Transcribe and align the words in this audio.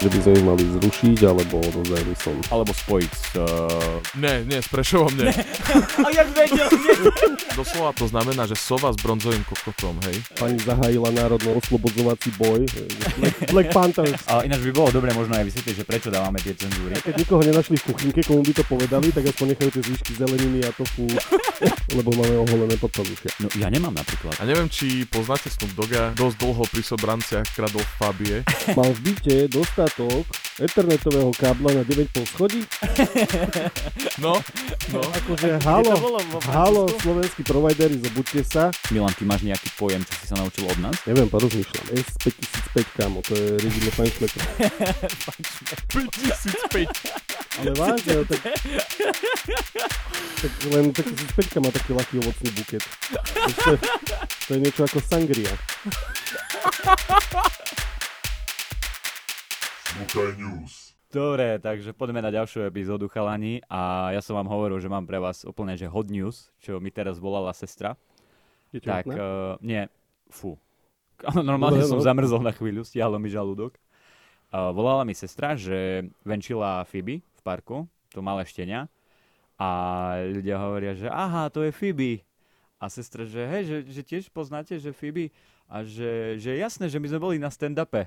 Že 0.00 0.08
by 0.08 0.18
sme 0.24 0.32
ich 0.32 0.46
mali 0.48 0.64
zrušiť, 0.80 1.18
alebo 1.28 1.56
naozaj 1.60 2.02
som. 2.16 2.36
Alebo 2.48 2.72
spojiť 2.72 3.12
s... 3.12 3.24
Uh... 3.36 4.00
Nie, 4.16 4.40
nie, 4.48 4.56
s 4.56 4.68
Prešovom 4.72 5.12
nie. 5.12 5.28
A 6.06 6.08
jak 6.08 6.28
vedel, 6.32 6.68
nie. 6.72 6.94
Doslova 7.52 7.92
to 7.92 8.08
znamená, 8.08 8.48
že 8.48 8.56
sova 8.56 8.96
s 8.96 8.98
bronzovým 9.04 9.44
kokotom, 9.44 10.00
hej. 10.08 10.16
Pani 10.40 10.56
zahájila 10.64 11.12
národno 11.12 11.60
oslobodzovací 11.60 12.32
boj. 12.40 12.64
Black 13.52 13.76
Panthers. 13.76 14.24
A 14.32 14.40
ináč 14.48 14.64
by 14.64 14.72
bolo 14.72 14.88
dobre 14.88 15.12
možno 15.12 15.36
aj 15.36 15.44
vysvetliť, 15.52 15.74
že 15.76 15.84
prečo 15.84 16.08
dávame 16.08 16.40
tie 16.40 16.56
cenzúry. 16.56 16.96
A 16.96 17.04
keď 17.04 17.14
nikoho 17.20 17.44
nenašli 17.44 17.76
v 17.76 17.84
kuchynke, 17.92 18.20
komu 18.24 18.40
by 18.40 18.52
to 18.56 18.64
povedali, 18.64 19.12
tak 19.12 19.28
aspoň 19.28 19.46
nechajú 19.52 19.70
tie 19.76 19.82
zvyšky 19.84 20.12
zeleniny 20.16 20.64
a 20.64 20.70
tofu, 20.72 21.04
lebo 21.98 22.10
máme 22.16 22.34
oholené 22.48 22.80
podpazuchia. 22.80 23.36
No 23.44 23.52
ja 23.60 23.68
nemám 23.68 23.92
napríklad. 23.92 24.32
A 24.40 24.48
neviem, 24.48 24.72
či 24.72 25.04
poznáte 25.04 25.52
Snoop 25.52 25.76
Dogga, 25.76 26.16
dosť 26.16 26.36
dlho 26.40 26.64
pri 26.72 26.82
sobranciach 26.88 27.46
kradol 27.52 27.84
v 27.84 27.92
Fabie. 28.00 28.36
Mal 28.72 28.90
v 28.96 29.00
byte 29.12 29.36
dostatok 29.90 30.26
internetového 30.60 31.32
kábla 31.34 31.74
na 31.74 31.82
9,5 31.82 32.26
schodí. 32.26 32.62
No, 34.20 34.36
no. 34.92 35.00
Akože 35.00 35.56
halo, 35.64 35.96
halo, 36.52 36.84
slovenskí 37.00 37.40
providery, 37.40 37.96
zobudte 37.96 38.44
sa. 38.44 38.68
Milan, 38.92 39.16
ty 39.16 39.24
máš 39.24 39.48
nejaký 39.48 39.72
pojem, 39.80 40.04
čo 40.04 40.12
si 40.12 40.24
sa 40.28 40.36
naučil 40.36 40.68
od 40.68 40.76
nás? 40.76 40.92
Neviem, 41.08 41.24
porozmýšľam. 41.32 41.96
S5005, 41.96 42.76
kámo, 43.00 43.24
to 43.24 43.32
je 43.32 43.56
rigidne 43.64 43.92
fanšmetr. 43.96 44.40
5005. 45.88 47.64
Ale 47.64 47.72
vážne, 47.80 48.12
tak... 48.28 48.40
tak 50.36 50.52
len 50.68 50.92
5005 50.92 51.64
má 51.64 51.72
taký 51.72 51.90
ľahký 51.96 52.20
ovocný 52.20 52.48
buket. 52.52 52.84
To, 53.64 53.72
to 54.20 54.50
je 54.52 54.60
niečo 54.60 54.84
ako 54.84 55.00
sangria. 55.00 55.56
Smukaj 59.90 60.38
News. 60.38 60.94
Dobre, 61.10 61.58
takže 61.58 61.90
poďme 61.90 62.22
na 62.22 62.30
ďalšiu 62.30 62.62
epizódu 62.62 63.10
chalani 63.10 63.58
a 63.66 64.14
ja 64.14 64.22
som 64.22 64.38
vám 64.38 64.46
hovoril, 64.46 64.78
že 64.78 64.86
mám 64.86 65.02
pre 65.02 65.18
vás 65.18 65.42
úplne 65.42 65.74
že 65.74 65.90
hot 65.90 66.06
news, 66.06 66.54
čo 66.62 66.78
mi 66.78 66.94
teraz 66.94 67.18
volala 67.18 67.50
sestra. 67.50 67.98
Je 68.70 68.78
tak, 68.78 69.10
uh, 69.10 69.58
nie, 69.58 69.90
fú. 70.30 70.54
Normálne 71.34 71.82
No, 71.82 71.90
som 71.90 71.98
no. 71.98 72.06
zamrzol 72.06 72.38
na 72.38 72.54
chvíľu, 72.54 72.86
stiahlo 72.86 73.18
mi 73.18 73.34
žalúdok. 73.34 73.74
Uh, 74.54 74.70
volala 74.70 75.02
mi 75.02 75.10
sestra, 75.10 75.58
že 75.58 76.06
venčila 76.22 76.86
Phoebe 76.86 77.26
v 77.26 77.40
parku, 77.42 77.90
to 78.14 78.22
malé 78.22 78.46
štenia. 78.46 78.86
A 79.58 79.68
ľudia 80.22 80.54
hovoria, 80.62 80.94
že 80.94 81.10
aha, 81.10 81.50
to 81.50 81.66
je 81.66 81.74
Phoebe. 81.74 82.22
A 82.78 82.86
sestra, 82.86 83.26
že 83.26 83.42
hej, 83.42 83.62
že, 83.66 83.76
že 83.90 84.02
tiež 84.06 84.30
poznáte, 84.30 84.78
že 84.78 84.94
Phoebe 84.94 85.34
a 85.66 85.82
že, 85.82 86.38
že 86.38 86.54
jasné, 86.54 86.86
že 86.86 87.02
my 87.02 87.10
sme 87.10 87.18
boli 87.18 87.36
na 87.42 87.50
stand-upe. 87.50 88.06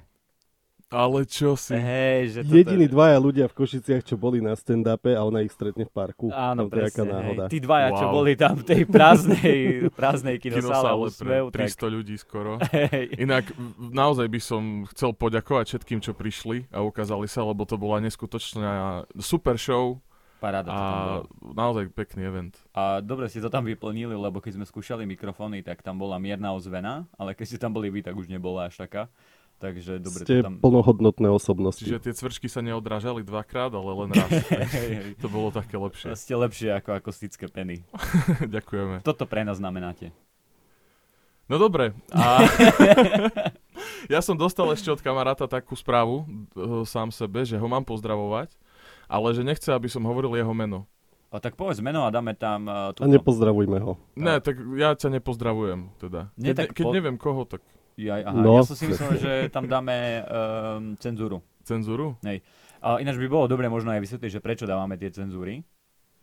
Ale 0.89 1.25
čo 1.25 1.57
si? 1.57 1.73
Hej, 1.73 2.21
že 2.29 2.39
toto... 2.45 2.53
Jediní 2.53 2.85
dvaja 2.85 3.17
ľudia 3.17 3.45
v 3.49 3.55
Košiciach, 3.55 4.03
čo 4.05 4.15
boli 4.19 4.43
na 4.43 4.53
stand-upe 4.53 5.15
a 5.17 5.21
ona 5.25 5.41
ich 5.41 5.49
stretne 5.49 5.87
v 5.87 5.91
parku. 5.93 6.29
Áno, 6.29 6.67
Tam 6.67 6.73
presne, 6.73 7.09
náhoda. 7.09 7.43
hej. 7.47 7.51
Tí 7.53 7.59
dvaja, 7.63 7.87
čo 7.97 8.05
Wow. 8.09 8.13
boli 8.13 8.33
tam 8.37 8.55
v 8.61 8.65
tej 8.65 8.81
prázdnej, 8.85 9.57
prázdnej 9.99 10.35
kinosále 10.37 11.09
Kinosále 11.09 11.49
pre 11.49 11.65
tak 11.65 11.69
300 11.81 11.95
ľudí 11.97 12.15
skoro. 12.19 12.51
hej. 12.75 13.09
Inak 13.17 13.49
naozaj 13.79 14.27
by 14.29 14.39
som 14.43 14.63
chcel 14.93 15.15
poďakovať 15.17 15.65
všetkým, 15.73 15.99
čo 16.01 16.13
prišli 16.13 16.69
a 16.69 16.85
ukázali 16.85 17.25
sa, 17.25 17.41
lebo 17.41 17.65
to 17.65 17.77
bola 17.79 17.97
neskutočná 18.03 19.03
super 19.17 19.57
show 19.57 19.97
Paráda 20.43 20.75
a 20.75 20.83
naozaj 21.55 21.87
pekný 21.95 22.27
event. 22.27 22.51
A 22.75 22.99
dobre 22.99 23.31
ste 23.31 23.39
to 23.39 23.47
tam 23.47 23.63
vyplnili, 23.63 24.11
lebo 24.11 24.43
keď 24.43 24.59
sme 24.59 24.67
skúšali 24.67 25.07
mikrofóny, 25.07 25.63
tak 25.63 25.79
tam 25.79 25.95
bola 25.95 26.19
mierna 26.19 26.51
ozvena, 26.51 27.07
ale 27.15 27.31
keď 27.31 27.45
ste 27.47 27.61
tam 27.63 27.71
boli 27.71 27.87
vy, 27.87 28.03
tak 28.03 28.11
už 28.11 28.27
nebola 28.27 28.67
až 28.67 28.83
taká. 28.83 29.07
Takže 29.63 30.03
dobre 30.03 30.27
Ste 30.27 30.43
to 30.43 30.51
tam... 30.51 30.55
plnohodnotné 30.59 31.31
osobnosti. 31.31 31.87
Čiže 31.87 32.03
tie 32.03 32.11
cvrčky 32.11 32.51
sa 32.51 32.59
neodrážali 32.59 33.23
dvakrát, 33.23 33.71
ale 33.71 33.91
len 34.03 34.09
raz. 34.19 34.31
To 35.23 35.31
bolo 35.31 35.55
také 35.55 35.79
lepšie. 35.79 36.19
Ste 36.19 36.35
lepšie 36.35 36.69
ako 36.83 36.99
akustické 36.99 37.47
peny. 37.47 37.87
Ďakujeme. 38.59 39.07
Toto 39.07 39.23
pre 39.23 39.47
nás 39.47 39.63
znamenáte. 39.63 40.11
No 41.47 41.55
dobre. 41.55 41.95
A 42.11 42.43
ja 44.13 44.19
som 44.19 44.35
dostal 44.35 44.67
ešte 44.75 44.91
od 44.91 44.99
kamaráta 44.99 45.47
takú 45.47 45.79
správu 45.79 46.27
eh, 46.27 46.83
sám 46.83 47.15
sebe, 47.15 47.47
že 47.47 47.55
ho 47.55 47.67
mám 47.71 47.87
pozdravovať, 47.87 48.51
ale 49.07 49.31
že 49.31 49.47
nechce, 49.47 49.71
aby 49.71 49.87
som 49.87 50.03
hovoril 50.03 50.35
jeho 50.35 50.51
meno. 50.51 50.83
A 51.31 51.39
tak 51.39 51.55
povedz 51.55 51.79
meno 51.79 52.05
a 52.05 52.13
dáme 52.13 52.37
tam 52.37 52.69
uh, 52.69 52.93
A 52.93 53.07
nepozdravujme 53.09 53.81
ho. 53.81 53.97
Ne, 54.13 54.37
tak 54.37 54.53
ja 54.77 54.93
ťa 54.93 55.17
nepozdravujem 55.17 55.89
teda. 55.97 56.29
Nie, 56.37 56.53
Keď, 56.53 56.57
tak 56.61 56.69
ne, 56.69 56.75
keď 56.77 56.85
po- 56.85 56.93
neviem 56.93 57.17
koho, 57.17 57.41
tak 57.49 57.65
Jaj, 57.93 58.21
aha, 58.25 58.41
No. 58.41 58.57
ja 58.57 58.65
som 58.65 58.73
si 58.73 58.89
myslel, 58.89 59.11
že 59.21 59.31
tam 59.53 59.69
dáme 59.69 60.25
um, 60.25 60.97
cenzúru. 60.97 61.41
cenzúru? 61.61 62.17
A 62.83 62.99
ináč 62.99 63.15
by 63.15 63.27
bolo 63.31 63.45
dobre 63.47 63.69
možno 63.71 63.93
aj 63.93 64.01
vysvetliť, 64.03 64.31
že 64.33 64.43
prečo 64.43 64.65
dávame 64.67 64.99
tie 64.99 65.07
cenzúry, 65.07 65.63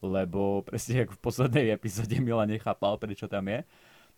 lebo 0.01 0.61
presne 0.61 1.09
ako 1.09 1.17
v 1.17 1.23
poslednej 1.23 1.67
epizóde 1.73 2.19
Mila 2.21 2.45
nechápal, 2.45 3.01
prečo 3.01 3.25
tam 3.25 3.49
je, 3.49 3.65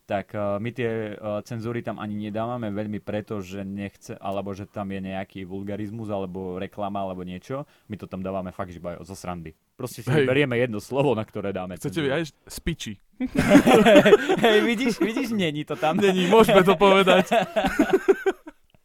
tak 0.02 0.34
uh, 0.34 0.58
my 0.58 0.70
tie 0.74 1.14
uh, 1.14 1.38
cenzúry 1.46 1.80
tam 1.80 2.02
ani 2.02 2.28
nedávame 2.28 2.74
veľmi 2.74 2.98
preto, 2.98 3.38
že 3.38 3.62
nechce, 3.62 4.18
alebo 4.18 4.50
že 4.50 4.66
tam 4.66 4.90
je 4.90 4.98
nejaký 4.98 5.46
vulgarizmus, 5.46 6.10
alebo 6.10 6.58
reklama, 6.58 7.06
alebo 7.06 7.22
niečo. 7.22 7.62
My 7.86 7.94
to 7.94 8.10
tam 8.10 8.20
dávame 8.20 8.50
fakt 8.50 8.74
iba 8.74 8.98
zo 9.06 9.14
srandy. 9.14 9.54
Proste 9.78 10.02
si 10.02 10.10
Hej. 10.10 10.26
berieme 10.26 10.58
jedno 10.58 10.82
slovo, 10.82 11.14
na 11.14 11.22
ktoré 11.22 11.54
dáme 11.54 11.78
Chcete 11.78 12.02
cenzúru. 12.02 12.14
aj 12.18 12.22
spiči? 12.50 12.92
Hej, 14.44 14.58
vidíš, 14.66 14.98
vidíš, 14.98 15.30
není 15.32 15.62
to 15.62 15.78
tam. 15.78 16.02
Není, 16.02 16.26
môžeme 16.26 16.66
to 16.66 16.74
povedať. 16.74 17.30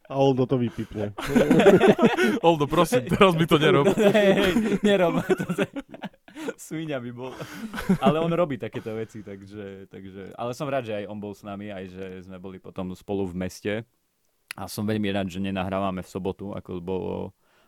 A 0.08 0.16
Oldo 0.16 0.48
to 0.48 0.56
vypipne. 0.56 1.12
Oldo, 2.40 2.64
prosím, 2.64 3.04
teraz 3.12 3.36
mi 3.36 3.44
to 3.44 3.60
nerob. 3.60 3.92
Hej, 3.92 4.30
hej, 4.32 4.52
nerob. 4.80 5.20
Svíňa 6.56 6.98
by 6.98 7.10
bol. 7.10 7.32
Ale 8.04 8.18
on 8.18 8.30
robí 8.30 8.56
takéto 8.56 8.94
veci, 8.94 9.22
takže, 9.22 9.88
takže... 9.88 10.32
Ale 10.34 10.52
som 10.54 10.66
rád, 10.66 10.86
že 10.86 10.94
aj 11.00 11.04
on 11.06 11.18
bol 11.18 11.32
s 11.32 11.42
nami, 11.42 11.68
aj 11.68 11.84
že 11.90 12.04
sme 12.24 12.38
boli 12.38 12.58
potom 12.58 12.94
spolu 12.94 13.26
v 13.26 13.34
meste. 13.36 13.72
A 14.54 14.66
som 14.66 14.82
veľmi 14.82 15.08
rád, 15.08 15.30
že 15.30 15.38
nenahrávame 15.38 16.02
v 16.02 16.10
sobotu, 16.10 16.50
ako 16.50 16.82
bolo 16.82 17.12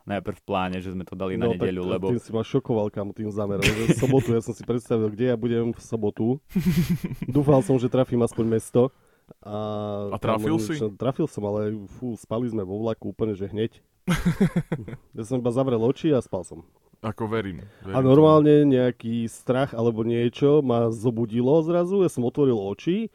najprv 0.09 0.37
v 0.37 0.45
pláne, 0.45 0.79
že 0.81 0.91
sme 0.91 1.05
to 1.05 1.15
dali 1.15 1.39
na 1.39 1.47
No, 1.47 1.55
tak 1.55 1.71
nedeľu, 1.71 1.83
lebo... 1.87 2.07
tým 2.11 2.19
si 2.19 2.33
ma 2.33 2.43
šokoval, 2.43 2.91
kam 2.91 3.15
tým 3.15 3.31
zamerom. 3.31 3.63
Že 3.63 3.95
v 3.95 3.99
sobotu, 4.01 4.29
ja 4.35 4.43
som 4.43 4.55
si 4.57 4.65
predstavil, 4.67 5.13
kde 5.13 5.31
ja 5.31 5.37
budem 5.39 5.71
v 5.71 5.83
sobotu. 5.83 6.41
Dúfal 7.37 7.63
som, 7.63 7.79
že 7.79 7.87
trafím 7.87 8.25
aspoň 8.27 8.45
mesto. 8.49 8.91
A, 9.45 10.11
A 10.11 10.19
trafil 10.19 10.59
tam- 10.59 10.67
si? 10.67 10.75
čo- 10.75 10.91
Trafil 10.99 11.27
som, 11.31 11.47
ale 11.47 11.71
fú, 12.01 12.19
spali 12.19 12.51
sme 12.51 12.67
vo 12.67 12.83
vlaku 12.83 13.15
úplne, 13.15 13.39
že 13.39 13.47
hneď. 13.47 13.79
ja 15.17 15.23
som 15.23 15.39
iba 15.39 15.55
zavrel 15.55 15.79
oči 15.79 16.11
a 16.11 16.19
spal 16.19 16.43
som. 16.43 16.67
Ako 17.01 17.33
verím. 17.33 17.65
verím 17.81 17.97
A 17.97 18.05
normálne 18.05 18.69
nejaký 18.69 19.25
strach 19.25 19.73
alebo 19.73 20.05
niečo 20.05 20.61
ma 20.61 20.93
zobudilo 20.93 21.57
zrazu, 21.65 22.05
ja 22.05 22.13
som 22.13 22.29
otvoril 22.29 22.61
oči 22.61 23.09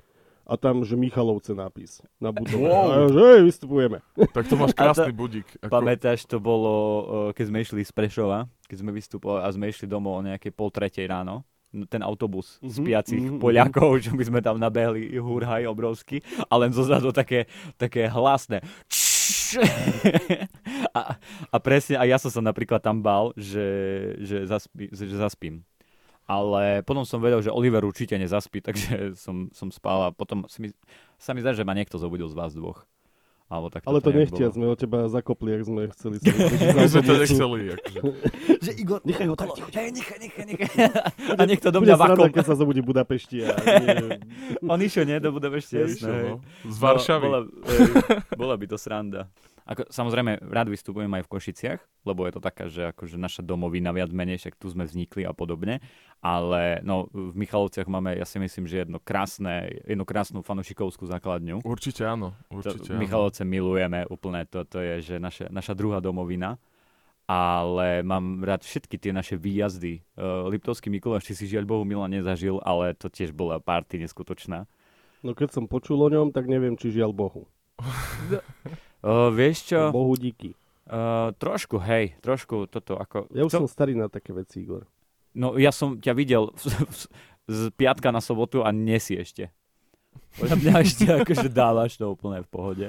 a 0.46 0.58
tam, 0.58 0.86
že 0.86 0.94
Michalovce 0.94 1.58
nápis 1.58 2.06
na 2.22 2.30
budove. 2.30 2.66
Wow. 2.66 2.86
A 2.90 2.96
že 3.10 3.22
hej, 3.22 3.42
vystupujeme. 3.46 3.98
tomu. 4.14 4.30
Tak 4.38 4.46
to 4.46 4.56
máš 4.58 4.74
A 4.74 4.78
krásny 4.78 5.14
budík. 5.14 5.48
Ako... 5.62 5.70
Pamätáš, 5.74 6.30
to 6.30 6.38
bolo, 6.38 6.74
keď 7.34 7.46
sme 7.50 7.58
išli 7.62 7.82
z 7.82 7.92
Prešova, 7.94 8.50
keď 8.70 8.78
sme 8.82 8.92
vystupovali 8.94 9.42
a 9.42 9.50
sme 9.50 9.70
išli 9.70 9.86
domov 9.90 10.22
o 10.22 10.26
nejakej 10.26 10.54
pol 10.54 10.70
tretej 10.70 11.06
ráno, 11.10 11.46
no, 11.74 11.86
ten 11.90 12.06
autobus 12.06 12.62
Mhm, 12.62 12.72
spiacich 12.72 13.26
mhm, 13.26 13.38
Poliakov, 13.42 13.98
čo 14.06 14.14
my 14.14 14.24
sme 14.26 14.40
tam 14.42 14.62
nabehli, 14.62 15.18
hurhaj 15.18 15.66
obrovský, 15.66 16.22
a 16.46 16.54
len 16.62 16.70
zozadu 16.74 17.10
také, 17.10 17.50
také 17.78 18.06
hlasné. 18.06 18.62
A, 20.98 21.20
a 21.52 21.58
presne, 21.60 21.96
a 22.00 22.04
ja 22.06 22.18
som 22.20 22.32
sa 22.32 22.42
napríklad 22.42 22.82
tam 22.82 23.02
bál, 23.02 23.32
že, 23.38 23.68
že, 24.22 24.46
zaspí, 24.46 24.90
že 24.92 25.16
zaspím. 25.16 25.64
Ale 26.26 26.82
potom 26.82 27.06
som 27.06 27.22
vedel, 27.22 27.46
že 27.46 27.54
Oliver 27.54 27.86
určite 27.86 28.18
nezaspí, 28.18 28.62
takže 28.68 29.14
som, 29.14 29.54
som 29.54 29.70
spal 29.70 30.10
a 30.10 30.14
potom 30.14 30.50
si 30.50 30.66
mi, 30.66 30.70
sa 31.22 31.38
mi 31.38 31.42
zdá, 31.46 31.54
že 31.54 31.66
ma 31.68 31.78
niekto 31.78 32.02
zobudil 32.02 32.26
z 32.30 32.38
vás 32.38 32.54
dvoch. 32.58 32.86
Alebo 33.46 33.70
tak 33.70 33.86
Ale 33.86 34.02
to 34.02 34.10
nechtia, 34.10 34.50
bolo. 34.50 34.56
sme 34.58 34.66
od 34.68 34.78
teba 34.80 35.06
zakopli, 35.06 35.54
ak 35.54 35.62
sme 35.64 35.82
chceli 35.94 36.18
My 36.76 36.90
sme 36.90 37.02
to 37.02 37.14
nechceli. 37.16 37.60
Akože. 37.72 38.00
Že 38.66 38.72
Igor, 38.76 39.00
Nechaj 39.06 39.28
ho 39.28 39.36
tak, 39.38 39.50
Hej, 39.70 39.90
nechaj, 39.94 40.18
nechaj, 40.18 40.46
nechaj. 40.48 40.70
A 41.32 41.42
niekto 41.46 41.70
do 41.70 41.78
Bude 41.78 41.94
mňa 41.94 41.98
vakom. 42.00 42.26
keď 42.28 42.42
sa 42.44 42.58
zobudí 42.58 42.82
Budapešti. 42.82 43.46
A 43.46 43.54
nie, 43.86 44.18
On 44.66 44.82
išiel, 44.82 45.06
nie? 45.06 45.22
Do 45.22 45.30
Budapešti, 45.30 45.78
jasné. 45.78 46.34
no. 46.34 46.42
Z 46.66 46.76
Varšavy. 46.76 47.22
Bola, 47.22 47.40
hej, 47.46 47.80
bola 48.34 48.54
by 48.58 48.66
to 48.66 48.78
sranda. 48.78 49.30
Ako, 49.66 49.90
samozrejme, 49.90 50.46
rád 50.46 50.70
vystupujem 50.70 51.10
aj 51.10 51.26
v 51.26 51.32
Košiciach, 51.34 51.82
lebo 52.06 52.30
je 52.30 52.38
to 52.38 52.42
taká, 52.42 52.70
že 52.70 52.94
akože 52.94 53.18
naša 53.18 53.42
domovina 53.42 53.90
viac 53.90 54.14
menej, 54.14 54.38
však 54.38 54.62
tu 54.62 54.70
sme 54.70 54.86
vznikli 54.86 55.26
a 55.26 55.34
podobne. 55.34 55.82
Ale 56.22 56.86
no, 56.86 57.10
v 57.10 57.34
Michalovciach 57.34 57.90
máme, 57.90 58.14
ja 58.14 58.30
si 58.30 58.38
myslím, 58.38 58.70
že 58.70 58.86
jedno 58.86 59.02
krásne, 59.02 59.82
jednu 59.90 60.06
krásnu 60.06 60.46
fanušikovskú 60.46 61.10
základňu. 61.10 61.66
Určite 61.66 62.06
áno. 62.06 62.38
To, 62.54 62.62
Určite 62.62 62.94
áno. 62.94 63.02
Michalovce 63.02 63.42
milujeme 63.42 64.06
úplne, 64.06 64.46
to, 64.46 64.70
to 64.70 64.86
je 64.86 64.94
že 65.02 65.16
naše, 65.18 65.50
naša 65.50 65.74
druhá 65.74 65.98
domovina. 65.98 66.62
Ale 67.26 68.06
mám 68.06 68.46
rád 68.46 68.62
všetky 68.62 69.02
tie 69.02 69.10
naše 69.10 69.34
výjazdy. 69.34 70.06
Uh, 70.14 70.46
Liptovský 70.46 70.94
Mikuláš, 70.94 71.26
či 71.26 71.34
si 71.34 71.50
žiaľ 71.50 71.66
Bohu 71.66 71.82
Milan 71.82 72.14
nezažil, 72.14 72.62
ale 72.62 72.94
to 72.94 73.10
tiež 73.10 73.34
bola 73.34 73.58
party 73.58 73.98
neskutočná. 73.98 74.70
No 75.26 75.34
keď 75.34 75.58
som 75.58 75.66
počul 75.66 76.06
o 76.06 76.10
ňom, 76.14 76.30
tak 76.30 76.46
neviem, 76.46 76.78
či 76.78 76.94
žiaľ 76.94 77.18
Bohu. 77.18 77.50
Uh, 79.06 79.30
vieš 79.30 79.70
čo? 79.70 79.94
Bohu 79.94 80.18
díky. 80.18 80.58
Uh, 80.90 81.30
trošku, 81.38 81.78
hej, 81.78 82.18
trošku 82.26 82.66
toto 82.66 82.98
ako... 82.98 83.30
Ja 83.30 83.46
už 83.46 83.54
Co- 83.54 83.62
som 83.62 83.70
starý 83.70 83.94
na 83.94 84.10
také 84.10 84.34
veci, 84.34 84.66
Igor. 84.66 84.90
No 85.38 85.62
ja 85.62 85.70
som 85.70 86.02
ťa 86.02 86.14
videl 86.18 86.50
z 87.46 87.70
piatka 87.78 88.10
na 88.10 88.18
sobotu 88.18 88.66
a 88.66 88.74
nesi 88.74 89.14
ešte. 89.14 89.54
Podľa 90.42 90.58
mňa 90.58 90.74
ešte 90.82 91.06
akože 91.12 91.48
dávaš 91.54 92.02
to 92.02 92.10
úplne 92.10 92.42
v 92.42 92.50
pohode. 92.50 92.88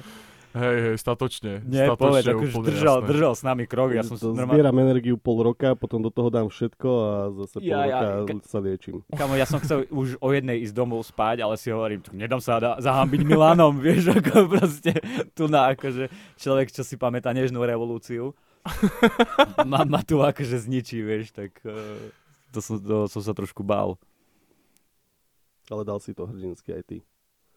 Hej, 0.57 0.77
hej, 0.81 0.97
statočne. 0.97 1.61
Nie, 1.69 1.85
statočne 1.85 2.01
povedz, 2.01 2.27
akože 2.33 2.55
držal, 2.65 2.97
jasné. 3.05 3.09
držal 3.13 3.33
s 3.37 3.43
nami 3.45 3.65
krok. 3.69 3.93
Ja 3.93 4.01
som 4.01 4.17
to 4.17 4.33
normálne... 4.33 4.57
zbieram 4.57 4.77
energiu 4.81 5.17
pol 5.21 5.45
roka, 5.45 5.77
potom 5.77 6.01
do 6.01 6.09
toho 6.09 6.33
dám 6.33 6.49
všetko 6.49 6.89
a 6.89 7.13
zase 7.45 7.57
pol 7.61 7.69
Ja, 7.69 7.81
ja, 7.85 7.99
roka 8.25 8.41
ke- 8.41 8.49
sa 8.49 8.59
liečím. 8.65 9.05
Kamo, 9.13 9.37
ja 9.37 9.45
som 9.45 9.61
chcel 9.61 9.85
už 9.93 10.17
o 10.17 10.29
jednej 10.33 10.65
ísť 10.65 10.73
domov 10.73 11.05
spať, 11.05 11.45
ale 11.45 11.61
si 11.61 11.69
hovorím, 11.69 12.01
tu 12.01 12.17
nedám 12.17 12.41
sa 12.41 12.57
da- 12.57 12.81
zahambiť 12.81 13.21
Milanom, 13.21 13.77
vieš, 13.85 14.17
ako 14.17 14.49
proste 14.49 14.97
tu 15.37 15.45
na 15.45 15.77
akože 15.77 16.09
človek, 16.41 16.73
čo 16.73 16.81
si 16.81 16.97
pamätá 16.97 17.37
nežnú 17.37 17.61
revolúciu, 17.61 18.33
ma, 19.71 19.85
ma 19.85 20.01
tu 20.01 20.25
akože 20.25 20.57
zničí, 20.57 21.05
vieš, 21.05 21.37
tak 21.37 21.53
uh, 21.69 22.01
to, 22.57 22.65
som, 22.65 22.81
to 22.81 23.13
som 23.13 23.21
sa 23.21 23.37
trošku 23.37 23.61
bál. 23.61 24.01
Ale 25.69 25.85
dal 25.85 26.01
si 26.01 26.17
to 26.17 26.25
hrdinsky 26.25 26.73
aj 26.73 26.83
ty. 26.89 26.99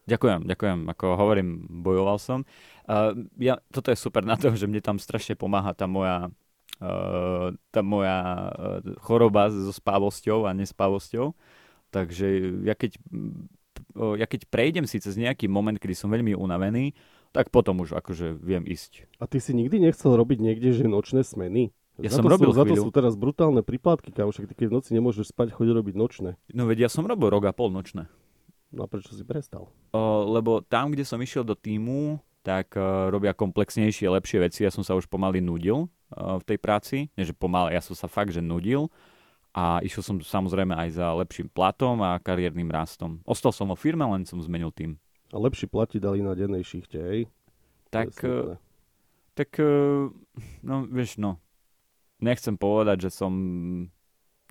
Ďakujem, 0.09 0.49
ďakujem. 0.49 0.79
Ako 0.89 1.05
hovorím, 1.13 1.69
bojoval 1.69 2.17
som. 2.17 2.41
Uh, 2.89 3.29
ja, 3.37 3.61
toto 3.69 3.93
je 3.93 3.97
super 4.01 4.25
na 4.25 4.33
tom, 4.33 4.57
že 4.57 4.65
mne 4.65 4.81
tam 4.81 4.97
strašne 4.97 5.37
pomáha 5.37 5.77
tá 5.77 5.85
moja, 5.85 6.33
uh, 6.81 7.53
tá 7.69 7.85
moja 7.85 8.49
uh, 8.49 8.81
choroba 9.05 9.53
so 9.53 9.69
spávosťou 9.69 10.49
a 10.49 10.57
nespávosťou. 10.57 11.37
Takže 11.93 12.25
ja 12.65 12.73
keď, 12.73 12.97
uh, 13.93 14.17
ja 14.17 14.25
keď 14.25 14.49
prejdem 14.49 14.89
si 14.89 14.97
cez 14.97 15.13
nejaký 15.13 15.45
moment, 15.45 15.77
kedy 15.77 15.93
som 15.93 16.09
veľmi 16.09 16.33
unavený, 16.33 16.97
tak 17.29 17.53
potom 17.53 17.85
už 17.85 17.93
akože 17.93 18.41
viem 18.41 18.65
ísť. 18.65 19.05
A 19.21 19.29
ty 19.29 19.37
si 19.37 19.53
nikdy 19.53 19.77
nechcel 19.77 20.17
robiť 20.17 20.41
niekde, 20.41 20.73
že 20.73 20.89
nočné 20.89 21.21
smeny? 21.21 21.69
Ja 21.99 22.09
za 22.09 22.23
som 22.23 22.25
to 22.25 22.31
robil 22.31 22.49
sú, 22.49 22.57
Za 22.57 22.65
to 22.65 22.75
sú 22.79 22.91
teraz 22.95 23.13
brutálne 23.19 23.61
príplatky, 23.61 24.15
kam 24.15 24.31
však 24.31 24.49
ty 24.49 24.53
keď 24.55 24.67
v 24.71 24.75
noci 24.79 24.89
nemôžeš 24.95 25.35
spať, 25.35 25.51
choď 25.51 25.83
robiť 25.83 25.95
nočné. 25.99 26.29
No 26.55 26.65
veď 26.65 26.87
ja 26.87 26.89
som 26.89 27.03
robil 27.03 27.27
rok 27.27 27.45
a 27.45 27.53
pol 27.53 27.69
nočné. 27.69 28.07
No 28.69 28.85
a 28.85 28.87
prečo 28.87 29.17
si 29.17 29.25
prestal? 29.25 29.65
O, 29.89 30.01
lebo 30.29 30.61
tam, 30.61 30.93
kde 30.93 31.01
som 31.01 31.17
išiel 31.17 31.41
do 31.41 31.57
týmu, 31.57 32.21
tak 32.45 32.77
uh, 32.77 33.09
robia 33.09 33.33
komplexnejšie, 33.33 34.05
lepšie 34.05 34.45
veci. 34.45 34.61
Ja 34.61 34.71
som 34.71 34.85
sa 34.85 34.93
už 34.93 35.09
pomaly 35.09 35.41
nudil 35.41 35.89
uh, 36.13 36.37
v 36.37 36.43
tej 36.45 36.57
práci. 36.61 36.97
Nie, 37.17 37.25
že 37.25 37.33
pomaly, 37.33 37.73
ja 37.73 37.81
som 37.81 37.97
sa 37.97 38.05
fakt, 38.05 38.29
že 38.29 38.45
nudil. 38.45 38.93
A 39.49 39.81
išiel 39.81 40.05
som 40.05 40.15
samozrejme 40.21 40.77
aj 40.77 41.01
za 41.01 41.07
lepším 41.17 41.49
platom 41.49 41.97
a 42.05 42.21
kariérnym 42.21 42.69
rastom. 42.69 43.17
Ostal 43.25 43.49
som 43.49 43.73
vo 43.73 43.77
firme, 43.77 44.05
len 44.05 44.21
som 44.21 44.37
zmenil 44.37 44.69
tým. 44.69 45.01
A 45.33 45.41
lepší 45.41 45.65
plati 45.65 45.97
dali 45.97 46.21
na 46.21 46.37
dennej 46.37 46.61
šichte, 46.61 47.01
hej? 47.01 47.25
Tak, 47.89 48.13
uh, 48.21 48.53
tak 49.33 49.57
uh, 49.57 50.13
no 50.61 50.85
vieš, 50.85 51.17
no. 51.17 51.41
Nechcem 52.21 52.53
povedať, 52.53 53.09
že 53.09 53.15
som 53.15 53.33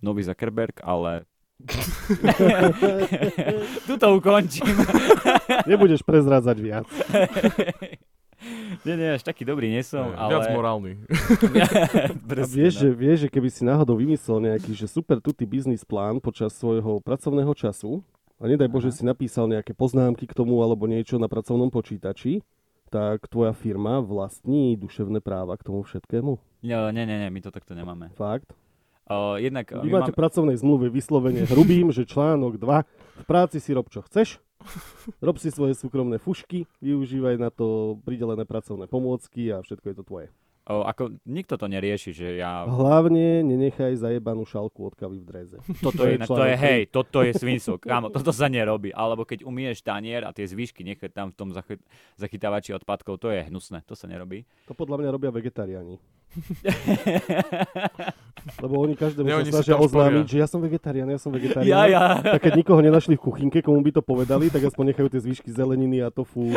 nový 0.00 0.25
Zuckerberg, 0.26 0.81
ale 0.82 1.27
tu 3.87 3.99
to 3.99 4.06
ukončím. 4.14 4.78
Nebudeš 5.66 6.06
prezrádzať 6.06 6.56
viac. 6.62 6.87
nie, 8.87 8.94
nie, 8.94 9.19
až 9.19 9.26
taký 9.26 9.43
dobrý 9.43 9.66
nie 9.66 9.82
som, 9.82 10.14
Hej, 10.14 10.22
ale... 10.22 10.31
Viac 10.38 10.46
morálny. 10.55 10.93
A 11.58 12.14
Presne, 12.31 12.55
vieš, 12.55 12.72
no. 12.78 12.81
že, 12.81 12.88
vieš, 12.94 13.19
že 13.26 13.28
keby 13.34 13.49
si 13.50 13.62
náhodou 13.66 13.99
vymyslel 13.99 14.55
nejaký 14.55 14.70
že 14.70 14.87
super 14.87 15.19
tutý 15.19 15.50
biznis 15.50 15.82
plán 15.82 16.22
počas 16.22 16.55
svojho 16.55 17.02
pracovného 17.02 17.50
času 17.58 18.06
a 18.38 18.46
nedaj 18.46 18.70
Bože 18.70 18.94
Aha. 18.94 18.96
si 18.96 19.02
napísal 19.02 19.50
nejaké 19.50 19.75
poznámky 19.75 20.31
k 20.31 20.37
tomu 20.38 20.62
alebo 20.62 20.87
niečo 20.87 21.19
na 21.19 21.26
pracovnom 21.26 21.75
počítači, 21.75 22.38
tak 22.88 23.26
tvoja 23.26 23.50
firma 23.50 23.99
vlastní 23.99 24.78
duševné 24.78 25.19
práva 25.19 25.58
k 25.58 25.66
tomu 25.66 25.82
všetkému. 25.82 26.38
Nie, 26.62 26.94
nie, 26.94 27.02
nie, 27.02 27.19
nie, 27.19 27.34
my 27.34 27.40
to 27.43 27.50
takto 27.50 27.75
nemáme. 27.75 28.14
Fakt. 28.14 28.54
Uh, 29.08 29.40
jednak 29.40 29.72
Vy 29.72 29.88
máte 29.88 30.12
máme... 30.12 30.20
pracovnej 30.20 30.56
zmluve 30.60 30.93
vyslovene 30.93 31.49
hrubým, 31.49 31.88
že 31.88 32.05
článok 32.05 32.60
2 32.60 32.84
v 33.19 33.25
práci 33.25 33.56
si 33.56 33.72
rob 33.72 33.88
čo 33.88 34.05
chceš, 34.05 34.37
rob 35.25 35.40
si 35.40 35.49
svoje 35.49 35.72
súkromné 35.81 36.20
fušky, 36.20 36.69
využívaj 36.84 37.40
na 37.40 37.49
to 37.49 37.96
pridelené 38.05 38.44
pracovné 38.44 38.84
pomôcky 38.84 39.49
a 39.49 39.64
všetko 39.64 39.87
je 39.88 39.96
to 39.96 40.05
tvoje. 40.05 40.28
Uh, 40.69 40.84
ako, 40.84 41.16
nikto 41.25 41.56
to 41.56 41.64
nerieši, 41.64 42.12
že 42.12 42.44
ja... 42.44 42.69
Hlavne 42.69 43.40
nenechaj 43.40 44.05
zajebanú 44.05 44.44
šalku 44.44 44.93
od 44.93 44.93
kavy 44.93 45.16
v 45.16 45.25
dreze. 45.25 45.56
Toto 45.81 46.04
to 46.04 46.12
je, 46.12 46.16
to 46.20 46.44
je, 46.44 46.56
hej, 46.61 46.81
toto 46.93 47.25
je 47.25 47.32
svinsok. 47.32 47.88
Kámo, 47.88 48.12
toto 48.12 48.37
sa 48.37 48.52
nerobí. 48.52 48.93
Alebo 48.93 49.25
keď 49.25 49.49
umieš 49.49 49.81
tanier 49.81 50.28
a 50.28 50.37
tie 50.37 50.44
zvyšky 50.44 50.84
nechať 50.84 51.16
tam 51.16 51.32
v 51.32 51.37
tom 51.40 51.56
zachy- 51.56 51.81
zachytávači 52.20 52.76
odpadkov, 52.76 53.16
to 53.16 53.32
je 53.32 53.49
hnusné, 53.49 53.81
to 53.88 53.96
sa 53.96 54.12
nerobí. 54.12 54.44
To 54.69 54.76
podľa 54.76 55.00
mňa 55.00 55.08
robia 55.08 55.32
vegetariáni. 55.32 55.96
Lebo 58.58 58.75
oni 58.80 58.94
každému 58.94 59.26
sa 59.26 59.36
oni 59.36 59.50
snažia 59.50 59.75
oznámiť, 59.76 60.25
že 60.25 60.36
ja 60.38 60.46
som 60.46 60.58
vegetarián, 60.58 61.06
ja 61.06 61.16
som 61.16 61.28
vegetarián. 61.28 61.66
ja, 61.66 61.84
ja. 61.84 62.02
A 62.16 62.36
keď 62.36 62.56
nikoho 62.56 62.78
nenašli 62.78 63.12
v 63.12 63.20
kuchynke, 63.20 63.60
komu 63.60 63.80
by 63.80 63.90
to 63.90 64.00
povedali, 64.00 64.46
tak 64.46 64.62
aspoň 64.62 64.94
nechajú 64.94 65.08
tie 65.08 65.20
zvyšky 65.20 65.48
zeleniny 65.50 66.00
a 66.00 66.08
tofu 66.08 66.48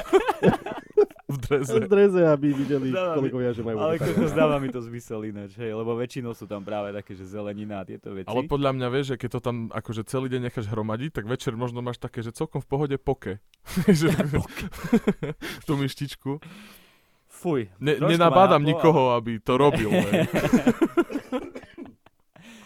V 1.31 1.39
dreze. 1.39 1.73
v 1.73 1.87
dreze, 1.87 2.21
aby 2.21 2.51
videli 2.51 2.91
Dáva 2.91 3.15
mi- 3.15 3.23
kolegovia, 3.23 3.49
že 3.49 3.61
majú 3.61 3.75
Ale 3.79 3.95
vegetariána. 3.95 4.19
kokos 4.19 4.31
dáva 4.35 4.55
mi 4.57 4.67
to 4.67 4.81
zmysel 4.81 5.23
ináč, 5.23 5.55
hej, 5.55 5.71
lebo 5.71 5.95
väčšinou 5.95 6.31
sú 6.31 6.43
tam 6.43 6.59
práve 6.59 6.91
také, 6.91 7.13
že 7.13 7.23
zelenina 7.23 7.79
a 7.79 7.83
tieto 7.87 8.11
veci. 8.11 8.27
Ale 8.27 8.45
podľa 8.45 8.73
mňa 8.73 8.87
vieš, 8.89 9.05
že 9.07 9.15
keď 9.15 9.29
to 9.31 9.39
tam 9.41 9.55
akože 9.71 10.01
celý 10.05 10.27
deň 10.27 10.41
necháš 10.43 10.67
hromadiť, 10.67 11.09
tak 11.13 11.25
večer 11.25 11.55
možno 11.55 11.79
máš 11.79 11.97
také, 11.97 12.19
že 12.19 12.29
celkom 12.29 12.59
v 12.59 12.67
pohode 12.67 12.95
poke. 12.97 13.39
Že- 13.87 14.11
Tú 15.63 15.73
myštičku. 15.73 16.37
Fuj. 17.41 17.73
Ne, 17.81 17.97
nenabádam 17.97 18.61
nikoho, 18.61 19.17
aby 19.17 19.41
to 19.41 19.57
robil. 19.57 19.89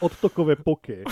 Odtokové 0.03 0.59
poke. 0.59 1.07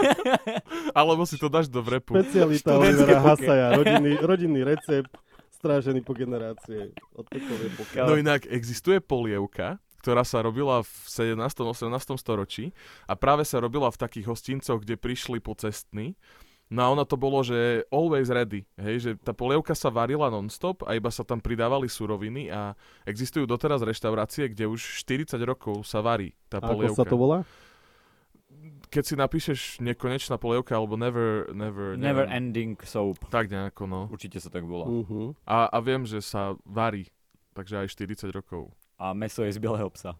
Alebo 0.98 1.28
si 1.28 1.36
to 1.36 1.52
dáš 1.52 1.68
do 1.68 1.84
vrepu. 1.84 2.16
Špecialita 2.16 2.72
Študentské 2.72 3.12
Olivera. 3.12 3.20
Hasaja. 3.20 3.66
Rodinný, 3.76 4.12
rodinný 4.24 4.60
recept, 4.64 5.12
strážený 5.60 6.00
po 6.00 6.16
generácie. 6.16 6.96
Odtokové 7.12 7.68
poke. 7.76 8.00
No 8.00 8.16
inak 8.16 8.48
existuje 8.48 9.04
polievka, 9.04 9.76
ktorá 10.00 10.24
sa 10.24 10.40
robila 10.40 10.80
v 10.80 10.92
17. 11.36 11.36
18. 11.36 11.92
storočí 12.16 12.72
a 13.04 13.12
práve 13.12 13.44
sa 13.44 13.60
robila 13.60 13.92
v 13.92 14.00
takých 14.00 14.32
hostincoch, 14.32 14.80
kde 14.80 14.96
prišli 14.96 15.44
pocestní. 15.44 16.16
No 16.66 16.82
a 16.82 16.90
ono 16.90 17.06
to 17.06 17.14
bolo, 17.14 17.46
že 17.46 17.86
always 17.94 18.26
ready, 18.26 18.66
hej, 18.74 18.96
že 18.98 19.10
tá 19.22 19.30
polievka 19.30 19.70
sa 19.70 19.86
varila 19.86 20.26
non-stop 20.26 20.82
a 20.82 20.98
iba 20.98 21.14
sa 21.14 21.22
tam 21.22 21.38
pridávali 21.38 21.86
suroviny 21.86 22.50
a 22.50 22.74
existujú 23.06 23.46
doteraz 23.46 23.86
reštaurácie, 23.86 24.50
kde 24.50 24.66
už 24.66 24.82
40 25.06 25.38
rokov 25.46 25.86
sa 25.86 26.02
varí 26.02 26.34
tá 26.50 26.58
A 26.58 26.66
ako 26.66 26.74
polievka. 26.74 26.98
sa 26.98 27.04
to 27.06 27.14
volá? 27.14 27.38
Keď 28.90 29.02
si 29.06 29.14
napíšeš 29.14 29.60
nekonečná 29.78 30.42
polievka 30.42 30.74
alebo 30.74 30.98
never, 30.98 31.54
never, 31.54 31.94
Never 31.94 32.26
neviem, 32.26 32.34
ending 32.34 32.74
soap. 32.82 33.22
tak 33.30 33.46
nejako, 33.46 33.86
no. 33.86 34.00
Určite 34.10 34.42
sa 34.42 34.50
tak 34.50 34.66
volá. 34.66 34.90
Uh-huh. 34.90 35.38
A, 35.46 35.70
a 35.70 35.78
viem, 35.78 36.02
že 36.02 36.18
sa 36.18 36.58
varí, 36.66 37.06
takže 37.54 37.78
aj 37.78 37.94
40 37.94 38.34
rokov. 38.34 38.74
A 38.98 39.14
meso 39.14 39.46
je 39.46 39.54
z 39.54 39.62
bieleho 39.62 39.86
psa. 39.94 40.18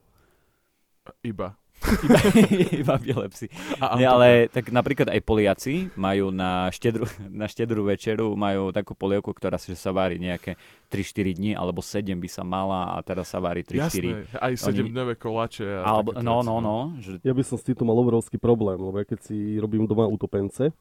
Iba. 1.26 1.58
Iba, 1.86 2.18
iba 2.82 2.94
biele 2.98 3.26
psy. 3.30 3.46
A 3.78 3.94
Nie, 3.94 4.08
ale 4.10 4.28
tak 4.50 4.72
napríklad 4.72 5.12
aj 5.12 5.20
Poliaci 5.22 5.74
majú 5.94 6.34
na 6.34 6.72
štedru, 6.72 7.06
na 7.40 7.46
štedrú 7.46 7.86
večeru 7.86 8.34
majú 8.34 8.74
takú 8.74 8.96
polievku, 8.96 9.30
ktorá 9.30 9.60
sa, 9.60 9.70
že 9.70 9.78
sa 9.78 9.94
varí 9.94 10.18
nejaké 10.18 10.58
3-4 10.90 11.38
dní, 11.38 11.50
alebo 11.54 11.82
7 11.84 12.06
by 12.16 12.28
sa 12.30 12.42
mala 12.42 12.96
a 12.96 13.02
teraz 13.04 13.30
sa 13.30 13.38
varí 13.38 13.62
3-4. 13.62 13.78
Jasné, 13.78 14.10
aj 14.38 14.52
7-dňové 14.56 15.14
koláče. 15.18 15.66
A 15.82 15.86
Alebo, 15.86 16.16
no, 16.16 16.42
veci, 16.42 16.48
no, 16.48 16.54
no. 16.58 16.76
Že, 16.98 17.10
Ja 17.22 17.32
by 17.34 17.42
som 17.44 17.56
s 17.58 17.64
týmto 17.66 17.84
mal 17.86 17.98
obrovský 17.98 18.38
problém, 18.40 18.78
lebo 18.78 18.96
ja 18.98 19.06
keď 19.06 19.18
si 19.22 19.36
robím 19.58 19.86
doma 19.86 20.06
utopence, 20.08 20.72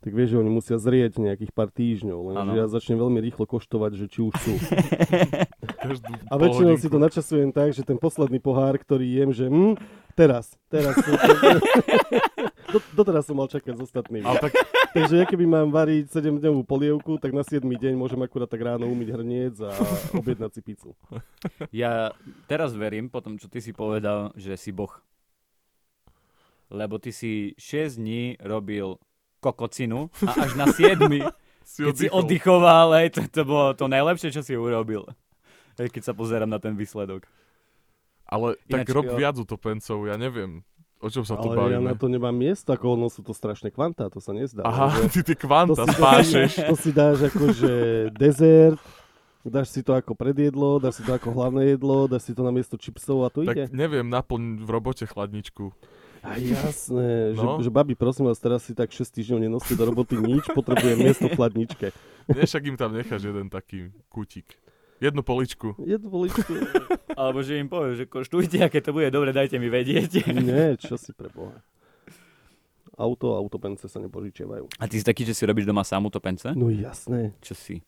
tak 0.00 0.12
vieš, 0.16 0.32
že 0.32 0.40
oni 0.40 0.50
musia 0.50 0.76
zrieť 0.80 1.20
nejakých 1.20 1.52
pár 1.52 1.68
týždňov, 1.68 2.32
lenže 2.32 2.56
ja 2.56 2.66
začnem 2.72 2.96
veľmi 2.96 3.20
rýchlo 3.20 3.44
koštovať, 3.44 4.00
že 4.00 4.06
či 4.08 4.20
už 4.24 4.34
sú. 4.40 4.52
A 6.32 6.34
väčšinou 6.40 6.76
si 6.80 6.88
to 6.88 6.96
načasujem 7.00 7.50
tak, 7.52 7.76
že 7.76 7.84
ten 7.84 8.00
posledný 8.00 8.38
pohár, 8.38 8.78
ktorý 8.78 9.04
jem, 9.04 9.30
že 9.32 9.46
hm, 9.48 9.74
teraz, 10.16 10.56
teraz. 10.72 10.96
Do, 12.70 12.78
doteraz 12.94 13.26
som 13.26 13.34
mal 13.34 13.50
čakať 13.50 13.74
s 13.74 13.82
ostatnými. 13.82 14.22
Ale 14.22 14.46
tak 14.46 14.54
Takže 14.90 15.22
ja 15.22 15.26
keby 15.26 15.46
mám 15.46 15.70
variť 15.70 16.18
7-dňovú 16.18 16.66
polievku, 16.66 17.14
tak 17.22 17.30
na 17.30 17.46
7 17.46 17.62
deň 17.62 17.94
môžem 17.94 18.18
akurát 18.26 18.50
tak 18.50 18.58
ráno 18.58 18.90
umyť 18.90 19.08
hrniec 19.14 19.54
a 19.62 19.70
objednať 20.18 20.50
si 20.50 20.60
pizzu. 20.66 20.90
ja 21.70 22.10
teraz 22.50 22.74
verím, 22.74 23.06
po 23.06 23.22
tom, 23.22 23.38
čo 23.38 23.46
ty 23.46 23.62
si 23.62 23.70
povedal, 23.70 24.34
že 24.34 24.58
si 24.58 24.74
boh. 24.74 24.90
Lebo 26.74 26.98
ty 26.98 27.14
si 27.14 27.54
6 27.54 28.02
dní 28.02 28.34
robil 28.42 28.98
kokocinu 29.40 30.12
a 30.22 30.32
až 30.44 30.52
na 30.54 30.68
7 30.68 31.00
si 31.64 31.80
keď 31.82 31.94
si 31.96 32.06
oddychoval, 32.10 32.94
hej, 33.00 33.08
to, 33.14 33.20
to 33.26 33.42
bolo 33.42 33.72
to 33.72 33.86
najlepšie, 33.86 34.30
čo 34.30 34.42
si 34.44 34.54
urobil. 34.54 35.06
Hej, 35.78 35.88
keď 35.90 36.02
sa 36.02 36.12
pozerám 36.12 36.50
na 36.50 36.58
ten 36.58 36.74
výsledok. 36.74 37.24
Ale 38.30 38.54
tak 38.70 38.86
Ináč, 38.86 38.94
rob 38.94 39.06
jo. 39.06 39.16
viac 39.18 39.34
utopencov, 39.38 39.98
ja 40.06 40.14
neviem. 40.14 40.62
O 41.00 41.08
čom 41.08 41.24
sa 41.24 41.40
tu 41.40 41.48
Ale 41.48 41.72
ja 41.74 41.80
na 41.80 41.96
to 41.96 42.12
nemám 42.12 42.36
miesto, 42.36 42.70
ako 42.76 42.92
ono 42.92 43.08
sú 43.08 43.24
to 43.24 43.32
strašné 43.32 43.72
kvantá, 43.72 44.12
to 44.12 44.20
sa 44.20 44.36
nezdá. 44.36 44.62
Aha, 44.68 45.08
že- 45.08 45.08
ty 45.16 45.32
tie 45.32 45.36
kvanta 45.40 45.72
to 45.72 45.84
si, 45.84 45.88
to, 45.88 45.90
si, 45.90 45.96
spášeš. 45.96 46.50
to 46.68 46.74
si 46.76 46.90
dáš 46.92 47.18
akože 47.32 47.72
dezert, 48.12 48.78
Dáš 49.40 49.72
si 49.72 49.80
to 49.80 49.96
ako 49.96 50.12
predjedlo, 50.12 50.76
dáš 50.76 51.00
si 51.00 51.02
to 51.02 51.16
ako 51.16 51.32
hlavné 51.32 51.72
jedlo, 51.72 52.04
dáš 52.04 52.28
si 52.28 52.36
to 52.36 52.44
na 52.44 52.52
miesto 52.52 52.76
čipsov 52.76 53.24
a 53.24 53.32
to 53.32 53.40
Tak 53.48 53.56
ide. 53.56 53.64
neviem, 53.72 54.04
naplň 54.04 54.60
v 54.60 54.68
robote 54.68 55.08
chladničku. 55.08 55.72
A 56.20 56.36
jasné, 56.36 57.32
No. 57.32 57.56
že, 57.56 57.66
že 57.66 57.70
babi, 57.70 57.94
prosím 57.94 58.28
vás, 58.28 58.36
teraz 58.36 58.60
si 58.62 58.72
tak 58.72 58.88
6 58.88 59.08
týždňov 59.10 59.38
nenoste 59.40 59.72
do 59.72 59.84
roboty 59.84 60.14
nič, 60.14 60.44
potrebujem 60.50 61.00
miesto 61.00 61.26
v 61.26 61.34
chladničke. 61.34 61.96
Nie, 62.28 62.44
však 62.44 62.62
im 62.64 62.76
tam 62.76 62.92
necháš 62.92 63.24
jeden 63.24 63.48
taký 63.48 63.88
kutík. 64.06 64.52
Jednu 65.00 65.24
poličku. 65.24 65.80
Jednu 65.80 66.12
poličku. 66.12 66.52
Alebo 67.16 67.40
že 67.40 67.56
im 67.56 67.66
povieš, 67.66 67.96
že 67.96 68.06
koštujte, 68.06 68.60
aké 68.60 68.78
to 68.78 68.92
bude 68.92 69.08
dobre, 69.08 69.32
dajte 69.32 69.56
mi 69.56 69.66
vedieť. 69.66 70.28
Nie, 70.36 70.76
čo 70.76 71.00
si 71.00 71.10
pre 71.10 71.32
Boha. 71.32 71.56
Auto 72.92 73.32
a 73.32 73.40
autopence 73.40 73.88
sa 73.88 73.96
nepožičiavajú. 73.96 74.76
A 74.76 74.84
ty 74.84 75.00
si 75.00 75.04
taký, 75.04 75.24
že 75.24 75.32
si 75.32 75.48
robíš 75.48 75.64
doma 75.64 75.80
sám 75.80 76.12
topence? 76.12 76.52
No 76.52 76.68
jasné. 76.68 77.32
Čo 77.40 77.56
si? 77.56 77.80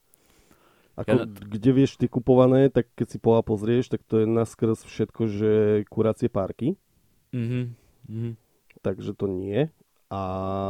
Ako, 0.93 1.09
Ja- 1.15 1.29
kde 1.29 1.71
vieš 1.71 1.97
ty 1.97 2.09
kupované, 2.09 2.69
tak 2.69 2.89
keď 2.95 3.07
si 3.07 3.19
pola 3.21 3.45
pozrieš, 3.45 3.89
tak 3.89 4.01
to 4.03 4.21
je 4.21 4.27
naskrz 4.27 4.81
všetko, 4.83 5.23
že 5.27 5.53
kuracie 5.87 6.29
párky. 6.29 6.81
Mhm. 7.29 7.77
Mhm. 8.09 8.39
takže 8.83 9.13
to 9.15 9.27
nie. 9.29 9.71
A 10.13 10.21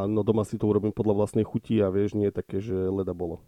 no 0.07 0.23
doma 0.23 0.47
si 0.47 0.55
to 0.55 0.71
urobím 0.71 0.95
podľa 0.95 1.19
vlastnej 1.19 1.43
chuti 1.43 1.83
a 1.83 1.91
vieš, 1.91 2.15
nie 2.15 2.31
je 2.31 2.39
také, 2.39 2.63
že 2.63 2.75
leda 2.75 3.11
bolo. 3.11 3.43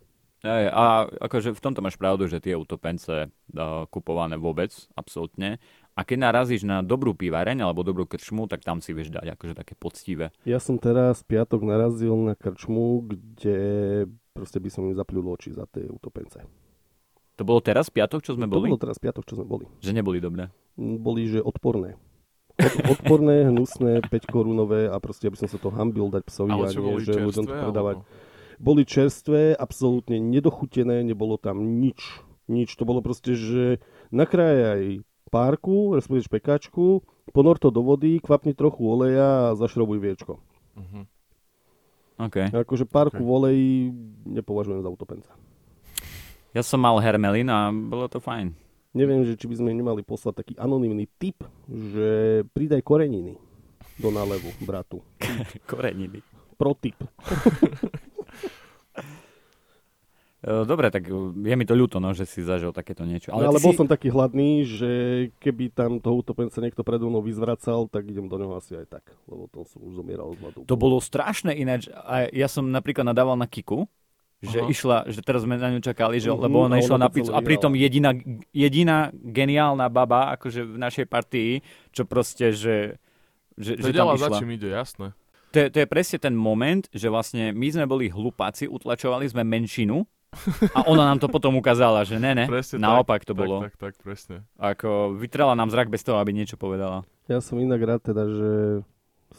Aj, 0.45 0.69
a 0.69 0.85
akože 1.09 1.57
v 1.57 1.63
tomto 1.63 1.81
máš 1.81 1.97
pravdu, 1.97 2.29
že 2.29 2.37
tie 2.37 2.53
utopence 2.53 3.09
uh, 3.09 3.89
kupované 3.89 4.37
vôbec, 4.37 4.77
absolútne. 4.93 5.57
A 5.97 6.05
keď 6.05 6.29
narazíš 6.29 6.69
na 6.69 6.85
dobrú 6.85 7.17
pivareň 7.17 7.65
alebo 7.65 7.81
dobrú 7.81 8.05
krčmu, 8.05 8.45
tak 8.45 8.61
tam 8.61 8.85
si 8.85 8.93
vieš 8.93 9.09
dať 9.09 9.39
akože 9.41 9.55
také 9.57 9.73
poctivé. 9.73 10.37
Ja 10.45 10.61
som 10.61 10.77
teraz 10.77 11.25
piatok 11.25 11.65
narazil 11.65 12.13
na 12.21 12.37
krčmu, 12.37 13.09
kde 13.09 13.59
proste 14.37 14.61
by 14.61 14.69
som 14.69 14.85
im 14.85 14.99
zapľul 14.99 15.33
oči 15.33 15.57
za 15.57 15.65
tie 15.65 15.89
utopence. 15.89 16.45
To 17.41 17.43
bolo 17.43 17.65
teraz 17.65 17.89
piatok, 17.89 18.21
čo 18.21 18.37
sme 18.37 18.45
To 18.45 18.61
boli? 18.61 18.69
bolo 18.69 18.85
teraz 18.85 19.01
piatok, 19.01 19.25
čo 19.25 19.41
sme 19.41 19.49
boli. 19.49 19.65
Že 19.81 19.97
neboli 19.97 20.21
dobré. 20.21 20.53
Boli, 20.77 21.25
že 21.25 21.41
odporné. 21.41 21.97
Od, 22.55 22.75
odporné, 22.99 23.51
hnusné, 23.51 23.99
5 24.07 24.31
korunové 24.31 24.87
a 24.87 24.97
proste, 25.03 25.27
aby 25.27 25.35
som 25.35 25.51
sa 25.51 25.59
to 25.59 25.75
hambil 25.75 26.07
dať 26.07 26.23
psovi 26.31 26.55
Ale 26.55 26.67
a 26.67 26.71
nie, 26.71 26.79
boli 26.79 27.03
že 27.03 27.19
ľuďom 27.19 27.45
to 27.45 27.51
čerstvé? 27.51 27.63
predávať. 27.67 27.97
Alebo... 27.99 28.63
Boli 28.63 28.83
čerstvé, 28.87 29.43
absolútne 29.59 30.17
nedochutené, 30.23 31.03
nebolo 31.03 31.35
tam 31.35 31.83
nič. 31.83 32.23
Nič, 32.47 32.79
to 32.79 32.87
bolo 32.87 33.03
proste, 33.03 33.35
že 33.35 33.83
nakrájaj 34.15 35.03
párku, 35.35 35.99
respektíve 35.99 36.31
špekačku, 36.31 37.03
ponor 37.35 37.59
to 37.59 37.75
do 37.75 37.83
vody, 37.83 38.23
kvapni 38.23 38.55
trochu 38.55 38.87
oleja 38.87 39.51
a 39.51 39.57
zašrobuj 39.59 39.99
viečko. 39.99 40.39
Uh-huh. 40.79 41.03
OK. 42.23 42.55
A 42.55 42.63
Akože 42.63 42.87
párku 42.87 43.19
Ok. 43.19 43.27
v 43.27 43.31
oleji 43.35 43.71
nepovažujem 44.23 44.79
za 44.79 44.91
utopenca. 44.95 45.35
Ja 46.55 46.63
som 46.63 46.79
mal 46.79 46.95
hermelín 47.03 47.51
a 47.51 47.75
bolo 47.75 48.07
to 48.07 48.23
fajn. 48.23 48.55
Neviem, 48.95 49.27
že 49.27 49.35
či 49.35 49.51
by 49.51 49.59
sme 49.59 49.71
nemali 49.75 50.07
poslať 50.07 50.35
taký 50.47 50.55
anonymný 50.55 51.11
tip, 51.19 51.43
že 51.67 52.43
pridaj 52.55 52.79
koreniny 52.87 53.35
do 53.99 54.09
nálevu 54.15 54.55
bratu. 54.63 55.03
Koreniny. 55.71 56.23
Pro 56.55 56.79
tip. 56.79 57.03
E, 60.45 60.69
Dobre, 60.69 60.93
tak 60.93 61.09
e, 61.09 61.17
je 61.33 61.57
mi 61.57 61.65
to 61.65 61.73
ľúto, 61.73 61.97
no, 62.05 62.13
že 62.13 62.29
si 62.29 62.45
zažil 62.45 62.69
takéto 62.77 63.09
niečo. 63.09 63.33
Ale, 63.33 63.49
Ale, 63.49 63.65
bol 63.65 63.73
si... 63.73 63.81
som 63.81 63.89
taký 63.89 64.13
hladný, 64.13 64.69
že 64.69 64.93
keby 65.41 65.73
tam 65.73 65.97
toho 66.05 66.21
utopenca 66.21 66.61
niekto 66.61 66.85
predo 66.85 67.09
mnou 67.09 67.25
vyzvracal, 67.25 67.89
tak 67.89 68.05
idem 68.13 68.29
do 68.29 68.37
neho 68.37 68.53
asi 68.53 68.77
aj 68.77 69.01
tak, 69.01 69.05
lebo 69.25 69.49
to 69.49 69.65
som 69.65 69.81
už 69.81 70.05
zomieral 70.05 70.37
z 70.37 70.45
hladu. 70.45 70.59
To 70.69 70.77
bolo 70.77 71.01
strašné 71.01 71.57
ináč. 71.57 71.89
A 72.05 72.29
ja 72.29 72.45
som 72.45 72.69
napríklad 72.69 73.09
nadával 73.09 73.41
na 73.41 73.49
Kiku, 73.49 73.89
že 74.45 74.61
Aha. 74.61 74.69
išla, 74.69 74.97
že 75.09 75.21
teraz 75.25 75.43
sme 75.43 75.57
na 75.57 75.73
ňu 75.73 75.81
čakali, 75.81 76.21
že, 76.21 76.29
Mhm, 76.29 76.41
lebo 76.45 76.57
ona 76.63 76.77
išla 76.77 76.99
na 77.01 77.09
pizzu 77.09 77.33
a 77.33 77.41
pritom 77.41 77.73
jediná, 77.73 78.13
jediná 78.53 79.09
geniálna 79.13 79.89
baba, 79.89 80.37
akože 80.37 80.63
v 80.63 80.77
našej 80.77 81.07
partii, 81.09 81.65
čo 81.91 82.05
proste, 82.05 82.53
že, 82.53 83.01
že, 83.57 83.81
že 83.81 83.91
tam 83.91 84.13
za 84.15 84.29
išla. 84.29 84.37
čím 84.39 84.51
ide, 84.53 84.69
jasné. 84.69 85.17
To 85.51 85.63
je, 85.63 85.67
to 85.71 85.79
je 85.81 85.87
presne 85.87 86.19
ten 86.19 86.35
moment, 86.35 86.83
že 86.91 87.07
vlastne 87.07 87.55
my 87.55 87.67
sme 87.71 87.87
boli 87.87 88.11
hlupáci, 88.11 88.67
utlačovali 88.67 89.31
sme 89.31 89.47
menšinu 89.47 90.03
a 90.75 90.83
ona 90.91 91.07
nám 91.07 91.23
to 91.23 91.31
potom 91.31 91.55
ukázala, 91.55 92.03
že 92.03 92.19
ne, 92.19 92.35
ne, 92.35 92.51
Presne 92.51 92.83
naopak 92.83 93.23
tak, 93.23 93.31
to 93.31 93.33
bolo. 93.39 93.63
Tak, 93.63 93.79
tak, 93.79 93.95
tak, 93.95 94.03
presne. 94.03 94.43
Ako 94.59 95.15
vytrela 95.15 95.55
nám 95.55 95.71
zrak 95.71 95.87
bez 95.87 96.03
toho, 96.03 96.19
aby 96.19 96.35
niečo 96.35 96.59
povedala. 96.59 97.07
Ja 97.31 97.39
som 97.39 97.63
inak 97.63 97.79
rád 97.79 98.03
teda, 98.03 98.27
že 98.27 98.51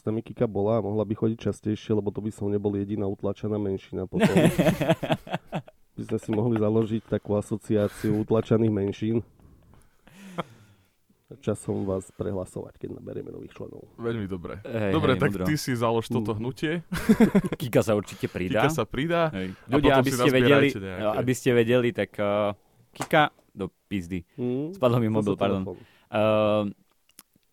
nami 0.06 0.22
Kika 0.22 0.46
bola 0.46 0.78
a 0.78 0.82
mohla 0.82 1.02
by 1.02 1.14
chodiť 1.14 1.40
častejšie, 1.42 1.92
lebo 1.92 2.08
to 2.08 2.20
by 2.20 2.30
som 2.30 2.48
nebol 2.48 2.72
jediná 2.72 3.06
utlačená 3.06 3.56
menšina 3.56 4.06
potom. 4.06 4.30
by 5.96 6.04
sme 6.04 6.18
si 6.18 6.30
mohli 6.30 6.56
založiť 6.56 7.02
takú 7.04 7.34
asociáciu 7.34 8.20
utlačaných 8.20 8.74
menšín. 8.74 9.18
Časom 11.36 11.84
vás 11.84 12.06
prehlasovať, 12.14 12.78
keď 12.78 12.90
naberieme 12.96 13.28
nových 13.28 13.50
členov. 13.52 13.90
Veľmi 13.98 14.24
dobre. 14.26 14.62
Hej, 14.62 14.94
Dobre, 14.94 15.12
hej, 15.12 15.20
tak 15.20 15.30
mudro. 15.32 15.44
ty 15.44 15.56
si 15.58 15.74
založ 15.74 16.06
toto 16.08 16.32
Mhm. 16.32 16.38
hnutie, 16.38 16.72
Kika 17.60 17.82
sa 17.82 17.92
určite 17.92 18.28
pridá. 18.28 18.62
Kika 18.62 18.70
sa 18.72 18.84
pridá. 18.84 19.34
Hej. 19.34 19.58
A 19.66 19.74
Ľudia, 19.74 19.90
potom 19.92 20.00
aby 20.00 20.10
si 20.12 20.16
ste, 20.16 20.30
vedeli, 20.32 20.68
nejaké. 20.70 21.18
aby 21.18 21.34
ste 21.34 21.50
vedeli, 21.52 21.90
tak 21.92 22.12
uh, 22.16 22.54
Kika 22.94 23.24
do 23.52 23.74
pizdy. 23.90 24.22
Hm? 24.38 24.78
Spadol 24.78 25.02
mi 25.02 25.10
mobil, 25.10 25.34
pardon. 25.34 25.66
Uh, 25.66 26.70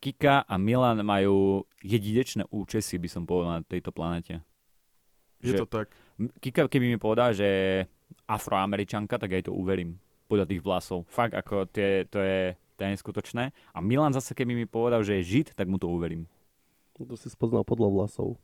Kika 0.02 0.42
a 0.42 0.54
Milan 0.58 0.98
majú 1.06 1.62
jedinečné 1.78 2.50
účesy, 2.50 2.98
by 2.98 3.06
som 3.06 3.22
povedal, 3.22 3.50
na 3.54 3.62
tejto 3.62 3.94
planete. 3.94 4.42
Je 5.38 5.54
Že- 5.54 5.58
to 5.62 5.66
tak. 5.70 5.94
Kika, 6.42 6.66
keby 6.66 6.90
mi 6.90 6.98
povedal, 6.98 7.30
že 7.30 7.46
je 7.46 7.86
afroameričanka, 8.26 9.14
tak 9.14 9.30
aj 9.30 9.46
to 9.46 9.54
uverím. 9.54 10.02
Podľa 10.26 10.50
tých 10.50 10.62
vlasov. 10.66 11.06
Fakt, 11.06 11.38
ako 11.38 11.70
tie, 11.70 12.02
to, 12.10 12.18
je, 12.18 12.58
to 12.74 12.80
je 12.82 12.88
neskutočné. 12.98 13.54
A 13.54 13.78
Milan 13.78 14.10
zase, 14.10 14.34
keby 14.34 14.58
mi 14.58 14.66
povedal, 14.66 15.06
že 15.06 15.22
je 15.22 15.38
žid, 15.38 15.54
tak 15.54 15.70
mu 15.70 15.78
to 15.78 15.86
uverím. 15.86 16.26
To 16.98 17.14
si 17.14 17.30
spoznal 17.30 17.62
podľa 17.62 17.88
vlasov. 17.90 18.42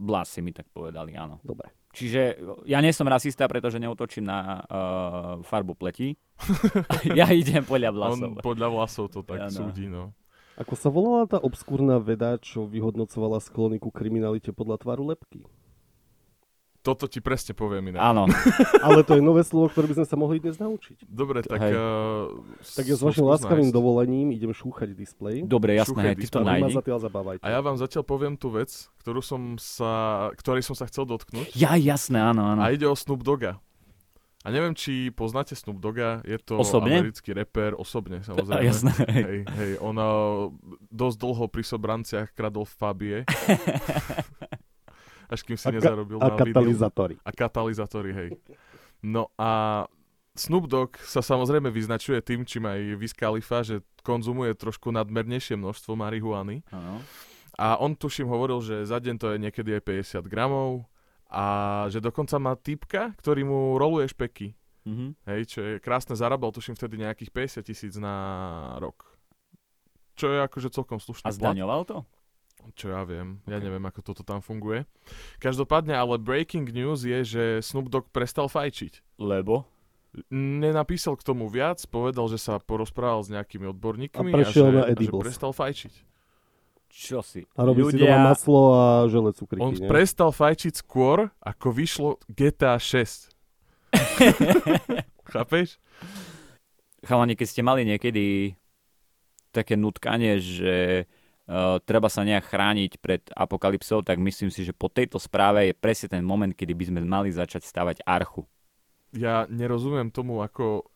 Vlasy 0.00 0.40
mi 0.40 0.56
tak 0.56 0.66
povedali, 0.72 1.12
áno. 1.12 1.44
Dobre. 1.44 1.70
Čiže 1.90 2.38
ja 2.70 2.78
nie 2.78 2.94
som 2.94 3.06
rasista, 3.06 3.50
pretože 3.50 3.82
neutočím 3.82 4.22
na 4.22 4.62
uh, 4.62 5.42
farbu 5.42 5.74
pleti. 5.74 6.14
ja 7.18 7.26
idem 7.34 7.66
podľa 7.66 7.90
vlasov. 7.90 8.30
On 8.30 8.42
podľa 8.42 8.68
vlasov 8.70 9.04
to 9.10 9.20
tak 9.26 9.50
Áno. 9.50 9.54
súdi, 9.54 9.90
no. 9.90 10.14
Ako 10.60 10.76
sa 10.76 10.92
volala 10.92 11.24
tá 11.24 11.40
obskúrna 11.40 11.96
veda, 11.96 12.36
čo 12.36 12.68
vyhodnocovala 12.68 13.40
sklony 13.40 13.80
ku 13.80 13.88
kriminalite 13.88 14.52
podľa 14.52 14.76
tvaru 14.76 15.08
lepky? 15.08 15.48
Toto 16.80 17.04
ti 17.04 17.20
presne 17.20 17.52
poviem 17.52 17.92
inak. 17.92 18.00
Áno, 18.00 18.24
Ale 18.84 19.04
to 19.04 19.12
je 19.16 19.20
nové 19.24 19.44
slovo, 19.44 19.68
ktoré 19.68 19.88
by 19.92 20.00
sme 20.00 20.06
sa 20.08 20.16
mohli 20.16 20.40
dnes 20.40 20.56
naučiť. 20.56 21.04
Dobre, 21.08 21.44
tak... 21.44 21.60
Hej. 21.60 21.76
Uh, 21.76 22.40
Tak 22.76 22.84
ja 22.88 22.96
s 22.96 23.04
vašim 23.04 23.24
láskavým 23.24 23.68
dovolením 23.68 24.32
idem 24.32 24.52
šúchať 24.52 24.96
displej. 24.96 25.44
dobre, 25.44 25.76
jasné, 25.76 26.12
hej, 26.12 26.24
ty 26.24 26.26
to 26.28 26.40
nájdi. 26.40 26.72
zatiaľ 26.72 26.98
zabávajte. 27.04 27.44
A 27.44 27.48
ja 27.52 27.60
vám 27.60 27.76
zatiaľ 27.76 28.04
poviem 28.08 28.36
tú 28.36 28.48
vec, 28.52 28.88
ktorú 29.04 29.20
som 29.20 29.60
sa, 29.60 30.28
ktorej 30.40 30.64
som 30.64 30.72
sa 30.72 30.88
chcel 30.88 31.04
dotknúť. 31.04 31.52
Ja, 31.52 31.76
jasné, 31.76 32.16
áno, 32.16 32.48
áno. 32.48 32.64
A 32.64 32.72
ide 32.72 32.88
o 32.88 32.96
Snoop 32.96 33.24
Dogga. 33.24 33.60
A 34.40 34.48
neviem, 34.48 34.72
či 34.72 35.10
poznáte 35.10 35.52
Snoop 35.52 35.76
Dogga, 35.78 36.24
je 36.24 36.36
to 36.36 36.56
Osobne? 36.56 36.96
americký 36.96 37.30
reper, 37.30 37.74
osobne 37.74 38.20
A, 38.22 38.24
samozrejme. 38.24 38.64
jasné, 38.64 38.92
hej. 39.10 39.38
Hej, 39.46 39.72
on 39.78 39.94
uh, 39.94 40.48
dosť 40.88 41.16
dlho 41.18 41.44
pri 41.46 41.60
sobranciach 41.62 42.32
kradol 42.32 42.64
fabie, 42.64 43.28
až 45.32 45.40
kým 45.42 45.54
si 45.54 45.66
A 45.66 45.70
ka- 45.70 45.76
nezarobil 45.76 46.18
A 46.18 46.26
na 46.26 46.36
katalizátory. 46.36 47.14
A 47.20 47.30
katalizátory, 47.30 48.10
hej. 48.10 48.30
No 49.00 49.28
a 49.36 49.84
Snoop 50.32 50.66
Dogg 50.66 50.96
sa 51.00 51.20
samozrejme 51.20 51.68
vyznačuje 51.68 52.18
tým, 52.20 52.42
čím 52.42 52.64
aj 52.64 52.80
Wiz 52.96 53.12
Khalifa, 53.12 53.60
že 53.60 53.76
konzumuje 54.00 54.54
trošku 54.54 54.88
nadmernejšie 54.88 55.54
množstvo 55.54 55.92
marihuany. 55.94 56.64
Áno. 56.70 57.02
A 57.54 57.76
on 57.76 57.92
tuším 57.92 58.24
hovoril, 58.24 58.56
že 58.58 58.82
za 58.82 58.96
deň 58.96 59.14
to 59.16 59.26
je 59.30 59.38
niekedy 59.38 59.76
aj 59.76 59.82
50 60.24 60.24
gramov 60.24 60.88
a 61.30 61.44
že 61.86 62.02
dokonca 62.02 62.36
má 62.36 62.58
typka, 62.58 63.14
ktorý 63.16 63.46
mu 63.46 63.58
roluje 63.78 64.10
špeky. 64.10 64.52
Mhm. 64.82 65.06
Hej, 65.24 65.40
čo 65.46 65.58
je 65.62 65.72
krásne, 65.78 66.18
zarábal 66.18 66.50
tuším 66.50 66.74
vtedy 66.74 66.98
nejakých 66.98 67.30
50 67.62 67.62
tisíc 67.62 67.94
na 67.94 68.14
rok. 68.82 69.06
Čo 70.18 70.34
je 70.34 70.38
akože 70.42 70.68
celkom 70.68 70.98
slušný 70.98 71.24
A 71.24 71.32
zdaňoval 71.32 71.86
to? 71.86 71.98
Čo 72.76 72.92
ja 72.92 73.08
viem, 73.08 73.40
ja 73.48 73.56
Ok. 73.56 73.64
neviem, 73.64 73.84
ako 73.88 74.00
toto 74.04 74.20
tam 74.20 74.44
funguje. 74.44 74.84
Každopádne, 75.40 75.96
ale 75.96 76.20
breaking 76.20 76.68
news 76.68 77.08
je, 77.08 77.24
že 77.24 77.42
Snoop 77.64 77.88
Dogg 77.88 78.12
prestal 78.12 78.52
fajčiť. 78.52 79.16
Lebo? 79.16 79.64
Nenapísal 80.28 81.16
k 81.16 81.22
tomu 81.24 81.46
viac, 81.48 81.80
povedal, 81.88 82.26
že 82.28 82.36
sa 82.36 82.58
porozprával 82.58 83.22
s 83.22 83.30
nejakými 83.30 83.70
odborníkmi 83.70 84.28
A 84.28 84.36
prešiel 84.42 84.66
že, 84.68 84.76
na 84.76 84.82
a 84.84 84.90
že 84.90 84.92
edibles. 84.92 85.22
prestal 85.24 85.54
fajčiť. 85.54 85.94
Čo 86.90 87.22
si? 87.22 87.46
A 87.54 87.62
robí 87.62 87.86
si 87.86 87.94
Ľudia- 87.94 88.18
doma 88.18 88.34
maslo 88.34 88.74
a 88.74 88.84
žele 89.06 89.30
cukriky, 89.30 89.62
On 89.62 89.70
nie? 89.72 89.86
prestal 89.86 90.34
fajčiť 90.34 90.74
skôr, 90.74 91.30
ako 91.38 91.70
vyšlo 91.70 92.08
GTA 92.26 92.76
6. 92.76 93.30
Chápeš? 95.30 95.78
Chalani, 97.06 97.38
keď 97.38 97.46
ste 97.48 97.62
mali 97.62 97.86
niekedy 97.86 98.58
také 99.54 99.78
nutkanie, 99.78 100.42
že 100.42 101.06
uh, 101.46 101.78
treba 101.82 102.10
sa 102.10 102.26
nejak 102.26 102.44
chrániť 102.44 102.98
pred 102.98 103.22
apokalypsou, 103.32 104.02
tak 104.02 104.18
myslím 104.18 104.50
si, 104.50 104.66
že 104.66 104.74
po 104.74 104.90
tejto 104.90 105.16
správe 105.22 105.70
je 105.70 105.74
presne 105.74 106.10
ten 106.10 106.22
moment, 106.26 106.50
kedy 106.50 106.74
by 106.74 106.84
sme 106.90 107.00
mali 107.02 107.30
začať 107.30 107.64
stavať 107.64 108.02
archu. 108.04 108.44
Ja 109.10 109.46
nerozumiem 109.46 110.10
tomu, 110.10 110.42
ako 110.42 110.86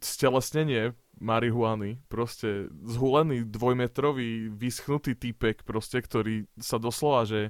stelesnenie 0.00 0.92
marihuany, 1.20 2.00
proste 2.08 2.66
zhulený 2.82 3.44
dvojmetrový, 3.44 4.48
vyschnutý 4.48 5.14
typek, 5.14 5.62
proste, 5.62 6.00
ktorý 6.00 6.48
sa 6.56 6.80
doslova, 6.80 7.28
že 7.28 7.40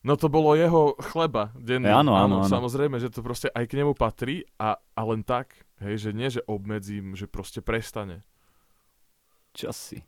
No 0.00 0.16
to 0.16 0.32
bolo 0.32 0.56
jeho 0.56 0.96
chleba 1.12 1.52
denný. 1.52 1.92
Áno, 1.92 2.16
áno, 2.16 2.40
áno. 2.40 2.48
Samozrejme, 2.48 2.96
že 2.96 3.12
to 3.12 3.20
proste 3.20 3.52
aj 3.52 3.68
k 3.68 3.84
nemu 3.84 3.92
patrí 3.92 4.48
a, 4.56 4.80
a 4.96 5.00
len 5.04 5.20
tak, 5.20 5.52
hej, 5.84 6.08
že 6.08 6.10
nie, 6.16 6.32
že 6.32 6.40
obmedzím, 6.48 7.12
že 7.12 7.28
proste 7.28 7.60
prestane. 7.60 8.24
Čo 9.52 9.76
si? 9.76 10.00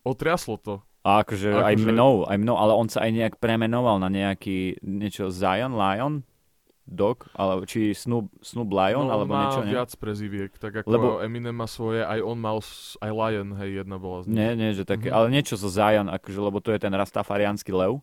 Otriaslo 0.00 0.56
to. 0.56 0.80
A 1.04 1.20
akože 1.20 1.44
aj 1.50 1.76
Akože- 1.76 1.88
mnou, 1.92 2.24
aj 2.24 2.38
mnou, 2.40 2.56
ale 2.56 2.72
on 2.72 2.88
sa 2.88 3.04
aj 3.04 3.12
nejak 3.12 3.34
premenoval 3.36 4.00
na 4.00 4.08
nejaký, 4.08 4.80
niečo 4.80 5.28
Zion, 5.28 5.76
Lion, 5.76 6.24
Dog, 6.92 7.26
alebo 7.32 7.64
či 7.64 7.90
Snoop, 7.90 8.28
Snoop 8.38 8.68
Lion, 8.68 9.02
no, 9.02 9.10
alebo 9.10 9.32
niečo, 9.32 9.60
nie? 9.62 9.72
viac 9.72 9.90
preziviek, 9.92 10.52
tak 10.54 10.72
ako 10.76 10.86
Lebo- 10.86 11.08
Eminem 11.18 11.52
má 11.52 11.64
svoje, 11.64 12.00
aj 12.00 12.20
on 12.20 12.36
mal, 12.36 12.60
aj 12.98 13.10
Lion, 13.10 13.48
hej, 13.56 13.70
jedna 13.80 13.96
bola 13.96 14.22
z 14.22 14.26
nich. 14.26 14.36
Nie, 14.36 14.50
nie, 14.52 14.70
že 14.70 14.84
také, 14.84 15.08
Mhm. 15.08 15.14
ale 15.14 15.26
niečo 15.28 15.54
zo 15.54 15.66
Zion, 15.66 16.06
akože, 16.06 16.38
lebo 16.38 16.58
to 16.58 16.70
je 16.70 16.78
ten 16.78 16.92
rastafariánsky 16.92 17.70
lev. 17.70 17.98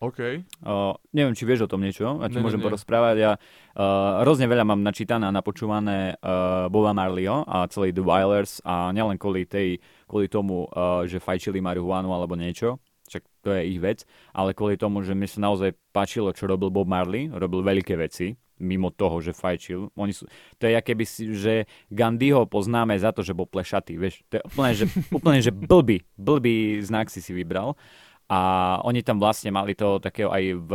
OK. 0.00 0.20
Uh, 0.60 0.92
neviem, 1.10 1.32
či 1.32 1.42
vieš 1.42 1.64
o 1.64 1.70
tom 1.70 1.80
niečo, 1.80 2.04
ja 2.20 2.28
ti 2.28 2.36
Ne, 2.36 2.44
môžem 2.44 2.60
ne. 2.60 2.66
porozprávať. 2.66 3.16
Ja 3.16 3.32
uh, 3.34 4.20
hrozne 4.20 4.44
veľa 4.44 4.66
mám 4.66 4.78
načítané 4.78 5.24
a 5.24 5.32
napočúvané 5.32 6.18
uh, 6.18 6.68
Boba 6.68 6.92
Marleyho 6.92 7.40
a 7.42 7.64
celý 7.66 7.88
The 7.88 8.02
Wailers 8.02 8.60
a 8.60 8.90
nielen 8.90 9.16
kvôli, 9.16 9.46
tej, 9.46 9.80
kvôli 10.04 10.28
tomu, 10.28 10.68
uh, 10.68 11.06
že 11.06 11.16
fajčili 11.16 11.58
marihuanu 11.58 12.10
alebo 12.10 12.34
niečo, 12.34 12.76
však 13.14 13.24
to 13.46 13.54
je 13.54 13.62
ich 13.70 13.78
vec, 13.78 14.02
ale 14.34 14.50
kvôli 14.50 14.74
tomu, 14.74 15.06
že 15.06 15.14
mi 15.14 15.30
sa 15.30 15.38
naozaj 15.38 15.70
páčilo, 15.94 16.34
čo 16.34 16.50
robil 16.50 16.74
Bob 16.74 16.90
Marley, 16.90 17.30
robil 17.30 17.62
veľké 17.62 17.94
veci, 17.94 18.34
mimo 18.58 18.90
toho, 18.90 19.22
že 19.22 19.30
fajčil. 19.30 19.94
Oni 19.94 20.10
sú, 20.10 20.26
to 20.58 20.66
je 20.66 20.74
aké 20.74 20.98
by 20.98 21.06
si, 21.06 21.30
že 21.34 21.70
Gandhiho 21.90 22.46
poznáme 22.46 22.94
za 22.98 23.14
to, 23.14 23.22
že 23.22 23.34
bol 23.34 23.46
plešatý, 23.46 23.94
vieš. 23.94 24.26
To 24.30 24.38
je 24.38 24.42
úplne, 24.42 24.72
že, 24.74 24.84
úplne, 25.18 25.38
že 25.38 25.50
blbý, 25.54 26.02
blbý 26.18 26.82
znak 26.82 27.10
si 27.10 27.22
si 27.22 27.30
vybral. 27.30 27.78
A 28.26 28.80
oni 28.82 29.04
tam 29.04 29.20
vlastne 29.20 29.52
mali 29.52 29.76
to 29.76 30.00
takého 30.00 30.32
aj 30.32 30.42
v 30.58 30.70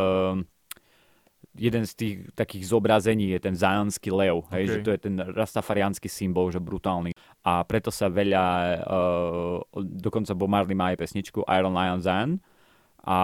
jeden 1.60 1.84
z 1.84 1.94
tých 1.98 2.16
takých 2.38 2.72
zobrazení 2.72 3.36
je 3.36 3.40
ten 3.42 3.56
zionský 3.58 4.14
lev, 4.14 4.48
hej, 4.54 4.64
že 4.70 4.78
to 4.86 4.94
je 4.96 5.00
ten 5.02 5.20
rastafariánsky 5.20 6.08
symbol, 6.08 6.54
že 6.54 6.62
brutálny. 6.62 7.12
A 7.44 7.64
preto 7.64 7.88
sa 7.90 8.12
veľa, 8.12 8.46
uh, 8.84 9.60
dokonca 9.80 10.36
Bob 10.36 10.52
Marley 10.52 10.76
má 10.76 10.92
aj 10.92 11.00
pesničku 11.00 11.48
Iron 11.48 11.76
Lion 11.76 12.04
Zion, 12.04 12.32
a 13.00 13.18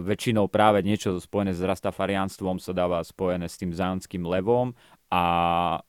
väčšinou 0.00 0.48
práve 0.48 0.80
niečo 0.80 1.20
spojené 1.20 1.52
s 1.52 1.60
rastafariánstvom 1.60 2.56
sa 2.56 2.72
dáva 2.72 3.04
spojené 3.04 3.46
s 3.46 3.60
tým 3.60 3.70
zionským 3.70 4.24
levom 4.24 4.72
a 5.12 5.22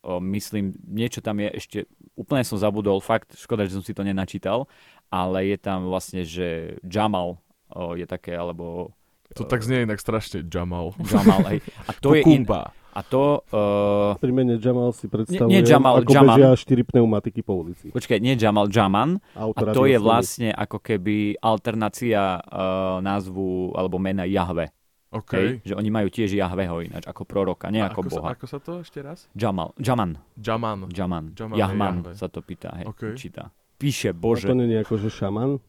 o, 0.04 0.20
myslím, 0.20 0.75
niečo 0.84 1.24
tam 1.24 1.40
je 1.40 1.50
ešte, 1.56 1.78
úplne 2.20 2.44
som 2.44 2.60
zabudol, 2.60 3.00
fakt, 3.00 3.34
škoda, 3.40 3.63
že 3.63 3.80
som 3.80 3.86
si 3.88 3.96
to 3.96 4.04
nenačítal, 4.04 4.68
ale 5.08 5.48
je 5.48 5.58
tam 5.58 5.88
vlastne, 5.88 6.28
že 6.28 6.75
Jamal 6.84 7.40
o, 7.72 7.96
je 7.96 8.04
také, 8.04 8.36
alebo 8.36 8.92
To 9.32 9.48
tak 9.48 9.63
znie 9.63 9.88
inak 9.88 10.04
strašne 10.04 10.44
Jamal. 10.44 10.92
Jamal, 11.08 11.40
hej. 11.56 11.60
A 11.88 11.96
to 11.96 12.12
je 12.12 12.28
in. 12.28 12.44
A 12.91 13.00
to, 13.01 13.41
uh, 13.50 14.19
Pri 14.19 14.31
mene 14.36 14.60
Jamal 14.60 14.91
si 14.91 15.07
predstavujem, 15.07 15.48
nie 15.48 15.63
Jamal, 15.63 16.03
ako 16.03 16.12
Jaman. 16.12 16.36
bežia 16.36 16.50
štyri 16.60 16.83
pneumatiky 16.83 17.39
po 17.39 17.63
ulici. 17.63 17.89
počkaj, 17.89 18.19
nie 18.19 18.36
Jamal, 18.36 18.67
Jaman, 18.67 19.24
a 19.31 19.48
Autora 19.48 19.71
to 19.71 19.88
je 19.88 19.95
toho 19.95 20.05
vlastne 20.05 20.50
ako 20.51 20.77
keby 20.83 21.39
alternácia 21.39 22.38
uh, 22.38 23.00
názvu 23.00 23.71
alebo 23.79 23.95
mena 23.95 24.27
Jahve. 24.27 24.75
OK. 25.12 25.31
Hej? 25.36 25.50
Že 25.67 25.74
oni 25.75 25.89
majú 25.91 26.07
tiež 26.07 26.31
Jahveho 26.31 26.79
ináč, 26.88 27.03
ako 27.03 27.27
proroka, 27.27 27.67
nie 27.67 27.83
A 27.83 27.91
ako, 27.91 28.07
ako, 28.07 28.10
sa, 28.12 28.19
Boha. 28.24 28.29
ako 28.31 28.45
sa 28.48 28.60
to 28.63 28.71
ešte 28.79 29.00
raz? 29.03 29.27
Jamal, 29.36 29.75
Jaman, 29.75 30.19
Jaman. 30.39 30.88
Jaman, 30.88 31.25
Jaman 31.36 31.55
Jahman 31.60 31.95
Jahve. 32.00 32.12
sa 32.15 32.27
to 32.31 32.39
pýta, 32.39 32.71
hej, 32.79 32.88
OK. 32.88 33.19
číta. 33.19 33.51
Píše, 33.75 34.11
A 34.11 34.16
bože. 34.16 34.48
to 34.48 34.55
nie 34.55 34.72
je 34.72 34.79
ako, 34.83 34.96
že 35.00 35.09
šaman? 35.11 35.59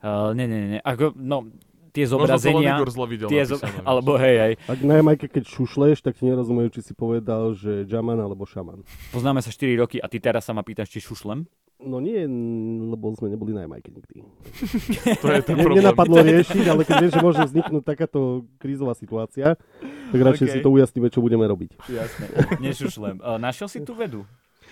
Uh, 0.00 0.32
nie, 0.36 0.44
nie, 0.48 0.76
nie, 0.76 0.80
ako, 0.80 1.12
no, 1.16 1.48
tie 1.90 2.04
Možno 2.04 2.14
zobrazenia, 2.16 2.74
Igor 2.74 2.88
zle 2.88 3.06
videl 3.06 3.28
tie 3.28 3.42
zo- 3.44 3.58
alebo 3.82 4.14
hej, 4.14 4.36
hej, 4.38 4.52
Ak 4.64 4.78
na 4.80 4.94
Jamajke, 4.96 5.26
keď 5.26 5.44
šušleš, 5.44 6.00
tak 6.00 6.14
ti 6.14 6.24
nerozumejú, 6.24 6.70
či 6.70 6.80
si 6.80 6.92
povedal, 6.92 7.52
že 7.52 7.84
Jaman 7.84 8.16
alebo 8.16 8.42
šaman. 8.42 8.86
poznáme 9.10 9.38
sa 9.38 9.48
4 9.48 9.74
roky 9.76 9.98
a 9.98 10.06
ty 10.06 10.16
teraz 10.16 10.42
sa 10.42 10.52
ma 10.52 10.62
pýtaš, 10.62 10.88
či 10.88 11.00
šušlem? 11.00 11.44
No 11.80 11.96
nie, 11.96 12.28
lebo 12.86 13.08
sme 13.14 13.28
neboli 13.28 13.50
na 13.50 13.64
Jamajke 13.64 13.88
nikdy. 13.88 14.20
To 15.16 15.26
je 15.26 15.40
ten 15.40 15.56
problém. 15.64 15.80
nenapadlo 15.80 16.20
riešiť, 16.20 16.64
ale 16.66 16.84
keď 16.84 16.96
vieš, 17.00 17.12
že 17.16 17.20
môže 17.20 17.40
vzniknúť 17.42 17.82
takáto 17.82 18.20
krízová 18.60 18.92
situácia, 18.92 19.56
tak 20.12 20.20
radšej 20.20 20.44
OK. 20.44 20.52
si 20.52 20.58
to 20.60 20.68
ujasníme, 20.68 21.08
čo 21.08 21.24
budeme 21.24 21.42
robiť. 21.42 21.80
Jasné, 21.88 22.24
nešušlem. 22.60 23.16
Uh, 23.18 23.40
našiel 23.40 23.64
si 23.64 23.80
tú 23.80 23.96
vedu? 23.96 24.28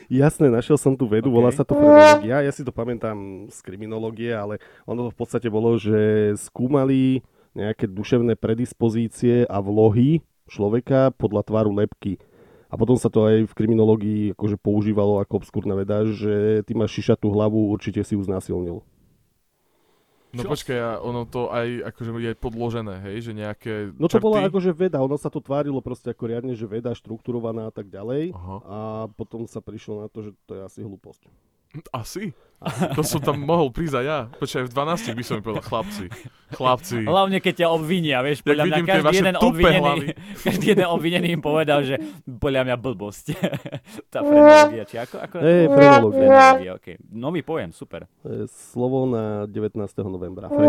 Jasné, 0.09 0.49
našiel 0.49 0.81
som 0.81 0.97
tú 0.97 1.05
vedu, 1.05 1.29
OK. 1.29 1.37
volá 1.37 1.53
sa 1.53 1.68
to 1.68 1.77
frenologia. 1.77 2.40
Ja 2.40 2.53
si 2.53 2.64
to 2.64 2.73
pamätám 2.73 3.49
z 3.53 3.59
kriminológie, 3.61 4.33
ale 4.33 4.57
ono 4.88 5.09
to 5.09 5.11
v 5.12 5.18
podstate 5.21 5.53
bolo, 5.53 5.77
že 5.77 6.33
skúmali 6.40 7.21
nejaké 7.53 7.85
duševné 7.85 8.40
predispozície 8.40 9.44
a 9.44 9.61
vlohy 9.61 10.25
človeka 10.49 11.12
podľa 11.12 11.44
tvaru 11.44 11.77
lepky. 11.77 12.16
A 12.68 12.77
potom 12.77 12.97
sa 12.97 13.12
to 13.12 13.25
aj 13.29 13.49
v 13.49 13.57
kriminológii 13.57 14.23
akože 14.37 14.57
používalo 14.61 15.21
ako 15.21 15.44
obskúrna 15.44 15.77
veda, 15.77 16.05
že 16.09 16.64
ty 16.64 16.73
máš 16.73 16.97
šišatú 17.01 17.29
hlavu, 17.33 17.68
určite 17.68 18.01
si 18.05 18.16
ju 18.16 18.21
znásilnil. 18.25 18.85
No 20.38 20.46
Čo? 20.46 20.55
počkaj, 20.55 20.79
a 20.79 20.90
ono 21.03 21.27
to 21.27 21.51
aj 21.51 21.90
akože 21.90 22.11
je 22.14 22.33
podložené, 22.38 22.94
hej, 23.11 23.27
že 23.27 23.33
nejaké 23.35 23.90
No 23.98 24.07
to 24.07 24.22
črty... 24.22 24.22
bola 24.22 24.46
akože 24.46 24.70
veda, 24.70 25.03
ono 25.03 25.18
sa 25.18 25.27
to 25.35 25.42
tvárilo 25.42 25.83
proste 25.83 26.14
ako 26.14 26.31
riadne, 26.31 26.55
že 26.55 26.70
veda 26.70 26.94
štrukturovaná 26.94 27.66
a 27.66 27.74
tak 27.74 27.90
ďalej. 27.90 28.31
Aha. 28.38 28.57
A 28.62 28.79
potom 29.18 29.51
sa 29.51 29.59
prišlo 29.59 30.07
na 30.07 30.07
to, 30.07 30.31
že 30.31 30.31
to 30.46 30.55
je 30.55 30.62
asi 30.62 30.81
hlúposť. 30.87 31.27
Asi. 31.92 32.33
To 32.98 33.07
som 33.07 33.22
tam 33.22 33.38
mohol 33.38 33.70
prísť 33.70 34.02
aj 34.02 34.04
ja. 34.04 34.20
Počkaj, 34.35 34.66
v 34.66 34.72
12 34.74 35.14
by 35.14 35.22
som 35.22 35.35
mi 35.38 35.42
povedal, 35.46 35.62
chlapci, 35.62 36.04
chlapci. 36.59 37.07
Hlavne 37.07 37.38
keď 37.38 37.54
ťa 37.62 37.68
obvinia, 37.70 38.18
vieš, 38.26 38.42
podľa 38.42 38.64
mňa 38.66 38.78
každý 38.83 39.14
jeden, 39.14 39.37
obvinený, 39.38 39.78
hlavy. 39.78 40.07
každý 40.50 40.66
jeden 40.74 40.88
obvinený 40.90 41.28
im 41.38 41.42
povedal, 41.42 41.87
že 41.87 42.02
podľa 42.26 42.62
mňa 42.66 42.76
blbosť. 42.83 43.26
Tá 44.09 44.24
frenologia, 44.24 44.85
či 44.88 44.96
ako? 44.96 45.16
ako 45.20 45.37
Hej, 45.38 45.64
frenologia. 45.68 46.28
frenologia 46.28 46.72
okay. 46.81 46.96
Nový 47.12 47.40
pojem, 47.44 47.70
super. 47.76 48.09
Slovo 48.48 49.04
na 49.04 49.44
19. 49.44 49.78
novembra. 50.09 50.48
Hej. 50.48 50.68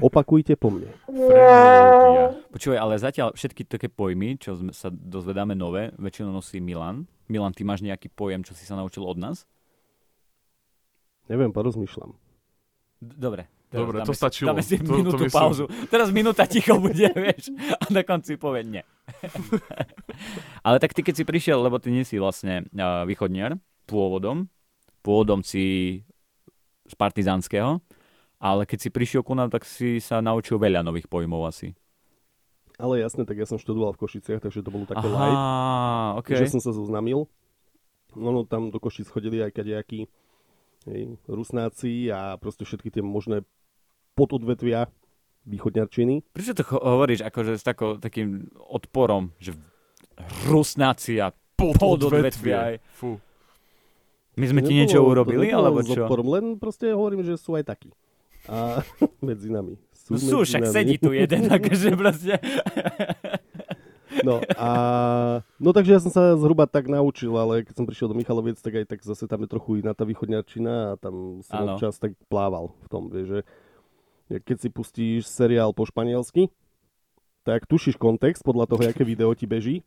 Opakujte 0.00 0.56
po 0.56 0.72
mne. 0.72 0.88
Frenologia. 1.06 2.26
Počúvaj, 2.50 2.78
ale 2.80 2.94
zatiaľ 2.96 3.36
všetky 3.36 3.68
také 3.68 3.86
pojmy, 3.92 4.40
čo 4.40 4.56
sme 4.56 4.72
sa 4.72 4.88
dozvedáme 4.90 5.52
nové, 5.52 5.92
väčšinou 6.00 6.32
nosí 6.32 6.58
Milan. 6.58 7.04
Milan, 7.28 7.52
ty 7.52 7.62
máš 7.62 7.84
nejaký 7.84 8.08
pojem, 8.08 8.40
čo 8.40 8.56
si 8.56 8.64
sa 8.64 8.74
naučil 8.74 9.04
od 9.04 9.20
nás? 9.20 9.44
Neviem, 11.28 11.52
porozmýšľam. 11.52 12.16
Dobre. 12.98 13.46
Dobre, 13.68 14.00
dáme 14.00 14.08
to 14.08 14.16
si- 14.16 14.20
stačilo. 14.24 14.48
Dáme 14.48 14.64
si 14.64 14.80
To- 14.80 14.88
to 14.88 14.92
minútu 14.96 15.24
myslím. 15.28 15.36
pauzu. 15.36 15.64
Teraz 15.92 16.08
minúta 16.08 16.48
ticho 16.48 16.80
bude, 16.80 17.04
vieš. 17.28 17.52
A 17.76 17.92
na 17.92 18.00
konci 18.00 18.40
povie 18.40 18.64
nie. 18.64 18.82
Ale 20.66 20.80
tak 20.80 20.96
ty, 20.96 21.04
keď 21.04 21.14
si 21.20 21.24
prišiel, 21.28 21.60
lebo 21.60 21.76
ty 21.76 21.92
nie 21.92 22.00
si 22.02 22.16
vlastne 22.16 22.64
uh, 22.72 23.04
východniar 23.04 23.60
pôvodom, 23.84 24.48
pôvodom 25.04 25.44
si 25.44 26.00
z 26.88 26.94
partizánskeho, 26.96 27.80
ale 28.40 28.64
keď 28.64 28.78
si 28.80 28.88
prišiel 28.88 29.20
ku 29.20 29.36
nám, 29.36 29.52
tak 29.52 29.68
si 29.68 30.00
sa 30.00 30.24
naučil 30.24 30.56
veľa 30.56 30.80
nových 30.80 31.04
pojmov 31.04 31.44
asi. 31.44 31.76
Ale 32.80 33.02
jasne, 33.02 33.26
tak 33.26 33.36
ja 33.36 33.44
som 33.44 33.58
študoval 33.58 33.92
v 33.92 34.00
Košiciach, 34.06 34.40
takže 34.40 34.62
to 34.62 34.70
bolo 34.70 34.86
také 34.86 35.04
light. 35.04 35.34
Aha, 35.34 36.16
ok. 36.22 36.28
Že 36.38 36.56
som 36.56 36.62
sa 36.62 36.72
zoznamil. 36.72 37.26
No, 38.14 38.28
no 38.30 38.40
tam 38.46 38.70
do 38.70 38.78
Košic 38.78 39.10
chodili 39.10 39.42
aj 39.42 39.52
kadejakí 39.52 40.06
hej, 40.88 41.02
rusnáci 41.24 42.08
a 42.08 42.34
proste 42.34 42.62
všetky 42.62 42.90
tie 42.90 43.00
možné 43.00 43.44
pododvetvia 44.12 44.88
východňarčiny. 45.44 46.26
Prečo 46.28 46.52
to 46.52 46.64
hovoríš 46.66 47.22
akože 47.22 47.54
s 47.54 47.62
takou, 47.62 47.96
takým 47.96 48.46
odporom, 48.58 49.32
že 49.38 49.56
rusnáci 50.44 51.16
a 51.18 51.30
pododvetvia. 51.54 52.82
Fú. 52.92 53.16
My 54.34 54.46
sme 54.46 54.60
ti 54.60 54.70
Nebolo- 54.70 54.78
niečo 54.78 54.98
to 54.98 55.06
urobili, 55.06 55.46
alebo 55.48 55.80
čo? 55.80 55.98
odporom, 55.98 56.26
len 56.28 56.44
proste 56.54 56.90
hovorím, 56.90 57.22
že 57.22 57.34
sú 57.34 57.54
aj 57.54 57.66
takí. 57.66 57.90
A 58.46 58.82
medzi 59.20 59.48
nami. 59.48 59.74
Sú, 59.90 60.14
No 60.14 60.16
sú, 60.16 60.36
medzi 60.38 60.48
však 60.48 60.62
nami. 60.62 60.74
sedí 60.74 60.94
tu 60.96 61.10
jeden, 61.10 61.42
akože 61.58 61.88
proste. 61.92 62.34
No 64.24 64.42
a 64.56 64.70
no 65.60 65.70
takže 65.70 65.94
ja 65.94 66.00
som 66.02 66.12
sa 66.12 66.34
zhruba 66.38 66.66
tak 66.66 66.90
naučil, 66.90 67.30
ale 67.36 67.62
keď 67.62 67.74
som 67.76 67.86
prišiel 67.86 68.10
do 68.10 68.18
Michaloviec, 68.18 68.58
tak 68.58 68.82
aj 68.82 68.86
tak 68.88 69.00
zase 69.04 69.28
tam 69.28 69.44
je 69.44 69.50
trochu 69.50 69.82
iná 69.82 69.92
tá 69.94 70.02
východňarčina 70.02 70.94
a 70.94 70.98
tam 70.98 71.44
som 71.44 71.64
Áno. 71.64 71.76
občas 71.76 71.98
tak 71.98 72.16
plával 72.26 72.74
v 72.84 72.88
tom, 72.88 73.02
vieš, 73.10 73.26
že 73.28 73.40
keď 74.28 74.56
si 74.60 74.68
pustíš 74.68 75.22
seriál 75.28 75.72
po 75.72 75.88
španielsky, 75.88 76.52
tak 77.48 77.64
tušíš 77.64 77.96
kontext 77.96 78.44
podľa 78.44 78.68
toho, 78.68 78.84
aké 78.84 79.00
video 79.06 79.32
ti 79.32 79.48
beží, 79.48 79.80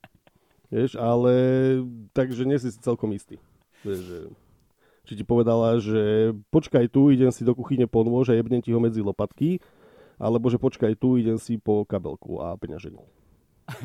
vieš, 0.74 0.98
ale 0.98 1.34
takže 2.16 2.48
nie 2.50 2.58
si 2.58 2.74
si 2.74 2.80
celkom 2.82 3.14
istý. 3.14 3.38
Vieš, 3.86 4.02
že, 4.02 4.20
či 5.06 5.14
ti 5.22 5.24
povedala, 5.26 5.78
že 5.78 6.34
počkaj 6.50 6.90
tu, 6.90 7.14
idem 7.14 7.30
si 7.30 7.46
do 7.46 7.54
kuchyne 7.54 7.86
pomôcť 7.86 8.34
a 8.34 8.38
jebnem 8.38 8.66
ti 8.66 8.74
ho 8.74 8.82
medzi 8.82 9.06
lopatky, 9.06 9.62
alebo 10.18 10.50
že 10.50 10.58
počkaj 10.58 10.98
tu, 10.98 11.22
idem 11.22 11.38
si 11.38 11.62
po 11.62 11.86
kabelku 11.86 12.42
a 12.42 12.58
peňaženku. 12.58 13.21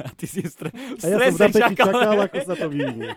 A 0.03 0.09
ty 0.13 0.27
si 0.27 0.43
stre- 0.45 0.73
A 0.73 1.05
ja 1.05 1.17
som 1.31 1.37
za 1.37 1.49
čakal. 1.51 1.91
čakal, 1.91 2.17
ako 2.23 2.37
sa 2.43 2.55
to 2.55 2.67
vyvinie. 2.69 3.13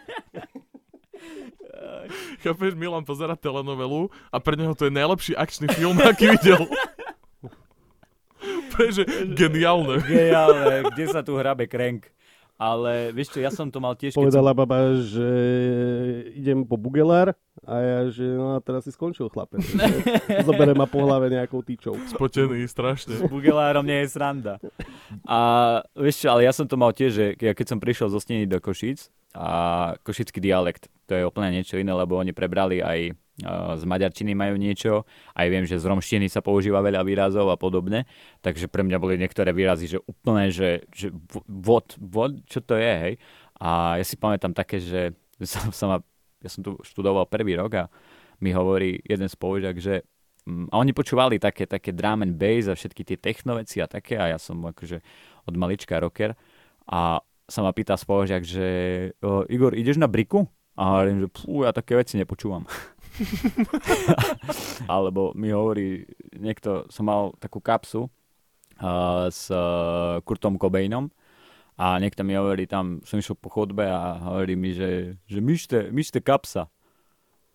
chápeš, 2.39 2.73
Milan 2.73 3.03
pozera 3.03 3.35
telenovelu 3.35 4.09
a 4.29 4.37
pre 4.39 4.55
neho 4.55 4.73
to 4.73 4.87
je 4.87 4.93
najlepší 4.93 5.33
akčný 5.35 5.67
film, 5.71 5.99
aký 5.99 6.31
videl. 6.31 6.63
Preže 8.73 9.03
geniálne. 9.35 9.99
Geniálne, 10.01 10.87
kde 10.95 11.05
sa 11.05 11.19
tu 11.19 11.35
hrabe 11.35 11.67
krenk. 11.67 12.07
Ale 12.59 13.15
vieš 13.15 13.31
čo, 13.31 13.39
ja 13.39 13.47
som 13.55 13.71
to 13.71 13.79
mal 13.79 13.95
tiež, 13.95 14.11
keď 14.11 14.19
som... 14.19 14.27
Povedala 14.27 14.51
baba, 14.51 14.99
že 14.99 15.29
idem 16.35 16.67
po 16.67 16.75
bugelár 16.75 17.31
a 17.63 17.73
ja, 17.79 17.99
že 18.11 18.35
no 18.35 18.51
a 18.51 18.59
teraz 18.59 18.83
si 18.83 18.91
skončil 18.91 19.31
chlape. 19.31 19.63
Zobere 20.47 20.75
ma 20.75 20.83
po 20.83 20.99
hlave 21.07 21.31
nejakou 21.31 21.63
tyčou. 21.63 21.95
Spotený, 22.11 22.67
strašne. 22.67 23.15
s 23.15 23.23
bugelárom 23.31 23.87
nie 23.87 24.03
je 24.03 24.11
sranda. 24.11 24.59
A 25.23 25.39
vieš 25.95 26.27
čo, 26.27 26.35
ale 26.35 26.43
ja 26.43 26.51
som 26.51 26.67
to 26.67 26.75
mal 26.75 26.91
tiež, 26.91 27.11
že 27.15 27.25
ja 27.39 27.55
keď 27.55 27.65
som 27.71 27.79
prišiel 27.79 28.11
zo 28.11 28.19
Steny 28.19 28.43
do 28.43 28.59
Košíc 28.59 29.07
a 29.31 29.95
košický 30.03 30.43
dialekt, 30.43 30.91
to 31.07 31.15
je 31.15 31.23
úplne 31.23 31.55
niečo 31.55 31.79
iné, 31.79 31.95
lebo 31.95 32.19
oni 32.19 32.35
prebrali 32.35 32.83
aj 32.83 33.15
z 33.47 33.83
maďarčiny 33.87 34.35
majú 34.35 34.59
niečo, 34.59 35.07
aj 35.35 35.47
viem, 35.47 35.63
že 35.63 35.79
z 35.79 35.87
romštiny 35.87 36.27
sa 36.27 36.43
používa 36.43 36.83
veľa 36.83 37.03
výrazov 37.07 37.47
a 37.47 37.57
podobne, 37.57 38.03
takže 38.43 38.67
pre 38.67 38.83
mňa 38.83 38.97
boli 38.99 39.15
niektoré 39.15 39.55
výrazy, 39.55 39.95
že 39.95 39.99
úplne, 40.03 40.51
že, 40.51 40.83
že 40.91 41.11
vod, 41.47 41.95
vod, 41.99 42.43
čo 42.45 42.59
to 42.59 42.75
je, 42.75 42.93
hej. 42.93 43.13
A 43.59 43.99
ja 43.99 44.05
si 44.07 44.15
pamätám 44.15 44.51
také, 44.51 44.83
že 44.83 45.15
som, 45.51 45.71
som, 45.71 45.89
ja 46.43 46.49
som 46.49 46.61
tu 46.63 46.75
študoval 46.83 47.27
prvý 47.27 47.55
rok 47.55 47.71
a 47.75 47.85
mi 48.39 48.55
hovorí 48.55 48.99
jeden 49.03 49.27
spolužiak, 49.27 49.75
že 49.79 50.03
mm, 50.47 50.71
a 50.71 50.75
oni 50.79 50.95
počúvali 50.95 51.39
také, 51.39 51.67
také 51.67 51.91
drum 51.91 52.23
and 52.23 52.39
bass 52.39 52.71
a 52.71 52.75
všetky 52.75 53.03
tie 53.03 53.17
technoveci 53.19 53.83
a 53.83 53.87
také 53.87 54.15
a 54.15 54.31
ja 54.31 54.39
som 54.39 54.59
akože 54.63 55.03
od 55.47 55.55
malička 55.59 55.99
rocker 55.99 56.35
a 56.87 57.19
sa 57.49 57.59
ma 57.65 57.73
pýta 57.73 57.97
spolužiak, 57.97 58.45
že 58.45 58.67
o, 59.25 59.43
Igor, 59.49 59.73
ideš 59.73 59.97
na 59.97 60.05
briku? 60.05 60.45
A 60.79 60.95
hovorím, 60.95 61.25
že 61.25 61.27
pú, 61.27 61.67
ja 61.67 61.75
také 61.75 61.97
veci 61.97 62.15
nepočúvam. 62.15 62.63
Alebo 64.93 65.35
mi 65.35 65.51
hovorí, 65.51 66.07
niekto, 66.35 66.87
som 66.89 67.07
mal 67.07 67.35
takú 67.39 67.59
kapsu 67.59 68.07
uh, 68.81 69.27
s 69.29 69.51
uh, 69.51 70.19
Kurtom 70.23 70.57
Cobainom 70.57 71.11
a 71.79 71.95
niekto 71.95 72.27
mi 72.27 72.35
hovorí, 72.35 72.67
tam 72.67 72.99
som 73.07 73.19
išiel 73.19 73.39
po 73.39 73.47
chodbe 73.47 73.87
a 73.87 74.19
hovorí 74.35 74.59
mi, 74.59 74.75
že, 74.75 75.15
že 75.31 75.39
myšte, 75.39 75.91
myšte 75.95 76.19
kapsa. 76.19 76.67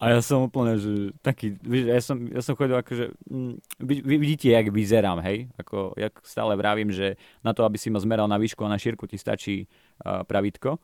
A 0.01 0.11
ja 0.11 0.21
som 0.21 0.49
úplne, 0.49 0.75
že 0.77 1.15
taký, 1.23 1.55
ja 1.65 2.01
som, 2.03 2.19
ja 2.29 2.43
som 2.43 2.59
chodil 2.59 2.77
akože, 2.77 3.15
mm, 3.31 3.53
vy 3.85 4.17
vidíte, 4.21 4.51
jak 4.51 4.69
vyzerám, 4.69 5.23
hej? 5.23 5.49
Ako, 5.61 5.95
jak 5.95 6.19
stále 6.27 6.57
vravím, 6.59 6.91
že 6.91 7.15
na 7.47 7.55
to, 7.55 7.63
aby 7.63 7.79
si 7.79 7.89
ma 7.89 8.03
zmeral 8.03 8.27
na 8.27 8.41
výšku 8.41 8.65
a 8.67 8.73
na 8.73 8.81
šírku, 8.81 9.07
ti 9.07 9.17
stačí 9.17 9.65
uh, 9.65 10.27
pravítko. 10.27 10.77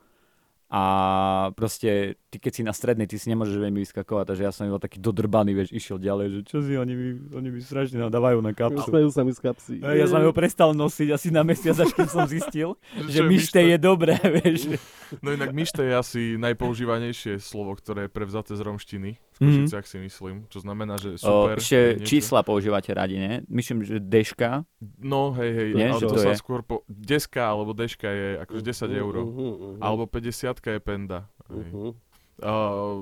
A 0.71 1.51
proste, 1.59 2.15
ty 2.31 2.39
keď 2.39 2.53
si 2.55 2.63
na 2.63 2.71
strednej, 2.71 3.11
ty 3.11 3.19
si 3.19 3.27
nemôžeš 3.27 3.59
veľmi 3.59 3.83
vyskakovať, 3.83 4.25
takže 4.31 4.43
ja 4.47 4.55
som 4.55 4.71
bol 4.71 4.79
taký 4.79 5.03
dodrbaný, 5.03 5.51
vieš, 5.51 5.75
išiel 5.75 5.99
ďalej, 5.99 6.27
že 6.31 6.41
čo 6.47 6.63
si, 6.63 6.79
oni 6.79 6.95
mi, 6.95 7.09
oni 7.35 7.49
mi 7.51 7.59
strašne 7.59 7.99
nadávajú 7.99 8.39
na 8.39 8.55
kapsu. 8.55 8.87
Smejú 8.87 9.11
sa 9.11 9.27
mi 9.27 9.35
z 9.35 9.43
kapsy. 9.43 9.83
Ja 9.83 10.07
som 10.07 10.23
ho 10.23 10.31
prestal 10.31 10.71
nosiť 10.79 11.11
asi 11.11 11.35
na 11.35 11.43
mesiac, 11.43 11.75
až 11.75 11.91
keď 11.91 12.07
som 12.07 12.23
zistil, 12.31 12.79
že 13.11 13.19
myšte 13.27 13.59
myšte? 13.59 13.61
je 13.67 13.77
dobré, 13.83 14.15
vieš. 14.39 14.79
No 15.19 15.35
inak 15.35 15.51
myšte 15.51 15.83
je 15.83 15.91
asi 15.91 16.23
najpoužívanejšie 16.39 17.43
slovo, 17.43 17.75
ktoré 17.75 18.07
je 18.07 18.15
prevzaté 18.15 18.55
z 18.55 18.63
romštiny. 18.63 19.11
V 19.41 19.43
Mhm. 19.43 19.53
Košiciach 19.65 19.87
si 19.87 19.99
myslím. 19.99 20.45
Čo 20.47 20.61
znamená, 20.61 20.95
že 20.95 21.17
O, 21.17 21.49
super. 21.49 21.57
je 21.57 21.65
ešte 21.65 21.81
čísla 22.05 22.45
používate 22.45 22.93
radi, 22.93 23.17
ne? 23.17 23.41
Myslím, 23.49 23.81
že 23.81 23.97
deška. 23.97 24.69
No 25.01 25.33
hej, 25.33 25.51
hej, 25.51 25.69
Nie, 25.73 25.89
ale 25.91 25.97
že 25.97 26.07
to, 26.07 26.15
to 26.15 26.21
sa 26.21 26.31
je? 26.31 26.37
skôr 26.37 26.61
po... 26.61 26.85
Deska 26.85 27.41
alebo 27.43 27.73
deška 27.73 28.05
je 28.05 28.29
akože 28.39 28.61
10 28.63 28.93
eur. 28.93 29.15
Mhm, 29.19 29.33
mhm. 29.33 29.81
Alebo 29.81 30.05
50 30.05 30.61
je 30.69 30.79
penda. 30.79 31.25
Mhm. 31.49 31.97
A 32.39 32.53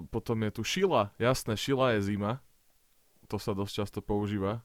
potom 0.07 0.38
je 0.40 0.51
tu 0.53 0.62
šila. 0.62 1.11
Jasné, 1.16 1.55
šila 1.55 1.94
je 1.94 2.07
zima. 2.07 2.38
To 3.27 3.37
sa 3.37 3.51
dosť 3.51 3.72
často 3.77 3.98
používa. 3.98 4.62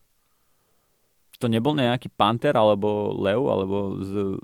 To 1.36 1.46
nebol 1.46 1.74
nejaký 1.74 2.08
panter, 2.08 2.54
alebo 2.54 2.88
lev, 3.12 3.42
alebo 3.44 3.78
z 4.00 4.38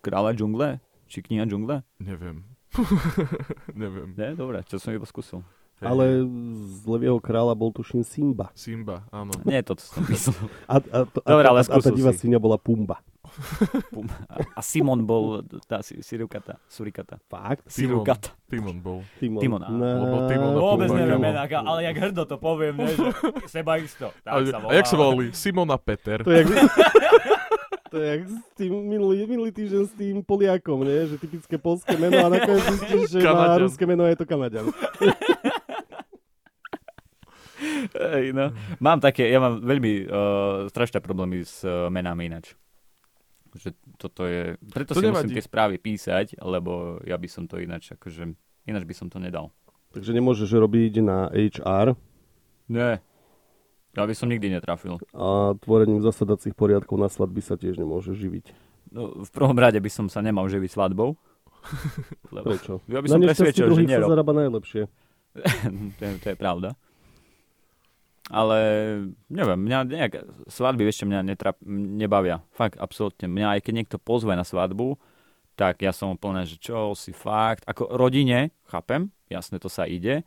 kráľa 0.00 0.34
džungle? 0.34 0.82
Či 1.06 1.22
kniha 1.22 1.46
džungle? 1.46 1.86
Neviem. 1.96 2.42
Neviem. 3.74 4.12
Ne, 4.12 4.34
dobre, 4.34 4.60
čo 4.62 4.76
som 4.76 4.92
iba 4.92 5.06
skúsil. 5.06 5.40
Hej, 5.78 5.86
Ale 5.86 6.04
z 6.74 6.82
Levieho 6.84 7.18
kráľa 7.18 7.54
bol 7.54 7.70
tuším 7.70 8.02
Simba. 8.02 8.50
Simba, 8.50 9.06
áno. 9.08 9.30
Nie, 9.46 9.62
to 9.62 9.78
som 9.78 10.02
myslel. 10.06 10.50
A, 10.66 10.82
a, 10.82 10.98
to, 11.06 11.22
Dobre, 11.22 11.46
a, 11.46 11.50
ale 11.50 11.60
a, 11.62 11.70
a 11.70 11.78
tá 11.78 11.90
divá 11.90 12.10
si. 12.10 12.18
svinia 12.18 12.36
bola 12.36 12.58
Pumba. 12.58 12.98
Pum. 13.92 14.08
A 14.56 14.60
Simon 14.64 15.04
bol 15.04 15.44
tá 15.68 15.78
si- 15.84 16.00
sirukata, 16.00 16.58
surikata. 16.66 17.20
Fakt? 17.28 17.62
Sirukata. 17.68 18.34
Timon 18.48 18.80
bol. 18.80 19.04
Timon. 19.20 19.38
Timon, 19.38 19.60
áno. 19.62 19.76
No, 19.76 19.86
Lebo 20.02 20.16
Timon 20.26 20.50
a 20.50 20.58
Vôbec 20.58 20.88
Pumba, 20.88 20.98
neviem 20.98 21.20
mená, 21.20 21.44
ale 21.44 21.80
jak 21.86 21.96
hrdo 22.00 22.22
to 22.24 22.36
poviem, 22.40 22.74
ne, 22.74 22.88
že 22.88 23.06
seba 23.46 23.76
isto. 23.78 24.10
A, 24.24 24.40
Tak 24.40 24.48
sa 24.48 24.58
a 24.58 24.72
jak 24.74 24.86
sa 24.88 24.96
volá. 24.96 25.14
volali? 25.14 25.26
Simon 25.30 25.68
a 25.68 25.78
Peter. 25.78 26.24
To 26.24 26.30
je 26.32 26.42
jak... 26.42 26.48
To 27.88 27.96
je 27.96 28.20
jak 28.20 28.22
s 28.28 28.36
tým 28.52 28.84
minulý, 28.84 29.24
minulý 29.24 29.48
týždeň 29.48 29.82
s 29.88 29.96
tým 29.96 30.20
Poliakom, 30.20 30.84
nie? 30.84 31.08
Že 31.08 31.24
typické 31.24 31.56
polské 31.56 31.96
meno 31.96 32.20
a 32.20 32.28
nakoniec 32.28 32.60
zistíš, 32.68 33.16
že 33.16 33.24
má 33.24 33.56
ruské 33.56 33.88
meno 33.88 34.04
a 34.04 34.12
je 34.12 34.18
to 34.20 34.28
Kanaďan. 34.28 34.68
Hej, 37.92 38.30
no. 38.30 38.50
Mám 38.78 38.98
také, 38.98 39.26
ja 39.26 39.38
mám 39.38 39.58
veľmi 39.58 39.92
uh, 40.02 40.10
strašné 40.66 40.98
problémy 40.98 41.42
s 41.42 41.62
uh, 41.62 41.88
menami 41.88 42.26
ináč. 42.26 42.54
Že 43.50 43.68
toto 43.96 44.22
je, 44.22 44.54
preto 44.62 44.92
To 44.92 45.00
si 45.00 45.06
nevadí. 45.06 45.26
musím 45.26 45.34
tie 45.34 45.44
správy 45.44 45.76
písať, 45.76 46.38
lebo 46.38 47.00
ja 47.02 47.16
by 47.16 47.26
som 47.26 47.44
to 47.44 47.56
ináč, 47.56 47.90
akože, 47.90 48.28
ináč 48.64 48.84
by 48.84 48.94
som 48.94 49.08
to 49.08 49.18
nedal. 49.18 49.50
Takže 49.88 50.12
nemôžeš 50.12 50.52
robiť 50.52 51.00
na 51.00 51.26
HR 51.28 51.96
Nie. 52.68 53.00
Ja 53.96 54.04
by 54.04 54.12
som 54.12 54.28
nikdy 54.28 54.52
netrafil. 54.52 55.00
a 55.10 55.56
tvorením 55.58 55.98
zasadacích 55.98 56.52
poriadkov 56.52 56.94
na 56.94 57.08
svadby 57.08 57.40
sa 57.40 57.56
tiež 57.56 57.74
nemôžeš 57.74 58.14
živiť. 58.14 58.46
No, 58.88 59.24
v 59.24 59.30
prvom 59.32 59.56
rade 59.56 59.76
by 59.76 59.90
som 59.90 60.06
sa 60.06 60.20
nemal 60.20 60.46
živiť 60.46 60.70
svadbou. 60.70 61.16
Lebo, 62.30 62.46
Prečo? 62.46 62.84
ja 62.86 63.00
by 63.00 63.08
Na 63.08 63.10
som 63.10 63.18
nešťastie 63.18 63.32
presvedčil, 63.42 63.64
že 63.64 63.68
druhých 63.68 63.88
sa 63.88 63.92
nerob. 63.96 64.08
zarába 64.08 64.32
najlepšie. 64.36 64.82
to, 65.98 66.02
je, 66.04 66.12
to 66.20 66.26
je 66.30 66.36
pravda. 66.36 66.68
Ale 68.28 68.58
neviem, 69.32 69.56
mňa 69.56 69.78
nejak, 69.88 70.12
svadby 70.52 70.84
ešte 70.84 71.08
mňa 71.08 71.24
netrap, 71.24 71.56
nebavia. 71.64 72.44
Fakt, 72.52 72.76
absolútne. 72.76 73.24
Mňa 73.24 73.56
aj 73.56 73.60
keď 73.64 73.72
niekto 73.72 73.96
pozve 73.96 74.36
na 74.36 74.44
svadbu, 74.44 75.00
tak 75.56 75.80
ja 75.80 75.90
som 75.90 76.14
úplne, 76.14 76.44
že 76.44 76.60
čo 76.60 76.92
si 76.92 77.10
fakt, 77.10 77.64
ako 77.64 77.88
rodine, 77.96 78.54
chápem, 78.68 79.10
jasne 79.32 79.56
to 79.58 79.66
sa 79.72 79.88
ide. 79.88 80.22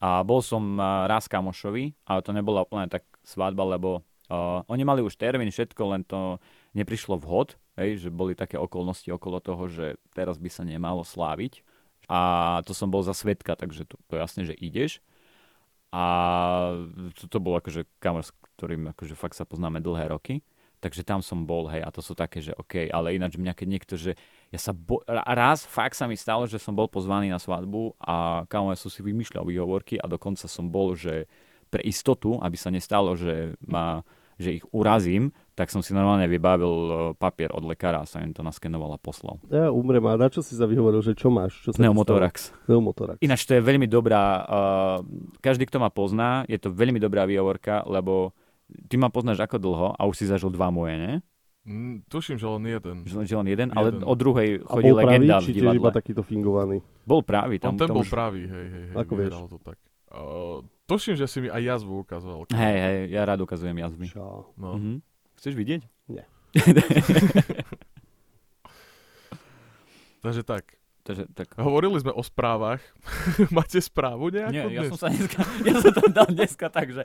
A 0.00 0.20
bol 0.24 0.40
som 0.40 0.80
raz 0.80 1.28
kamošovi, 1.28 1.96
ale 2.08 2.20
to 2.24 2.30
nebola 2.32 2.64
úplne 2.64 2.88
tak 2.88 3.04
svadba, 3.20 3.76
lebo 3.76 4.00
uh, 4.32 4.64
oni 4.64 4.80
mali 4.86 5.04
už 5.04 5.18
termín, 5.18 5.52
všetko, 5.52 5.82
len 5.92 6.02
to 6.06 6.40
neprišlo 6.72 7.20
vhod, 7.20 7.60
hej, 7.76 8.06
že 8.06 8.08
boli 8.08 8.32
také 8.32 8.56
okolnosti 8.56 9.10
okolo 9.12 9.42
toho, 9.44 9.68
že 9.68 10.00
teraz 10.16 10.40
by 10.40 10.48
sa 10.48 10.64
nemalo 10.64 11.04
sláviť. 11.04 11.60
A 12.10 12.60
to 12.66 12.72
som 12.74 12.90
bol 12.90 13.04
za 13.04 13.12
svetka, 13.12 13.54
takže 13.54 13.86
to, 13.86 14.00
to 14.08 14.14
jasne, 14.18 14.42
že 14.48 14.56
ideš. 14.56 15.04
A 15.90 16.04
to, 17.26 17.38
bol 17.42 17.58
akože 17.58 17.82
kamoš, 17.98 18.30
s 18.30 18.32
ktorým 18.54 18.94
akože 18.94 19.14
fakt 19.18 19.34
sa 19.34 19.42
poznáme 19.42 19.82
dlhé 19.82 20.14
roky. 20.14 20.46
Takže 20.80 21.04
tam 21.04 21.20
som 21.20 21.44
bol, 21.44 21.68
hej, 21.68 21.84
a 21.84 21.92
to 21.92 22.00
sú 22.00 22.16
také, 22.16 22.40
že 22.40 22.56
OK, 22.56 22.88
ale 22.88 23.12
ináč 23.12 23.36
mňa 23.36 23.52
keď 23.52 23.66
niekto, 23.68 23.94
že 24.00 24.16
ja 24.48 24.56
sa 24.56 24.72
bo- 24.72 25.04
ra- 25.04 25.28
raz 25.28 25.68
fakt 25.68 25.92
sa 25.92 26.08
mi 26.08 26.16
stalo, 26.16 26.48
že 26.48 26.56
som 26.56 26.72
bol 26.72 26.88
pozvaný 26.88 27.28
na 27.28 27.36
svadbu 27.36 28.00
a 28.00 28.48
kamo, 28.48 28.72
ja 28.72 28.80
som 28.80 28.88
si 28.88 29.04
vymýšľal 29.04 29.44
výhovorky 29.44 30.00
a 30.00 30.08
dokonca 30.08 30.48
som 30.48 30.72
bol, 30.72 30.96
že 30.96 31.28
pre 31.68 31.84
istotu, 31.84 32.40
aby 32.40 32.56
sa 32.56 32.72
nestalo, 32.72 33.12
že, 33.12 33.60
ma, 33.68 34.00
že 34.40 34.56
ich 34.56 34.64
urazím, 34.72 35.30
tak 35.52 35.68
som 35.68 35.84
si 35.84 35.92
normálne 35.92 36.24
vybavil 36.24 36.72
e, 36.72 36.92
papier 37.14 37.52
od 37.52 37.60
lekára 37.62 38.00
a 38.00 38.08
sa 38.08 38.24
im 38.24 38.32
to 38.32 38.40
naskenoval 38.40 38.96
a 38.96 38.98
poslal. 38.98 39.36
Ja 39.52 39.68
umrem 39.68 40.00
a 40.08 40.16
na 40.16 40.32
čo 40.32 40.40
si 40.40 40.56
sa 40.56 40.64
vyhovoril, 40.64 41.04
že 41.04 41.12
čo 41.12 41.28
máš? 41.28 41.60
Čo 41.60 41.76
sa 41.76 41.78
Pneumotorax. 41.78 42.56
Pneumotorax. 42.64 43.20
Ináč 43.20 43.44
to 43.44 43.52
je 43.54 43.60
veľmi 43.60 43.84
dobrá, 43.84 44.22
uh, 44.40 44.98
každý, 45.38 45.68
kto 45.68 45.76
ma 45.76 45.92
pozná, 45.92 46.48
je 46.48 46.56
to 46.56 46.72
veľmi 46.72 46.96
dobrá 46.96 47.28
výhovorka, 47.28 47.84
lebo 47.84 48.32
ty 48.88 48.96
ma 48.96 49.12
poznáš 49.12 49.44
ako 49.44 49.60
dlho 49.60 49.88
a 49.92 50.02
už 50.08 50.16
si 50.16 50.24
zažil 50.24 50.48
dva 50.48 50.72
moje, 50.72 50.96
ne? 50.96 51.12
Mm, 51.68 52.08
tuším, 52.08 52.40
že 52.40 52.48
len 52.48 52.64
jeden. 52.64 52.96
Že 53.04 53.14
len- 53.20 53.28
že 53.28 53.34
len 53.36 53.48
jeden, 53.52 53.68
ale 53.76 53.92
Jeden. 53.92 54.00
od 54.08 54.16
druhej 54.16 54.64
A 54.64 54.80
chodí 54.80 54.88
bol 54.88 54.96
pravý, 54.96 55.12
legenda 55.12 55.36
v 55.36 55.44
či 55.44 55.52
tiež 55.52 55.60
iba 55.60 55.72
divadle. 55.76 55.92
takýto 55.92 56.22
fingovaný? 56.24 56.76
Bol 57.04 57.20
pravý, 57.20 57.60
On 57.60 57.64
tam, 57.68 57.74
ten 57.76 57.88
tam 57.92 57.96
bol 58.00 58.04
už... 58.06 58.08
pravý, 58.08 58.42
hej, 58.48 58.66
hej, 58.72 58.84
hej. 58.88 58.96
Ako 58.96 59.12
vieš? 59.12 59.32
to 59.44 59.58
tak. 59.60 59.76
Uh, 60.10 60.66
tuším, 60.90 61.14
že 61.14 61.30
si 61.30 61.38
mi 61.38 61.46
aj 61.46 61.62
jazvu 61.62 62.02
ukazoval. 62.02 62.50
Hej, 62.50 62.76
hej, 62.82 62.98
ja 63.14 63.22
rád 63.22 63.46
ukazujem 63.46 63.78
jazvy. 63.78 64.10
Čo? 64.10 64.50
No. 64.58 64.74
Mhm. 64.74 65.06
Chceš 65.38 65.54
vidieť? 65.54 65.86
Nie. 66.10 66.26
Takže 70.24 70.42
tak. 70.42 70.79
Takže, 71.10 71.26
tak. 71.34 71.58
Hovorili 71.58 71.98
sme 71.98 72.14
o 72.14 72.22
správach. 72.22 72.78
Máte 73.56 73.82
správu 73.82 74.30
nejakú 74.30 74.54
Nie, 74.54 74.62
ja 74.70 74.86
dnes? 74.86 74.94
som 74.94 74.98
sa 75.02 75.08
dneska, 75.10 75.42
ja 75.66 75.74
som 75.82 75.90
tam 75.90 76.10
dal 76.14 76.28
dneska 76.30 76.66
tak, 76.70 76.94
že 76.94 77.02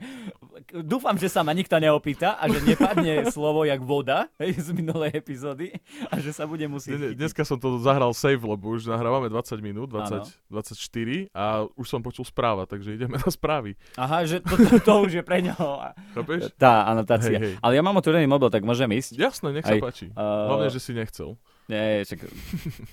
dúfam, 0.86 1.18
že 1.18 1.26
sa 1.26 1.42
ma 1.42 1.58
nikto 1.58 1.74
neopýta 1.82 2.38
a 2.38 2.46
že 2.46 2.62
nepadne 2.62 3.26
slovo 3.34 3.66
jak 3.66 3.82
voda 3.82 4.30
hej, 4.38 4.62
z 4.62 4.70
minulej 4.78 5.18
epizódy 5.18 5.74
a 6.14 6.22
že 6.22 6.38
sa 6.38 6.46
bude 6.46 6.70
musieť 6.70 7.02
Ne- 7.02 7.02
ne-. 7.02 7.18
Dneska 7.18 7.42
som 7.42 7.58
to 7.58 7.82
zahral 7.82 8.14
save, 8.14 8.38
lebo 8.46 8.78
už 8.78 8.86
nahrávame 8.86 9.26
20 9.26 9.58
minút, 9.66 9.90
20, 9.90 10.54
24 10.54 11.34
a 11.34 11.66
už 11.74 11.86
som 11.90 12.06
počul 12.06 12.30
správa, 12.30 12.70
takže 12.70 12.94
ideme 12.94 13.18
na 13.18 13.30
správy. 13.34 13.74
Aha, 13.98 14.22
že 14.30 14.38
to, 14.46 14.54
to, 14.54 14.78
to 14.86 14.94
už 15.10 15.12
je 15.18 15.24
pre 15.26 15.42
ňoho. 15.42 15.82
Chápeš? 16.14 16.54
Tá 16.62 16.86
anotácia. 16.86 17.42
Hej, 17.42 17.42
hej. 17.42 17.54
Ale 17.58 17.74
ja 17.74 17.82
mám 17.82 17.98
otvorený 17.98 18.30
mobil, 18.30 18.54
tak 18.54 18.62
môžem 18.62 18.94
ísť? 18.94 19.18
Jasné, 19.18 19.50
nech 19.50 19.66
sa 19.66 19.74
Aj, 19.74 19.82
páči. 19.82 20.14
Uh, 20.14 20.54
Hlavne, 20.54 20.70
že 20.70 20.78
si 20.78 20.94
nechcel. 20.94 21.34
Nie, 21.66 22.06
však, 22.06 22.30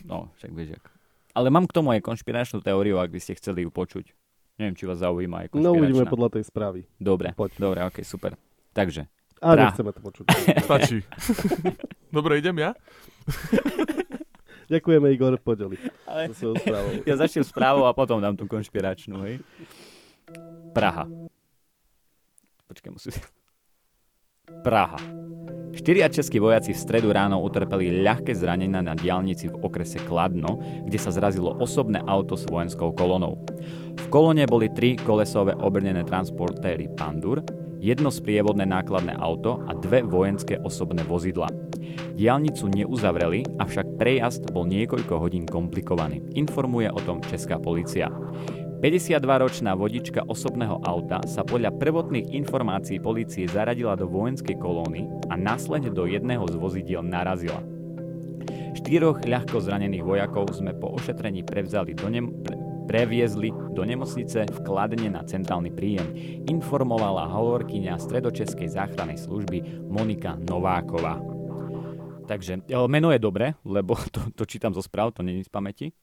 no, 0.09 0.33
však 0.41 0.51
vieš 0.57 0.81
jak. 0.81 0.85
Ale 1.33 1.49
mám 1.49 1.65
k 1.65 1.73
tomu 1.73 1.91
aj 1.91 2.01
konšpiračnú 2.01 2.61
teóriu, 2.61 2.97
ak 2.97 3.09
by 3.09 3.19
ste 3.19 3.33
chceli 3.35 3.63
ju 3.63 3.71
počuť. 3.71 4.13
Neviem, 4.55 4.75
či 4.75 4.85
vás 4.85 5.01
zaujíma 5.01 5.37
aj 5.39 5.47
No 5.55 5.73
uvidíme 5.73 6.05
konšpiračná. 6.05 6.13
podľa 6.13 6.29
tej 6.31 6.45
správy. 6.45 6.81
Dobre, 6.95 7.33
Poď. 7.33 7.51
dobre, 7.57 7.79
ok, 7.83 7.97
super. 8.03 8.37
Takže, 8.71 9.09
A 9.41 9.47
Pra. 9.51 9.65
nechceme 9.67 9.91
to 9.91 10.01
počuť. 10.01 10.27
Stačí. 10.67 10.99
Dobre, 12.09 12.37
idem 12.37 12.57
ja? 12.59 12.71
Ďakujeme 14.69 15.09
Igor, 15.11 15.37
podeli. 15.37 15.77
ale 16.05 16.33
So 16.33 16.53
správou. 16.55 17.01
ja 17.09 17.15
začnem 17.17 17.43
správou 17.43 17.85
a 17.85 17.93
potom 17.93 18.17
dám 18.19 18.33
tú 18.33 18.45
konšpiračnú, 18.45 19.21
hej. 19.23 19.37
Praha. 20.73 21.05
Počkaj, 22.67 22.91
musím... 22.91 23.13
Praha. 24.61 25.01
Štyria 25.73 26.13
českí 26.13 26.37
vojaci 26.37 26.77
v 26.77 26.83
stredu 26.85 27.09
ráno 27.17 27.41
utrpeli 27.41 28.05
ľahké 28.05 28.37
zranenia 28.37 28.85
na 28.85 28.93
diálnici 28.93 29.49
v 29.49 29.57
okrese 29.65 29.99
Kladno, 30.05 30.61
kde 30.85 30.99
sa 31.01 31.09
zrazilo 31.09 31.57
osobné 31.57 32.05
auto 32.05 32.37
s 32.37 32.45
vojenskou 32.45 32.93
kolonou. 32.93 33.41
V 33.97 34.07
kolóne 34.13 34.45
boli 34.45 34.69
tri 34.69 35.01
kolesové 35.01 35.57
obrnené 35.57 36.05
transportéry 36.05 36.93
Pandur, 36.93 37.41
jedno 37.81 38.13
sprievodné 38.13 38.69
nákladné 38.69 39.17
auto 39.17 39.65
a 39.65 39.73
dve 39.75 40.05
vojenské 40.05 40.61
osobné 40.61 41.03
vozidla. 41.09 41.51
Diálnicu 42.15 42.69
neuzavreli, 42.69 43.43
avšak 43.59 43.97
prejazd 43.97 44.53
bol 44.53 44.69
niekoľko 44.69 45.19
hodín 45.19 45.49
komplikovaný. 45.49 46.21
Informuje 46.37 46.93
o 46.93 47.01
tom 47.03 47.25
česká 47.25 47.57
policia. 47.57 48.13
52-ročná 48.83 49.79
vodička 49.79 50.27
osobného 50.27 50.83
auta 50.83 51.23
sa 51.31 51.47
podľa 51.47 51.71
prvotných 51.79 52.35
informácií 52.35 52.99
polície 52.99 53.47
zaradila 53.47 53.95
do 53.95 54.11
vojenskej 54.11 54.59
kolóny 54.59 55.07
a 55.31 55.39
následne 55.39 55.95
do 55.95 56.03
jedného 56.03 56.43
z 56.51 56.59
vozidiel 56.59 57.07
narazila. 57.07 57.63
Štyroch 58.75 59.23
ľahko 59.23 59.63
zranených 59.63 60.03
vojakov 60.03 60.51
sme 60.51 60.75
po 60.75 60.99
ošetrení 60.99 61.47
prevzali 61.47 61.95
do 61.95 62.11
nem- 62.11 62.35
pre- 62.43 62.59
previezli 62.91 63.55
do 63.71 63.87
nemocnice 63.87 64.51
v 64.51 64.59
Kladne 64.67 65.15
na 65.15 65.23
centrálny 65.23 65.71
príjem, 65.71 66.09
informovala 66.51 67.31
hovorkyňa 67.31 68.03
stredočeskej 68.03 68.67
záchrannej 68.67 69.23
služby 69.23 69.87
Monika 69.87 70.35
Nováková. 70.43 71.23
Takže 72.27 72.67
e, 72.67 72.77
meno 72.91 73.15
je 73.15 73.23
dobre, 73.23 73.55
lebo 73.63 73.95
to, 74.15 74.27
to 74.35 74.43
čítam 74.43 74.75
zo 74.75 74.83
správ, 74.83 75.15
to 75.15 75.23
není 75.23 75.47
z 75.47 75.51
pamäti. 75.55 75.95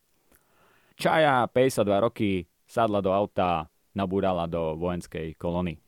Čaja, 0.99 1.47
52 1.47 2.07
roky, 2.11 2.43
sadla 2.69 3.01
do 3.01 3.09
auta, 3.09 3.65
nabúrala 3.97 4.45
do 4.45 4.77
vojenskej 4.77 5.33
kolóny. 5.41 5.81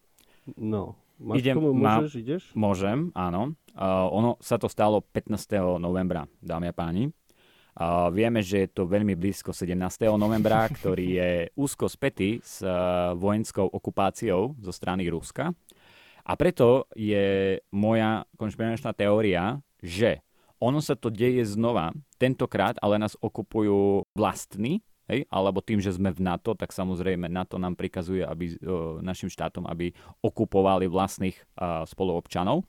No. 0.58 0.98
Máš 1.22 1.46
Idem- 1.46 1.62
komu, 1.62 1.78
môžeš, 1.78 2.14
ideš? 2.18 2.44
Môžem, 2.58 3.14
áno. 3.14 3.54
Uh, 3.78 4.10
ono 4.10 4.42
sa 4.42 4.58
to 4.58 4.66
stalo 4.66 5.06
15. 5.14 5.78
novembra, 5.78 6.26
dámy 6.42 6.74
a 6.74 6.76
páni. 6.76 7.14
Uh, 7.72 8.10
vieme, 8.10 8.42
že 8.42 8.66
je 8.66 8.70
to 8.74 8.90
veľmi 8.90 9.14
blízko 9.14 9.54
17. 9.54 9.78
novembra, 10.18 10.66
ktorý 10.82 11.08
je 11.22 11.30
úzko 11.54 11.86
spätý 11.86 12.42
s 12.42 12.66
uh, 12.66 13.14
vojenskou 13.14 13.70
okupáciou 13.70 14.58
zo 14.58 14.74
strany 14.74 15.06
Ruska. 15.14 15.54
A 16.26 16.34
preto 16.34 16.90
je 16.98 17.58
moja 17.70 18.26
konšpiračná 18.42 18.98
teória, 18.98 19.62
že 19.78 20.26
ono 20.62 20.82
sa 20.82 20.94
to 20.98 21.10
deje 21.10 21.46
znova, 21.46 21.94
tentokrát, 22.22 22.78
ale 22.82 23.02
nás 23.02 23.18
okupujú 23.18 24.06
vlastní, 24.14 24.82
hej, 25.12 25.28
alebo 25.28 25.60
tým, 25.60 25.84
že 25.84 25.92
sme 25.92 26.16
v 26.16 26.24
NATO, 26.24 26.56
tak 26.56 26.72
samozrejme 26.72 27.28
NATO 27.28 27.60
nám 27.60 27.76
prikazuje 27.76 28.24
aby, 28.24 28.56
o, 28.64 29.04
našim 29.04 29.28
štátom, 29.28 29.68
aby 29.68 29.92
okupovali 30.24 30.88
vlastných 30.88 31.36
a, 31.60 31.84
spoluobčanov. 31.84 32.64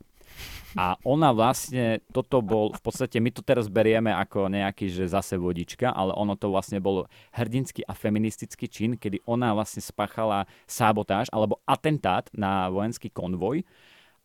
A 0.72 0.96
ona 1.04 1.36
vlastne, 1.36 2.00
toto 2.16 2.40
bol, 2.40 2.72
v 2.72 2.80
podstate 2.80 3.20
my 3.20 3.28
to 3.28 3.44
teraz 3.44 3.68
berieme 3.68 4.08
ako 4.08 4.48
nejaký, 4.48 4.88
že 4.88 5.04
zase 5.12 5.36
vodička, 5.36 5.92
ale 5.92 6.16
ono 6.16 6.32
to 6.32 6.48
vlastne 6.48 6.80
bol 6.80 7.04
hrdinský 7.36 7.84
a 7.84 7.92
feministický 7.92 8.66
čin, 8.66 8.96
kedy 8.96 9.20
ona 9.28 9.52
vlastne 9.52 9.84
spáchala 9.84 10.48
sabotáž 10.64 11.28
alebo 11.28 11.60
atentát 11.68 12.32
na 12.32 12.72
vojenský 12.72 13.12
konvoj 13.12 13.60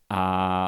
a 0.08 0.22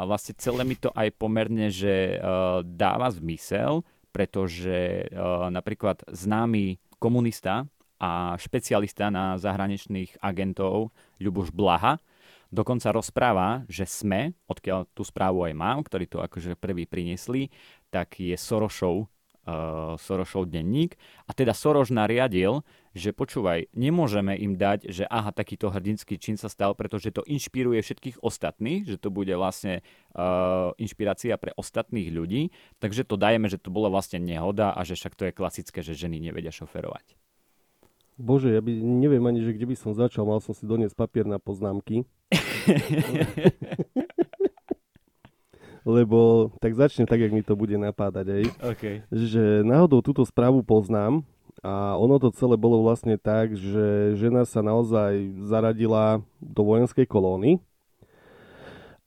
vlastne 0.04 0.36
celé 0.36 0.68
mi 0.68 0.76
to 0.76 0.92
aj 0.92 1.16
pomerne, 1.16 1.72
že 1.72 2.20
uh, 2.20 2.60
dáva 2.60 3.08
zmysel, 3.08 3.88
pretože 4.12 5.08
uh, 5.16 5.48
napríklad 5.48 6.04
známy 6.12 6.76
komunista 7.00 7.66
a 8.00 8.36
špecialista 8.36 9.08
na 9.10 9.36
zahraničných 9.40 10.20
agentov 10.20 10.92
Ľuboš 11.20 11.52
Blaha 11.56 12.00
dokonca 12.50 12.90
rozpráva, 12.90 13.64
že 13.70 13.86
SME, 13.86 14.34
odkiaľ 14.50 14.90
tú 14.92 15.06
správu 15.06 15.46
aj 15.46 15.54
mám, 15.54 15.86
ktorí 15.86 16.10
to 16.10 16.20
akože 16.20 16.58
prvý 16.58 16.90
priniesli, 16.90 17.54
tak 17.94 18.18
je 18.18 18.34
Sorošov, 18.34 19.06
uh, 19.06 19.96
Sorošov 19.96 20.50
denník. 20.50 20.98
A 21.30 21.32
teda 21.38 21.54
Soroš 21.54 21.94
nariadil, 21.94 22.66
že 22.98 23.14
počúvaj, 23.14 23.70
nemôžeme 23.78 24.34
im 24.38 24.58
dať, 24.58 24.90
že 24.90 25.04
aha, 25.06 25.30
takýto 25.30 25.70
hrdinský 25.70 26.18
čin 26.18 26.36
sa 26.36 26.50
stal, 26.50 26.74
pretože 26.74 27.14
to 27.14 27.22
inšpiruje 27.26 27.82
všetkých 27.82 28.18
ostatných, 28.26 28.90
že 28.90 28.98
to 28.98 29.14
bude 29.14 29.32
vlastne 29.38 29.86
uh, 30.18 30.74
inšpirácia 30.82 31.38
pre 31.38 31.54
ostatných 31.54 32.10
ľudí, 32.10 32.50
takže 32.82 33.06
to 33.06 33.16
dajeme, 33.16 33.46
že 33.46 33.62
to 33.62 33.70
bola 33.70 33.94
vlastne 33.94 34.18
nehoda 34.22 34.74
a 34.74 34.82
že 34.82 34.98
však 34.98 35.14
to 35.14 35.24
je 35.30 35.38
klasické, 35.38 35.80
že 35.86 35.94
ženy 35.94 36.18
nevedia 36.18 36.50
šoferovať. 36.50 37.20
Bože, 38.20 38.52
ja 38.52 38.60
by, 38.60 38.68
neviem 38.84 39.24
ani, 39.24 39.40
že 39.40 39.56
kde 39.56 39.72
by 39.72 39.76
som 39.80 39.96
začal. 39.96 40.28
Mal 40.28 40.44
som 40.44 40.52
si 40.52 40.68
doniesť 40.68 40.92
papier 40.92 41.24
na 41.24 41.40
poznámky. 41.40 42.04
Lebo 45.88 46.52
tak 46.60 46.76
začne 46.76 47.08
tak, 47.08 47.24
jak 47.24 47.32
mi 47.32 47.40
to 47.40 47.56
bude 47.56 47.80
napádať 47.80 48.28
aj. 48.28 48.44
Okay. 48.76 49.08
Že 49.08 49.64
náhodou 49.64 50.04
túto 50.04 50.28
správu 50.28 50.60
poznám 50.68 51.24
a 51.60 51.98
ono 52.00 52.20
to 52.20 52.32
celé 52.32 52.56
bolo 52.56 52.82
vlastne 52.82 53.20
tak, 53.20 53.54
že 53.54 54.16
žena 54.16 54.48
sa 54.48 54.64
naozaj 54.64 55.44
zaradila 55.44 56.24
do 56.40 56.62
vojenskej 56.64 57.04
kolóny 57.04 57.60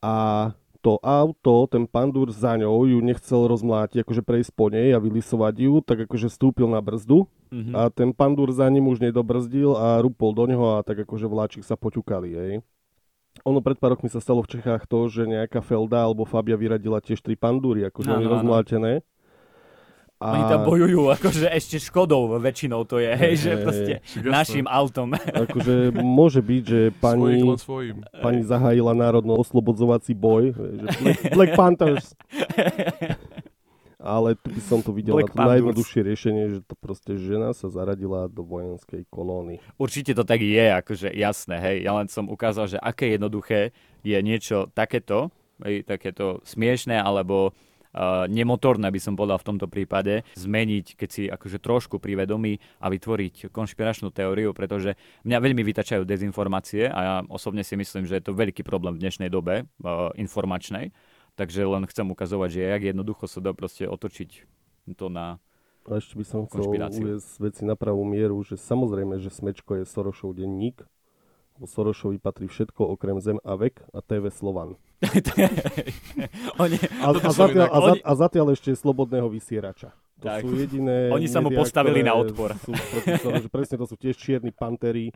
a 0.03 0.51
to 0.83 0.99
auto, 0.99 1.71
ten 1.71 1.87
pandur 1.87 2.35
za 2.35 2.59
ňou 2.59 2.91
ju 2.91 2.99
nechcel 2.99 3.47
rozmlátiť, 3.47 4.03
akože 4.03 4.23
prejsť 4.27 4.51
po 4.51 4.67
nej 4.67 4.91
a 4.91 4.99
vylisovať 4.99 5.55
ju, 5.63 5.79
tak 5.79 6.11
akože 6.11 6.27
stúpil 6.27 6.67
na 6.67 6.83
brzdu 6.83 7.31
Mhm. 7.53 7.73
a 7.77 7.93
ten 7.93 8.17
pandur 8.17 8.49
za 8.49 8.65
ním 8.73 8.89
už 8.89 9.05
nedobrzdil 9.05 9.77
a 9.77 10.01
rupol 10.01 10.33
do 10.33 10.49
neho 10.49 10.81
a 10.81 10.83
tak 10.83 11.05
akože 11.05 11.29
vláčik 11.29 11.63
sa 11.63 11.77
poťukali, 11.77 12.31
hej. 12.33 12.55
Ono 13.45 13.61
pred 13.61 13.77
pár 13.77 13.93
rokmi 13.97 14.09
sa 14.09 14.25
stalo 14.25 14.41
v 14.41 14.57
Čechách 14.57 14.89
to, 14.89 15.09
že 15.09 15.29
nejaká 15.29 15.61
Felda 15.61 16.05
alebo 16.05 16.25
Fabia 16.25 16.57
vyradila 16.57 17.01
tiež 17.01 17.21
tri 17.21 17.37
pandúry, 17.37 17.85
akože 17.89 18.09
oni 18.09 18.25
rozmlátené. 18.29 18.93
A 20.23 20.39
Oni 20.39 20.43
tam 20.47 20.63
bojujú, 20.63 21.11
akože 21.19 21.51
ešte 21.51 21.83
škodou 21.83 22.39
väčšinou 22.39 22.87
to 22.87 23.03
je, 23.03 23.11
hej, 23.11 23.35
že 23.43 23.51
proste 23.59 23.93
našim 24.23 24.71
autom. 24.71 25.19
akože 25.19 25.91
môže 25.99 26.39
byť, 26.39 26.63
že 26.63 26.81
pani, 27.03 27.43
pani 28.23 28.47
zahájila 28.47 28.95
národno 28.95 29.35
oslobodzovací 29.35 30.15
boj, 30.15 30.55
že 30.55 30.87
Black, 31.03 31.21
Black 31.35 31.53
Panthers. 31.59 32.15
Ale 34.03 34.35
tu 34.35 34.51
by 34.51 34.63
som 34.63 34.79
to 34.83 34.91
videl 34.91 35.15
Black 35.15 35.31
na 35.35 35.47
to 35.47 35.51
najjednoduchšie 35.55 36.01
riešenie, 36.03 36.45
že 36.51 36.59
to 36.67 36.75
proste 36.75 37.15
žena 37.23 37.55
sa 37.55 37.71
zaradila 37.71 38.27
do 38.27 38.43
vojenskej 38.43 39.07
kolóny. 39.07 39.63
Určite 39.79 40.15
to 40.19 40.27
tak 40.27 40.43
je, 40.43 40.67
akože 40.75 41.15
jasné, 41.15 41.63
hej. 41.63 41.77
Ja 41.87 41.95
len 41.95 42.11
som 42.11 42.27
ukázal, 42.27 42.67
že 42.67 42.79
aké 42.83 43.15
jednoduché 43.15 43.71
je 44.03 44.19
niečo 44.19 44.71
takéto, 44.75 45.31
hej, 45.63 45.87
takéto 45.87 46.43
smiešné 46.43 46.99
alebo 46.99 47.55
uh, 47.93 48.25
nemotorné 48.29 48.89
by 48.89 49.01
som 49.01 49.15
povedal 49.15 49.39
v 49.41 49.49
tomto 49.55 49.67
prípade, 49.69 50.27
zmeniť, 50.35 50.97
keď 50.97 51.09
si 51.09 51.23
akože 51.29 51.61
trošku 51.61 52.01
privedomí 52.03 52.59
a 52.81 52.91
vytvoriť 52.91 53.53
konšpiračnú 53.53 54.13
teóriu, 54.13 54.53
pretože 54.57 54.97
mňa 55.25 55.39
veľmi 55.39 55.63
vytačajú 55.63 56.03
dezinformácie 56.09 56.89
a 56.89 56.99
ja 57.01 57.15
osobne 57.29 57.63
si 57.63 57.77
myslím, 57.77 58.09
že 58.09 58.19
je 58.19 58.25
to 58.29 58.37
veľký 58.37 58.65
problém 58.65 58.97
v 58.97 59.03
dnešnej 59.07 59.29
dobe 59.29 59.65
uh, 59.65 60.11
informačnej. 60.17 60.91
Takže 61.33 61.65
len 61.65 61.89
chcem 61.89 62.05
ukazovať, 62.13 62.49
že 62.53 62.61
jak 62.61 62.83
jednoducho 62.93 63.25
sa 63.25 63.41
dá 63.41 63.57
proste 63.57 63.89
otočiť 63.89 64.45
to 64.97 65.09
na... 65.09 65.41
A 65.89 65.99
ešte 65.99 66.15
by 66.15 66.25
som 66.29 66.45
chcel 66.47 66.69
uviezť 66.69 67.41
veci 67.43 67.63
na 67.65 67.75
pravú 67.75 68.05
mieru, 68.07 68.39
že 68.45 68.61
samozrejme, 68.61 69.19
že 69.19 69.33
Smečko 69.33 69.83
je 69.83 69.85
Sorošov 69.89 70.39
denník, 70.39 70.85
bo 71.59 71.67
Sorošovi 71.67 72.23
patrí 72.23 72.47
všetko 72.47 72.87
okrem 72.87 73.19
Zem 73.19 73.41
a 73.43 73.59
vek 73.59 73.83
a 73.91 73.99
TV 74.05 74.31
Slovan. 74.31 74.79
Oni, 76.63 76.77
A, 77.03 77.09
a, 77.11 77.31
zatiaľ, 77.35 77.69
a, 77.69 77.79
za, 77.83 77.93
a 77.99 78.13
zatiaľ 78.15 78.47
ešte 78.55 78.71
slobodného 78.79 79.27
vysierača. 79.27 79.91
To 80.23 80.31
Tak. 80.31 80.47
sú 80.47 80.55
jediné 80.55 81.11
Oni 81.11 81.27
sa 81.27 81.43
mu 81.43 81.51
postavili 81.51 82.07
na 82.07 82.15
odpor. 82.15 82.55
Sú 82.63 82.71
proti 82.71 83.51
presne 83.51 83.77
to 83.83 83.87
sú 83.91 83.99
tiež 83.99 84.15
čierni 84.15 84.55
pantery. 84.55 85.11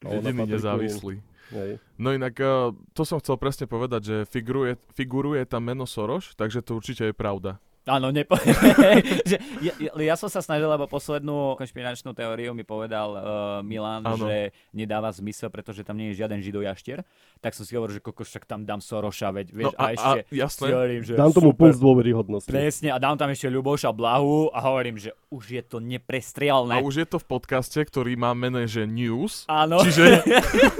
Jediný 0.00 0.48
nezávislý. 0.48 1.20
Hej. 1.48 1.80
No 1.96 2.12
inak, 2.12 2.36
eh, 2.40 2.72
to 2.92 3.02
som 3.08 3.20
chcel 3.20 3.40
presne 3.40 3.64
povedať, 3.64 4.00
že 4.04 4.16
figuruje, 4.28 4.76
figuruje 4.92 5.48
tam 5.48 5.64
meno 5.64 5.88
Soros, 5.88 6.36
takže 6.36 6.60
to 6.60 6.76
určite 6.76 7.08
je 7.08 7.14
pravda. 7.16 7.56
Áno, 7.88 8.12
nepo... 8.12 8.36
že 9.30 9.40
ja, 9.64 9.72
ja, 9.80 9.92
ja 9.96 10.14
som 10.14 10.28
sa 10.28 10.44
snažil, 10.44 10.68
lebo 10.68 10.84
poslednú 10.84 11.56
konšpiračnú 11.56 12.12
teóriu 12.12 12.52
mi 12.52 12.62
povedal 12.62 13.08
uh, 13.16 13.22
Milan, 13.64 14.04
Áno. 14.04 14.28
že 14.28 14.52
nedáva 14.70 15.08
zmysel, 15.08 15.48
pretože 15.48 15.80
tam 15.82 15.96
nie 15.96 16.12
je 16.12 16.20
žiaden 16.20 16.44
židojaštier. 16.44 17.00
Tak 17.40 17.56
som 17.56 17.64
si 17.64 17.72
hovoril, 17.72 17.96
že 17.96 18.02
kokos, 18.04 18.28
však 18.28 18.44
tam 18.44 18.68
dám 18.68 18.84
Soroša, 18.84 19.32
veď, 19.32 19.46
vieš, 19.50 19.72
No 19.72 19.72
a, 19.74 19.84
a, 19.84 19.94
ešte 19.96 20.18
a 20.20 20.36
jasné, 20.36 20.66
si 20.68 20.72
hovorím, 20.76 21.02
že 21.02 21.12
Dám 21.16 21.32
tomu 21.32 21.50
super. 21.50 21.60
puls 21.64 21.76
dôveryhodnosti. 21.80 22.50
Presne, 22.52 22.88
a 22.92 22.98
dám 23.00 23.16
tam 23.16 23.28
ešte 23.32 23.48
Ľuboša 23.48 23.90
Blahu 23.96 24.52
a 24.52 24.58
hovorím, 24.60 25.00
že 25.00 25.10
už 25.32 25.44
je 25.48 25.62
to 25.64 25.78
a 25.80 25.84
neprestrielné. 25.84 26.84
už 26.84 26.94
je 27.02 27.06
to 27.08 27.16
v 27.16 27.26
podcaste, 27.26 27.80
ktorý 27.80 28.14
má 28.20 28.36
mene, 28.36 28.68
že 28.68 28.84
News, 28.84 29.48
Áno. 29.48 29.80
čiže, 29.80 30.20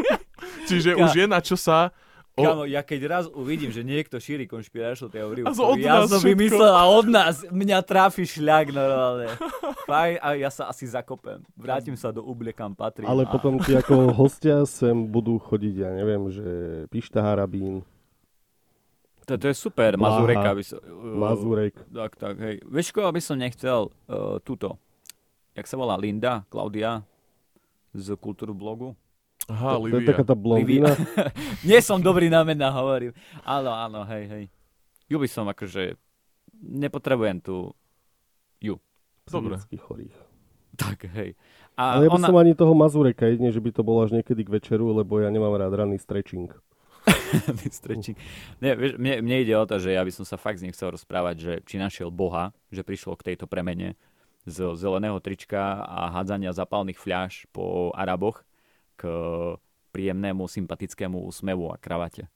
čiže 0.68 0.90
Ka- 0.92 1.00
už 1.06 1.10
je 1.16 1.26
na 1.26 1.40
čo 1.40 1.56
sa... 1.56 1.88
O, 2.38 2.42
Kámo, 2.46 2.62
ja 2.70 2.86
keď 2.86 3.00
raz 3.10 3.24
uvidím, 3.26 3.74
že 3.74 3.82
niekto 3.82 4.22
šíri 4.22 4.46
konšpiračnú 4.46 5.10
teóriu, 5.10 5.44
A 5.44 5.50
od 5.50 5.78
ja 5.82 6.06
som 6.06 6.22
vymyslel 6.22 6.70
a 6.70 6.86
od 6.86 7.10
nás 7.10 7.42
mňa 7.50 7.78
tráfi 7.82 8.22
šľak 8.22 8.70
normálne. 8.70 9.34
Fajn, 9.90 10.14
a 10.22 10.28
ja 10.38 10.50
sa 10.54 10.70
asi 10.70 10.86
zakopem. 10.86 11.42
Vrátim 11.58 11.98
sa 11.98 12.14
do 12.14 12.22
uble, 12.22 12.54
kam 12.54 12.78
patrí. 12.78 13.02
Ale 13.02 13.26
a... 13.26 13.30
potom 13.30 13.58
ti 13.58 13.74
ako 13.74 14.14
hostia 14.14 14.62
sem 14.62 14.94
budú 15.10 15.42
chodiť, 15.42 15.74
ja 15.82 15.90
neviem, 15.90 16.22
že 16.30 16.46
Pišta 16.94 17.26
Harabín, 17.26 17.82
To, 19.28 19.36
to 19.36 19.52
je 19.52 19.56
super, 19.60 19.92
Blaha. 20.00 20.24
Mazurek, 20.24 20.40
aby 20.40 20.64
som... 20.64 20.80
Uh, 20.80 21.20
Mazurek. 21.20 21.76
Tak, 21.92 22.16
tak, 22.16 22.40
hej. 22.40 22.64
Vieš, 22.64 22.96
koho 22.96 23.12
by 23.12 23.20
som 23.20 23.36
nechcel 23.36 23.92
uh, 24.08 24.40
túto? 24.40 24.80
Jak 25.52 25.68
sa 25.68 25.76
volá? 25.76 26.00
Linda? 26.00 26.48
Klaudia? 26.48 27.04
Z 27.92 28.16
kultúru 28.16 28.56
blogu? 28.56 28.96
Aha, 29.48 29.80
To 29.80 29.88
je 29.88 30.00
Livia. 30.00 30.08
taká 30.12 30.24
tá 30.24 30.36
blondína. 30.36 30.92
Nie 31.68 31.80
som 31.80 31.98
dobrý 31.98 32.28
na 32.28 32.44
mená, 32.44 32.68
hovorím. 32.72 33.12
Áno, 33.42 33.72
áno, 33.72 34.04
hej, 34.08 34.24
hej. 34.28 34.44
Ju 35.08 35.16
by 35.18 35.28
som 35.28 35.48
akože... 35.48 35.96
Nepotrebujem 36.58 37.40
tu... 37.40 37.72
Dobre. 39.28 39.60
psychicky 39.60 39.76
chorých. 39.76 40.16
Tak, 40.78 41.04
hej. 41.12 41.36
A 41.76 41.98
Ale 42.00 42.08
ja 42.08 42.10
by 42.10 42.18
ona... 42.18 42.28
som 42.32 42.36
ani 42.40 42.52
toho 42.56 42.72
Mazureka, 42.72 43.28
jedine, 43.28 43.52
že 43.52 43.60
by 43.60 43.70
to 43.76 43.82
bolo 43.84 44.08
až 44.08 44.16
niekedy 44.16 44.40
k 44.46 44.50
večeru, 44.50 44.90
lebo 44.94 45.20
ja 45.20 45.28
nemám 45.28 45.52
rád 45.54 45.74
ranný 45.76 46.00
stretching. 46.00 46.50
Stretching. 47.72 48.16
Nie, 48.60 48.76
vieš, 48.76 49.00
mne, 49.00 49.24
mne 49.24 49.36
ide 49.40 49.54
o 49.56 49.64
to, 49.64 49.80
že 49.80 49.96
ja 49.96 50.04
by 50.04 50.12
som 50.12 50.24
sa 50.28 50.36
fakt 50.36 50.60
z 50.60 50.68
nich 50.68 50.74
chcel 50.76 50.92
rozprávať, 50.92 51.36
že 51.40 51.52
či 51.64 51.76
našiel 51.80 52.12
Boha, 52.12 52.52
že 52.68 52.84
prišlo 52.84 53.16
k 53.16 53.32
tejto 53.32 53.48
premene 53.48 53.96
z 54.44 54.76
zeleného 54.76 55.16
trička 55.20 55.84
a 55.84 56.08
hádzania 56.12 56.52
zapálnych 56.52 56.96
fľaš 57.00 57.48
po 57.52 57.92
Araboch 57.96 58.44
k 58.98 59.06
príjemnému, 59.94 60.50
sympatickému 60.50 61.22
úsmevu 61.30 61.70
a 61.70 61.78
kravate. 61.78 62.26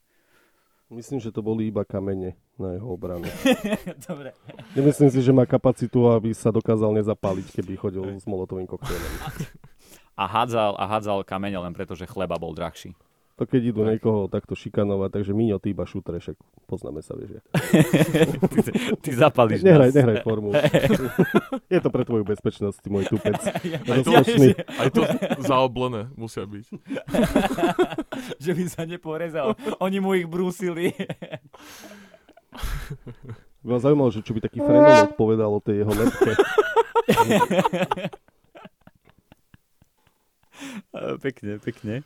Myslím, 0.93 1.19
že 1.19 1.33
to 1.33 1.41
boli 1.41 1.67
iba 1.73 1.81
kamene 1.81 2.37
na 2.55 2.77
jeho 2.77 2.87
obranu. 2.93 3.25
Dobre. 4.07 4.31
Nemyslím 4.77 5.09
si, 5.09 5.19
že 5.25 5.33
má 5.33 5.43
kapacitu, 5.49 6.05
aby 6.05 6.31
sa 6.37 6.53
dokázal 6.53 6.93
nezapáliť, 7.01 7.49
keby 7.49 7.73
chodil 7.75 8.05
s 8.13 8.29
molotovým 8.29 8.69
koktejlom. 8.69 9.11
A 10.13 10.23
hádzal, 10.29 10.77
a 10.77 10.83
hádzal 10.85 11.25
kamene 11.25 11.57
len 11.57 11.73
preto, 11.73 11.97
že 11.97 12.05
chleba 12.05 12.37
bol 12.37 12.53
drahší. 12.53 12.93
To 13.33 13.49
keď 13.49 13.73
idú 13.73 13.81
niekoho 13.81 14.29
takto 14.29 14.53
šikanovať, 14.53 15.09
takže 15.09 15.33
Miňo, 15.33 15.57
ty 15.57 15.73
iba 15.73 15.89
šutre, 15.89 16.21
však 16.21 16.37
poznáme 16.69 17.01
sa, 17.01 17.17
vieš. 17.17 17.41
ty, 18.53 18.59
ty 19.01 19.09
zapalíš 19.09 19.65
Nehraj, 19.65 19.89
nás. 19.89 19.97
nehraj 19.97 20.17
formu. 20.21 20.53
Je 21.73 21.79
to 21.81 21.89
pre 21.89 22.05
tvoju 22.05 22.29
bezpečnosť, 22.29 22.85
môj 22.93 23.09
tupec. 23.09 23.41
Aj 23.89 23.99
to, 24.05 24.11
aj 24.69 24.89
to 24.93 25.01
zaoblené 25.41 26.13
musia 26.13 26.45
byť. 26.45 26.65
že 28.45 28.51
by 28.53 28.63
sa 28.69 28.85
neporezal. 28.85 29.57
Oni 29.81 29.97
mu 29.97 30.13
ich 30.13 30.29
brúsili. 30.29 30.93
Mňa 33.65 33.81
zaujímalo, 33.81 34.13
že 34.13 34.21
čo 34.21 34.37
by 34.37 34.45
taký 34.45 34.61
frenolog 34.61 35.17
povedal 35.17 35.49
o 35.49 35.57
tej 35.57 35.81
jeho 35.81 35.89
lepke. 35.89 36.31
pekne, 41.17 41.57
pekne. 41.57 42.05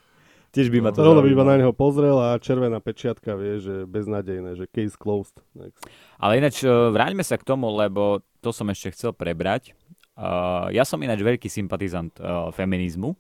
Tiež 0.57 0.73
by 0.73 0.81
ma 0.81 0.89
to 0.89 1.05
To 1.05 1.21
by 1.21 1.29
iba 1.29 1.45
na 1.45 1.61
neho 1.61 1.69
pozrel 1.69 2.17
a 2.17 2.41
červená 2.41 2.81
pečiatka 2.81 3.37
vie, 3.37 3.61
že 3.61 3.85
beznádejné, 3.85 4.57
že 4.57 4.65
case 4.65 4.97
closed. 4.97 5.37
Next. 5.53 5.85
Ale 6.17 6.41
ináč, 6.41 6.65
e, 6.65 6.69
vráťme 6.73 7.21
sa 7.21 7.37
k 7.37 7.45
tomu, 7.45 7.69
lebo 7.69 8.25
to 8.41 8.49
som 8.49 8.65
ešte 8.73 8.97
chcel 8.97 9.13
prebrať. 9.13 9.77
Uh, 10.17 10.73
ja 10.73 10.81
som 10.81 10.97
ináč 10.97 11.21
veľký 11.21 11.45
sympatizant 11.45 12.09
uh, 12.17 12.49
feminizmu 12.49 13.13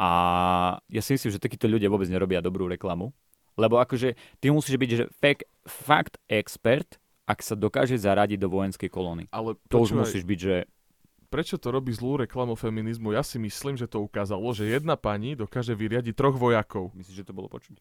a 0.00 0.10
ja 0.88 1.04
si 1.04 1.12
myslím, 1.12 1.36
že 1.36 1.44
takíto 1.44 1.68
ľudia 1.68 1.92
vôbec 1.92 2.08
nerobia 2.08 2.40
dobrú 2.40 2.64
reklamu. 2.64 3.12
Lebo 3.60 3.76
akože 3.76 4.16
ty 4.40 4.48
musíš 4.48 4.80
byť 4.80 4.90
že 4.96 5.04
fakt, 5.20 5.44
fakt 5.68 6.14
expert, 6.32 6.96
ak 7.28 7.44
sa 7.44 7.52
dokáže 7.52 8.00
zaradiť 8.00 8.40
do 8.40 8.48
vojenskej 8.48 8.88
kolóny. 8.88 9.28
Ale 9.28 9.60
To 9.68 9.84
už 9.84 9.92
musíš 9.92 10.24
byť, 10.24 10.38
že 10.40 10.56
prečo 11.32 11.56
to 11.56 11.72
robí 11.72 11.96
zlú 11.96 12.20
reklamu 12.20 12.52
feminizmu? 12.52 13.16
Ja 13.16 13.24
si 13.24 13.40
myslím, 13.40 13.80
že 13.80 13.88
to 13.88 14.04
ukázalo, 14.04 14.52
že 14.52 14.68
jedna 14.68 15.00
pani 15.00 15.32
dokáže 15.32 15.72
vyriadiť 15.72 16.12
troch 16.12 16.36
vojakov. 16.36 16.92
myslíš, 16.92 17.24
že 17.24 17.26
to 17.26 17.32
bolo 17.32 17.48
počuť? 17.48 17.80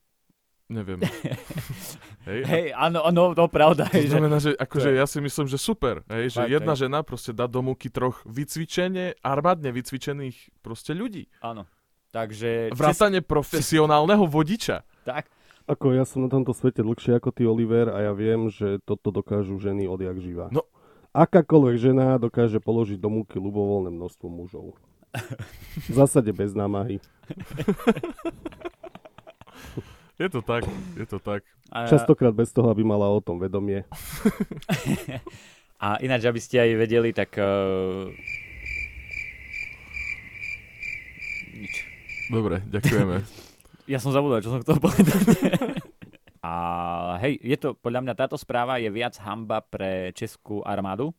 Neviem. 0.71 1.03
hej, 2.31 2.39
a 2.41 2.47
Hej, 2.47 2.65
áno, 2.71 3.03
áno, 3.03 3.35
to 3.35 3.43
pravda. 3.51 3.91
to 3.91 3.99
je, 3.99 4.07
že... 4.07 4.15
znamená, 4.15 4.39
že 4.39 4.55
akože 4.55 4.95
ja 4.95 5.03
si 5.03 5.19
myslím, 5.19 5.51
že 5.51 5.59
super, 5.59 5.99
hej, 6.07 6.31
že 6.31 6.47
Fakt, 6.47 6.53
jedna 6.55 6.73
hej. 6.79 6.81
žena 6.87 6.99
proste 7.03 7.35
dá 7.35 7.43
do 7.51 7.59
múky 7.59 7.91
troch 7.91 8.23
vycvičenie, 8.23 9.19
armádne 9.19 9.75
vycvičených 9.75 10.63
proste 10.63 10.95
ľudí. 10.95 11.27
Áno. 11.43 11.67
Takže... 12.15 12.71
Vrátane 12.71 13.19
profesionálneho 13.19 14.27
vodiča. 14.27 14.87
Tak, 15.03 15.27
Ako 15.67 15.95
ja 15.95 16.07
som 16.07 16.23
na 16.23 16.29
tomto 16.31 16.51
svete 16.55 16.83
dlhšie 16.83 17.19
ako 17.19 17.35
ty, 17.35 17.43
Oliver, 17.47 17.91
a 17.91 18.07
ja 18.07 18.13
viem, 18.15 18.47
že 18.47 18.79
toto 18.83 19.11
dokážu 19.11 19.59
ženy 19.59 19.87
odjak 19.87 20.19
živa. 20.23 20.47
No. 20.51 20.67
Akákoľvek 21.11 21.75
žena 21.75 22.15
dokáže 22.15 22.63
položiť 22.63 22.95
do 22.95 23.11
múky 23.11 23.35
ľubovoľné 23.35 23.91
množstvo 23.91 24.31
mužov. 24.31 24.79
V 25.91 25.91
zásade 25.91 26.31
bez 26.31 26.55
námahy. 26.55 27.03
Je 30.15 30.29
to 30.31 30.39
tak, 30.39 30.63
je 30.95 31.03
to 31.03 31.19
tak. 31.19 31.43
a, 31.67 31.89
Častokrát 31.89 32.31
bez 32.31 32.53
toho, 32.55 32.71
aby 32.71 32.87
mala 32.87 33.11
o 33.11 33.19
tom 33.19 33.43
vedomie. 33.43 33.83
a 35.83 35.99
ináč, 35.99 36.29
aby 36.29 36.39
ste 36.39 36.63
aj 36.63 36.71
vedeli, 36.79 37.09
tak... 37.11 37.35
Uh... 37.35 38.13
Nič. 41.57 41.73
Dobre, 42.31 42.63
ďakujeme. 42.71 43.17
Ja 43.89 43.99
som 43.99 44.13
zabudol, 44.15 44.39
čo 44.39 44.55
som 44.55 44.63
chcel 44.63 44.79
povedať. 44.79 45.19
Hej, 47.21 47.37
je 47.43 47.57
to, 47.57 47.77
podľa 47.77 48.01
mňa 48.07 48.13
táto 48.17 48.37
správa 48.39 48.81
je 48.81 48.89
viac 48.89 49.13
hamba 49.21 49.61
pre 49.61 50.09
českú 50.17 50.65
armádu. 50.65 51.13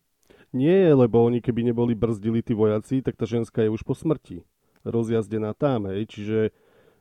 Nie, 0.52 0.92
lebo 0.92 1.24
oni 1.24 1.40
keby 1.40 1.72
neboli 1.72 1.96
brzdili 1.96 2.44
tí 2.44 2.52
vojaci, 2.52 3.00
tak 3.00 3.16
tá 3.16 3.24
ženská 3.24 3.64
je 3.64 3.72
už 3.72 3.80
po 3.88 3.96
smrti. 3.96 4.44
Rozjazdená 4.84 5.56
tam, 5.56 5.88
hej, 5.88 6.04
čiže 6.10 6.52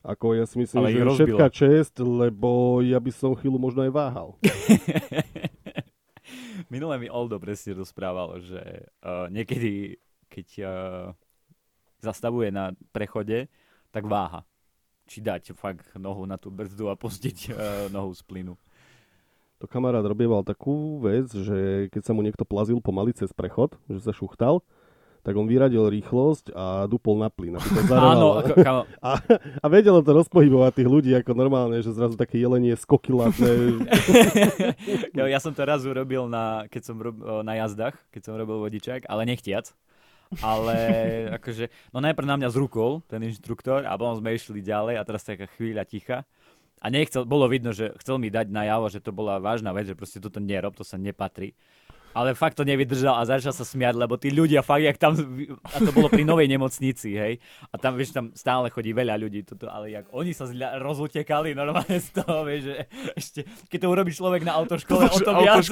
ako 0.02 0.34
ja 0.34 0.46
si 0.50 0.58
myslím, 0.58 0.82
Ale 0.82 0.98
že 0.98 1.26
všetká 1.26 1.48
čest, 1.54 1.94
lebo 2.02 2.82
ja 2.82 2.98
by 2.98 3.12
som 3.14 3.38
chvíľu 3.38 3.62
možno 3.62 3.86
aj 3.86 3.92
váhal. 3.94 4.30
Minule 6.74 6.96
mi 6.98 7.12
Oldo 7.12 7.38
presne 7.38 7.76
rozprával, 7.76 8.40
že 8.40 8.88
uh, 9.04 9.28
niekedy, 9.28 10.00
keď 10.32 10.48
uh, 10.64 10.72
zastavuje 12.00 12.50
na 12.50 12.72
prechode, 12.96 13.52
tak 13.92 14.08
váha. 14.08 14.48
Či 15.12 15.20
dať 15.20 15.52
fakt 15.60 15.92
nohu 16.00 16.24
na 16.24 16.40
tú 16.40 16.48
brzdu 16.48 16.88
a 16.88 16.96
pustiť 16.96 17.38
uh, 17.52 17.58
nohu 17.92 18.16
z 18.16 18.24
plynu. 18.24 18.56
To 19.60 19.68
kamarát 19.68 20.08
robieval 20.08 20.48
takú 20.48 21.04
vec, 21.04 21.28
že 21.36 21.92
keď 21.92 22.02
sa 22.08 22.16
mu 22.16 22.24
niekto 22.24 22.48
plazil 22.48 22.80
pomaly 22.80 23.12
cez 23.12 23.36
prechod, 23.36 23.76
že 23.92 24.00
sa 24.00 24.16
šuchtal, 24.16 24.64
tak 25.22 25.38
on 25.38 25.46
vyradil 25.46 25.86
rýchlosť 25.86 26.50
a 26.56 26.90
dupol 26.90 27.20
na 27.22 27.30
plyn, 27.30 27.60
Áno, 27.92 28.42
ako, 28.42 28.54
kamo, 28.58 28.82
A, 29.06 29.22
a 29.62 29.66
vedelo 29.70 30.02
to 30.02 30.18
rozpohybovať 30.18 30.72
tých 30.82 30.90
ľudí 30.90 31.12
ako 31.14 31.32
normálne, 31.38 31.78
že 31.84 31.94
zrazu 31.94 32.18
také 32.18 32.42
jelenie 32.42 32.74
skokylatné. 32.74 33.52
Jo, 35.14 35.26
ja 35.34 35.38
som 35.44 35.54
to 35.54 35.62
raz 35.62 35.86
urobil, 35.86 36.26
na, 36.26 36.66
keď 36.72 36.82
som 36.88 36.96
rob, 36.98 37.20
na 37.44 37.54
jazdách, 37.62 38.00
keď 38.10 38.22
som 38.26 38.34
robil 38.34 38.64
vodičák, 38.64 39.06
ale 39.06 39.30
nechtiac. 39.30 39.76
Ale 40.40 40.76
akože, 41.36 41.68
no 41.92 42.00
najprv 42.00 42.24
na 42.24 42.40
mňa 42.40 42.50
zrukol 42.56 43.04
ten 43.12 43.20
inštruktor 43.20 43.84
a 43.84 44.00
potom 44.00 44.16
sme 44.24 44.32
išli 44.32 44.64
ďalej 44.64 44.96
a 44.96 45.04
teraz 45.04 45.28
taká 45.28 45.52
chvíľa 45.60 45.84
ticha. 45.84 46.24
A 46.82 46.90
nechcel, 46.90 47.28
bolo 47.28 47.46
vidno, 47.52 47.76
že 47.76 47.92
chcel 48.02 48.18
mi 48.18 48.32
dať 48.32 48.50
najavo, 48.50 48.90
že 48.90 49.04
to 49.04 49.14
bola 49.14 49.38
vážna 49.38 49.70
vec, 49.76 49.92
že 49.92 49.94
proste 49.94 50.24
toto 50.24 50.42
nerob, 50.42 50.74
to 50.74 50.88
sa 50.88 50.98
nepatrí. 50.98 51.54
Ale 52.12 52.36
fakt 52.36 52.60
to 52.60 52.68
nevydržal 52.68 53.16
a 53.16 53.24
začal 53.24 53.56
sa 53.56 53.64
smiať, 53.64 53.96
lebo 53.96 54.20
tí 54.20 54.32
ľudia 54.32 54.60
fakt, 54.62 54.84
jak 54.84 55.00
tam, 55.00 55.16
a 55.64 55.78
to 55.80 55.92
bolo 55.96 56.12
pri 56.12 56.28
novej 56.28 56.48
nemocnici, 56.52 57.16
hej, 57.16 57.34
a 57.72 57.76
tam, 57.80 57.96
vieš, 57.96 58.12
tam 58.12 58.36
stále 58.36 58.68
chodí 58.68 58.92
veľa 58.92 59.16
ľudí, 59.16 59.48
toto, 59.48 59.72
ale 59.72 59.96
jak 59.96 60.12
oni 60.12 60.32
sa 60.36 60.48
zľa, 60.48 60.80
rozutekali 60.84 61.56
normálne 61.56 61.98
z 62.00 62.10
toho, 62.12 62.44
vieš, 62.44 62.62
že 62.68 62.76
ešte, 63.16 63.40
keď 63.72 63.80
to 63.80 63.88
urobí 63.88 64.12
človek 64.12 64.44
na 64.44 64.60
autoškole, 64.60 65.08
o 65.08 65.20
to 65.20 65.32
viac. 65.40 65.64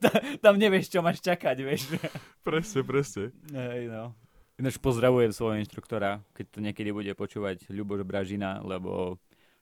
Tam, 0.00 0.16
tam 0.40 0.54
nevieš, 0.56 0.88
čo 0.92 1.00
máš 1.04 1.20
čakať, 1.20 1.56
vieš. 1.60 1.92
Presne, 2.40 2.80
presne. 2.84 3.24
Hej, 3.52 3.92
no. 3.92 4.16
Ináč 4.60 4.76
pozdravujem 4.76 5.32
svojho 5.32 5.60
inštruktora, 5.64 6.20
keď 6.36 6.46
to 6.52 6.58
niekedy 6.60 6.92
bude 6.92 7.08
počúvať 7.16 7.64
Ľuboš 7.72 8.04
Bražina, 8.04 8.60
lebo 8.60 9.16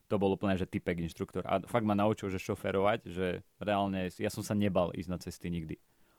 to 0.09 0.17
bol 0.17 0.33
úplne, 0.33 0.57
že 0.57 0.65
typek 0.65 1.05
inštruktor. 1.05 1.45
A 1.45 1.61
fakt 1.69 1.85
ma 1.85 1.93
naučil, 1.93 2.33
že 2.33 2.41
šoferovať, 2.41 3.01
že 3.13 3.45
reálne, 3.61 4.09
ja 4.17 4.33
som 4.33 4.41
sa 4.41 4.57
nebal 4.57 4.91
ísť 4.97 5.11
na 5.13 5.19
cesty 5.21 5.53
nikdy. 5.53 5.77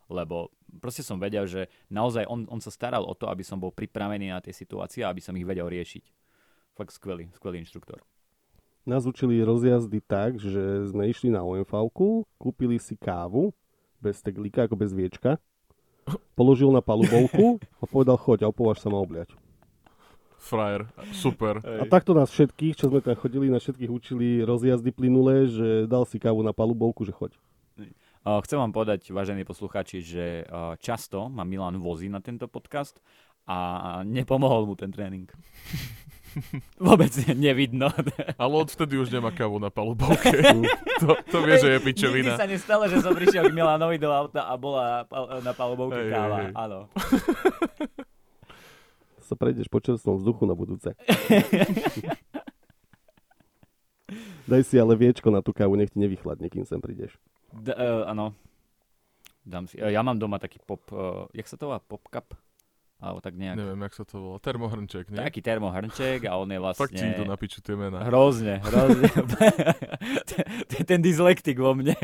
Lebo 0.10 0.54
proste 0.82 1.02
som 1.02 1.18
vedel, 1.22 1.46
že 1.50 1.70
naozaj 1.90 2.26
on, 2.30 2.46
on 2.50 2.62
sa 2.62 2.70
staral 2.74 3.06
o 3.06 3.14
to, 3.18 3.30
aby 3.30 3.42
som 3.42 3.58
bol 3.58 3.74
pripravený 3.74 4.30
na 4.30 4.42
tie 4.42 4.54
situácie 4.54 5.02
a 5.02 5.10
aby 5.10 5.22
som 5.22 5.34
ich 5.38 5.46
vedel 5.46 5.66
riešiť. 5.66 6.06
Fakt 6.78 6.94
skvelý, 6.94 7.30
skvelý 7.34 7.62
inštruktor. 7.66 8.02
Nás 8.86 9.06
učili 9.06 9.42
rozjazdy 9.44 10.02
tak, 10.02 10.42
že 10.42 10.90
sme 10.90 11.10
išli 11.10 11.30
na 11.30 11.46
omv 11.46 11.68
kúpili 12.40 12.82
si 12.82 12.98
kávu, 12.98 13.54
bez 14.00 14.24
teglíka, 14.24 14.66
ako 14.66 14.80
bez 14.80 14.96
viečka, 14.96 15.38
položil 16.34 16.72
na 16.72 16.82
palubovku 16.82 17.60
a 17.78 17.86
povedal, 17.86 18.18
choď 18.18 18.48
a 18.48 18.50
opováž 18.50 18.82
sa 18.82 18.90
ma 18.90 18.98
obliať. 18.98 19.36
Frajer, 20.40 20.88
super. 21.12 21.60
A 21.60 21.84
takto 21.86 22.16
nás 22.16 22.32
všetkých, 22.32 22.80
čo 22.80 22.88
sme 22.88 23.04
tam 23.04 23.20
chodili, 23.20 23.52
na 23.52 23.60
všetkých 23.60 23.92
učili 23.92 24.28
rozjazdy 24.48 24.90
plynulé, 24.96 25.52
že 25.52 25.68
dal 25.86 26.08
si 26.08 26.16
kávu 26.16 26.40
na 26.42 26.56
palubovku, 26.56 27.04
že 27.04 27.12
choď. 27.12 27.36
Chcem 28.24 28.60
vám 28.60 28.76
povedať, 28.76 29.12
vážení 29.16 29.48
posluchači, 29.48 30.04
že 30.04 30.44
často 30.84 31.32
ma 31.32 31.48
Milan 31.48 31.80
vozí 31.80 32.12
na 32.12 32.20
tento 32.20 32.48
podcast 32.52 33.00
a 33.50 33.58
nepomohol 34.06 34.70
mu 34.70 34.76
ten 34.78 34.94
tréning. 34.94 35.26
Vôbec 36.78 37.10
nevidno. 37.34 37.90
Ale 38.38 38.54
odvtedy 38.54 39.02
už 39.02 39.10
nemá 39.10 39.34
kávu 39.34 39.58
na 39.58 39.74
palubovke. 39.74 40.30
to, 41.02 41.18
to 41.26 41.38
vie, 41.42 41.56
že 41.58 41.70
je 41.74 41.80
pičovina. 41.82 42.38
Nikdy 42.38 42.42
sa 42.42 42.46
nestalo, 42.46 42.84
že 42.86 43.02
som 43.02 43.18
prišiel 43.18 43.50
k 43.50 43.54
Milanovi 43.54 43.98
do 43.98 44.14
auta 44.14 44.46
a 44.46 44.54
bola 44.54 45.10
na 45.42 45.54
palubovke 45.58 46.06
hey, 46.06 46.14
káva. 46.14 46.38
Hey, 46.38 46.52
hey. 46.54 47.99
Sa 49.30 49.38
prejdeš 49.38 49.70
po 49.70 49.78
čerstvom 49.78 50.18
vzduchu 50.18 50.50
na 50.50 50.58
budúce. 50.58 50.98
Daj 54.50 54.66
si 54.66 54.82
ale 54.82 54.98
viečko 54.98 55.30
na 55.30 55.46
tú 55.46 55.54
kávu, 55.54 55.78
nech 55.78 55.94
ti 55.94 56.02
nevychladne, 56.02 56.50
kým 56.50 56.66
sem 56.66 56.82
prídeš. 56.82 57.14
D- 57.54 57.78
uh, 57.78 58.10
áno. 58.10 58.34
Dám 59.46 59.70
si. 59.70 59.78
Uh, 59.78 59.94
ja 59.94 60.02
mám 60.02 60.18
doma 60.18 60.42
taký 60.42 60.58
pop, 60.58 60.82
uh, 60.90 61.30
jak 61.38 61.46
sa 61.46 61.62
to 61.62 61.70
volá? 61.70 61.78
Pop 61.78 62.02
cup? 62.10 62.34
Alebo 63.00 63.24
tak 63.24 63.40
nejak. 63.40 63.56
Neviem, 63.56 63.80
jak 63.88 63.94
sa 63.96 64.04
to 64.04 64.16
volá. 64.20 64.38
Termohrnček, 64.44 65.08
nie? 65.08 65.24
Taký 65.24 65.40
termohrnček 65.40 66.28
a 66.28 66.36
on 66.36 66.52
je 66.52 66.60
vlastne... 66.60 66.82
Fakt 66.84 67.00
ti 67.00 67.06
idú 67.08 67.24
na 67.24 67.40
piču 67.40 67.64
tie 67.64 67.80
mená. 67.80 68.04
Hrozne, 68.04 68.60
hrozne. 68.60 69.08
ten 70.90 71.00
dyslektik 71.00 71.56
vo 71.64 71.72
mne. 71.72 71.96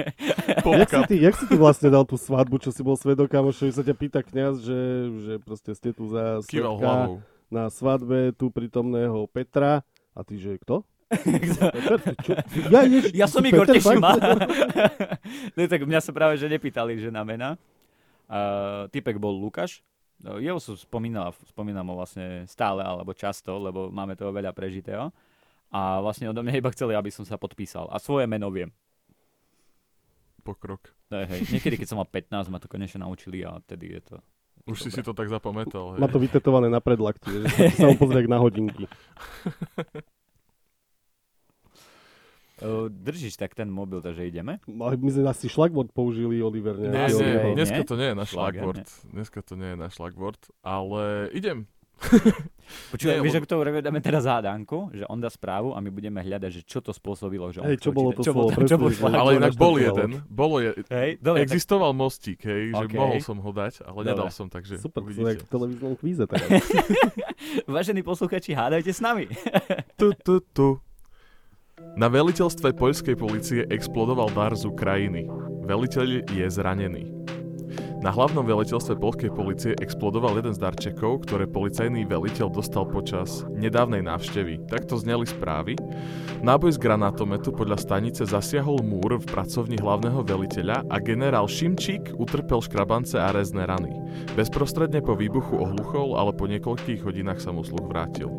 jak, 0.64 0.90
si 0.90 1.02
ty, 1.12 1.16
jak 1.20 1.36
si 1.36 1.46
ty 1.52 1.56
vlastne 1.60 1.92
dal 1.92 2.08
tú 2.08 2.16
svadbu, 2.16 2.64
čo 2.64 2.72
si 2.72 2.80
bol 2.80 2.96
svedok, 2.96 3.28
kamošovi 3.28 3.76
sa 3.76 3.84
ťa 3.84 3.96
pýta 4.00 4.24
kniaz, 4.24 4.64
že, 4.64 4.80
že 5.20 5.34
proste 5.44 5.76
ste 5.76 5.92
tu 5.92 6.08
za 6.08 6.40
svedka 6.48 7.20
na 7.52 7.70
svadbe 7.70 8.34
tu 8.34 8.50
prítomného 8.50 9.28
Petra 9.30 9.84
a 10.16 10.22
ty, 10.24 10.40
že 10.40 10.58
kto? 10.64 10.88
Peter? 11.12 12.40
Ja, 12.74 12.82
jež, 12.94 13.14
ja 13.14 13.28
som 13.30 13.46
Igor 13.46 13.70
Tešima. 13.70 14.18
no, 15.54 15.60
tak 15.70 15.82
mňa 15.86 16.00
sa 16.02 16.12
práve 16.12 16.40
že 16.42 16.50
nepýtali, 16.50 16.98
že 16.98 17.14
na 17.14 17.22
mena. 17.22 17.60
Uh, 18.26 18.90
typek 18.90 19.22
bol 19.22 19.38
Lukáš, 19.38 19.86
jeho 20.24 20.60
som 20.64 20.76
spomínal, 20.80 21.36
spomínam 21.50 21.86
ho 21.92 21.96
vlastne 22.00 22.48
stále 22.48 22.82
alebo 22.82 23.12
často, 23.12 23.60
lebo 23.60 23.92
máme 23.92 24.16
toho 24.16 24.32
veľa 24.32 24.56
prežitého. 24.56 25.12
A 25.76 26.00
vlastne 26.00 26.32
odo 26.32 26.40
mňa 26.40 26.62
iba 26.62 26.72
chceli, 26.72 26.96
aby 26.96 27.12
som 27.12 27.28
sa 27.28 27.36
podpísal. 27.36 27.92
A 27.92 28.00
svoje 28.00 28.30
meno 28.30 28.48
viem. 28.48 28.72
Pokrok. 30.46 30.94
No, 31.12 31.26
hej. 31.26 31.42
Niekedy, 31.52 31.76
keď 31.76 31.88
som 31.90 31.98
mal 32.00 32.08
15, 32.08 32.54
ma 32.54 32.62
to 32.62 32.72
konečne 32.72 33.04
naučili 33.04 33.44
a 33.44 33.60
tedy 33.66 34.00
je 34.00 34.02
to... 34.14 34.16
Už 34.66 34.82
si 34.82 34.90
si 34.90 35.06
to 35.06 35.14
tak 35.14 35.30
zapamätal. 35.30 35.94
Hej. 35.94 36.02
Má 36.02 36.08
to 36.10 36.18
vytetované 36.18 36.74
na 36.74 36.82
predlakti, 36.82 37.30
že 37.30 37.78
sa 37.78 37.86
mu 37.92 37.98
pozrie 38.02 38.26
na 38.26 38.42
hodinky. 38.42 38.90
Držíš 42.88 43.36
tak 43.36 43.52
ten 43.52 43.68
mobil, 43.68 44.00
takže 44.00 44.24
ideme? 44.24 44.64
My 44.68 45.10
sme 45.12 45.28
asi 45.28 45.52
šlagvord 45.52 45.92
použili, 45.92 46.40
Oliver. 46.40 46.80
Nie, 46.80 47.12
nie, 47.12 47.52
nie, 47.52 47.56
dneska 47.60 47.84
to 47.84 48.00
nie 48.00 48.08
je 48.12 48.16
na 48.16 48.26
šlagvord. 48.26 48.88
Dneska 49.12 49.40
to 49.44 49.54
nie 49.60 49.76
je 49.76 49.78
na 49.78 49.90
šlagvord, 49.92 50.40
ale 50.64 51.28
idem. 51.36 51.68
Počúvaj, 52.92 53.22
vieš, 53.22 53.40
ako 53.40 53.48
to 53.48 53.56
dáme 53.80 54.02
teraz 54.02 54.26
hádánku, 54.28 54.90
že 54.92 55.06
on 55.08 55.22
dá 55.22 55.30
správu 55.30 55.78
a 55.78 55.80
my 55.80 55.90
budeme 55.94 56.20
hľadať, 56.20 56.52
že 56.52 56.62
čo 56.66 56.82
to 56.82 56.92
spôsobilo. 56.92 57.54
Že 57.54 57.62
hej, 57.64 57.78
čo 57.80 57.96
bolo 57.96 58.12
to 58.12 58.26
čo 58.26 58.34
slovo, 58.34 58.52
bol, 58.52 58.68
čo 58.68 58.78
bol 58.78 58.90
Ale 59.16 59.38
inak 59.38 59.54
bol 59.56 59.76
jeden, 59.78 60.20
bolo 60.28 60.60
je, 60.60 60.76
hej, 60.92 61.22
dobre, 61.22 61.46
existoval 61.46 61.94
tak... 61.94 62.02
mostík, 62.02 62.40
hej, 62.44 62.74
že 62.74 62.86
okay. 62.90 63.00
mohol 63.00 63.20
som 63.22 63.38
ho 63.38 63.52
dať, 63.54 63.86
ale 63.86 64.00
dobre. 64.02 64.12
nedal 64.12 64.30
som, 64.34 64.48
takže 64.50 64.82
Super, 64.82 65.06
uvidíte. 65.06 65.24
to 65.24 65.30
je 65.30 65.38
v 65.40 65.50
televíznom 65.50 65.94
kvíze. 65.96 66.24
Vážení 67.70 68.02
posluchači, 68.02 68.52
hádajte 68.58 68.92
s 68.92 69.00
nami. 69.00 69.30
tu, 70.00 70.12
tu, 70.20 70.42
tu. 70.52 70.82
Na 71.96 72.08
veliteľstve 72.08 72.76
poľskej 72.76 73.16
policie 73.16 73.64
explodoval 73.68 74.32
dar 74.32 74.52
z 74.52 74.68
Ukrajiny. 74.68 75.28
Veliteľ 75.64 76.28
je 76.28 76.48
zranený. 76.48 77.16
Na 78.04 78.12
hlavnom 78.12 78.46
veliteľstve 78.46 79.00
polskej 79.02 79.32
policie 79.32 79.74
explodoval 79.80 80.38
jeden 80.38 80.54
z 80.56 80.62
darčekov, 80.62 81.26
ktoré 81.26 81.50
policajný 81.50 82.06
veliteľ 82.06 82.52
dostal 82.52 82.86
počas 82.86 83.48
nedávnej 83.50 84.04
návštevy. 84.06 84.68
Takto 84.68 85.00
zneli 85.00 85.26
správy. 85.26 85.74
Náboj 86.44 86.76
z 86.76 86.84
granátometu 86.84 87.56
podľa 87.56 87.82
stanice 87.82 88.28
zasiahol 88.28 88.84
múr 88.84 89.18
v 89.18 89.26
pracovni 89.26 89.80
hlavného 89.80 90.22
veliteľa 90.22 90.86
a 90.92 91.00
generál 91.00 91.48
Šimčík 91.50 92.14
utrpel 92.20 92.60
škrabance 92.60 93.18
a 93.18 93.34
rezné 93.34 93.66
rany. 93.66 93.96
Bezprostredne 94.38 95.00
po 95.00 95.16
výbuchu 95.18 95.58
ohluchol, 95.58 96.20
ale 96.20 96.36
po 96.36 96.46
niekoľkých 96.46 97.02
hodinách 97.08 97.40
sa 97.40 97.50
mu 97.50 97.66
sluch 97.66 97.88
vrátil. 97.88 98.30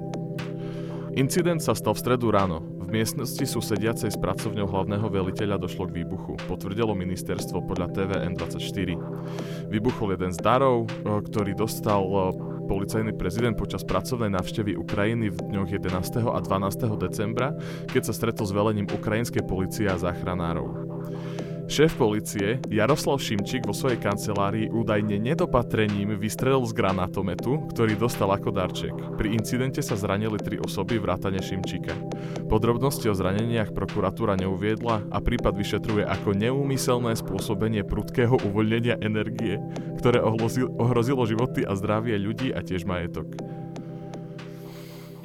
Incident 1.17 1.65
sa 1.65 1.73
stal 1.73 1.97
v 1.97 2.05
stredu 2.05 2.29
ráno. 2.29 2.76
V 2.87 2.95
miestnosti 2.95 3.43
susediacej 3.43 4.15
s 4.15 4.19
pracovňou 4.23 4.71
hlavného 4.71 5.11
veliteľa 5.11 5.59
došlo 5.59 5.91
k 5.91 6.07
výbuchu, 6.07 6.39
potvrdilo 6.47 6.95
ministerstvo 6.95 7.67
podľa 7.67 7.91
TVN24. 7.91 8.95
Vybuchol 9.67 10.15
jeden 10.15 10.31
z 10.31 10.39
darov, 10.39 10.87
eh, 10.87 11.19
ktorý 11.19 11.59
dostal 11.59 12.07
eh, 12.07 12.23
policajný 12.71 13.11
prezident 13.19 13.59
počas 13.59 13.83
pracovnej 13.83 14.31
návštevy 14.39 14.79
Ukrajiny 14.79 15.35
v 15.35 15.39
dňoch 15.51 15.71
11. 15.83 16.31
a 16.31 16.39
12. 16.39 16.95
decembra, 16.95 17.59
keď 17.91 18.03
sa 18.07 18.15
stretol 18.15 18.47
s 18.47 18.55
velením 18.55 18.87
ukrajinskej 18.87 19.43
policie 19.43 19.91
a 19.91 19.99
záchranárov. 19.99 20.96
Šéf 21.67 21.99
policie 21.99 22.63
Jaroslav 22.71 23.19
Šimčík 23.19 23.67
vo 23.67 23.75
svojej 23.75 23.99
kancelárii 23.99 24.71
údajne 24.71 25.19
nedopatrením 25.19 26.15
vystrelil 26.15 26.63
z 26.63 26.71
granátometu, 26.79 27.67
ktorý 27.75 27.99
dostal 27.99 28.31
ako 28.31 28.55
darček. 28.55 28.95
Pri 29.19 29.35
incidente 29.35 29.83
sa 29.83 29.99
zranili 29.99 30.39
tri 30.39 30.63
osoby 30.63 31.03
vrátane 31.03 31.43
Šimčíka. 31.43 31.91
Podrobnosti 32.47 33.11
o 33.11 33.19
zraneniach 33.19 33.75
prokuratúra 33.75 34.39
neuviedla 34.39 35.11
a 35.11 35.19
prípad 35.19 35.59
vyšetruje 35.59 36.07
ako 36.07 36.39
neúmyselné 36.39 37.19
spôsobenie 37.19 37.83
prudkého 37.83 38.39
uvoľnenia 38.47 39.03
energie, 39.03 39.59
ktoré 39.99 40.23
ohrozilo 40.79 41.27
životy 41.27 41.67
a 41.67 41.75
zdravie 41.75 42.15
ľudí 42.15 42.55
a 42.55 42.63
tiež 42.63 42.87
majetok. 42.87 43.27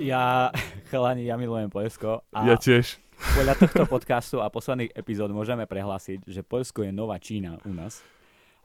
Ja, 0.01 0.49
chalani, 0.89 1.25
ja 1.25 1.37
milujem 1.37 1.69
Poľsko. 1.69 2.25
A... 2.33 2.49
Ja 2.49 2.57
tiež. 2.57 3.01
Podľa 3.22 3.53
tohto 3.53 3.86
podcastu 3.86 4.41
a 4.41 4.49
posledných 4.49 4.97
epizód 4.97 5.30
môžeme 5.30 5.69
prehlásiť, 5.69 6.26
že 6.26 6.41
Poľsko 6.41 6.82
je 6.82 6.91
nová 6.91 7.22
Čína 7.22 7.61
u 7.61 7.72
nás. 7.78 8.01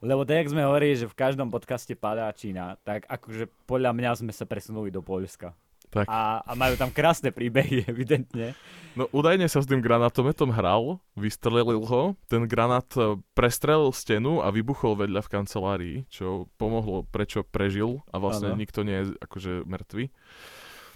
Lebo 0.01 0.25
tak, 0.25 0.45
jak 0.45 0.53
sme 0.57 0.65
hovorili, 0.65 0.97
že 0.97 1.09
v 1.09 1.17
každom 1.17 1.53
podcaste 1.53 1.93
padá 1.93 2.33
Čína, 2.33 2.81
tak 2.81 3.05
akože 3.05 3.53
podľa 3.69 3.93
mňa 3.93 4.11
sme 4.25 4.33
sa 4.33 4.49
presunuli 4.49 4.89
do 4.89 5.05
Poľska. 5.05 5.53
Tak. 5.93 6.09
A, 6.11 6.43
a 6.43 6.53
majú 6.59 6.75
tam 6.75 6.91
krásne 6.91 7.31
príbehy, 7.31 7.85
evidentne. 7.93 8.57
No 8.99 9.07
údajne 9.13 9.47
sa 9.47 9.61
s 9.61 9.69
tým 9.69 9.85
granátometom 9.85 10.51
hral, 10.51 10.99
vystrelil 11.15 11.85
ho, 11.85 12.17
ten 12.27 12.49
granát 12.49 12.89
e, 12.97 13.21
prestrelil 13.37 13.93
stenu 13.93 14.41
a 14.41 14.51
vybuchol 14.51 14.99
vedľa 14.99 15.21
v 15.21 15.33
kancelárii, 15.33 15.97
čo 16.09 16.51
pomohlo, 16.57 17.05
prečo 17.07 17.45
prežil 17.45 18.03
a 18.09 18.17
vlastne 18.19 18.57
ano. 18.57 18.59
nikto 18.59 18.83
nie 18.83 19.05
je 19.05 19.07
akože 19.21 19.53
mŕtvy. 19.69 20.05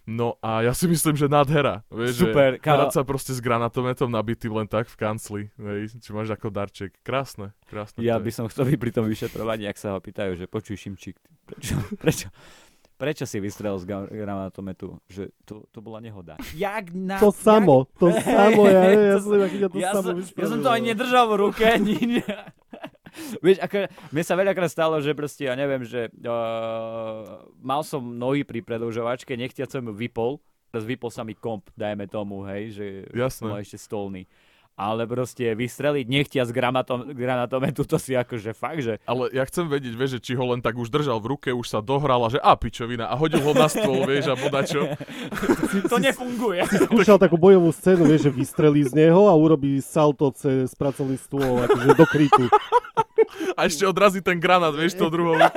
No 0.09 0.41
a 0.41 0.65
ja 0.65 0.73
si 0.73 0.89
myslím, 0.89 1.15
že 1.15 1.29
nádhera. 1.29 1.85
Vieš, 1.93 2.25
Super. 2.25 2.57
Že 2.57 2.65
ka... 2.65 2.91
sa 2.91 3.03
proste 3.05 3.33
s 3.37 3.41
granatometom 3.41 4.09
nabitý 4.09 4.49
len 4.49 4.67
tak 4.67 4.89
v 4.89 4.97
kancli. 4.97 5.43
Vieš, 5.61 6.01
čo 6.01 6.17
máš 6.17 6.33
ako 6.33 6.49
darček. 6.49 6.97
Krásne. 7.05 7.53
krásne 7.69 8.01
ja 8.01 8.17
by 8.17 8.31
som 8.33 8.49
chcel 8.49 8.67
byť 8.73 8.79
pri 8.81 8.93
tom 8.97 9.05
vyšetrovaní, 9.07 9.69
ak 9.69 9.79
sa 9.79 9.95
ho 9.95 10.01
pýtajú, 10.01 10.41
že 10.41 10.49
počuj 10.49 10.81
Šimčík, 10.81 11.17
prečo, 11.47 11.77
prečo, 12.03 12.27
prečo 12.97 13.25
si 13.29 13.39
vystrel 13.39 13.77
z 13.77 13.85
granatometu? 14.09 14.99
Že 15.07 15.31
to, 15.45 15.69
to 15.69 15.79
bola 15.85 16.01
nehoda. 16.01 16.41
Jak 16.57 16.91
na, 16.97 17.21
to 17.21 17.31
jak... 17.31 17.41
samo, 17.41 17.87
to 18.01 18.09
samo, 18.25 18.67
ja, 18.67 18.83
ja, 18.91 19.01
ja, 19.15 19.19
som, 19.21 19.37
ja, 19.37 19.69
to 19.69 19.79
ja, 19.79 19.91
samo 19.95 20.09
som, 20.17 20.17
ja 20.25 20.47
som 20.49 20.59
to 20.65 20.71
aj 20.73 20.81
nedržal 20.81 21.27
v 21.31 21.37
ruke. 21.39 21.65
Vieš, 23.45 23.59
ako, 23.63 23.89
mne 24.15 24.23
sa 24.25 24.35
veľakrát 24.39 24.71
stalo, 24.71 24.99
že 25.03 25.17
proste, 25.17 25.49
ja 25.49 25.55
neviem, 25.59 25.83
že 25.87 26.11
uh, 26.25 27.45
mal 27.61 27.83
som 27.83 28.03
nohy 28.03 28.47
pri 28.47 28.63
predlžovačke, 28.63 29.35
nechtiac 29.35 29.71
som 29.71 29.85
ju 29.85 29.93
vypol, 29.95 30.39
teraz 30.71 30.85
vypol 30.87 31.11
sa 31.11 31.27
mi 31.27 31.35
komp, 31.35 31.71
dajme 31.75 32.07
tomu, 32.07 32.47
hej, 32.47 32.75
že 32.75 32.87
Jasné. 33.11 33.51
som 33.51 33.59
ešte 33.59 33.79
stolný. 33.79 34.25
Ale 34.81 35.05
proste 35.05 35.53
vystreliť 35.53 36.09
nechtia 36.09 36.49
z 36.49 36.57
granatom, 36.57 37.13
granatometu, 37.13 37.85
to 37.85 38.01
si 38.01 38.17
akože 38.17 38.57
fakt, 38.57 38.81
že... 38.81 38.97
Ale 39.05 39.29
ja 39.37 39.45
chcem 39.45 39.69
vedieť, 39.69 39.93
vieš, 39.93 40.17
že 40.17 40.21
či 40.25 40.33
ho 40.33 40.45
len 40.49 40.65
tak 40.65 40.81
už 40.81 40.89
držal 40.89 41.21
v 41.21 41.37
ruke, 41.37 41.53
už 41.53 41.69
sa 41.69 41.85
dohral 41.85 42.25
a 42.25 42.33
že 42.33 42.41
a 42.41 42.57
pičovina 42.57 43.13
a 43.13 43.15
hodil 43.21 43.45
ho 43.45 43.53
na 43.53 43.69
stôl, 43.69 44.09
vieš, 44.09 44.33
a 44.33 44.41
bodačo. 44.41 44.89
To 45.93 46.01
nefunguje. 46.01 46.65
Skúšal 46.89 47.21
takú 47.21 47.37
bojovú 47.37 47.69
scénu, 47.77 48.09
vieš, 48.09 48.31
že 48.31 48.33
vystrelí 48.33 48.89
z 48.89 48.97
neho 48.97 49.29
a 49.29 49.35
urobí 49.37 49.85
salto 49.85 50.33
cez 50.33 50.73
pracovný 50.73 51.21
stôl, 51.21 51.61
akože 51.61 51.89
do 51.93 52.07
krytu. 52.09 52.49
A 53.61 53.69
ešte 53.69 53.85
odrazí 53.85 54.25
ten 54.25 54.41
granát, 54.41 54.73
vieš, 54.73 54.97
to 54.97 55.13
druhou. 55.13 55.37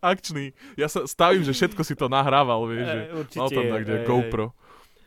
Akčný. 0.00 0.52
Ja 0.76 0.88
sa 0.88 1.04
stavím, 1.04 1.42
že 1.44 1.52
všetko 1.52 1.82
si 1.84 1.94
to 1.96 2.08
nahrával, 2.08 2.64
vieš, 2.68 2.86
že 2.86 3.00
E, 3.00 3.12
určite, 3.16 3.38
mal 3.40 3.48
tam 3.52 3.64
tak, 3.68 3.80
kde 3.84 3.96
hej, 3.96 4.06
GoPro. 4.06 4.46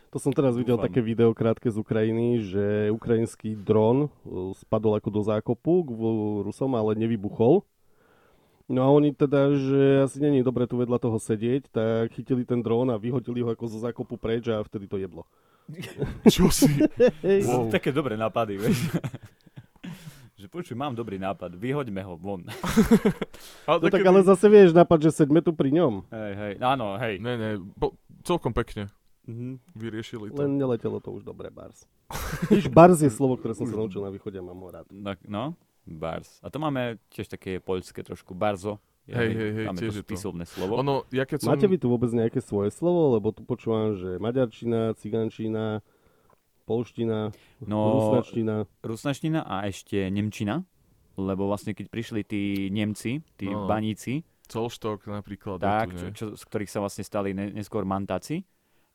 To 0.09 0.17
som 0.17 0.33
teraz 0.33 0.57
videl 0.57 0.73
Dúfam. 0.73 0.89
také 0.89 1.05
video 1.05 1.37
krátke 1.37 1.69
z 1.69 1.77
Ukrajiny, 1.77 2.41
že 2.41 2.89
ukrajinský 2.89 3.53
dron 3.53 4.09
uh, 4.09 4.57
spadol 4.57 4.97
ako 4.97 5.09
do 5.13 5.21
zákopu 5.21 5.85
k 5.85 5.89
Rusom, 6.49 6.73
ale 6.73 6.97
nevybuchol. 6.97 7.61
No 8.69 8.85
a 8.85 8.89
oni 8.89 9.13
teda, 9.13 9.53
že 9.53 9.81
asi 10.05 10.17
není 10.21 10.41
dobre 10.41 10.65
tu 10.65 10.81
vedľa 10.81 10.97
toho 11.01 11.17
sedieť, 11.17 11.69
tak 11.73 12.13
chytili 12.13 12.41
ten 12.41 12.61
dron 12.61 12.89
a 12.89 13.01
vyhodili 13.01 13.41
ho 13.41 13.49
ako 13.53 13.65
zo 13.69 13.81
zákopu 13.81 14.17
preč 14.17 14.49
a 14.49 14.61
vtedy 14.65 14.89
to 14.89 14.97
jeblo. 14.97 15.29
Čo 16.33 16.49
si? 16.49 16.69
Wow. 17.45 17.69
také 17.75 17.93
dobré 17.93 18.17
nápady, 18.17 18.57
vieš. 18.57 18.89
že 20.41 20.49
počuj, 20.49 20.73
mám 20.73 20.97
dobrý 20.97 21.21
nápad, 21.21 21.53
vyhoďme 21.53 22.01
ho 22.01 22.17
von. 22.17 22.49
Ale, 23.69 23.77
No 23.77 23.93
tak 23.93 24.05
ale 24.05 24.25
zase 24.25 24.49
vieš 24.49 24.73
nápad, 24.73 25.05
že 25.05 25.21
sedme 25.21 25.45
tu 25.45 25.53
pri 25.53 25.69
ňom. 25.69 26.09
hej, 26.09 26.33
hej, 26.33 26.53
áno, 26.65 26.97
hej. 26.97 27.21
Ne, 27.21 27.37
ne, 27.37 27.49
bo, 27.61 27.93
celkom 28.25 28.53
pekne 28.57 28.89
Mhm. 29.29 29.61
vyriešili 29.73 30.33
to. 30.33 30.41
Len 30.41 30.57
neletelo 30.57 30.97
to 30.97 31.11
už 31.11 31.21
dobre, 31.21 31.47
Bars. 31.47 31.85
Víš, 32.49 32.65
Bars 32.67 32.97
je 32.97 33.07
slovo, 33.07 33.37
ktoré 33.37 33.53
som 33.53 33.63
sa 33.63 33.77
naučil 33.77 34.01
na 34.01 34.09
východe 34.09 34.33
a 34.33 34.41
mám 34.41 34.57
ho 34.57 34.69
rád. 34.71 34.89
No, 34.89 35.13
no, 35.23 35.43
bars. 35.85 36.41
A 36.41 36.49
to 36.49 36.57
máme 36.57 36.97
tiež 37.07 37.29
také 37.29 37.57
poľské 37.59 38.01
trošku, 38.01 38.33
barzo. 38.33 38.81
Hej, 39.05 39.29
hej, 39.31 39.49
hej, 39.53 39.65
máme 39.65 39.77
tiež 39.77 39.89
to 39.91 39.95
je 39.95 40.01
to. 40.01 40.09
spisovné 40.09 40.45
slovo. 40.45 40.77
Ono, 40.77 41.05
ja 41.09 41.25
keď 41.25 41.37
som... 41.41 41.53
Máte 41.53 41.65
vy 41.65 41.77
tu 41.77 41.85
vôbec 41.87 42.09
nejaké 42.09 42.41
svoje 42.41 42.69
slovo? 42.69 43.13
Lebo 43.13 43.29
tu 43.29 43.41
počúvam, 43.41 43.93
že 43.93 44.17
maďarčina, 44.17 44.93
cigančina, 44.97 45.81
polština, 46.63 47.33
No, 47.61 47.79
rusnačtina. 47.95 48.65
rusnačtina 48.81 49.39
a 49.41 49.65
ešte 49.65 49.97
nemčina. 50.07 50.61
Lebo 51.13 51.45
vlastne 51.45 51.73
keď 51.73 51.89
prišli 51.89 52.21
tí 52.23 52.41
Nemci, 52.69 53.19
tí 53.35 53.49
No. 53.49 53.65
baníci, 53.65 54.23
Colštok 54.45 55.05
napríklad. 55.05 55.59
tak, 55.59 55.91
tu, 55.91 55.97
čo, 55.99 56.07
čo, 56.09 56.25
z 56.33 56.43
ktorých 56.43 56.69
sa 56.69 56.79
vlastne 56.79 57.03
stali 57.03 57.33
ne, 57.33 57.51
neskôr 57.51 57.83
mantáci, 57.83 58.45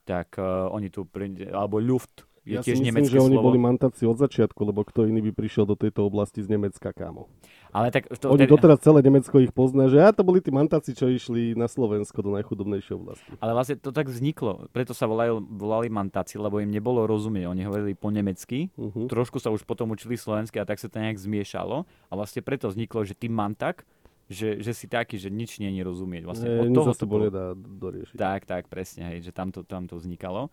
tak 0.04 0.36
uh, 0.36 0.68
oni 0.68 0.88
tu, 0.88 1.02
pri, 1.02 1.26
alebo 1.48 1.76
Luft 1.76 2.22
je 2.44 2.54
Ja 2.54 2.60
si 2.60 2.70
tiež 2.70 2.78
myslím, 2.78 2.88
nemecké 2.92 3.08
že 3.10 3.24
oni 3.24 3.34
slovo. 3.34 3.46
boli 3.48 3.56
mantáci 3.58 4.04
od 4.04 4.14
začiatku, 4.14 4.60
lebo 4.62 4.84
kto 4.84 5.08
iný 5.08 5.24
by 5.24 5.32
prišiel 5.32 5.64
do 5.64 5.72
tejto 5.72 6.04
oblasti 6.04 6.38
z 6.38 6.52
Nemecka, 6.52 6.92
kámo. 6.92 7.32
Ale 7.72 7.88
tak 7.88 8.04
to, 8.12 8.28
Oni 8.28 8.44
tedy- 8.44 8.52
doteraz 8.52 8.78
celé 8.78 9.00
Nemecko 9.00 9.40
ich 9.40 9.48
pozná, 9.50 9.88
že 9.88 9.96
a 9.98 10.12
to 10.12 10.20
boli 10.20 10.38
tí 10.38 10.52
mantáci, 10.52 10.92
čo 10.92 11.08
išli 11.08 11.56
na 11.56 11.66
Slovensko 11.66 12.20
do 12.20 12.30
najchudobnejšej 12.30 12.94
oblasti. 12.94 13.26
Ale 13.40 13.50
vlastne 13.50 13.74
to 13.74 13.90
tak 13.90 14.06
vzniklo. 14.06 14.68
Preto 14.70 14.92
sa 14.92 15.08
volajú, 15.08 15.40
volali 15.42 15.88
mantáci, 15.88 16.36
lebo 16.36 16.60
im 16.60 16.68
nebolo 16.68 17.02
rozumieť. 17.02 17.48
Oni 17.48 17.64
hovorili 17.64 17.92
po 17.94 18.12
nemecky, 18.12 18.68
Uh-huh. 18.76 19.08
trošku 19.08 19.40
sa 19.40 19.48
už 19.48 19.64
potom 19.64 19.88
učili 19.90 20.14
slovensky 20.14 20.60
a 20.60 20.68
tak 20.68 20.76
sa 20.76 20.86
to 20.86 21.00
nejak 21.00 21.16
zmiešalo. 21.16 21.82
A 22.06 22.12
vlastne 22.12 22.40
preto 22.40 22.68
vzniklo, 22.68 23.02
že 23.02 23.16
ty 23.16 23.26
mantak, 23.26 23.88
že, 24.28 24.60
že 24.60 24.72
si 24.72 24.86
taký, 24.86 25.20
že 25.20 25.28
nič 25.28 25.58
nie 25.58 25.68
je 25.72 25.82
rozumieť. 25.82 26.22
Vlastne 26.24 26.48
E, 26.48 26.60
od 26.62 26.72
toho 26.72 26.92
to 26.92 27.04
bolo. 27.04 27.28
nedá 27.28 27.52
doriešiť. 27.54 28.16
Tak, 28.16 28.40
tak, 28.44 28.64
presne, 28.68 29.12
hej, 29.12 29.24
že 29.24 29.32
tam 29.32 29.52
to, 29.52 29.62
tam 29.62 29.84
to 29.84 29.96
vznikalo. 29.96 30.48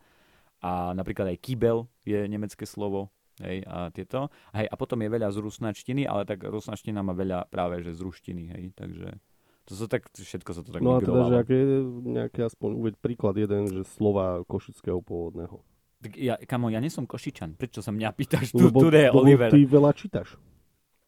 A 0.62 0.94
napríklad 0.94 1.32
aj 1.32 1.42
kýbel 1.42 1.88
je 2.04 2.28
nemecké 2.28 2.64
slovo. 2.66 3.10
Hej, 3.42 3.66
a 3.66 3.90
tieto. 3.90 4.30
Hej, 4.54 4.70
a 4.70 4.76
potom 4.76 5.02
je 5.02 5.10
veľa 5.10 5.34
z 5.34 5.42
rusnačtiny, 5.42 6.06
ale 6.06 6.30
tak 6.30 6.46
rusnačtina 6.46 7.02
má 7.02 7.16
veľa 7.16 7.50
práve, 7.50 7.82
že 7.82 7.98
z 7.98 8.02
ruštiny, 8.06 8.44
hej, 8.54 8.64
takže 8.78 9.18
to 9.66 9.74
sa 9.74 9.90
tak, 9.90 10.14
všetko 10.14 10.52
sa 10.54 10.62
to 10.62 10.70
tak 10.70 10.82
No 10.84 10.98
a 10.98 11.02
teda, 11.02 11.26
že 11.26 11.36
aké 11.40 11.56
je 11.56 11.80
nejaké 12.04 12.40
aspoň 12.46 12.70
uveď 12.76 12.94
príklad 13.00 13.34
jeden, 13.38 13.66
že 13.66 13.82
slova 13.88 14.46
košického 14.46 15.02
pôvodného. 15.02 15.58
Tak 16.02 16.12
ja, 16.18 16.38
kamo, 16.38 16.70
ja 16.70 16.78
nie 16.78 16.90
som 16.90 17.06
košičan, 17.06 17.58
prečo 17.58 17.82
sa 17.82 17.90
mňa 17.90 18.10
pýtaš? 18.14 18.54
Tu, 18.54 18.62
Lebo, 18.62 18.78
tu 18.78 18.90
je 18.90 19.10
Oliver. 19.10 19.50
ty 19.50 19.66
veľa 19.66 19.94
čítaš. 19.94 20.38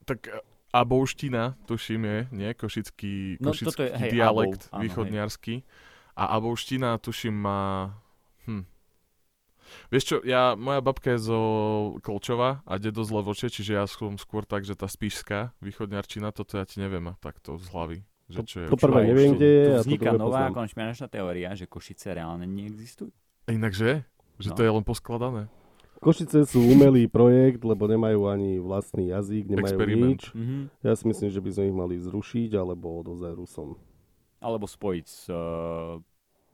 Tak 0.06 0.26
abouština, 0.74 1.54
tuším 1.64 2.02
je, 2.04 2.18
nie? 2.32 2.50
Košický, 2.52 3.38
No, 3.40 3.52
košický 3.52 3.66
toto 3.70 3.82
je- 3.84 3.94
hej, 3.96 4.10
dialekt 4.12 4.62
abou, 4.66 4.74
áno, 4.74 4.82
východniarsky. 4.84 5.54
A 6.14 6.24
abouština, 6.34 6.98
tuším, 6.98 7.34
má... 7.36 7.94
Hm. 8.46 8.66
Vieš 9.90 10.04
čo, 10.04 10.16
ja, 10.22 10.54
moja 10.54 10.82
babka 10.82 11.14
je 11.14 11.24
zo 11.24 11.40
Kolčova 12.00 12.62
a 12.62 12.74
dedo 12.76 13.02
z 13.02 13.10
Levoče, 13.12 13.48
čiže 13.48 13.74
ja 13.74 13.86
som 13.86 14.18
skôr 14.18 14.44
tak, 14.44 14.62
že 14.62 14.74
tá 14.74 14.86
spíšská 14.86 15.56
východňarčina, 15.60 16.30
toto 16.30 16.58
ja 16.58 16.66
ti 16.66 16.78
neviem 16.78 17.02
a 17.08 17.16
takto 17.16 17.56
z 17.56 17.70
hlavy. 17.70 18.00
Že 18.28 18.40
čo 18.44 18.58
je, 18.60 18.68
to 18.68 18.78
prvé 18.78 19.00
čo- 19.00 19.10
neviem, 19.10 19.30
kde 19.34 19.48
je. 19.48 19.64
Tu 19.64 19.70
to 19.70 19.82
vzniká 19.84 20.10
nová 20.14 20.50
konšpiračná 20.50 21.08
teória, 21.08 21.54
že 21.54 21.66
Košice 21.66 22.14
reálne 22.14 22.46
neexistujú. 22.46 23.10
Inakže? 23.46 24.06
Že 24.36 24.50
No. 24.50 24.56
to 24.56 24.62
je 24.62 24.72
len 24.72 24.84
poskladané. 24.84 25.44
Košice 26.04 26.44
sú 26.44 26.60
umelý 26.60 27.08
projekt, 27.08 27.64
lebo 27.64 27.88
nemajú 27.88 28.28
ani 28.28 28.60
vlastný 28.60 29.16
jazyk, 29.16 29.48
nemajú 29.56 29.76
Experiment. 29.80 30.20
nič. 30.20 30.24
Mhm. 30.36 30.58
Ja 30.84 30.94
si 31.00 31.04
myslím, 31.08 31.30
že 31.32 31.40
by 31.40 31.50
sme 31.56 31.64
ich 31.72 31.76
mali 31.76 31.96
zrušiť 31.96 32.52
alebo 32.60 33.00
odovzdať 33.00 33.34
Rusom. 33.40 33.80
Alebo 34.44 34.68
spojiť 34.68 35.06
s... 35.08 35.32
Uh... 35.32 36.04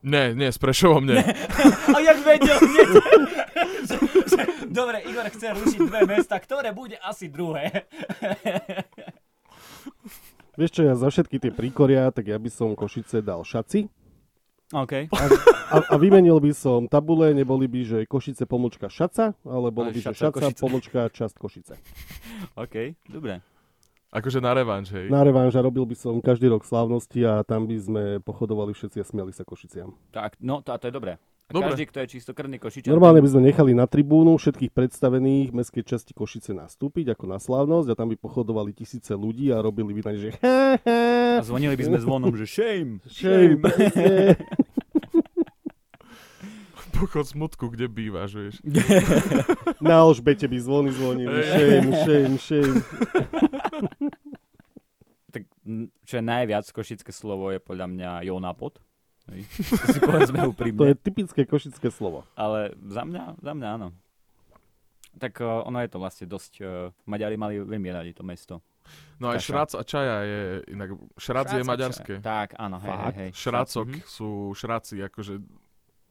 Nie, 0.06 0.32
nie, 0.32 0.48
s 0.48 0.62
Prešovom 0.62 1.10
nie. 1.10 1.20
A 1.96 1.98
jak 2.00 2.22
vedel, 2.24 2.56
nie, 2.56 2.86
Dobre, 4.80 5.02
Igor 5.04 5.28
chce 5.34 5.58
rušiť 5.58 5.82
dve 5.82 6.02
mesta, 6.06 6.38
ktoré 6.38 6.70
bude 6.72 6.96
asi 7.02 7.28
druhé. 7.28 7.90
Vieš 10.56 10.72
čo, 10.72 10.82
ja 10.86 10.94
za 10.94 11.10
všetky 11.10 11.42
tie 11.42 11.52
príkoria, 11.52 12.14
tak 12.14 12.30
ja 12.30 12.38
by 12.38 12.48
som 12.54 12.78
Košice 12.78 13.26
dal 13.26 13.42
Šaci 13.42 13.90
OK. 14.70 15.10
a, 15.10 15.76
a 15.82 15.96
vymenil 15.98 16.38
by 16.38 16.54
som 16.54 16.86
tabule, 16.86 17.34
neboli 17.34 17.66
by, 17.66 17.82
že 17.82 17.98
Košice 18.06 18.46
pomočka 18.46 18.86
Šaca, 18.86 19.34
ale 19.42 19.74
bolo 19.74 19.90
Ale 19.90 19.98
by, 19.98 20.00
že 20.00 20.14
Šaca, 20.14 20.30
Šaca 20.30 20.40
Košice. 20.54 20.62
pomočka 20.62 21.00
časť 21.10 21.36
Košice. 21.42 21.74
OK, 22.54 22.76
dobre. 23.10 23.42
Akože 24.10 24.42
na 24.42 24.58
revanš, 24.58 24.90
hej. 24.94 25.06
Na 25.10 25.22
revanža 25.22 25.62
robil 25.62 25.86
by 25.86 25.94
som 25.94 26.18
každý 26.18 26.50
rok 26.50 26.66
slávnosti 26.66 27.22
a 27.26 27.46
tam 27.46 27.70
by 27.70 27.78
sme 27.78 28.04
pochodovali 28.26 28.74
všetci 28.74 28.98
a 29.02 29.06
smiali 29.06 29.30
sa 29.34 29.46
Košiciam. 29.46 29.94
Tak, 30.10 30.38
no 30.42 30.62
to, 30.66 30.74
a 30.74 30.78
to 30.82 30.90
je 30.90 30.94
dobré. 30.94 31.22
A 31.50 31.58
Dobre. 31.58 31.74
každý, 31.74 31.90
kto 31.90 31.98
je 32.06 32.22
čistokrvný 32.22 32.62
košičan... 32.62 32.94
Normálne 32.94 33.26
by 33.26 33.30
sme 33.34 33.50
nechali 33.50 33.74
na 33.74 33.90
tribúnu 33.90 34.38
všetkých 34.38 34.70
predstavených 34.70 35.50
mestskej 35.50 35.82
časti 35.82 36.14
Košice 36.14 36.54
nastúpiť 36.54 37.18
ako 37.18 37.26
na 37.26 37.42
slávnosť 37.42 37.90
a 37.90 37.98
tam 37.98 38.14
by 38.14 38.22
pochodovali 38.22 38.70
tisíce 38.70 39.18
ľudí 39.18 39.50
a 39.50 39.58
robili 39.58 39.98
by 39.98 40.02
tam, 40.06 40.14
že 40.14 40.38
A 40.46 41.42
zvonili 41.42 41.74
by 41.74 41.90
sme 41.90 41.98
zvonom, 42.06 42.38
že 42.38 42.46
shame, 42.46 43.02
shame, 43.10 43.66
presne. 43.66 44.38
Pochod 47.00 47.26
smutku, 47.26 47.74
kde 47.74 47.90
bývaš, 47.90 48.36
vieš. 48.36 48.56
Na 49.82 50.06
Alžbete 50.06 50.46
by 50.46 50.58
zvony 50.60 50.94
zvonili. 50.94 51.42
Shame, 51.50 51.90
shame, 51.96 52.36
shame. 52.38 52.78
Tak, 55.32 55.48
čo 56.04 56.14
je 56.20 56.24
najviac 56.24 56.68
košické 56.70 57.16
slovo 57.16 57.56
je 57.56 57.64
podľa 57.64 57.88
mňa 57.88 58.10
Jonapot. 58.28 58.84
Hej. 59.30 59.42
To 59.46 59.86
si 59.88 60.00
povedzme 60.00 60.38
To 60.40 60.50
úprimne. 60.50 60.86
je 60.88 60.96
typické 60.96 61.42
košické 61.44 61.90
slovo. 61.90 62.26
Ale 62.34 62.74
za 62.82 63.02
mňa, 63.02 63.38
za 63.38 63.52
mňa 63.52 63.68
áno. 63.72 63.90
Tak 65.12 65.38
uh, 65.38 65.64
ono 65.64 65.80
je 65.80 65.88
to 65.88 65.98
vlastne 65.98 66.26
dosť... 66.26 66.54
Uh, 66.60 66.70
Maďari 67.04 67.36
mali 67.36 67.58
veľmi 67.58 67.90
radi 67.90 68.12
to 68.12 68.22
mesto. 68.22 68.62
No 69.18 69.30
aj 69.30 69.38
Kaša. 69.38 69.46
šrac 69.46 69.70
a 69.72 69.82
čaja 69.84 70.16
je 70.24 70.40
inak... 70.70 70.90
Šrac 71.16 71.48
je 71.48 71.52
Šrácok, 71.56 71.68
maďarské. 71.68 72.14
čo- 72.16 72.24
Tak, 72.24 72.50
áno, 72.56 72.78
hej, 72.78 72.90
hej, 72.90 72.98
Fakt? 73.00 73.18
hej. 73.18 73.30
Šracok 73.32 73.88
Mhm. 73.92 74.02
sú 74.04 74.30
šraci, 74.52 74.96
akože... 75.04 75.34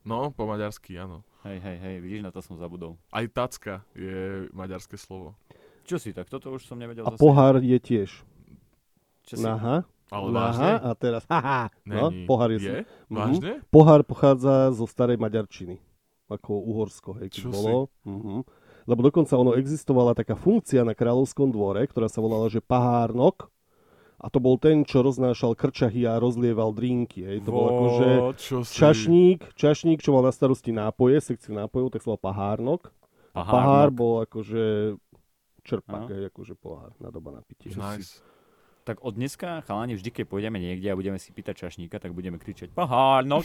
No, 0.03 0.31
po 0.31 0.45
maďarsky, 0.45 0.95
áno. 0.95 1.27
Hej, 1.43 1.59
hej, 1.59 1.77
hej, 1.79 1.97
vidíš, 1.99 2.23
na 2.23 2.31
to 2.31 2.39
som 2.39 2.55
zabudol. 2.55 2.97
Aj 3.09 3.25
tacka 3.27 3.83
je 3.93 4.47
maďarské 4.53 4.95
slovo. 4.95 5.35
Čo 5.83 5.97
si 5.97 6.11
tak? 6.11 6.27
Toto 6.27 6.51
už 6.51 6.65
som 6.65 6.77
nevedel 6.77 7.03
A 7.03 7.13
zase. 7.13 7.19
pohár 7.19 7.59
je 7.59 7.79
tiež. 7.79 8.11
Čo 9.25 9.35
si? 9.35 9.43
Naha, 9.43 9.85
Ale 10.09 10.29
vážne? 10.33 10.73
a 10.81 10.91
teraz 10.97 11.23
haha. 11.33 11.69
No, 11.85 12.09
pohár 12.25 12.49
je. 12.53 12.61
je? 12.61 12.79
Mhm. 13.09 13.13
Vážne? 13.13 13.53
Pohár 13.69 14.01
pochádza 14.05 14.73
zo 14.73 14.89
starej 14.89 15.21
maďarčiny. 15.21 15.81
Ako 16.29 16.61
Uhorsko, 16.61 17.17
hej, 17.25 17.33
Čo 17.33 17.49
si? 17.49 17.57
bolo. 17.57 17.89
Mhm. 18.05 18.45
Lebo 18.89 19.05
dokonca 19.05 19.37
ono 19.37 19.53
existovala 19.53 20.17
taká 20.17 20.33
funkcia 20.33 20.81
na 20.81 20.97
kráľovskom 20.97 21.53
dvore, 21.53 21.85
ktorá 21.85 22.09
sa 22.09 22.25
volala, 22.25 22.49
že 22.49 22.65
pahárnok. 22.65 23.53
A 24.19 24.27
to 24.33 24.43
bol 24.43 24.59
ten, 24.59 24.83
čo 24.83 25.05
roznášal 25.05 25.55
krčahy 25.55 26.03
a 26.03 26.19
rozlieval 26.19 26.75
drinky. 26.75 27.23
Hej. 27.23 27.47
To 27.47 27.51
bol 27.55 27.65
akože 27.71 28.09
Vo, 28.19 28.33
čo 28.35 28.57
si... 28.67 28.75
čašník, 28.75 29.55
čašník, 29.55 30.03
čo 30.03 30.11
mal 30.11 30.27
na 30.27 30.33
starosti 30.35 30.73
nápoje, 30.75 31.21
sekciu 31.23 31.55
nápojov, 31.55 31.95
tak 31.95 32.01
sa 32.03 32.11
volal 32.11 32.25
pahárnok. 32.25 32.81
Pahárnok. 33.31 33.55
Pahár 33.55 33.89
bol 33.95 34.15
akože 34.27 34.65
čerpak, 35.63 36.09
hej, 36.11 36.23
akože 36.33 36.55
pohár 36.59 36.91
na 36.99 37.13
doba 37.13 37.31
na 37.39 37.43
pitie. 37.47 37.71
Nice. 37.77 38.19
Tak 38.89 39.05
od 39.05 39.21
dneska, 39.21 39.61
chalani, 39.69 40.01
vždy, 40.01 40.09
keď 40.09 40.25
pôjdeme 40.25 40.57
niekde 40.57 40.89
a 40.89 40.97
budeme 40.97 41.21
si 41.21 41.29
pýtať 41.29 41.69
čašníka, 41.69 42.01
tak 42.01 42.17
budeme 42.17 42.41
kričať 42.41 42.73
pohárnok. 42.73 43.45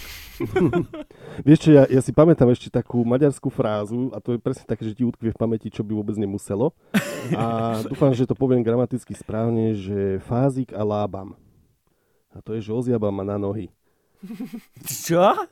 Vieš 1.48 1.60
čo, 1.68 1.70
ja, 1.76 1.84
ja 1.92 2.00
si 2.00 2.16
pamätám 2.16 2.48
ešte 2.48 2.72
takú 2.72 3.04
maďarskú 3.04 3.52
frázu 3.52 4.08
a 4.16 4.24
to 4.24 4.32
je 4.32 4.40
presne 4.40 4.64
také, 4.64 4.88
že 4.88 4.96
ti 4.96 5.04
utkvie 5.04 5.36
v 5.36 5.40
pamäti, 5.44 5.68
čo 5.68 5.84
by 5.84 5.92
vôbec 5.92 6.16
nemuselo. 6.16 6.72
A 7.36 7.76
dúfam, 7.84 8.16
že 8.16 8.24
to 8.24 8.40
poviem 8.40 8.64
gramaticky 8.64 9.12
správne, 9.12 9.76
že 9.76 10.24
fázik 10.24 10.72
a 10.76 10.84
lábam. 10.84 11.36
A 12.32 12.40
to 12.40 12.56
je, 12.56 12.64
že 12.64 12.72
oziabam 12.72 13.12
ma 13.12 13.24
na 13.28 13.36
nohy. 13.36 13.68
Čo? 15.08 15.48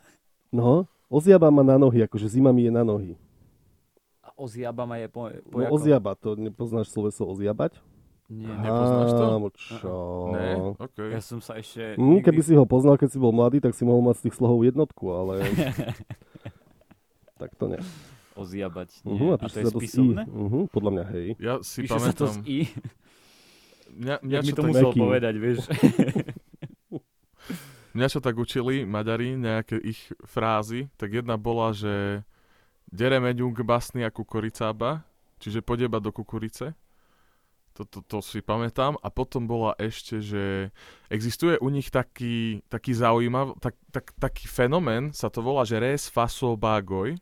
No, 0.51 0.87
oziabam 1.11 1.51
ma 1.51 1.63
na 1.67 1.75
nohy, 1.75 2.03
akože 2.07 2.31
zima 2.31 2.55
mi 2.55 2.67
je 2.67 2.71
na 2.71 2.83
nohy. 2.83 3.15
A 4.23 4.35
oziaba 4.39 4.87
ma 4.87 4.99
je 4.99 5.07
po, 5.11 5.27
po 5.51 5.57
No 5.59 5.63
jakom? 5.67 5.75
oziaba, 5.75 6.11
to 6.15 6.39
nepoznáš 6.39 6.91
sloveso 6.91 7.23
oziabať? 7.27 7.75
Nie. 8.31 8.47
Nepoznáš 8.47 9.11
to? 9.11 9.23
Ámo, 9.27 9.49
čo? 9.51 9.93
Ne? 10.31 10.47
OK. 10.79 10.97
Ja 11.11 11.19
som 11.19 11.43
sa 11.43 11.59
ešte... 11.59 11.99
Hm, 11.99 11.99
nikdy- 11.99 12.25
keby 12.31 12.41
si 12.47 12.53
ho 12.55 12.63
poznal, 12.63 12.95
keď 12.95 13.09
si 13.11 13.19
bol 13.19 13.35
mladý, 13.35 13.59
tak 13.59 13.75
si 13.75 13.83
mohol 13.83 14.07
mať 14.07 14.23
z 14.23 14.31
tých 14.31 14.35
slohov 14.39 14.63
jednotku, 14.63 15.03
ale... 15.11 15.43
tak 17.43 17.51
to 17.59 17.75
nie. 17.75 17.81
Oziabať. 18.39 19.03
Nie. 19.03 19.11
Uh-huh, 19.19 19.35
a, 19.35 19.43
a 19.43 19.51
to 19.51 19.57
je 19.59 19.67
spisovné? 19.75 20.23
Uh-huh, 20.31 20.63
podľa 20.71 20.91
mňa 20.95 21.05
hej. 21.11 21.27
Ja 21.43 21.59
si 21.59 21.83
Píše 21.83 21.99
sa 21.99 22.15
to 22.15 22.31
z 22.31 22.39
pamätám. 22.39 22.47
I. 22.47 22.59
Mňa, 23.91 24.15
mňa, 24.23 24.39
mi 24.39 24.53
to 24.55 24.63
tak, 24.63 24.69
musel 24.71 24.89
Meký. 24.95 24.99
povedať, 25.03 25.33
vieš. 25.35 25.59
mňa 27.99 28.07
čo 28.07 28.19
tak 28.23 28.35
učili 28.39 28.87
Maďari, 28.87 29.35
nejaké 29.35 29.75
ich 29.83 29.99
frázy, 30.23 30.87
tak 30.95 31.11
jedna 31.11 31.35
bola, 31.35 31.75
že 31.75 32.23
dereme 32.87 33.35
ňung 33.35 33.59
basný 33.67 34.07
a 34.07 34.11
kukuricába, 34.15 35.03
čiže 35.43 35.59
podeba 35.59 35.99
do 35.99 36.15
kukurice. 36.15 36.71
To, 37.79 37.87
to, 37.87 38.03
to 38.03 38.17
si 38.19 38.43
pamätám. 38.43 38.99
A 38.99 39.07
potom 39.07 39.47
bola 39.47 39.71
ešte, 39.79 40.19
že 40.19 40.75
existuje 41.07 41.55
u 41.59 41.67
nich 41.71 41.87
taký, 41.87 42.65
taký 42.67 42.91
zaujímav, 42.91 43.55
tak, 43.63 43.79
tak, 43.95 44.11
taký 44.19 44.45
fenomén, 44.51 45.15
sa 45.15 45.31
to 45.31 45.39
volá, 45.39 45.63
že 45.63 45.79
res 45.79 46.11
faso 46.11 46.59
bagoj. 46.59 47.15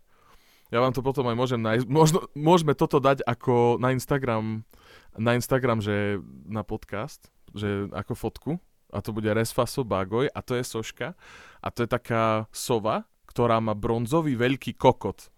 Ja 0.70 0.86
vám 0.86 0.94
to 0.94 1.02
potom 1.02 1.26
aj 1.26 1.38
môžem 1.38 1.62
nájsť. 1.62 1.86
Možno, 1.90 2.30
môžeme 2.38 2.78
toto 2.78 3.02
dať 3.02 3.26
ako 3.26 3.82
na 3.82 3.90
Instagram, 3.94 4.62
na 5.18 5.34
Instagram, 5.34 5.82
že 5.82 6.22
na 6.46 6.62
podcast, 6.62 7.34
že 7.58 7.90
ako 7.90 8.14
fotku. 8.14 8.52
A 8.90 9.06
to 9.06 9.14
bude 9.14 9.30
res 9.30 9.54
faso 9.54 9.86
bagoj 9.86 10.30
a 10.34 10.40
to 10.42 10.58
je 10.58 10.66
soška. 10.66 11.14
A 11.62 11.68
to 11.70 11.86
je 11.86 11.90
taká 11.90 12.50
sova, 12.50 13.06
ktorá 13.30 13.62
má 13.62 13.78
bronzový 13.78 14.34
veľký 14.34 14.78
kokot. 14.78 15.30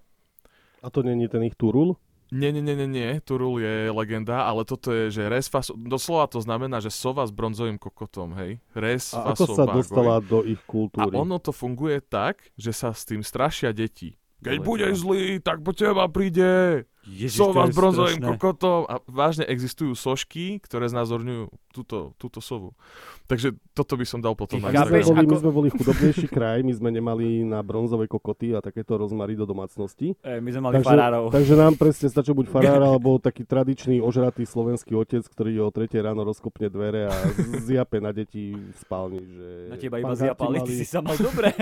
A 0.83 0.87
to 0.87 1.03
není 1.03 1.27
ten 1.27 1.43
ich 1.43 1.55
turul? 1.59 1.99
Nie, 2.31 2.55
nie, 2.55 2.63
nie, 2.63 2.79
nie, 2.79 2.87
nie, 2.87 3.19
Turul 3.27 3.59
je 3.59 3.91
legenda, 3.91 4.47
ale 4.47 4.63
toto 4.63 4.95
je, 4.95 5.11
že 5.11 5.27
res 5.27 5.51
faso, 5.51 5.75
doslova 5.75 6.31
to 6.31 6.39
znamená, 6.39 6.79
že 6.79 6.87
sova 6.87 7.27
s 7.27 7.31
bronzovým 7.35 7.75
kokotom, 7.75 8.39
hej. 8.39 8.63
Res 8.71 9.11
A 9.11 9.35
ako 9.35 9.43
faso 9.43 9.51
sa 9.51 9.63
bagoj. 9.67 9.75
dostala 9.83 10.15
do 10.23 10.39
ich 10.47 10.63
A 10.63 10.67
kultúry? 10.71 11.11
ono 11.11 11.43
to 11.43 11.51
funguje 11.51 11.99
tak, 11.99 12.39
že 12.55 12.71
sa 12.71 12.95
s 12.95 13.03
tým 13.03 13.19
strašia 13.19 13.75
deti. 13.75 14.15
Keď 14.41 14.57
budeš 14.59 14.95
to- 14.95 15.01
zlý, 15.03 15.23
tak 15.37 15.61
po 15.61 15.71
teba 15.71 16.05
príde 16.05 16.83
Ježiš, 17.01 17.33
sova 17.35 17.65
s 17.65 17.73
bronzovým 17.73 18.21
kokotom. 18.21 18.85
A 18.85 19.01
vážne 19.05 19.41
existujú 19.43 19.93
sošky, 19.93 20.61
ktoré 20.61 20.85
znázorňujú 20.85 21.49
túto, 21.71 22.13
túto 22.15 22.37
sovu. 22.37 22.77
Takže 23.25 23.53
toto 23.71 23.95
by 23.95 24.03
som 24.03 24.19
dal 24.19 24.33
potom 24.33 24.59
Ty 24.59 24.65
na 24.65 24.67
my, 24.67 24.75
sme 24.75 24.81
chápeš, 24.81 25.05
boli, 25.07 25.15
my 25.15 25.25
ako- 25.25 25.39
sme 25.39 25.51
boli 25.51 25.69
chudobnejší 25.71 26.27
kraj, 26.27 26.59
my 26.61 26.73
sme 26.73 26.89
nemali 26.91 27.41
na 27.41 27.61
bronzové 27.61 28.05
kokoty 28.05 28.51
a 28.51 28.59
takéto 28.59 28.97
rozmary 28.97 29.33
do 29.33 29.45
domácnosti. 29.45 30.13
E, 30.19 30.37
my 30.37 30.49
sme 30.51 30.61
mali 30.63 30.73
Takže, 30.77 30.89
farárov. 30.89 31.23
takže 31.31 31.53
nám 31.55 31.73
presne 31.73 32.07
stačil 32.07 32.33
buď 32.33 32.47
farár 32.49 32.81
alebo 32.91 33.17
taký 33.17 33.41
tradičný 33.43 33.97
ožratý 33.97 34.43
slovenský 34.43 34.93
otec, 34.93 35.23
ktorý 35.23 35.57
o 35.59 35.69
3 35.69 35.89
ráno 35.97 36.21
rozkopne 36.21 36.67
dvere 36.67 37.07
a 37.07 37.15
zjape 37.61 37.97
na 37.97 38.11
deti 38.11 38.51
v 38.51 38.77
spálni. 38.77 39.21
Že 39.21 39.47
Na 39.69 39.77
teba 39.77 39.95
iba 39.97 40.13
zjapali, 40.13 40.57
ty 40.61 40.73
si 40.75 40.85
sa 40.85 40.99
mal 40.99 41.15
dobre. 41.15 41.49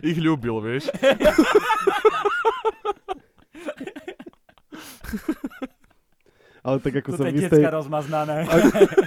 Ich 0.00 0.18
ľúbil, 0.18 0.58
vieš. 0.62 0.88
Ale 6.62 6.78
tak 6.78 6.94
ako 7.02 7.10
Toto 7.18 7.26
sa, 7.26 7.30
v 7.30 7.42
istej, 7.42 7.62
rozmaznané. 7.66 8.46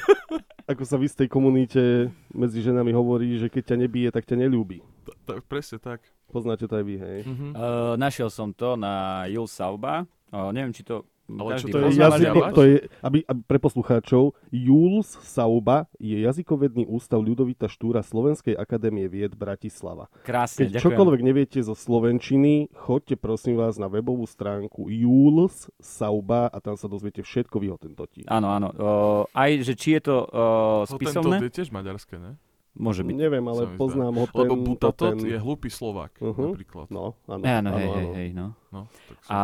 ako 0.71 0.83
sa 0.83 0.99
v 0.99 1.07
istej 1.07 1.27
komunite 1.31 2.11
medzi 2.35 2.59
ženami 2.59 2.91
hovorí, 2.91 3.39
že 3.39 3.47
keď 3.47 3.63
ťa 3.73 3.77
nebije, 3.79 4.07
tak 4.11 4.27
ťa 4.27 4.35
nelúbi. 4.43 4.83
Tak, 5.23 5.47
presne 5.47 5.79
tak. 5.79 6.03
Poznáte 6.27 6.67
to 6.67 6.75
aj 6.75 6.83
vy, 6.83 6.95
hej? 6.99 7.19
Mhm. 7.23 7.47
Uh, 7.55 7.93
našiel 7.95 8.27
som 8.27 8.51
to 8.51 8.75
na 8.75 9.23
Jul 9.31 9.47
Sauba. 9.47 10.03
Uh, 10.35 10.51
neviem, 10.51 10.75
či 10.75 10.83
to 10.83 11.07
Ale 11.25 11.57
čo 11.57 11.67
To 11.73 11.77
je, 11.81 11.97
jazyko, 11.97 12.39
to 12.53 12.61
je 12.61 12.75
aby, 13.01 13.25
aby 13.25 13.41
pre 13.45 13.57
poslucháčov, 13.57 14.37
Jules 14.53 15.09
Sauba 15.25 15.89
je 15.97 16.21
jazykovedný 16.21 16.85
ústav 16.85 17.17
Ľudovita 17.17 17.65
Štúra 17.65 18.05
Slovenskej 18.05 18.53
akadémie 18.53 19.09
vied 19.09 19.33
Bratislava. 19.33 20.05
Krásne, 20.21 20.69
Keď 20.69 20.77
ďakujem. 20.77 20.85
čokoľvek 20.85 21.21
neviete 21.25 21.59
zo 21.65 21.73
Slovenčiny, 21.73 22.69
choďte 22.77 23.17
prosím 23.17 23.57
vás 23.57 23.81
na 23.81 23.89
webovú 23.89 24.29
stránku 24.29 24.85
Jules 24.87 25.67
Sauba 25.81 26.45
a 26.53 26.57
tam 26.61 26.77
sa 26.77 26.85
dozviete 26.85 27.25
všetko 27.25 27.57
v 27.57 27.63
jeho 27.73 27.77
tentoti. 27.81 28.21
Áno, 28.29 28.53
áno. 28.53 28.69
Uh, 28.77 29.23
aj, 29.33 29.65
že 29.65 29.73
či 29.73 29.97
je 29.97 30.01
to 30.05 30.15
uh, 30.29 30.85
Tento 30.85 31.01
spisovné? 31.01 31.41
je 31.41 31.53
tiež 31.57 31.73
maďarské, 31.73 32.21
ne? 32.21 32.37
Môže 32.75 33.01
byť. 33.01 33.15
Neviem, 33.15 33.45
ale 33.45 33.71
poznám 33.73 34.13
ho 34.13 34.25
ten... 34.27 34.43
Lebo 34.43 34.55
Butatot 34.59 35.15
ten... 35.15 35.23
je 35.23 35.37
hlúpy 35.37 35.67
Slovák, 35.67 36.11
Mhm. 36.19 36.41
napríklad. 36.51 36.87
No, 36.89 37.15
áno, 37.23 37.41
Áno, 37.41 37.41
hej, 37.41 37.55
áno, 37.55 37.69
hej, 37.71 37.87
áno. 37.87 38.11
hej, 38.13 38.29
no. 38.31 38.47
No, 38.69 38.79
tak 39.07 39.17
A 39.25 39.37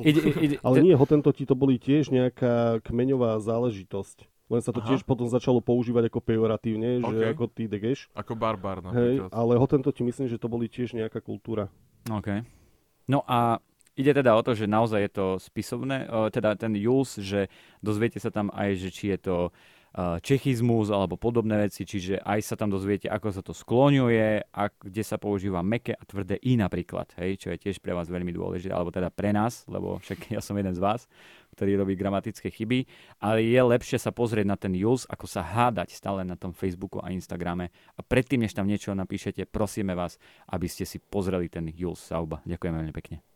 ide, 0.00 0.20
ide, 0.38 0.54
Ale 0.62 0.76
nie, 0.80 0.94
hotentoti 0.94 1.42
to 1.42 1.52
boli 1.52 1.76
tiež 1.76 2.08
nejaká 2.08 2.78
kmeňová 2.80 3.42
záležitosť. 3.42 4.24
Len 4.46 4.60
sa 4.60 4.70
to 4.70 4.78
Aha. 4.78 4.86
tiež 4.88 5.02
potom 5.02 5.26
začalo 5.26 5.58
používať 5.58 6.06
ako 6.06 6.18
pejoratívne, 6.20 6.98
že 7.00 7.06
OK. 7.22 7.34
ako 7.34 7.44
ty 7.46 7.66
degeš. 7.66 8.10
Ako 8.12 8.34
barbar 8.34 8.78
Hej, 8.80 9.22
napríklad. 9.22 9.30
ale 9.30 9.52
hotentoti 9.56 10.02
myslím, 10.02 10.26
že 10.26 10.36
to 10.36 10.46
boli 10.46 10.66
tiež 10.66 10.90
nejaká 10.92 11.18
kultúra. 11.18 11.70
OK. 12.04 12.42
No 13.06 13.22
a 13.24 13.58
ide 13.94 14.10
teda 14.10 14.30
o 14.32 14.42
to, 14.42 14.50
že 14.52 14.66
naozaj 14.66 15.00
je 15.00 15.12
to 15.12 15.26
spisovné, 15.36 16.02
uh, 16.04 16.26
teda 16.28 16.54
ten 16.54 16.70
Jules, 16.72 17.14
že 17.16 17.46
dozviete 17.78 18.16
sa 18.16 18.30
tam 18.30 18.50
aj, 18.50 18.74
že 18.76 18.88
či 18.88 19.04
je 19.10 19.18
to 19.20 19.36
čechizmus 20.22 20.94
alebo 20.94 21.18
podobné 21.18 21.66
veci, 21.66 21.82
čiže 21.82 22.22
aj 22.22 22.40
sa 22.46 22.54
tam 22.54 22.70
dozviete, 22.70 23.10
ako 23.10 23.28
sa 23.34 23.42
to 23.42 23.50
skloňuje, 23.50 24.54
a 24.54 24.62
kde 24.70 25.02
sa 25.02 25.18
používa 25.18 25.66
meké 25.66 25.98
a 25.98 26.02
tvrdé 26.06 26.38
i 26.46 26.54
napríklad, 26.54 27.10
hej, 27.18 27.42
čo 27.42 27.48
je 27.50 27.58
tiež 27.58 27.82
pre 27.82 27.90
vás 27.90 28.06
veľmi 28.06 28.30
dôležité, 28.30 28.70
alebo 28.70 28.94
teda 28.94 29.10
pre 29.10 29.34
nás, 29.34 29.66
lebo 29.66 29.98
však 29.98 30.30
ja 30.30 30.38
som 30.38 30.54
jeden 30.54 30.74
z 30.74 30.80
vás, 30.82 31.10
ktorý 31.58 31.82
robí 31.82 31.98
gramatické 31.98 32.54
chyby, 32.54 32.86
ale 33.18 33.42
je 33.42 33.58
lepšie 33.58 33.98
sa 33.98 34.14
pozrieť 34.14 34.46
na 34.46 34.54
ten 34.54 34.70
Jules, 34.78 35.10
ako 35.10 35.26
sa 35.26 35.42
hádať 35.42 35.90
stále 35.98 36.22
na 36.22 36.38
tom 36.38 36.54
Facebooku 36.54 37.02
a 37.02 37.10
Instagrame 37.10 37.74
a 37.98 38.00
predtým, 38.06 38.46
než 38.46 38.54
tam 38.54 38.70
niečo 38.70 38.94
napíšete, 38.94 39.50
prosíme 39.50 39.98
vás, 39.98 40.22
aby 40.46 40.70
ste 40.70 40.86
si 40.86 41.02
pozreli 41.02 41.50
ten 41.50 41.66
Jules 41.66 41.98
Sauba. 41.98 42.38
Ďakujem 42.46 42.74
veľmi 42.78 42.94
pekne. 42.94 43.29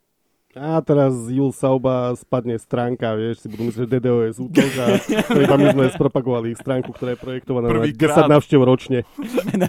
A 0.55 0.79
teraz 0.87 1.11
Jul 1.27 1.51
Sauba 1.51 2.15
spadne 2.15 2.55
stránka, 2.63 3.19
vieš, 3.19 3.43
si 3.43 3.51
budú 3.51 3.67
myslieť, 3.67 3.91
že 3.91 3.93
DDoS 3.99 4.39
útok 4.39 4.71
a 4.79 4.87
iba 5.35 5.57
my 5.59 5.67
sme 5.75 5.85
spropagovali 5.91 6.55
ich 6.55 6.63
stránku, 6.63 6.95
ktorá 6.95 7.19
je 7.19 7.21
projektovaná 7.21 7.67
na 7.67 7.83
Prvýkrát. 7.83 8.31
10 8.31 8.35
návštev 8.39 8.61
ročne. 8.63 9.03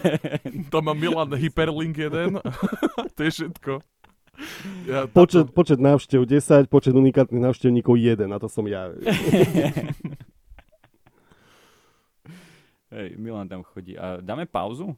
Tam 0.72 0.86
má 0.86 0.94
Milan 0.94 1.34
hyperlink 1.34 1.98
jeden. 1.98 2.38
to 3.18 3.20
je 3.26 3.30
všetko. 3.34 3.82
Ja, 4.86 5.10
Počet, 5.10 5.50
počet 5.50 5.82
návštev 5.82 6.22
10, 6.22 6.70
počet 6.70 6.94
unikátnych 6.94 7.42
návštevníkov 7.42 7.98
1, 7.98 8.30
a 8.30 8.36
to 8.38 8.46
som 8.46 8.62
ja. 8.70 8.92
Hej, 12.94 13.18
Milan 13.18 13.50
tam 13.50 13.66
chodí. 13.66 13.98
A 13.98 14.22
dáme 14.22 14.46
pauzu? 14.46 14.94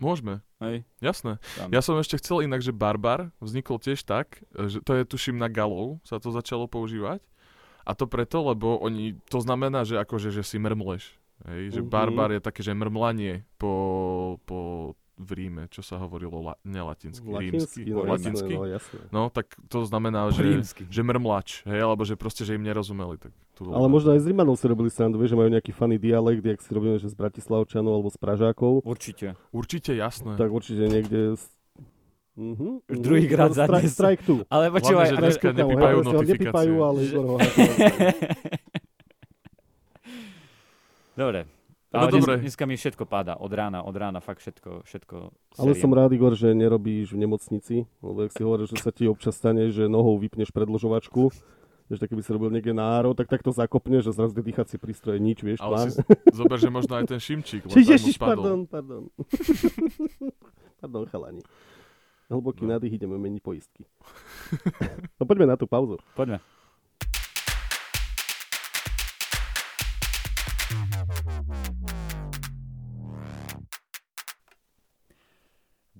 Môžeme, 0.00 0.40
Hej, 0.62 0.76
jasné. 0.98 1.42
dáme. 1.54 1.70
Ja 1.70 1.80
som 1.80 1.96
ešte 1.96 2.16
chcel 2.16 2.42
inak, 2.42 2.58
že 2.58 2.70
Barbar 2.70 3.34
vznikol 3.38 3.76
tiež 3.76 4.02
tak, 4.02 4.38
že 4.54 4.78
to 4.78 4.94
je 4.94 5.02
tuším 5.04 5.36
na 5.36 5.46
galov 5.46 5.98
sa 6.02 6.16
to 6.16 6.30
začalo 6.30 6.64
používať. 6.64 7.18
A 7.82 7.92
to 7.92 8.06
preto, 8.06 8.38
lebo 8.40 8.78
oni, 8.78 9.18
to 9.26 9.42
znamená, 9.42 9.82
že 9.82 9.98
akože, 9.98 10.30
že 10.30 10.40
si 10.40 10.54
mrmleš. 10.56 11.18
Hej, 11.42 11.74
že 11.74 11.80
Mhm. 11.82 11.90
barbar 11.90 12.30
je 12.30 12.38
také, 12.38 12.62
že 12.62 12.70
mrmlanie 12.70 13.42
po, 13.58 13.74
po 14.46 14.94
v 15.14 15.34
Ríme, 15.34 15.66
čo 15.68 15.80
sa 15.80 15.96
hovorilo 15.96 16.40
la, 16.40 16.54
nelatinsky, 16.62 17.22
Latinsky, 17.22 17.82
rímsky, 17.82 17.86
no, 17.86 18.02
latinsky. 18.02 18.50
no 18.50 18.64
jasné. 18.64 18.98
No, 19.08 19.28
tak 19.28 19.54
to 19.66 19.84
znamená, 19.84 20.28
že, 20.28 20.42
rímsky. 20.42 20.82
že 20.86 21.00
mrmlač, 21.00 21.62
hej, 21.62 21.78
alebo 21.78 22.02
že 22.02 22.14
proste, 22.14 22.42
že 22.42 22.52
im 22.52 22.60
nerozumeli. 22.60 23.18
Tak 23.18 23.30
to 23.52 23.66
Ale 23.66 23.86
možno 23.86 24.12
aj 24.12 24.18
z 24.18 24.24
Rimanov 24.28 24.56
si 24.56 24.64
robili 24.64 24.88
srandu, 24.88 25.16
vieš, 25.16 25.32
že 25.32 25.36
majú 25.36 25.48
nejaký 25.50 25.70
funny 25.70 25.96
dialekt, 25.96 26.42
jak 26.42 26.58
si 26.58 26.70
robíme, 26.70 26.96
že 26.96 27.06
z 27.06 27.14
Bratislavčanov 27.14 27.92
alebo 27.92 28.08
z 28.08 28.16
Pražákov. 28.16 28.80
Určite. 28.82 29.34
Určite 29.50 29.92
jasné. 29.92 30.34
Tak 30.34 30.48
určite 30.48 30.84
niekde... 30.84 31.36
Mhm, 32.32 32.80
Už 32.88 32.98
druhýkrát 32.98 33.52
za 33.52 33.68
dnes. 33.68 33.92
strike 33.92 34.24
tu. 34.24 34.40
Ale 34.48 34.70
počúvaj, 34.70 35.06
že 35.06 35.12
ale- 35.12 35.22
dneska 35.22 35.52
nepípajú 35.52 35.96
notifikácie. 36.02 36.40
Nepípajú, 36.40 36.74
ale 36.80 36.98
Igor 37.04 37.24
ho 37.26 37.36
Dobre. 41.14 41.44
Ale 41.92 42.02
No 42.02 42.10
dnes, 42.10 42.24
dobre. 42.24 42.40
dneska 42.40 42.64
mi 42.64 42.74
všetko 42.74 43.04
páda. 43.04 43.36
Od 43.36 43.48
rána, 43.48 43.80
od 43.80 43.92
rána 43.92 44.18
fakt 44.18 44.40
všetko, 44.40 44.80
všetko 44.82 45.16
Ale 45.56 45.70
seriem. 45.70 45.76
som 45.78 45.90
rád, 45.90 46.10
Igor, 46.10 46.32
že 46.32 46.50
nerobíš 46.50 47.12
v 47.12 47.20
nemocnici, 47.20 47.74
lebo 47.98 48.18
ak 48.22 48.30
si 48.30 48.40
hovoril, 48.40 48.64
že 48.64 48.76
sa 48.76 48.88
ti 48.88 49.04
občas 49.04 49.34
stane, 49.34 49.68
že 49.68 49.86
nohou 49.86 50.16
vypneš 50.16 50.48
predložovačku, 50.50 51.28
Vieš, 51.84 51.98
tak 51.98 52.08
keby 52.08 52.22
si 52.22 52.32
robil 52.32 52.48
niekde 52.48 52.72
náro, 52.72 53.12
tak 53.12 53.28
takto 53.28 53.50
zakopneš 53.50 54.08
a 54.08 54.16
zrazu 54.16 54.32
tie 54.32 54.46
dýchacie 54.46 54.80
prístroje, 54.80 55.20
nič, 55.20 55.44
vieš, 55.44 55.60
Ale 55.60 55.76
plán. 55.76 55.88
si 55.90 56.00
zober, 56.40 56.56
že 56.56 56.70
možno 56.70 56.96
aj 56.96 57.04
ten 57.04 57.20
šimčík, 57.20 57.68
ježiš, 57.68 58.16
pardon, 58.16 58.64
pardon. 58.64 59.12
pardon, 60.80 61.04
chalani. 61.04 61.42
Hlboký 62.26 62.64
No. 62.64 62.70
nádych, 62.70 62.96
ideme 62.96 63.20
meniť 63.20 63.40
poistky. 63.40 63.84
no 65.20 65.22
poďme 65.22 65.44
na 65.44 65.56
tú 65.58 65.66
pauzu. 65.66 66.00
Poďme. 66.16 66.40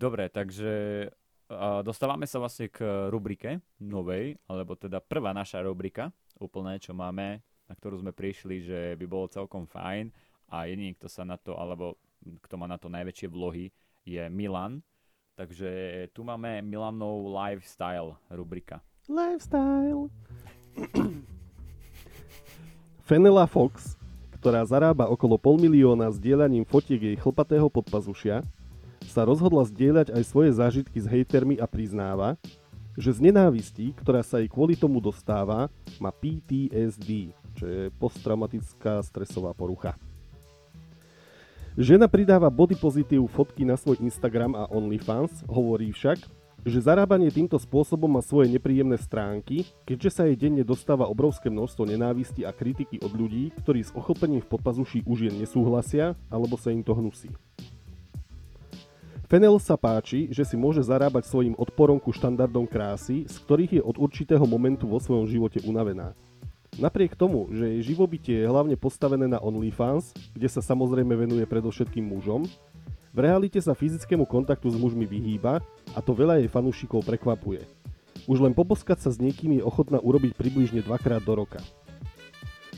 Dobre, 0.02 0.26
takže 0.26 1.06
a 1.46 1.78
dostávame 1.86 2.26
sa 2.26 2.42
vlastne 2.42 2.66
k 2.66 2.82
rubrike 3.06 3.62
novej, 3.78 4.34
alebo 4.50 4.74
teda 4.74 4.98
prvá 4.98 5.30
naša 5.30 5.62
rubrika, 5.62 6.10
úplne, 6.42 6.74
čo 6.82 6.90
máme, 6.90 7.38
na 7.70 7.74
ktorú 7.78 8.02
sme 8.02 8.10
prišli, 8.10 8.66
že 8.66 8.78
by 8.98 9.06
bolo 9.06 9.30
celkom 9.30 9.62
fajn 9.62 10.10
a 10.50 10.66
jediný, 10.66 10.98
kto 10.98 11.06
sa 11.06 11.22
na 11.22 11.38
to, 11.38 11.54
alebo 11.54 11.94
kto 12.18 12.54
má 12.58 12.66
na 12.66 12.82
to 12.82 12.90
najväčšie 12.90 13.30
vlohy, 13.30 13.70
je 14.02 14.26
Milan. 14.26 14.82
Takže 15.38 15.70
tu 16.10 16.26
máme 16.26 16.66
Milanov 16.66 17.30
lifestyle 17.30 18.18
rubrika. 18.26 18.82
Lifestyle. 19.06 20.10
Fenela 23.06 23.46
Fox, 23.46 23.94
ktorá 24.42 24.66
zarába 24.66 25.06
okolo 25.06 25.38
pol 25.38 25.62
milióna 25.62 26.10
zdieľaním 26.10 26.66
fotiek 26.66 26.98
jej 26.98 27.16
chlpatého 27.22 27.70
podpazušia, 27.70 28.42
sa 29.12 29.28
rozhodla 29.28 29.68
zdieľať 29.68 30.08
aj 30.16 30.22
svoje 30.24 30.56
zážitky 30.56 30.96
s 30.96 31.04
hejtermi 31.04 31.60
a 31.60 31.68
priznáva, 31.68 32.40
že 32.96 33.12
z 33.12 33.28
nenávistí, 33.28 33.92
ktorá 34.00 34.24
sa 34.24 34.40
jej 34.40 34.48
kvôli 34.48 34.72
tomu 34.72 35.04
dostáva, 35.04 35.68
má 36.00 36.08
PTSD, 36.08 37.36
čo 37.52 37.64
je 37.68 37.82
posttraumatická 38.00 39.04
stresová 39.04 39.52
porucha. 39.52 40.00
Žena 41.76 42.08
pridáva 42.08 42.52
body 42.52 42.76
pozitív 42.76 43.28
fotky 43.32 43.64
na 43.64 43.80
svoj 43.80 44.00
Instagram 44.00 44.56
a 44.56 44.68
OnlyFans, 44.68 45.44
hovorí 45.48 45.88
však, 45.92 46.20
že 46.62 46.84
zarábanie 46.84 47.32
týmto 47.32 47.56
spôsobom 47.56 48.06
má 48.06 48.20
svoje 48.20 48.52
nepríjemné 48.52 49.00
stránky, 49.00 49.66
keďže 49.88 50.10
sa 50.12 50.22
jej 50.28 50.36
denne 50.36 50.62
dostáva 50.62 51.08
obrovské 51.08 51.48
množstvo 51.48 51.88
nenávisti 51.88 52.44
a 52.44 52.52
kritiky 52.52 53.00
od 53.02 53.12
ľudí, 53.16 53.56
ktorí 53.64 53.82
s 53.82 53.90
ochopením 53.96 54.44
v 54.44 54.50
podpazuší 54.52 55.02
už 55.08 55.32
jen 55.32 55.36
nesúhlasia, 55.40 56.12
alebo 56.28 56.60
sa 56.60 56.70
im 56.70 56.84
to 56.84 56.92
hnusí. 56.92 57.32
Fenel 59.32 59.56
sa 59.56 59.80
páči, 59.80 60.28
že 60.28 60.44
si 60.44 60.60
môže 60.60 60.84
zarábať 60.84 61.24
svojim 61.24 61.56
odporom 61.56 61.96
ku 61.96 62.12
štandardom 62.12 62.68
krásy, 62.68 63.24
z 63.24 63.40
ktorých 63.40 63.72
je 63.72 63.82
od 63.82 63.96
určitého 63.96 64.44
momentu 64.44 64.84
vo 64.84 65.00
svojom 65.00 65.24
živote 65.24 65.56
unavená. 65.64 66.12
Napriek 66.76 67.16
tomu, 67.16 67.48
že 67.48 67.64
jej 67.64 67.96
živobytie 67.96 68.44
je 68.44 68.52
hlavne 68.52 68.76
postavené 68.76 69.24
na 69.24 69.40
OnlyFans, 69.40 70.12
kde 70.36 70.52
sa 70.52 70.60
samozrejme 70.60 71.16
venuje 71.16 71.48
predovšetkým 71.48 72.04
mužom, 72.12 72.44
v 73.16 73.18
realite 73.24 73.56
sa 73.56 73.72
fyzickému 73.72 74.28
kontaktu 74.28 74.68
s 74.68 74.76
mužmi 74.76 75.08
vyhýba 75.08 75.64
a 75.96 75.98
to 76.04 76.12
veľa 76.12 76.44
jej 76.44 76.52
fanúšikov 76.52 77.00
prekvapuje. 77.00 77.64
Už 78.28 78.36
len 78.36 78.52
poboskať 78.52 79.00
sa 79.00 79.08
s 79.08 79.16
niekým 79.16 79.56
je 79.56 79.64
ochotná 79.64 79.96
urobiť 79.96 80.36
približne 80.36 80.84
dvakrát 80.84 81.24
do 81.24 81.32
roka. 81.32 81.64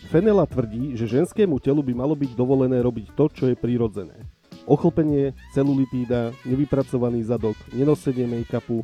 Fenela 0.07 0.46
tvrdí, 0.46 0.94
že 0.94 1.18
ženskému 1.18 1.59
telu 1.59 1.82
by 1.82 1.98
malo 1.98 2.14
byť 2.14 2.30
dovolené 2.38 2.78
robiť 2.78 3.11
to, 3.18 3.26
čo 3.34 3.44
je 3.50 3.59
prirodzené. 3.59 4.22
Ochlpenie, 4.64 5.36
celulitída, 5.52 6.32
nevypracovaný 6.48 7.20
zadok, 7.20 7.56
nenosenie 7.76 8.24
make-upu, 8.24 8.80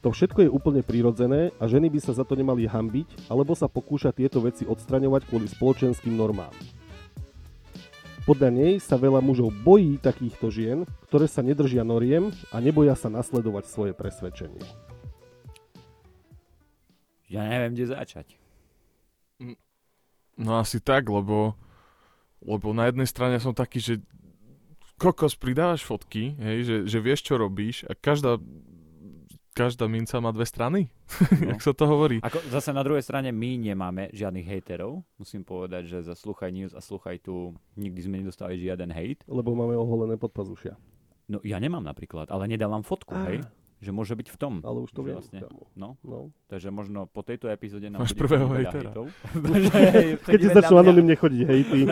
to 0.00 0.08
všetko 0.10 0.48
je 0.48 0.50
úplne 0.50 0.80
prirodzené 0.80 1.52
a 1.60 1.68
ženy 1.68 1.92
by 1.92 2.00
sa 2.00 2.16
za 2.16 2.24
to 2.24 2.32
nemali 2.32 2.64
hambiť 2.64 3.28
alebo 3.28 3.52
sa 3.52 3.68
pokúšať 3.68 4.24
tieto 4.24 4.40
veci 4.40 4.64
odstraňovať 4.64 5.28
kvôli 5.28 5.46
spoločenským 5.46 6.16
normám. 6.16 6.50
Podľa 8.24 8.48
nej 8.48 8.72
sa 8.80 8.96
veľa 8.96 9.20
mužov 9.20 9.52
bojí 9.60 10.00
takýchto 10.00 10.48
žien, 10.48 10.78
ktoré 11.08 11.28
sa 11.28 11.44
nedržia 11.44 11.84
noriem 11.84 12.32
a 12.48 12.58
neboja 12.64 12.96
sa 12.96 13.12
nasledovať 13.12 13.64
svoje 13.68 13.92
presvedčenie. 13.92 14.64
Ja 17.28 17.44
neviem, 17.46 17.76
kde 17.76 17.92
začať. 17.92 18.40
No 20.40 20.56
asi 20.56 20.80
tak, 20.80 21.12
lebo, 21.12 21.52
lebo 22.40 22.72
na 22.72 22.88
jednej 22.88 23.04
strane 23.04 23.36
som 23.36 23.52
taký, 23.52 23.78
že 23.84 23.94
kokos, 25.00 25.32
pridávaš 25.34 25.80
fotky, 25.80 26.36
hej, 26.36 26.58
že, 26.60 26.76
že 26.86 26.98
vieš, 26.98 27.20
čo 27.22 27.34
robíš 27.34 27.82
a 27.82 27.94
každá, 27.94 28.36
každá 29.50 29.84
minca 29.86 30.14
má 30.18 30.28
dve 30.28 30.44
strany, 30.44 30.92
No. 31.10 31.50
jak 31.50 31.60
sa 31.60 31.72
to 31.72 31.84
hovorí. 31.84 32.20
Ako 32.20 32.38
zase 32.46 32.70
na 32.70 32.80
druhej 32.80 33.00
strane 33.00 33.28
my 33.28 33.50
nemáme 33.58 34.08
žiadnych 34.10 34.46
hejterov. 34.46 35.02
Musím 35.16 35.42
povedať, 35.42 35.88
že 35.88 35.98
za 36.02 36.12
Sluchaj 36.12 36.50
News 36.50 36.70
a 36.70 36.78
Sluchaj 36.78 37.18
tu 37.20 37.50
nikdy 37.74 37.98
sme 37.98 38.14
nedostali 38.18 38.54
žiaden 38.56 38.88
hejt. 38.90 39.26
Lebo 39.26 39.50
máme 39.50 39.74
oholené 39.74 40.14
podpazušia. 40.14 40.78
No 41.26 41.40
ja 41.40 41.56
nemám 41.56 41.80
napríklad, 41.80 42.28
ale 42.28 42.46
nedávam 42.46 42.80
fotku, 42.80 43.10
Á. 43.12 43.26
hej. 43.26 43.40
Že 43.80 43.90
môže 43.90 44.12
byť 44.12 44.28
v 44.28 44.36
tom. 44.36 44.54
Ale 44.60 44.76
už 44.78 44.92
to 44.92 45.00
viem. 45.00 45.16
vlastne. 45.16 45.40
No, 45.72 45.96
No. 46.04 46.28
takže 46.46 46.68
možno 46.68 47.08
po 47.08 47.24
tejto 47.24 47.48
epizóde 47.48 47.88
nám 47.88 48.04
Máš 48.04 48.12
prvého 48.12 48.44
hejtera. 48.52 48.92
hejtov. 48.92 49.08
Keď 50.28 50.36
ti 50.36 50.48
začnú 50.52 50.76
anonimne 50.78 51.16
chodiť 51.16 51.40
hejty. 51.42 51.78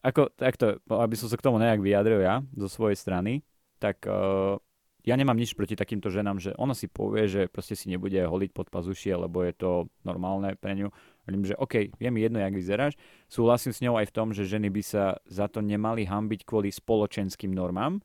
Ako, 0.00 0.32
takto, 0.32 0.80
aby 0.88 1.12
som 1.12 1.28
sa 1.28 1.36
k 1.36 1.44
tomu 1.44 1.60
nejak 1.60 1.84
vyjadril 1.84 2.24
ja, 2.24 2.40
zo 2.56 2.72
svojej 2.72 2.96
strany, 2.96 3.44
tak 3.76 4.00
uh, 4.08 4.56
ja 5.04 5.14
nemám 5.16 5.36
nič 5.36 5.56
proti 5.56 5.76
takýmto 5.76 6.12
ženám, 6.12 6.40
že 6.40 6.56
ona 6.60 6.76
si 6.76 6.88
povie, 6.88 7.28
že 7.28 7.48
proste 7.48 7.76
si 7.76 7.88
nebude 7.88 8.16
holiť 8.16 8.50
pod 8.52 8.68
pazušie, 8.68 9.16
lebo 9.16 9.44
je 9.44 9.52
to 9.56 9.70
normálne 10.04 10.56
pre 10.60 10.76
ňu. 10.76 10.88
Hovorím, 11.24 11.44
že 11.48 11.54
OK, 11.56 11.92
je 11.96 12.08
mi 12.12 12.20
jedno, 12.20 12.40
jak 12.40 12.52
vyzeráš. 12.56 12.96
Súhlasím 13.28 13.72
s 13.72 13.82
ňou 13.84 13.96
aj 13.96 14.08
v 14.08 14.14
tom, 14.16 14.28
že 14.32 14.48
ženy 14.48 14.68
by 14.68 14.82
sa 14.84 15.20
za 15.28 15.48
to 15.48 15.64
nemali 15.64 16.04
hambiť 16.04 16.44
kvôli 16.44 16.72
spoločenským 16.72 17.52
normám. 17.52 18.00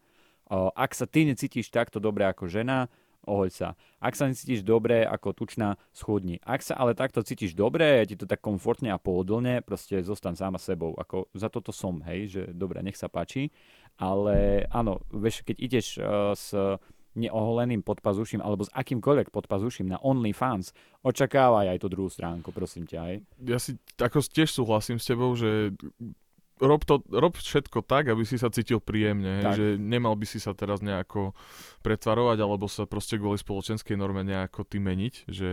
Uh, 0.45 0.71
ak 0.75 0.93
sa 0.93 1.07
ty 1.07 1.23
necítiš 1.25 1.71
takto 1.71 2.03
dobre 2.03 2.27
ako 2.27 2.47
žena, 2.47 2.91
ohoď 3.25 3.51
sa. 3.51 3.69
Ak 3.99 4.13
sa 4.13 4.29
necítiš 4.29 4.61
dobre 4.61 5.03
ako 5.03 5.33
tučná, 5.33 5.75
schudni. 5.91 6.37
Ak 6.45 6.61
sa 6.61 6.77
ale 6.77 6.93
takto 6.93 7.25
cítiš 7.25 7.57
dobre, 7.57 8.05
je 8.05 8.13
ti 8.13 8.15
to 8.15 8.25
tak 8.29 8.39
komfortne 8.39 8.93
a 8.93 9.01
pohodlne, 9.01 9.65
proste 9.65 9.99
zostan 10.05 10.37
sama 10.37 10.61
sebou. 10.61 10.93
Ako 10.95 11.27
za 11.33 11.49
toto 11.49 11.73
som, 11.73 11.99
hej, 12.05 12.29
že 12.29 12.41
dobre, 12.53 12.79
nech 12.85 12.97
sa 12.97 13.09
páči. 13.09 13.49
Ale 13.97 14.67
áno, 14.71 15.01
vieš, 15.11 15.41
keď 15.41 15.57
ideš 15.59 15.87
uh, 15.97 16.35
s 16.35 16.51
neoholeným 17.15 17.79
podpazuším 17.79 18.43
alebo 18.43 18.67
s 18.67 18.71
akýmkoľvek 18.75 19.31
podpazuším 19.31 19.87
na 19.87 19.97
OnlyFans, 20.03 20.75
očakávaj 21.01 21.71
aj 21.71 21.79
tú 21.79 21.87
druhú 21.87 22.11
stránku, 22.11 22.51
prosím 22.51 22.83
ťa, 22.83 22.99
hej. 23.07 23.17
Ja 23.39 23.55
si 23.55 23.79
ako 23.95 24.19
tiež 24.19 24.51
súhlasím 24.51 24.99
s 24.99 25.07
tebou, 25.07 25.31
že 25.39 25.71
rob, 26.61 26.81
to, 26.87 27.03
rob 27.11 27.35
všetko 27.35 27.83
tak, 27.83 28.07
aby 28.07 28.23
si 28.23 28.39
sa 28.39 28.47
cítil 28.47 28.79
príjemne, 28.79 29.43
Tak. 29.43 29.55
že 29.59 29.65
nemal 29.75 30.15
by 30.15 30.23
si 30.23 30.39
sa 30.39 30.55
teraz 30.55 30.79
nejako 30.79 31.35
pretvarovať 31.83 32.37
alebo 32.39 32.71
sa 32.71 32.87
proste 32.87 33.19
kvôli 33.19 33.35
spoločenskej 33.35 33.99
norme 33.99 34.23
nejako 34.23 34.63
ty 34.63 34.79
meniť, 34.79 35.13
že 35.27 35.49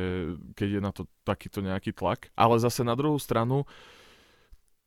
keď 0.55 0.68
je 0.68 0.80
na 0.80 0.92
to 0.94 1.03
takýto 1.26 1.59
nejaký 1.62 1.90
tlak. 1.94 2.30
Ale 2.38 2.62
zase 2.62 2.86
na 2.86 2.94
druhú 2.94 3.18
stranu, 3.18 3.66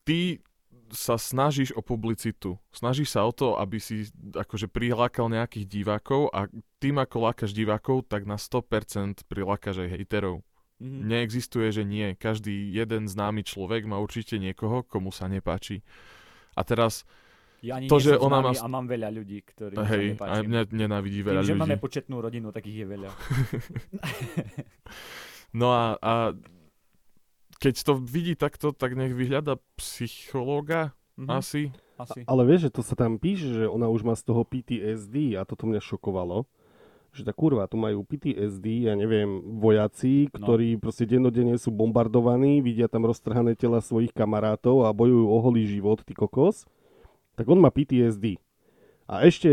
ty 0.08 0.40
sa 0.94 1.18
snažíš 1.18 1.74
o 1.74 1.82
publicitu. 1.82 2.58
Snažíš 2.70 3.18
sa 3.18 3.26
o 3.26 3.34
to, 3.34 3.58
aby 3.58 3.82
si 3.82 4.06
akože 4.34 4.70
prilákal 4.70 5.26
nejakých 5.26 5.66
divákov 5.66 6.30
a 6.30 6.46
tým 6.78 7.02
ako 7.02 7.16
lákaš 7.26 7.50
divákov, 7.50 8.06
tak 8.06 8.22
na 8.22 8.38
100% 8.38 9.26
prilákaš 9.26 9.82
aj 9.82 9.88
hejterov. 9.98 10.46
Mhm. 10.76 11.08
Neexistuje, 11.08 11.68
že 11.70 11.82
nie. 11.82 12.12
Každý 12.14 12.52
jeden 12.68 13.06
známy 13.06 13.42
človek 13.42 13.84
má 13.84 13.96
určite 13.96 14.36
niekoho, 14.36 14.82
komu 14.82 15.08
sa 15.08 15.24
nepáči. 15.24 15.80
A 16.52 16.60
teraz, 16.62 17.08
Ja 17.58 17.76
ani 17.76 17.88
to, 17.88 17.96
nie 17.96 18.04
že 18.04 18.12
som 18.14 18.28
ona 18.28 18.38
má 18.42 18.50
a 18.52 18.66
mám 18.66 18.84
veľa 18.84 19.08
ľudí, 19.10 19.40
ktorí 19.42 19.72
hej, 19.74 20.06
sa 20.14 20.28
a 20.28 20.36
nepáčim. 20.36 20.46
mňa 20.46 20.62
nenávidí 20.70 21.20
veľa 21.22 21.40
Tým, 21.40 21.46
že 21.46 21.54
ľudí. 21.54 21.62
máme 21.62 21.76
početnú 21.78 22.16
rodinu, 22.18 22.46
takých 22.50 22.76
je 22.78 22.86
veľa. 22.86 23.10
No 25.52 25.72
a, 25.72 25.96
a 25.96 26.12
keď 27.56 27.74
to 27.82 27.92
vidí 27.96 28.36
takto, 28.36 28.70
tak 28.70 28.92
nech 28.92 29.12
vyhľada 29.12 29.56
psychológa 29.74 30.92
Mhm, 31.16 31.30
asi. 31.32 31.62
Asi. 31.96 32.28
Ale 32.28 32.44
vieš, 32.44 32.68
že 32.68 32.74
to 32.74 32.82
sa 32.84 32.92
tam 32.92 33.16
píše, 33.16 33.48
že 33.48 33.64
ona 33.64 33.88
už 33.88 34.04
má 34.04 34.12
z 34.12 34.20
toho 34.22 34.44
PTSD 34.44 35.32
a 35.32 35.48
toto 35.48 35.64
mňa 35.64 35.80
šokovalo. 35.80 36.44
Že 37.16 37.24
tá 37.24 37.32
kurva, 37.32 37.64
tu 37.64 37.80
majú 37.80 38.04
PTSD, 38.04 38.84
ja 38.86 38.92
neviem, 38.92 39.40
vojaci, 39.56 40.28
No. 40.36 40.44
ktorí 40.44 40.76
proste 40.76 41.08
dennodenne 41.08 41.56
sú 41.56 41.72
bombardovaní, 41.72 42.60
vidia 42.60 42.92
tam 42.92 43.08
roztrhané 43.08 43.56
tela 43.56 43.80
svojich 43.80 44.12
kamarátov 44.12 44.84
a 44.84 44.92
bojujú 44.92 45.24
o 45.24 45.36
holý 45.40 45.64
život, 45.64 46.04
ty 46.04 46.12
kokos. 46.12 46.68
Tak 47.40 47.48
on 47.48 47.56
má 47.56 47.72
PTSD. 47.72 48.36
A 49.08 49.24
ešte 49.24 49.48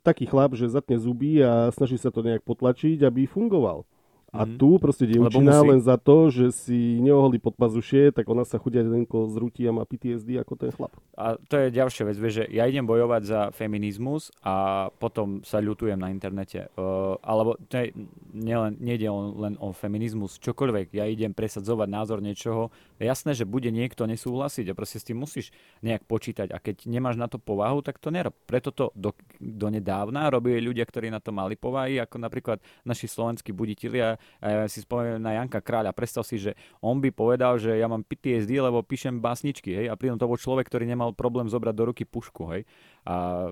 taký 0.00 0.24
chlap, 0.24 0.56
že 0.56 0.72
zatne 0.72 0.96
zuby 0.96 1.42
a 1.44 1.68
snaží 1.74 2.00
sa 2.00 2.08
to 2.08 2.24
nejak 2.24 2.40
potlačiť, 2.46 3.02
aby 3.04 3.28
fungoval. 3.28 3.84
A 4.32 4.48
Mhm. 4.48 4.56
tu 4.56 4.80
proste 4.80 5.04
dievčina 5.04 5.60
len 5.60 5.84
za 5.84 6.00
to, 6.00 6.32
že 6.32 6.56
si 6.56 6.96
neoholí 7.04 7.36
pod 7.36 7.52
pazušie, 7.52 8.16
tak 8.16 8.24
ona 8.32 8.48
sa 8.48 8.56
chudiadenko 8.56 9.28
zrúti 9.28 9.60
a 9.68 9.76
má 9.76 9.84
PTSD 9.84 10.40
ako 10.40 10.56
ten 10.56 10.72
chlap. 10.72 10.88
A 11.20 11.36
to 11.36 11.60
je 11.60 11.68
ďalšia 11.68 12.08
vec, 12.08 12.16
vieš, 12.16 12.34
že 12.40 12.44
ja 12.48 12.64
idem 12.64 12.88
bojovať 12.88 13.22
za 13.28 13.40
feminizmus 13.52 14.32
a 14.40 14.88
potom 14.96 15.44
sa 15.44 15.60
ľutujem 15.60 16.00
na 16.00 16.08
internete. 16.08 16.72
Uh, 16.80 17.20
alebo 17.20 17.60
to 17.68 17.76
je, 17.76 17.92
nielen, 18.32 18.80
nejde 18.80 19.12
on, 19.12 19.36
len 19.36 19.54
o 19.60 19.76
feminizmus, 19.76 20.40
čokoľvek. 20.40 20.96
Ja 20.96 21.04
idem 21.04 21.36
presadzovať 21.36 21.88
názor 21.92 22.24
niečoho. 22.24 22.72
Jasné, 22.96 23.36
že 23.36 23.44
bude 23.44 23.68
niekto 23.68 24.08
nesúhlasiť 24.08 24.72
a 24.72 24.76
proste 24.78 24.96
s 24.96 25.04
tým 25.04 25.20
musíš 25.20 25.52
nejak 25.84 26.08
počítať. 26.08 26.48
A 26.50 26.58
keď 26.58 26.88
nemáš 26.88 27.20
na 27.20 27.28
to 27.28 27.36
povahu, 27.36 27.84
tak 27.84 28.00
to 28.00 28.08
nerob. 28.08 28.32
Preto 28.48 28.72
to 28.72 28.96
do, 28.96 29.12
do 29.36 29.68
nedávna 29.68 30.32
robili 30.32 30.64
ľudia, 30.64 30.88
ktorí 30.88 31.12
na 31.12 31.20
to 31.20 31.36
mali 31.36 31.52
povahy, 31.52 32.00
ako 32.00 32.16
napríklad 32.16 32.64
naši 32.88 33.12
slovenskí 33.12 33.52
buditelia. 33.52 34.16
Ja 34.42 34.66
si 34.66 34.82
spomeniem 34.82 35.22
na 35.22 35.38
Janka 35.38 35.62
Kráľa. 35.62 35.94
Predstav 35.94 36.26
si, 36.26 36.38
že 36.38 36.58
on 36.82 36.98
by 36.98 37.10
povedal, 37.14 37.56
že 37.56 37.78
ja 37.78 37.86
mám 37.86 38.02
PTSD, 38.02 38.58
lebo 38.58 38.82
píšem 38.82 39.18
básničky, 39.22 39.70
hej, 39.72 39.86
a 39.88 39.94
pritom 39.94 40.18
to 40.18 40.26
bol 40.26 40.38
človek, 40.38 40.66
ktorý 40.66 40.84
nemal 40.86 41.14
problém 41.14 41.46
zobrať 41.46 41.74
do 41.74 41.84
ruky 41.90 42.04
pušku, 42.04 42.42
hej. 42.54 42.62
A 43.06 43.50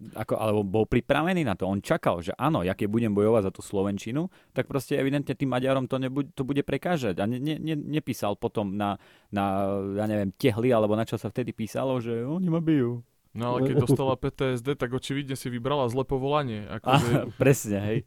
ako, 0.00 0.32
alebo 0.40 0.60
bol 0.64 0.84
pripravený 0.88 1.44
na 1.44 1.52
to. 1.52 1.68
On 1.68 1.76
čakal, 1.84 2.24
že 2.24 2.32
áno, 2.40 2.64
ja 2.64 2.72
keď 2.72 2.88
budem 2.88 3.12
bojovať 3.12 3.42
za 3.44 3.52
tú 3.52 3.60
Slovenčinu, 3.60 4.32
tak 4.56 4.64
proste 4.64 4.96
evidentne 4.96 5.36
tým 5.36 5.52
Maďarom 5.52 5.84
to, 5.84 6.00
nebude, 6.00 6.32
to 6.32 6.40
bude 6.40 6.64
prekážať. 6.64 7.20
A 7.20 7.28
ne, 7.28 7.36
ne, 7.36 7.60
ne, 7.60 7.76
nepísal 7.76 8.40
potom 8.40 8.80
na, 8.80 8.96
na, 9.28 9.68
ja 10.00 10.08
neviem, 10.08 10.32
tehly, 10.32 10.72
alebo 10.72 10.96
na 10.96 11.04
čo 11.04 11.20
sa 11.20 11.28
vtedy 11.28 11.52
písalo, 11.52 12.00
že 12.00 12.24
oni 12.24 12.48
ma 12.48 12.64
bijú. 12.64 13.04
No 13.30 13.54
ale 13.54 13.70
keď 13.70 13.86
dostala 13.86 14.18
PTSD, 14.18 14.74
tak 14.74 14.90
očividne 14.90 15.38
si 15.38 15.46
vybrala 15.46 15.86
zlé 15.86 16.02
povolanie. 16.02 16.66
A, 16.66 16.82
Akože, 16.82 17.30
presne, 17.38 17.78
hej. 17.78 17.98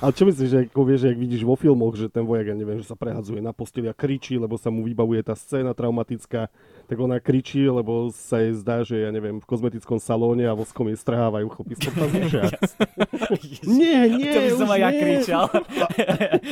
Ale 0.00 0.10
čo 0.16 0.24
myslíš, 0.24 0.48
že 0.48 0.58
ako 0.72 0.80
vieš, 0.88 1.00
jak 1.04 1.20
vidíš 1.20 1.44
vo 1.44 1.52
filmoch, 1.52 1.92
že 2.00 2.08
ten 2.08 2.24
vojak, 2.24 2.48
ja 2.48 2.56
neviem, 2.56 2.80
že 2.80 2.88
sa 2.88 2.96
prehadzuje 2.96 3.44
na 3.44 3.52
posteli 3.52 3.92
a 3.92 3.94
kričí, 3.94 4.40
lebo 4.40 4.56
sa 4.56 4.72
mu 4.72 4.80
vybavuje 4.88 5.20
tá 5.20 5.36
scéna 5.36 5.76
traumatická, 5.76 6.48
tak 6.88 6.96
ona 6.96 7.20
kričí, 7.20 7.60
lebo 7.68 8.08
sa 8.08 8.40
jej 8.40 8.56
zdá, 8.56 8.80
že 8.88 9.04
ja 9.04 9.12
neviem, 9.12 9.36
v 9.36 9.44
kozmetickom 9.44 10.00
salóne 10.00 10.48
a 10.48 10.56
voskom 10.56 10.88
jej 10.88 10.96
strhávajú 10.96 11.44
chlopy 11.52 11.74
z. 11.76 11.80
Nie, 13.68 14.08
nie, 14.08 14.32
to 14.32 14.38
by 14.40 14.50
som 14.56 14.68
už 14.68 14.74
aj 14.76 14.80
ja 14.80 14.90
nie. 14.90 15.00
kričal. 15.00 15.44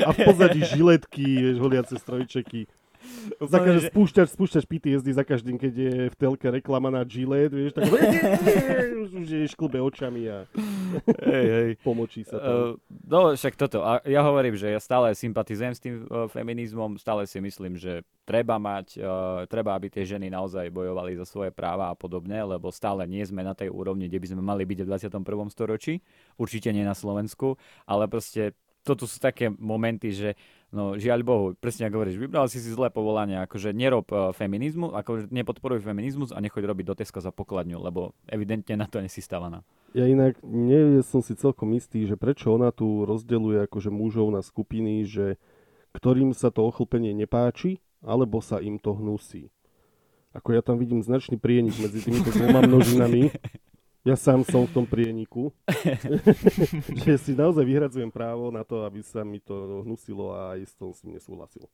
A 0.04 0.10
v 0.12 0.18
pozadí 0.28 0.60
žiletky, 0.68 1.24
vieš, 1.48 1.56
holiace 1.64 1.96
strojčeky. 1.96 2.68
Za 3.40 3.58
každý, 3.58 3.80
že- 3.86 3.90
spúšťaš, 3.92 4.28
spúšťaš 4.34 4.64
PTSD 4.66 5.08
za 5.14 5.24
každým, 5.24 5.56
keď 5.58 5.72
je 5.74 5.94
v 6.10 6.16
telke 6.16 6.46
reklama 6.48 6.90
na 6.90 7.02
Gillette, 7.06 7.54
vieš, 7.54 7.72
tak 7.76 7.86
už 9.22 9.28
je 9.28 9.46
šklbe 9.52 9.78
očami 9.78 10.26
a 10.26 10.48
hej, 11.22 11.46
hej. 11.46 11.70
pomočí 11.86 12.26
sa 12.26 12.40
tam. 12.40 12.52
Uh, 12.52 12.72
no 13.06 13.18
však 13.32 13.54
toto, 13.54 13.84
a 13.84 14.02
ja 14.08 14.20
hovorím, 14.24 14.58
že 14.58 14.72
ja 14.72 14.80
stále 14.82 15.14
sympatizujem 15.14 15.74
s 15.74 15.80
tým 15.80 15.94
uh, 16.06 16.26
feminizmom, 16.26 16.98
stále 16.98 17.28
si 17.28 17.38
myslím, 17.38 17.78
že 17.78 18.02
treba 18.26 18.58
mať, 18.58 18.98
uh, 18.98 19.44
treba, 19.46 19.76
aby 19.76 19.92
tie 19.92 20.06
ženy 20.06 20.32
naozaj 20.32 20.72
bojovali 20.72 21.14
za 21.18 21.26
svoje 21.28 21.54
práva 21.54 21.92
a 21.92 21.98
podobne, 21.98 22.38
lebo 22.42 22.72
stále 22.74 23.06
nie 23.06 23.22
sme 23.22 23.44
na 23.44 23.54
tej 23.54 23.70
úrovni, 23.70 24.08
kde 24.08 24.20
by 24.22 24.26
sme 24.32 24.42
mali 24.42 24.62
byť 24.66 24.78
v 24.82 24.88
21. 24.88 25.52
storočí, 25.52 26.02
určite 26.40 26.72
nie 26.74 26.82
na 26.82 26.96
Slovensku, 26.96 27.60
ale 27.86 28.08
proste 28.08 28.56
toto 28.82 29.06
sú 29.06 29.22
také 29.22 29.46
momenty, 29.46 30.10
že 30.10 30.34
no 30.72 30.96
žiaľ 30.96 31.20
Bohu, 31.22 31.46
presne 31.54 31.86
ako 31.86 32.02
hovoríš, 32.02 32.18
vybral 32.18 32.48
si 32.48 32.58
si 32.58 32.72
zlé 32.72 32.88
povolanie, 32.88 33.38
akože 33.44 33.70
nerob 33.76 34.08
uh, 34.10 34.32
feminizmu, 34.32 34.96
akože 34.96 35.28
nepodporuj 35.28 35.84
feminizmus 35.84 36.32
a 36.32 36.40
nechoď 36.40 36.64
robiť 36.66 36.84
do 36.88 36.94
Teska 36.96 37.20
za 37.20 37.30
pokladňu, 37.30 37.78
lebo 37.78 38.16
evidentne 38.26 38.80
na 38.80 38.88
to 38.88 38.98
nesi 38.98 39.20
stávaná. 39.20 39.60
Ja 39.92 40.08
inak 40.08 40.40
nie 40.40 41.04
som 41.04 41.20
si 41.20 41.36
celkom 41.36 41.76
istý, 41.76 42.08
že 42.08 42.16
prečo 42.16 42.56
ona 42.56 42.72
tu 42.72 43.04
rozdeluje 43.04 43.68
akože 43.68 43.92
mužov 43.92 44.32
na 44.32 44.40
skupiny, 44.40 45.04
že 45.04 45.36
ktorým 45.92 46.32
sa 46.32 46.48
to 46.48 46.64
ochlpenie 46.64 47.12
nepáči, 47.12 47.84
alebo 48.00 48.40
sa 48.40 48.58
im 48.58 48.80
to 48.80 48.96
hnusí. 48.96 49.52
Ako 50.32 50.56
ja 50.56 50.64
tam 50.64 50.80
vidím 50.80 51.04
značný 51.04 51.36
prienik 51.36 51.76
medzi 51.76 52.00
týmito 52.00 52.32
dvoma 52.32 52.64
množinami. 52.64 53.28
Ja 54.02 54.18
sám 54.18 54.42
som 54.42 54.66
v 54.66 54.74
tom 54.74 54.86
prieniku. 54.86 55.54
že 57.06 57.14
si 57.22 57.38
naozaj 57.38 57.62
vyhradzujem 57.62 58.10
právo 58.10 58.50
na 58.50 58.66
to, 58.66 58.82
aby 58.82 58.98
sa 58.98 59.22
mi 59.22 59.38
to 59.38 59.86
hnusilo 59.86 60.34
a 60.34 60.58
aj 60.58 60.66
s 60.66 60.74
tom 60.74 60.90
som 60.90 61.06
nesúhlasil. 61.14 61.70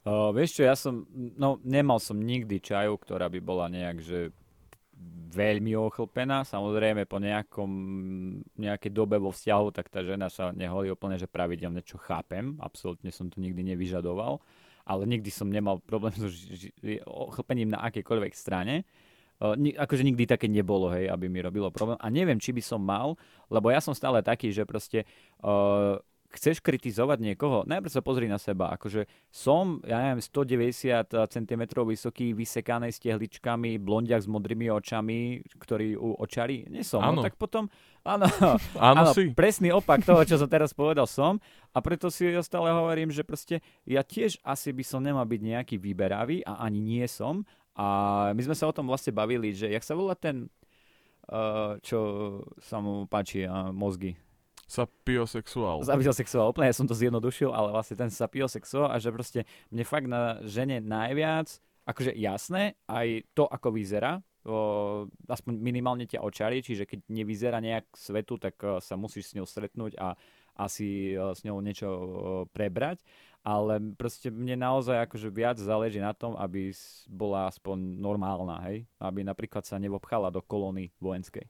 Uh, 0.00 0.34
vieš 0.34 0.58
čo, 0.58 0.62
ja 0.66 0.74
som, 0.74 1.06
no 1.14 1.62
nemal 1.62 2.02
som 2.02 2.18
nikdy 2.18 2.58
čaju, 2.58 2.98
ktorá 2.98 3.30
by 3.30 3.38
bola 3.38 3.70
nejak, 3.70 4.02
že 4.02 4.34
veľmi 5.30 5.78
ochlpená. 5.78 6.42
Samozrejme 6.42 7.06
po 7.06 7.22
nejakom, 7.22 7.70
nejakej 8.58 8.90
dobe 8.90 9.22
vo 9.22 9.30
vzťahu, 9.30 9.66
tak 9.70 9.86
tá 9.88 10.02
žena 10.02 10.26
sa 10.26 10.50
neholí 10.50 10.90
úplne, 10.90 11.16
že 11.16 11.30
pravidelne, 11.30 11.86
čo 11.86 12.02
chápem. 12.02 12.58
Absolútne 12.58 13.14
som 13.14 13.30
to 13.30 13.38
nikdy 13.38 13.62
nevyžadoval. 13.62 14.42
Ale 14.90 15.06
nikdy 15.06 15.30
som 15.30 15.46
nemal 15.46 15.78
problém 15.78 16.18
ži- 16.26 16.74
ochlpením 17.06 17.70
na 17.70 17.84
akejkoľvek 17.86 18.32
strane. 18.34 18.82
Akože 19.40 20.04
nikdy 20.04 20.28
také 20.28 20.52
nebolo, 20.52 20.92
hej, 20.92 21.08
aby 21.08 21.32
mi 21.32 21.40
robilo 21.40 21.72
problém. 21.72 21.96
A 21.96 22.12
neviem, 22.12 22.36
či 22.36 22.52
by 22.52 22.60
som 22.60 22.80
mal, 22.84 23.16
lebo 23.48 23.72
ja 23.72 23.80
som 23.80 23.96
stále 23.96 24.20
taký, 24.20 24.52
že 24.52 24.68
proste 24.68 25.08
uh, 25.40 25.96
chceš 26.30 26.62
kritizovať 26.62 27.18
niekoho, 27.18 27.66
najprv 27.66 27.90
sa 27.90 28.02
pozri 28.06 28.30
na 28.30 28.38
seba. 28.38 28.70
Akože 28.78 29.10
som, 29.34 29.82
ja 29.82 29.98
neviem, 29.98 30.22
190 30.22 31.10
cm 31.10 31.62
vysoký, 31.82 32.30
vysekaný 32.32 32.94
s 32.94 33.02
tehličkami, 33.02 33.82
blondiak 33.82 34.22
s 34.22 34.30
modrými 34.30 34.70
očami, 34.70 35.42
ktorý 35.58 35.98
u 35.98 36.14
očarí. 36.22 36.70
Nie 36.70 36.86
som. 36.86 37.02
Áno. 37.02 37.20
No, 37.20 37.26
tak 37.26 37.34
potom, 37.34 37.66
áno, 38.06 38.30
áno, 38.78 39.10
si. 39.12 39.34
presný 39.34 39.74
opak 39.74 40.06
toho, 40.06 40.22
čo 40.22 40.38
som 40.38 40.46
teraz 40.46 40.70
povedal 40.70 41.10
som. 41.10 41.42
A 41.74 41.78
preto 41.82 42.10
si 42.10 42.26
ja 42.26 42.42
stále 42.42 42.70
hovorím, 42.70 43.10
že 43.10 43.26
proste 43.26 43.62
ja 43.86 44.02
tiež 44.06 44.38
asi 44.46 44.70
by 44.70 44.84
som 44.86 45.02
nemal 45.02 45.26
byť 45.26 45.40
nejaký 45.42 45.76
vyberavý 45.78 46.46
a 46.46 46.62
ani 46.62 46.78
nie 46.78 47.06
som. 47.10 47.42
A 47.80 47.86
my 48.36 48.42
sme 48.44 48.52
sa 48.52 48.68
o 48.68 48.76
tom 48.76 48.84
vlastne 48.92 49.16
bavili, 49.16 49.56
že 49.56 49.72
jak 49.72 49.80
sa 49.80 49.96
volá 49.96 50.12
ten, 50.12 50.52
uh, 51.32 51.80
čo 51.80 51.98
sa 52.60 52.76
mu 52.76 53.08
páči, 53.08 53.48
uh, 53.48 53.72
mozgy. 53.72 54.20
Sapiosexuál. 54.68 55.80
Sapiosexuál, 55.88 56.52
úplne 56.52 56.68
ja 56.68 56.76
som 56.76 56.84
to 56.84 56.92
zjednodušil, 56.92 57.48
ale 57.56 57.72
vlastne 57.72 57.96
ten 57.96 58.12
sapiosexuál 58.12 58.92
a 58.92 59.00
že 59.00 59.08
proste 59.08 59.40
mne 59.72 59.84
fakt 59.88 60.12
na 60.12 60.44
žene 60.44 60.84
najviac, 60.84 61.48
akože 61.88 62.12
jasné, 62.20 62.76
aj 62.84 63.24
to, 63.32 63.48
ako 63.48 63.72
vyzerá, 63.72 64.20
o, 64.44 65.08
aspoň 65.26 65.58
minimálne 65.58 66.06
ťa 66.06 66.22
očarí, 66.22 66.62
čiže 66.62 66.86
keď 66.86 67.08
nevyzerá 67.10 67.58
nejak 67.58 67.90
svetu, 67.96 68.38
tak 68.38 68.60
o, 68.62 68.78
sa 68.78 68.94
musíš 68.94 69.32
s 69.32 69.36
ňou 69.40 69.48
stretnúť 69.48 69.98
a 69.98 70.14
asi 70.54 71.18
o, 71.18 71.32
s 71.34 71.42
ňou 71.42 71.58
niečo 71.64 71.88
o, 71.88 72.00
prebrať, 72.46 73.02
ale 73.40 73.80
proste 73.96 74.28
mne 74.28 74.60
naozaj 74.60 75.08
akože 75.08 75.28
viac 75.32 75.56
záleží 75.56 75.96
na 75.96 76.12
tom, 76.12 76.36
aby 76.36 76.76
bola 77.08 77.48
aspoň 77.48 77.76
normálna, 77.96 78.60
hej? 78.68 78.84
Aby 79.00 79.24
napríklad 79.24 79.64
sa 79.64 79.80
nevobchala 79.80 80.28
do 80.28 80.44
kolóny 80.44 80.92
vojenskej. 81.00 81.48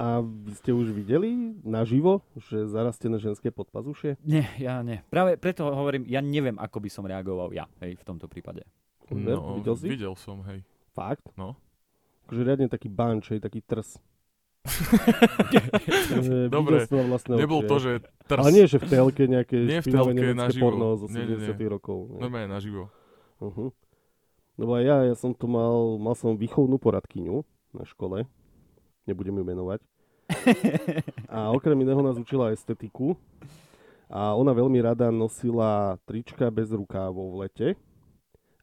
A 0.00 0.22
vy 0.22 0.52
ste 0.54 0.70
už 0.70 0.94
videli 0.94 1.58
naživo, 1.66 2.22
že 2.38 2.70
zarastené 2.70 3.18
ženské 3.18 3.50
podpazušie? 3.50 4.22
Nie, 4.22 4.46
ja 4.62 4.78
nie. 4.86 5.02
Práve 5.10 5.34
preto 5.34 5.66
hovorím, 5.66 6.06
ja 6.06 6.22
neviem, 6.22 6.54
ako 6.58 6.78
by 6.78 6.90
som 6.90 7.04
reagoval 7.06 7.50
ja, 7.50 7.66
hej, 7.82 7.98
v 7.98 8.04
tomto 8.06 8.30
prípade. 8.30 8.62
No, 9.10 9.58
videl 9.58 9.74
si? 9.74 9.86
videl 9.90 10.14
som, 10.14 10.38
hej. 10.46 10.62
Fakt? 10.94 11.26
No. 11.34 11.58
Akože 12.30 12.46
riadne 12.46 12.70
taký 12.70 12.86
banč, 12.86 13.34
hej, 13.34 13.42
taký 13.42 13.58
trs. 13.58 13.98
Dobre, 16.54 16.86
Nebol 17.28 17.60
to, 17.66 17.76
že 17.78 17.92
trs. 18.26 18.40
Ale 18.40 18.50
nie, 18.54 18.64
že 18.70 18.78
v 18.78 18.86
telke 18.86 19.24
nejaké 19.26 19.56
Nie 19.58 19.80
v 19.82 19.88
telke, 19.90 20.14
nemecké 20.14 20.36
naživo. 20.36 20.62
porno 20.62 20.86
nie. 21.10 21.26
70 21.50 21.56
rokov. 21.70 21.98
Nie. 22.16 22.20
Normálne 22.26 22.48
naživo. 22.50 22.82
Uh-huh. 23.40 23.70
Lebo 24.60 24.70
aj 24.76 24.84
ja, 24.84 24.96
ja 25.08 25.14
som 25.16 25.32
tu 25.32 25.48
mal, 25.48 25.96
mal 25.96 26.12
som 26.12 26.36
výchovnú 26.36 26.76
poradkyňu 26.76 27.40
na 27.72 27.84
škole. 27.88 28.28
Nebudem 29.08 29.36
ju 29.40 29.44
menovať. 29.44 29.80
A 31.34 31.50
okrem 31.50 31.80
iného 31.80 32.00
nás 32.04 32.20
učila 32.20 32.52
estetiku. 32.54 33.16
A 34.10 34.34
ona 34.34 34.50
veľmi 34.50 34.82
rada 34.82 35.08
nosila 35.14 35.94
trička 36.02 36.50
bez 36.50 36.74
rukávov 36.74 37.30
v 37.30 37.38
lete. 37.46 37.68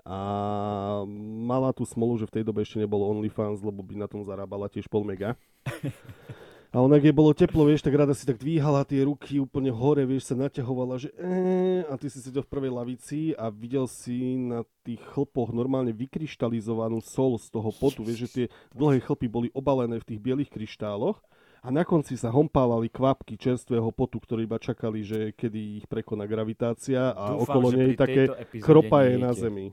A 0.07 1.03
mala 1.43 1.75
tú 1.75 1.83
smolu, 1.83 2.15
že 2.15 2.31
v 2.31 2.39
tej 2.39 2.43
dobe 2.47 2.63
ešte 2.63 2.79
nebolo 2.79 3.11
OnlyFans, 3.11 3.59
lebo 3.59 3.83
by 3.83 3.99
na 3.99 4.07
tom 4.07 4.23
zarábala 4.23 4.71
tiež 4.71 4.87
pol 4.87 5.03
mega. 5.03 5.35
A 6.75 6.83
ona, 6.83 6.99
keď 6.99 7.13
bolo 7.15 7.31
teplo, 7.31 7.63
vieš, 7.63 7.79
tak 7.79 7.95
rada 7.95 8.11
si 8.11 8.27
tak 8.27 8.43
dvíhala 8.43 8.83
tie 8.83 9.07
ruky 9.07 9.39
úplne 9.39 9.71
hore, 9.71 10.03
vieš, 10.03 10.29
sa 10.29 10.35
naťahovala, 10.35 10.99
že 10.99 11.09
e, 11.15 11.87
a 11.87 11.95
ty 11.95 12.11
si 12.11 12.19
sedel 12.19 12.43
v 12.43 12.51
prvej 12.51 12.71
lavici 12.75 13.31
a 13.39 13.47
videl 13.47 13.87
si 13.87 14.35
na 14.35 14.67
tých 14.83 14.99
chlpoch 15.15 15.55
normálne 15.55 15.95
vykryštalizovanú 15.95 16.99
sol 16.99 17.39
z 17.39 17.47
toho 17.55 17.71
potu, 17.71 18.03
vieš, 18.03 18.27
že 18.27 18.29
tie 18.29 18.45
dlhé 18.75 18.99
chlpy 18.99 19.31
boli 19.31 19.47
obalené 19.55 20.03
v 20.03 20.07
tých 20.11 20.19
bielých 20.19 20.51
kryštáloch 20.51 21.23
a 21.63 21.71
na 21.71 21.87
konci 21.87 22.19
sa 22.19 22.35
hompálali 22.35 22.91
kvapky 22.91 23.39
čerstvého 23.39 23.87
potu, 23.95 24.19
ktorí 24.19 24.43
iba 24.43 24.59
čakali, 24.59 25.07
že 25.07 25.31
kedy 25.33 25.81
ich 25.81 25.85
prekoná 25.87 26.27
gravitácia 26.27 27.15
a 27.15 27.31
Dúfam, 27.31 27.63
okolo 27.63 27.67
nej 27.73 27.95
také 27.95 28.27
chropaje 28.59 29.15
na 29.15 29.31
zemi. 29.31 29.71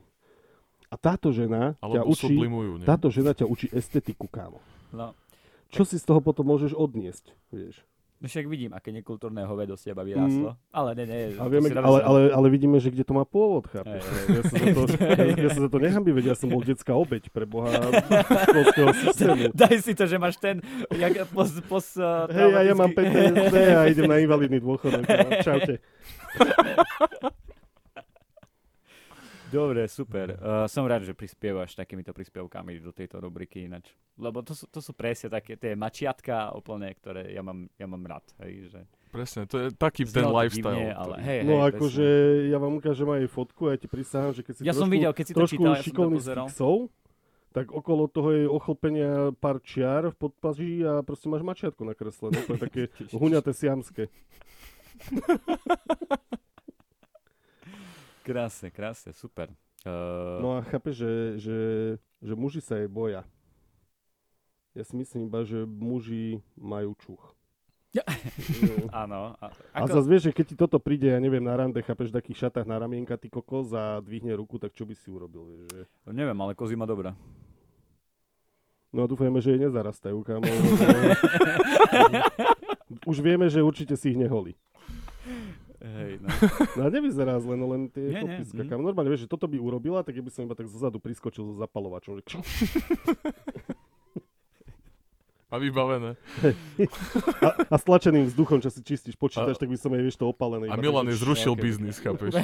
A 0.89 0.95
táto 0.95 1.33
žena 1.33 1.73
ťa 1.81 2.01
učí, 2.05 2.29
sublimujú, 2.29 2.81
nie? 2.81 2.85
táto 2.85 3.07
žena 3.09 3.33
ťa 3.33 3.45
učí 3.49 3.67
estetiku, 3.73 4.29
kámo. 4.29 4.61
No, 4.93 5.17
Čo 5.73 5.83
si 5.83 5.97
z 5.97 6.05
toho 6.05 6.21
potom 6.21 6.45
môžeš 6.45 6.77
odniesť, 6.77 7.33
vieš? 7.49 7.83
No 8.15 8.31
však 8.31 8.47
vidím, 8.47 8.71
aké 8.71 8.95
nekultúrne 8.95 9.43
hovedo 9.43 9.75
z 9.75 9.91
teba 9.91 10.01
vyráslo. 10.07 10.55
Ale 10.71 10.95
ne, 10.95 11.03
ne. 11.03 11.19
A 11.35 11.51
vieme, 11.51 11.67
ale, 11.75 11.99
ale, 11.99 12.19
ale 12.31 12.47
vidíme, 12.47 12.79
že 12.79 12.87
kde 12.87 13.03
to 13.03 13.11
má 13.11 13.27
pôvod, 13.27 13.67
chápeš? 13.67 14.07
Ja, 14.07 14.41
sa 14.41 14.55
za 14.55 14.67
to, 14.71 14.81
ja, 15.19 15.25
ja 15.35 15.49
sa 15.51 15.61
za 15.67 15.69
to 15.69 15.77
nechám 15.83 16.01
veď, 16.07 16.25
ja 16.31 16.35
som 16.39 16.47
bol 16.47 16.63
detská 16.63 16.95
obeď 16.95 17.27
pre 17.27 17.43
boha 17.43 17.67
školského 18.49 18.89
systému. 19.03 19.51
Daj 19.51 19.77
si 19.83 19.91
to, 19.91 20.07
že 20.07 20.15
máš 20.15 20.39
ten, 20.39 20.63
jak 20.95 21.27
pos, 21.35 21.59
pos, 21.67 21.85
uh, 21.99 22.31
Hej, 22.31 22.55
a 22.55 22.61
ja 22.63 22.73
mám 22.73 22.95
PTSD 22.95 23.55
a 23.75 23.81
idem 23.91 24.07
na 24.07 24.17
invalidný 24.23 24.63
dôchodok. 24.63 25.03
Čaute. 25.43 25.83
Dobre, 29.55 29.87
super. 29.87 30.35
Uh, 30.35 30.67
som 30.67 30.83
rád, 30.83 31.07
že 31.07 31.15
prispievaš 31.15 31.79
takýmito 31.79 32.11
príspevkami 32.11 32.83
do 32.83 32.91
tejto 32.91 33.23
rubriky 33.23 33.63
ináč. 33.63 33.95
Lebo 34.19 34.43
to 34.43 34.51
sú, 34.51 34.67
to 34.67 34.83
sú 34.83 34.91
presne 34.91 35.31
také 35.31 35.55
tie 35.55 35.79
mačiatka 35.79 36.51
úplne, 36.51 36.91
ktoré 36.91 37.31
ja 37.31 37.39
mám, 37.39 37.71
ja 37.79 37.87
mám 37.87 38.03
rád. 38.03 38.27
Hej, 38.43 38.75
že 38.75 38.79
Presne, 39.15 39.47
to 39.47 39.55
je 39.63 39.67
taký 39.71 40.03
ten 40.03 40.27
znelo 40.27 40.35
to 40.35 40.39
lifestyle. 40.43 40.75
divne, 40.75 40.91
ale 40.91 41.15
hej, 41.23 41.39
No 41.47 41.63
hej, 41.63 41.71
akože 41.71 42.05
ja 42.51 42.57
vám 42.59 42.83
ukážem 42.83 43.07
aj 43.07 43.31
fotku 43.31 43.71
a 43.71 43.71
ja 43.71 43.79
ti 43.79 43.87
prisahám, 43.87 44.35
že 44.35 44.43
keď 44.43 44.53
si 44.59 44.61
Ja 44.67 44.75
som 44.75 44.91
trošku, 44.91 44.95
videl, 44.99 45.11
keď 45.15 45.23
si 45.23 45.33
to 45.33 45.47
čítal, 45.47 45.71
ja 45.71 45.83
som 45.87 45.95
to 45.95 46.51
psov, 46.51 46.75
tak 47.55 47.71
okolo 47.71 48.11
toho 48.11 48.29
je 48.35 48.43
ochlpenia 48.51 49.31
pár 49.39 49.63
čiar 49.63 50.11
v 50.11 50.15
podpaží 50.19 50.83
a 50.83 50.99
proste 50.99 51.31
máš 51.31 51.47
mačiatko 51.47 51.87
nakreslené. 51.87 52.43
To 52.43 52.59
je 52.59 52.59
také 52.59 52.81
huňaté 53.15 53.55
siamské. 53.55 54.11
Krásne, 58.25 58.73
krásne, 58.73 59.13
super. 59.13 59.53
Uh, 59.85 60.41
No 60.41 60.57
a 60.57 60.65
chápeš, 60.65 61.05
že, 61.05 61.13
že, 61.37 61.59
že 62.25 62.33
muži 62.33 62.57
sa 62.57 62.81
jej 62.81 62.89
boja. 62.89 63.21
Ja 64.73 64.81
si 64.81 64.97
myslím 64.97 65.29
iba, 65.29 65.45
že 65.45 65.61
muži 65.69 66.41
majú 66.57 66.97
čuch. 66.97 67.21
Ja. 67.93 68.01
No. 68.65 68.89
Áno. 69.05 69.19
A, 69.37 69.45
A 69.71 69.85
zase 69.85 70.09
vieš, 70.09 70.23
že 70.27 70.35
keď 70.35 70.45
ti 70.49 70.55
toto 70.57 70.81
príde, 70.81 71.13
ja 71.13 71.21
neviem, 71.21 71.45
na 71.45 71.53
rande, 71.53 71.77
chápeš, 71.85 72.09
v 72.09 72.17
takých 72.17 72.49
šatách 72.49 72.65
na 72.65 72.81
ramienka, 72.81 73.13
ty 73.13 73.29
kokos 73.29 73.71
a 73.77 74.01
dvihne 74.01 74.33
ruku, 74.33 74.57
tak 74.57 74.73
čo 74.73 74.89
by 74.89 74.97
si 74.97 75.07
urobil, 75.13 75.45
vieš, 75.45 75.63
že... 75.69 75.81
neviem, 76.09 76.35
ale 76.41 76.57
kozy 76.57 76.73
má 76.73 76.89
dobrá. 76.89 77.13
No 78.89 79.05
a 79.05 79.11
dúfajme, 79.11 79.37
že 79.37 79.53
jej 79.53 79.61
nezarastajú, 79.61 80.23
kámo. 80.23 80.47
Už 83.11 83.19
vieme, 83.19 83.51
že 83.51 83.59
určite 83.59 83.99
si 83.99 84.15
ich 84.15 84.19
neholí. 84.19 84.55
Hej, 85.85 86.17
no. 86.21 86.27
No 86.77 86.81
a 86.85 86.89
nevyzerá 86.89 87.37
zle, 87.37 87.53
no 87.53 87.69
len 87.69 87.93
tie 87.93 88.01
Nie, 88.09 88.25
nie, 88.25 88.41
chlpiska, 88.41 88.61
mhm. 88.65 88.69
kam. 88.73 88.81
Normálne, 88.81 89.13
vieš, 89.13 89.29
že 89.29 89.31
toto 89.31 89.45
by 89.45 89.61
urobila, 89.61 90.01
tak 90.01 90.17
ja 90.17 90.23
by 90.25 90.31
som 90.33 90.49
iba 90.49 90.57
tak 90.57 90.65
zozadu 90.65 90.97
priskočil 90.97 91.45
so 91.45 91.53
zapalovačom. 91.61 92.17
A 95.53 95.61
vybavené. 95.61 96.17
A, 97.39 97.47
a 97.69 97.75
stlačeným 97.79 98.27
vzduchom, 98.27 98.59
čo 98.59 98.67
si 98.67 98.83
čistíš 98.83 99.15
počítač, 99.15 99.55
tak 99.55 99.71
by 99.71 99.77
som 99.79 99.93
jej, 99.93 100.03
vieš, 100.03 100.19
to 100.19 100.27
opalené. 100.27 100.67
A 100.67 100.75
Milan 100.75 101.07
je 101.07 101.15
zrušil 101.15 101.55
šľaké. 101.55 101.63
biznis, 101.63 101.95
chápeš? 102.01 102.35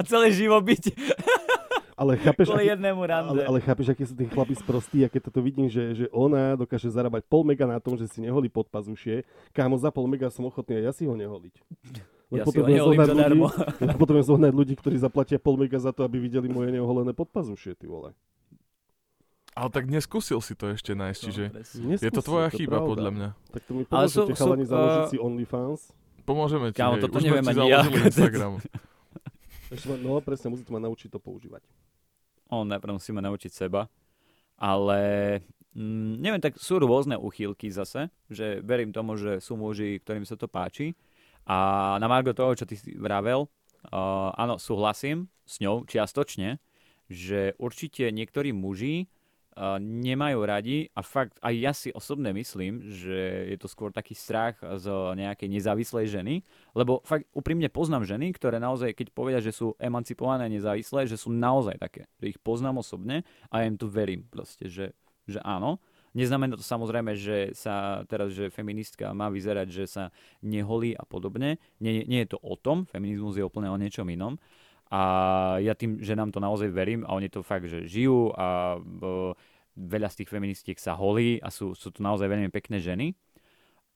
celé 0.02 0.32
živo 0.32 0.58
byť 0.58 0.96
Ale 2.00 2.16
chápeš, 2.16 2.48
kvôli 2.48 2.64
aký, 2.64 2.72
jednému 2.80 3.02
rande. 3.04 3.28
ale, 3.28 3.40
ale 3.44 3.58
chápeš, 3.60 3.92
akí 3.92 4.08
sú 4.08 4.16
tí 4.16 4.24
chlapi 4.24 4.56
sprostí 4.56 5.04
a 5.04 5.12
keď 5.12 5.28
toto 5.28 5.44
vidím, 5.44 5.68
že, 5.68 5.92
že 5.92 6.06
ona 6.16 6.56
dokáže 6.56 6.88
zarábať 6.88 7.28
pol 7.28 7.44
mega 7.44 7.68
na 7.68 7.76
tom, 7.76 8.00
že 8.00 8.08
si 8.08 8.24
neholí 8.24 8.48
pod 8.48 8.72
pazušie, 8.72 9.28
kámo, 9.52 9.76
za 9.76 9.92
pol 9.92 10.08
mega 10.08 10.32
som 10.32 10.48
ochotný 10.48 10.80
aj 10.80 10.84
ja 10.88 10.92
si 10.96 11.04
ho 11.04 11.12
neholiť. 11.12 11.54
Ja 12.32 12.40
si 12.40 12.40
ho 12.40 12.46
potrebujem 12.48 12.80
zohnať 12.88 13.08
ľudí, 13.12 13.40
len 13.84 13.96
potrebujem 14.00 14.26
zohnať 14.32 14.52
ľudí, 14.56 14.74
ktorí 14.80 14.96
zaplatia 14.96 15.36
pol 15.36 15.60
mega 15.60 15.76
za 15.76 15.92
to, 15.92 16.00
aby 16.08 16.16
videli 16.16 16.48
moje 16.48 16.72
neoholené 16.72 17.12
podpazušie, 17.12 17.76
ty 17.76 17.84
vole. 17.84 18.16
Ale 19.52 19.68
tak 19.68 19.84
neskúsil 19.90 20.40
si 20.40 20.56
to 20.56 20.72
ešte 20.72 20.96
nájsť, 20.96 21.20
čiže 21.20 21.44
No, 21.50 21.54
presne. 21.58 21.82
Neskúsil, 21.84 22.06
je 22.06 22.10
to 22.16 22.22
tvoja 22.24 22.48
je 22.48 22.56
chyba 22.64 22.78
pravda. 22.80 22.88
podľa 22.88 23.10
mňa. 23.12 23.28
Tak 23.50 23.62
to 23.66 23.72
mi 23.76 23.82
pomôžete 23.84 24.14
sú, 24.14 24.38
chalani 24.40 24.64
založiť 24.64 25.02
uh, 25.04 25.10
si 25.10 25.16
OnlyFans. 25.20 25.80
Pomôžeme 26.24 26.66
ti, 26.72 26.78
Kámo, 26.80 26.96
hej. 26.96 27.02
toto 27.04 27.18
Už 27.18 27.22
sme 27.26 27.28
neviem 27.28 27.44
ti 27.44 27.58
ani 27.60 27.68
ja. 27.68 27.80
Instagram. 28.08 28.52
No 30.02 30.18
presne, 30.22 30.46
musíte 30.50 30.70
ma 30.70 30.80
naučiť 30.82 31.10
to 31.14 31.18
používať. 31.22 31.62
On 32.50 32.66
najprv 32.66 32.98
musíme 32.98 33.22
naučiť 33.22 33.50
seba. 33.50 33.86
Ale 34.60 35.00
mm, 35.72 36.20
neviem, 36.20 36.42
tak 36.42 36.58
sú 36.60 36.82
rôzne 36.82 37.16
uchýlky 37.16 37.72
zase, 37.72 38.12
že 38.28 38.60
verím 38.60 38.92
tomu, 38.92 39.16
že 39.16 39.40
sú 39.40 39.56
muži, 39.56 40.02
ktorým 40.02 40.26
sa 40.28 40.36
to 40.36 40.50
páči. 40.50 40.92
A 41.48 41.96
na 41.96 42.06
margo 42.06 42.36
toho, 42.36 42.52
čo 42.52 42.68
ty 42.68 42.76
vravel, 42.94 43.48
uh, 43.48 44.30
áno, 44.36 44.60
súhlasím 44.60 45.32
s 45.48 45.58
ňou 45.58 45.88
čiastočne, 45.88 46.60
že 47.10 47.58
určite 47.58 48.06
niektorí 48.12 48.54
muži 48.54 49.10
nemajú 49.80 50.38
radi 50.46 50.88
a 50.94 51.02
fakt 51.02 51.36
aj 51.42 51.54
ja 51.58 51.72
si 51.74 51.90
osobne 51.90 52.30
myslím, 52.32 52.86
že 52.86 53.50
je 53.50 53.56
to 53.58 53.66
skôr 53.66 53.90
taký 53.90 54.14
strach 54.14 54.56
z 54.62 54.86
nejakej 55.18 55.48
nezávislej 55.50 56.06
ženy, 56.06 56.34
lebo 56.72 57.02
fakt 57.02 57.26
úprimne 57.34 57.66
poznám 57.68 58.06
ženy, 58.06 58.30
ktoré 58.32 58.62
naozaj, 58.62 58.94
keď 58.94 59.06
povedia, 59.10 59.40
že 59.42 59.50
sú 59.50 59.74
emancipované 59.76 60.46
nezávislé, 60.48 61.10
že 61.10 61.18
sú 61.18 61.34
naozaj 61.34 61.76
také, 61.82 62.06
že 62.22 62.30
ich 62.30 62.38
poznám 62.40 62.80
osobne 62.80 63.26
a 63.50 63.60
ja 63.60 63.68
im 63.68 63.76
tu 63.76 63.90
verím 63.90 64.24
proste, 64.30 64.70
že, 64.70 64.94
že 65.26 65.42
áno. 65.42 65.82
Neznamená 66.10 66.58
to 66.58 66.66
samozrejme, 66.66 67.14
že 67.14 67.54
sa 67.54 68.02
teraz, 68.10 68.34
že 68.34 68.50
feministka 68.50 69.14
má 69.14 69.30
vyzerať, 69.30 69.70
že 69.70 69.84
sa 69.86 70.04
neholí 70.42 70.90
a 70.90 71.06
podobne. 71.06 71.62
Nie, 71.78 72.02
nie 72.02 72.26
je 72.26 72.34
to 72.34 72.38
o 72.42 72.58
tom, 72.58 72.82
feminizmus 72.90 73.38
je 73.38 73.46
úplne 73.46 73.70
o 73.70 73.78
niečom 73.78 74.10
inom. 74.10 74.34
A 74.90 75.00
ja 75.62 75.78
tým, 75.78 76.02
že 76.02 76.18
nám 76.18 76.34
to 76.34 76.42
naozaj 76.42 76.66
verím 76.74 77.06
a 77.06 77.14
oni 77.14 77.30
to 77.30 77.46
fakt, 77.46 77.70
že 77.70 77.86
žijú 77.86 78.34
a 78.34 78.74
veľa 79.78 80.08
z 80.10 80.18
tých 80.22 80.30
feministiek 80.34 80.78
sa 80.82 80.98
holí 80.98 81.38
a 81.38 81.48
sú, 81.48 81.78
sú 81.78 81.94
to 81.94 82.02
naozaj 82.02 82.26
veľmi 82.26 82.50
pekné 82.50 82.82
ženy. 82.82 83.14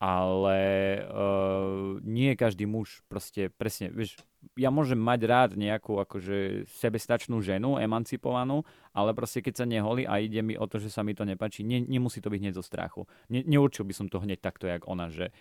Ale 0.05 0.59
uh, 1.07 1.97
nie 2.03 2.37
každý 2.37 2.69
muž 2.69 3.01
proste 3.09 3.49
presne, 3.49 3.89
vieš, 3.89 4.21
ja 4.59 4.69
môžem 4.69 5.01
mať 5.01 5.21
rád 5.25 5.51
nejakú 5.57 5.97
akože 5.97 6.69
sebestačnú 6.69 7.41
ženu, 7.41 7.81
emancipovanú, 7.81 8.69
ale 8.93 9.17
proste 9.17 9.41
keď 9.41 9.55
sa 9.55 9.65
neholí 9.65 10.05
a 10.05 10.21
ide 10.21 10.45
mi 10.45 10.59
o 10.61 10.67
to, 10.69 10.77
že 10.77 10.93
sa 10.93 11.01
mi 11.07 11.17
to 11.17 11.25
nepáči, 11.25 11.65
ne, 11.65 11.81
nemusí 11.81 12.21
to 12.21 12.29
byť 12.29 12.41
hneď 12.43 12.55
zo 12.59 12.65
strachu. 12.67 13.09
Ne, 13.33 13.47
neurčil 13.49 13.87
by 13.89 13.95
som 13.97 14.07
to 14.11 14.21
hneď 14.21 14.45
takto, 14.45 14.69
jak 14.69 14.85
ona, 14.85 15.09
že 15.09 15.33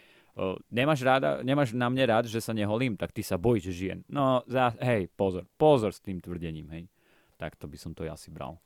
nemáš, 0.74 1.00
ráda, 1.06 1.46
nemáš 1.46 1.74
na 1.78 1.88
mne 1.90 2.06
rád, 2.10 2.26
že 2.26 2.42
sa 2.42 2.54
neholím, 2.54 2.98
tak 2.98 3.14
ty 3.14 3.22
sa 3.22 3.38
bojíš 3.38 3.70
žien. 3.70 4.00
No, 4.10 4.42
za, 4.50 4.74
hej, 4.82 5.10
pozor, 5.14 5.46
pozor 5.58 5.94
s 5.94 6.02
tým 6.02 6.18
tvrdením, 6.18 6.70
hej. 6.74 6.86
Takto 7.38 7.70
by 7.70 7.78
som 7.78 7.92
to 7.94 8.06
ja 8.06 8.18
si 8.18 8.34
bral. 8.34 8.58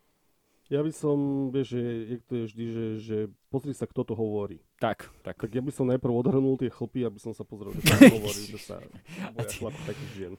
Ja 0.68 0.84
by 0.84 0.92
som, 0.92 1.48
vieš, 1.48 1.80
že, 1.80 1.82
jak 2.12 2.22
to 2.28 2.34
je 2.36 2.44
vždy, 2.44 2.66
že, 2.68 2.86
že 3.00 3.18
pozri 3.48 3.72
sa, 3.72 3.88
kto 3.88 4.04
to 4.04 4.14
hovorí. 4.20 4.60
Tak, 4.84 5.08
tak. 5.24 5.40
Tak 5.40 5.52
ja 5.56 5.64
by 5.64 5.72
som 5.72 5.88
najprv 5.88 6.12
odhrnul 6.12 6.60
tie 6.60 6.68
chlpy, 6.68 7.08
aby 7.08 7.20
som 7.24 7.32
sa 7.32 7.48
pozrel, 7.48 7.72
že 7.72 7.84
to 7.88 8.20
hovorí, 8.20 8.42
že 8.52 8.60
sa 8.60 8.76
boja 9.32 9.48
chlapí 9.48 9.82
takých 9.88 10.12
žien. 10.12 10.34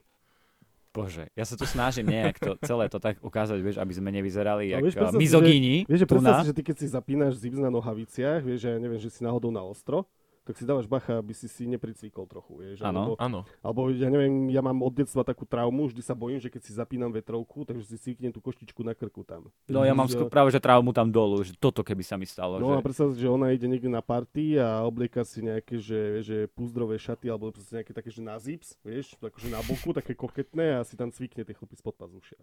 Bože, 0.92 1.28
ja 1.36 1.44
sa 1.44 1.54
tu 1.54 1.68
snažím 1.68 2.10
nejak 2.10 2.40
to, 2.40 2.56
celé 2.64 2.88
to 2.88 2.98
tak 2.98 3.20
ukázať, 3.20 3.60
vieš, 3.60 3.76
aby 3.78 3.92
sme 3.92 4.08
nevyzerali 4.10 4.72
No, 4.72 4.80
jak 4.80 4.82
vieš, 4.82 4.94
vieš, 4.98 5.20
mizogíni. 5.20 5.76
Vieš, 5.86 6.00
že 6.04 6.08
predstav 6.08 6.34
si, 6.42 6.48
že 6.48 6.56
ty 6.56 6.62
keď 6.64 6.76
si 6.80 6.86
zapínaš 6.90 7.32
zips 7.38 7.60
na 7.60 7.70
nohaviciach, 7.70 8.40
vieš, 8.42 8.66
že 8.66 8.68
ja 8.74 8.78
neviem, 8.80 9.00
že 9.00 9.12
si 9.12 9.20
náhodou 9.22 9.52
na 9.52 9.62
ostro, 9.62 10.08
tak 10.48 10.56
si 10.56 10.64
dávaš 10.64 10.88
bacha, 10.88 11.20
aby 11.20 11.36
si 11.36 11.44
si 11.44 11.68
nepricvikol 11.68 12.24
trochu, 12.24 12.56
vieš. 12.56 12.80
Áno. 12.80 13.04
Alebo, 13.04 13.12
Áno. 13.20 13.40
alebo 13.60 13.92
ja 13.92 14.08
neviem, 14.08 14.48
ja 14.48 14.64
mám 14.64 14.80
od 14.80 14.96
detstva 14.96 15.20
takú 15.20 15.44
traumu, 15.44 15.92
vždy 15.92 16.00
sa 16.00 16.16
bojím, 16.16 16.40
že 16.40 16.48
keď 16.48 16.62
si 16.64 16.72
zapínam 16.72 17.12
vetrovku, 17.12 17.68
takže 17.68 17.84
si 17.84 18.00
cviknem 18.00 18.32
tú 18.32 18.40
koštičku 18.40 18.80
na 18.80 18.96
krku 18.96 19.28
tam. 19.28 19.52
No 19.68 19.84
ja 19.84 19.92
mám 19.92 20.08
Že- 20.08 20.16
skôr 20.16 20.28
práve, 20.32 20.48
že 20.48 20.56
traumu 20.56 20.96
tam 20.96 21.12
dolu, 21.12 21.44
že 21.44 21.52
toto 21.52 21.84
keby 21.84 22.00
sa 22.00 22.16
mi 22.16 22.24
stalo. 22.24 22.56
No 22.56 22.72
a 22.72 22.80
že... 22.80 22.88
predstav 22.88 23.12
si, 23.12 23.20
že 23.20 23.28
ona 23.28 23.52
ide 23.52 23.68
niekde 23.68 23.92
na 23.92 24.00
party 24.00 24.56
a 24.56 24.88
oblieka 24.88 25.20
si 25.28 25.44
nejaké, 25.44 25.76
že, 25.76 26.24
že 26.24 26.36
púzdrové 26.48 26.96
šaty 26.96 27.28
alebo 27.28 27.52
proste 27.52 27.76
nejaké 27.76 27.92
také, 27.92 28.08
že 28.08 28.24
na 28.24 28.40
zips, 28.40 28.80
vieš, 28.80 29.20
akože 29.20 29.52
na 29.52 29.60
boku, 29.68 29.92
také 29.92 30.16
koketné 30.16 30.80
a 30.80 30.86
si 30.88 30.96
tam 30.96 31.12
cvikne 31.12 31.44
tie 31.44 31.52
chlopy 31.52 31.76
spod 31.76 31.92
pazušia. 32.00 32.40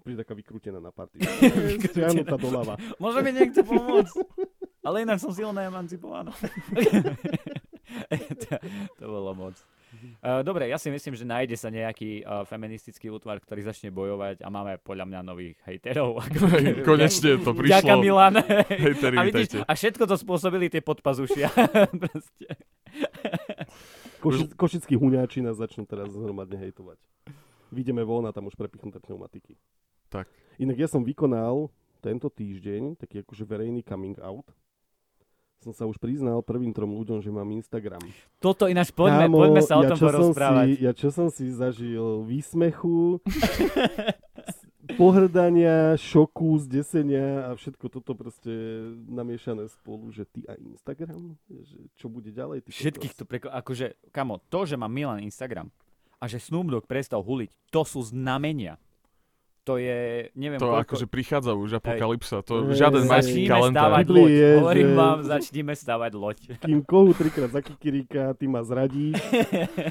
Príde 0.00 0.24
taká 0.24 0.32
vykrútená 0.32 0.80
na 0.80 0.90
party. 0.90 1.20
Stiahnutá 1.92 2.40
doľava. 2.40 2.80
Môže 2.96 3.20
mi 3.20 3.30
niekto 3.36 3.60
pomôcť. 3.60 4.16
Ale 4.82 5.06
inak 5.06 5.22
som 5.22 5.30
silná 5.30 5.62
emancipovaná. 5.62 6.34
to, 8.42 8.52
to 8.98 9.04
bolo 9.06 9.30
moc. 9.30 9.54
Uh, 10.24 10.40
dobre, 10.42 10.66
ja 10.66 10.80
si 10.80 10.88
myslím, 10.88 11.14
že 11.14 11.22
nájde 11.22 11.54
sa 11.54 11.68
nejaký 11.70 12.24
uh, 12.24 12.42
feministický 12.48 13.12
útvar, 13.12 13.38
ktorý 13.38 13.62
začne 13.62 13.92
bojovať 13.92 14.42
a 14.42 14.48
máme 14.48 14.80
podľa 14.82 15.06
mňa 15.06 15.20
nových 15.22 15.56
hejterov. 15.68 16.18
Hej, 16.58 16.82
Konečne 16.82 17.38
to 17.38 17.52
Ďaká 17.54 17.94
prišlo. 17.94 18.02
Milan. 18.02 18.34
Hejteri, 18.88 19.16
a, 19.18 19.22
vidíš, 19.22 19.62
a 19.62 19.72
všetko 19.76 20.04
to 20.08 20.16
spôsobili 20.18 20.72
tie 20.72 20.82
podpazušia. 20.82 21.52
Proste. 22.02 22.48
Koši, 24.24 24.44
košickí 24.56 24.94
huňáči 24.96 25.44
nás 25.44 25.60
začnú 25.60 25.84
teraz 25.84 26.10
hromadne 26.14 26.56
hejtovať. 26.56 26.98
Vidíme 27.70 28.02
von 28.02 28.24
a 28.26 28.34
tam 28.34 28.48
už 28.48 28.56
prepichnuté 28.56 28.98
pneumatiky. 28.98 29.54
Tak. 30.08 30.28
Inak 30.56 30.76
ja 30.76 30.88
som 30.88 31.04
vykonal 31.04 31.68
tento 32.02 32.32
týždeň 32.32 33.00
taký 33.00 33.22
akože 33.22 33.44
verejný 33.44 33.84
coming 33.84 34.16
out. 34.20 34.44
Som 35.62 35.70
sa 35.70 35.86
už 35.86 35.94
priznal 36.02 36.42
prvým 36.42 36.74
trom 36.74 36.90
ľuďom, 36.90 37.22
že 37.22 37.30
mám 37.30 37.46
Instagram. 37.54 38.02
Toto 38.42 38.66
ináč, 38.66 38.90
poďme, 38.90 39.30
Kámo, 39.30 39.38
poďme 39.38 39.62
sa 39.62 39.78
o 39.78 39.86
ja 39.86 39.94
tom 39.94 39.98
porozprávať. 40.02 40.66
Si, 40.66 40.82
ja 40.82 40.90
čo 40.90 41.08
som 41.14 41.30
si 41.30 41.46
zažil 41.54 42.26
výsmechu, 42.26 43.22
pohrdania, 44.98 45.94
šoku, 45.94 46.58
zdesenia 46.66 47.46
a 47.46 47.50
všetko 47.54 47.86
toto 47.94 48.18
proste 48.18 48.50
namiešané 49.06 49.70
spolu, 49.70 50.10
že 50.10 50.26
ty 50.26 50.42
a 50.50 50.58
Instagram, 50.58 51.38
že 51.46 51.78
čo 51.94 52.10
bude 52.10 52.34
ďalej? 52.34 52.66
Ty 52.66 52.70
Všetkých 52.74 53.14
to 53.14 53.22
preko... 53.22 53.46
Akože, 53.54 53.94
kamo, 54.10 54.42
to, 54.50 54.66
že 54.66 54.74
má 54.74 54.90
Milan 54.90 55.22
Instagram 55.22 55.70
a 56.18 56.26
že 56.26 56.42
Snoop 56.42 56.74
Dogg 56.74 56.90
prestal 56.90 57.22
huliť, 57.22 57.54
to 57.70 57.86
sú 57.86 58.02
znamenia. 58.02 58.82
To 59.62 59.78
je, 59.78 60.26
neviem 60.34 60.58
To 60.58 60.74
koľko... 60.74 60.82
akože 60.82 61.06
prichádza 61.06 61.54
už 61.54 61.78
apokalypsa, 61.78 62.42
to 62.42 62.66
Hej, 62.66 62.82
žiaden 62.82 63.06
majský 63.06 63.46
kalendár. 63.46 63.94
Bibli 64.02 64.18
loď. 64.18 64.30
je, 64.34 64.50
Hovorím 64.58 64.88
že- 64.90 64.98
vám, 64.98 65.18
začníme 65.22 65.72
stavať 65.78 66.12
loď. 66.18 66.36
Kým 66.58 66.80
kohu 66.82 67.14
trikrát 67.14 67.54
zakikiríka, 67.54 68.34
ty 68.34 68.50
ma 68.50 68.66
zradíš. 68.66 69.22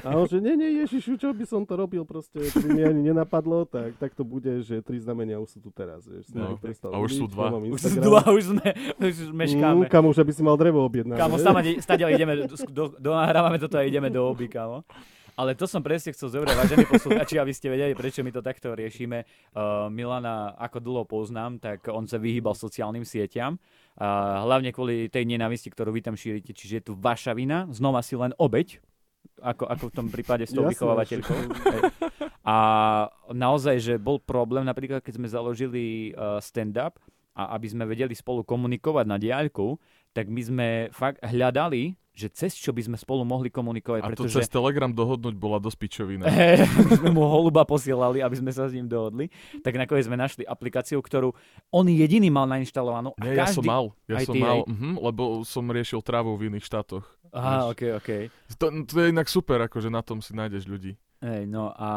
A 0.04 0.12
on 0.12 0.28
že, 0.28 0.44
nie, 0.44 0.60
nie, 0.60 0.84
Ježišu, 0.84 1.16
čo 1.16 1.32
by 1.32 1.44
som 1.48 1.64
to 1.64 1.80
robil, 1.80 2.04
proste, 2.04 2.36
to 2.52 2.68
mi 2.68 2.84
ani 2.84 3.00
nenapadlo, 3.00 3.64
tak, 3.64 3.96
tak 3.96 4.12
to 4.12 4.28
bude, 4.28 4.60
že 4.60 4.84
tri 4.84 5.00
znamenia 5.00 5.40
už 5.40 5.56
sú 5.56 5.58
tu 5.64 5.72
teraz. 5.72 6.04
Vieš, 6.04 6.36
No, 6.36 6.52
a 6.92 6.96
už 7.00 7.10
sú 7.16 7.24
dva. 7.32 7.48
Už 7.56 7.80
sú 7.80 7.96
dva, 7.96 8.22
už 8.28 8.44
sme, 8.52 8.68
už 9.00 9.14
meškáme. 9.32 9.88
Mm, 9.88 9.90
kam 9.90 10.04
už, 10.04 10.20
aby 10.20 10.36
si 10.36 10.44
mal 10.44 10.60
drevo 10.60 10.84
ne? 11.40 11.40
sama 11.40 11.64
stadiaľ 11.64 12.12
ideme, 12.12 12.44
do, 12.44 12.56
do, 12.68 12.84
donahrávame 13.00 13.56
toto 13.56 13.80
a 13.80 13.88
ideme 13.88 14.12
do 14.12 14.20
oby, 14.20 14.52
kámo. 14.52 14.84
Ale 15.32 15.56
to 15.56 15.64
som 15.64 15.80
presne 15.80 16.12
chcel 16.12 16.28
zobrať, 16.28 16.52
vážení 16.52 16.84
poslucháči, 16.84 17.40
aby 17.40 17.52
ste 17.56 17.72
vedeli, 17.72 17.96
prečo 17.96 18.20
my 18.20 18.28
to 18.28 18.44
takto 18.44 18.76
riešime. 18.76 19.24
Uh, 19.56 19.88
Milana, 19.88 20.52
ako 20.60 20.78
dlho 20.84 21.04
poznám, 21.08 21.56
tak 21.56 21.88
on 21.88 22.04
sa 22.04 22.20
vyhýbal 22.20 22.52
sociálnym 22.52 23.08
sieťam. 23.08 23.56
Uh, 23.96 24.44
hlavne 24.44 24.76
kvôli 24.76 25.08
tej 25.08 25.24
nenávisti, 25.24 25.72
ktorú 25.72 25.96
vy 25.96 26.04
tam 26.04 26.20
šírite. 26.20 26.52
Čiže 26.52 26.74
je 26.78 26.84
tu 26.88 26.92
vaša 26.92 27.32
vina, 27.32 27.64
znova 27.72 28.04
si 28.04 28.12
len 28.12 28.36
obeď, 28.36 28.76
ako, 29.40 29.64
ako 29.72 29.84
v 29.88 29.94
tom 29.96 30.06
prípade 30.12 30.44
s 30.44 30.52
tou. 30.52 30.68
Hej. 30.68 31.24
A 32.42 32.56
naozaj, 33.32 33.80
že 33.80 33.94
bol 33.96 34.20
problém, 34.20 34.66
napríklad 34.66 35.00
keď 35.00 35.16
sme 35.16 35.28
založili 35.30 36.12
uh, 36.12 36.42
stand-up 36.42 37.00
a 37.32 37.56
aby 37.56 37.66
sme 37.72 37.88
vedeli 37.88 38.12
spolu 38.12 38.44
komunikovať 38.44 39.06
na 39.08 39.16
diaľku, 39.16 39.80
tak 40.12 40.28
my 40.28 40.42
sme 40.44 40.68
fakt 40.92 41.24
hľadali, 41.24 41.96
že 42.12 42.28
cez 42.28 42.52
čo 42.52 42.76
by 42.76 42.84
sme 42.84 42.96
spolu 43.00 43.24
mohli 43.24 43.48
komunikovať, 43.48 44.00
A 44.04 44.06
to 44.06 44.10
pretože 44.12 44.44
cez 44.44 44.52
Telegram 44.52 44.92
dohodnúť 44.92 45.32
bola 45.32 45.56
dosť 45.56 45.76
pičovina. 45.80 46.24
my 46.88 46.92
sme 47.00 47.10
mu 47.10 47.24
holuba 47.24 47.64
posielali, 47.64 48.20
aby 48.20 48.36
sme 48.36 48.52
sa 48.52 48.68
s 48.68 48.76
ním 48.76 48.84
dohodli, 48.84 49.32
tak 49.64 49.80
nakoniec 49.80 50.04
sme 50.04 50.20
našli 50.20 50.44
aplikáciu, 50.44 51.00
ktorú 51.00 51.32
on 51.72 51.88
jediný 51.88 52.28
mal 52.28 52.44
nainštalovanú. 52.44 53.16
A 53.16 53.20
Nie, 53.24 53.40
ja 53.40 53.48
každý... 53.48 53.56
som 53.60 53.64
mal, 53.64 53.84
ja 54.04 54.20
aj 54.20 54.26
som 54.28 54.34
ty, 54.36 54.40
mal, 54.44 54.58
hej? 54.60 54.72
mhm, 54.76 54.92
lebo 55.00 55.22
som 55.48 55.64
riešil 55.64 56.00
trávu 56.04 56.36
v 56.36 56.52
iných 56.52 56.64
štátoch. 56.68 57.04
Aha, 57.32 57.72
vieš. 57.72 57.72
ok, 57.72 57.82
ok. 57.96 58.10
To, 58.60 58.64
to 58.84 58.94
je 59.00 59.06
inak 59.08 59.28
super, 59.32 59.58
akože 59.64 59.88
na 59.88 60.04
tom 60.04 60.20
si 60.20 60.36
nájdeš 60.36 60.68
ľudí. 60.68 61.00
Hej, 61.22 61.48
no 61.48 61.72
a 61.72 61.90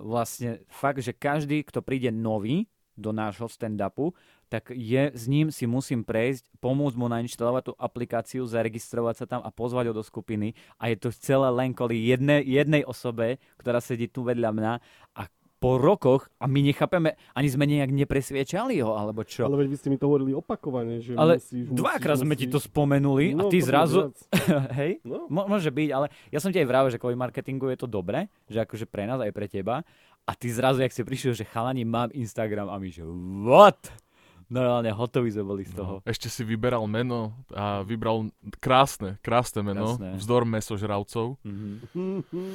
vlastne 0.00 0.64
fakt, 0.72 1.04
že 1.04 1.12
každý, 1.14 1.62
kto 1.62 1.84
príde 1.84 2.08
nový 2.08 2.66
do 2.96 3.12
nášho 3.12 3.46
stand-upu, 3.46 4.16
tak 4.46 4.70
je, 4.70 5.10
s 5.10 5.24
ním 5.26 5.50
si 5.50 5.66
musím 5.66 6.06
prejsť, 6.06 6.46
pomôcť 6.62 6.96
mu 6.96 7.10
nainštalovať 7.10 7.62
tú 7.68 7.72
aplikáciu, 7.74 8.42
zaregistrovať 8.46 9.14
sa 9.22 9.26
tam 9.26 9.40
a 9.42 9.50
pozvať 9.50 9.90
ho 9.90 9.94
do 9.94 10.04
skupiny. 10.06 10.54
A 10.78 10.90
je 10.90 10.96
to 10.98 11.10
celé 11.10 11.50
len 11.50 11.74
kvôli 11.74 11.98
jednej, 12.06 12.46
jednej 12.46 12.86
osobe, 12.86 13.42
ktorá 13.58 13.82
sedí 13.82 14.06
tu 14.06 14.22
vedľa 14.22 14.50
mňa 14.54 14.72
a 15.18 15.22
po 15.56 15.80
rokoch, 15.80 16.28
a 16.36 16.44
my 16.44 16.60
nechápeme, 16.60 17.16
ani 17.32 17.48
sme 17.48 17.64
nejak 17.64 17.88
nepresviečali 17.88 18.76
ho, 18.84 18.92
alebo 18.92 19.24
čo. 19.24 19.48
Ale 19.48 19.64
veď 19.64 19.68
vy 19.72 19.76
ste 19.80 19.88
mi 19.88 19.96
to 19.96 20.04
hovorili 20.04 20.36
opakovane, 20.36 21.00
že 21.00 21.16
Ale 21.16 21.40
musíš, 21.40 21.64
Dvakrát 21.72 22.20
musíš, 22.20 22.26
sme 22.28 22.34
ti 22.36 22.46
to 22.46 22.60
spomenuli 22.60 23.32
a 23.32 23.36
No, 23.40 23.48
ty 23.48 23.64
to 23.64 23.64
bolo 23.64 23.70
zrazu... 23.72 23.98
Hej? 24.78 25.00
No, 25.00 25.24
môže 25.32 25.72
byť, 25.72 25.88
ale 25.96 26.12
ja 26.28 26.38
som 26.44 26.52
ti 26.52 26.60
aj 26.60 26.68
vravel, 26.68 26.92
že 26.92 27.00
kvôli 27.00 27.16
marketingu 27.16 27.72
je 27.72 27.80
to 27.80 27.88
dobré, 27.88 28.28
že 28.52 28.62
akože 28.62 28.84
pre 28.84 29.08
nás 29.08 29.16
aj 29.16 29.32
pre 29.32 29.48
teba. 29.48 29.80
A 30.28 30.32
ty 30.36 30.52
zrazu, 30.52 30.84
jak 30.84 30.92
si 30.92 31.00
prišiel, 31.06 31.32
že 31.32 31.48
chalani, 31.48 31.88
mám 31.88 32.12
Instagram 32.12 32.68
a 32.68 32.76
my, 32.76 32.88
že 32.92 33.02
what? 33.46 34.05
Normálne 34.46 34.88
hotoví 34.88 35.28
sme 35.28 35.42
boli 35.42 35.62
z 35.62 35.74
toho. 35.74 35.98
No, 35.98 36.02
ešte 36.04 36.26
si 36.26 36.40
vyberal 36.40 36.82
meno 36.84 37.32
a 37.50 37.80
vybral 37.82 38.30
krásne, 38.56 39.16
krásne 39.18 39.60
meno, 39.60 39.94
Krásne. 39.94 40.16
vzdor 40.16 40.42
mesožravcov, 40.44 41.36
Mhm. 41.42 42.50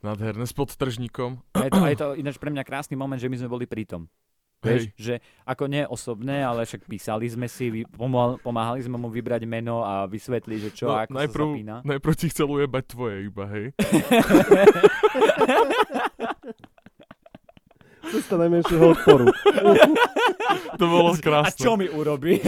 nádherné, 0.00 0.42
s 0.42 0.52
podtržníkom. 0.52 1.38
A 1.52 1.58
je, 1.60 1.68
to, 1.70 1.78
a 1.78 1.86
je 1.86 1.96
to 1.96 2.06
ináč 2.14 2.36
pre 2.36 2.48
mňa 2.48 2.62
krásny 2.62 2.94
moment, 2.94 3.16
že 3.16 3.26
my 3.26 3.36
sme 3.36 3.50
boli 3.50 3.64
pri 3.64 3.84
tom. 3.84 4.08
Vieš, 4.64 4.88
že 4.96 5.20
ako 5.44 5.66
nie 5.66 5.84
osobné, 5.84 6.40
ale 6.40 6.62
však 6.62 6.84
písali 6.84 7.26
sme 7.26 7.44
si, 7.44 7.84
pomáhali 8.40 8.80
sme 8.80 8.96
mu 8.96 9.06
vybrať 9.06 9.44
meno 9.44 9.84
a 9.84 10.04
vysvetliť, 10.04 10.58
že 10.58 10.70
čo 10.72 10.86
no, 10.86 10.98
ako 10.98 11.12
najprv, 11.12 11.42
sa 11.42 11.52
zapína. 11.52 11.74
najprv 11.84 12.14
ti 12.16 12.26
chcel 12.32 12.46
ujebať 12.48 12.82
tvoje 12.86 13.22
iba, 13.22 13.44
hej. 13.46 13.66
cesta 18.06 18.34
najmenšieho 18.36 18.84
odporu. 18.90 19.24
To 20.74 20.86
bolo 20.86 21.14
A 21.14 21.18
krásne. 21.18 21.54
čo 21.56 21.74
mi 21.74 21.86
urobí? 21.86 22.38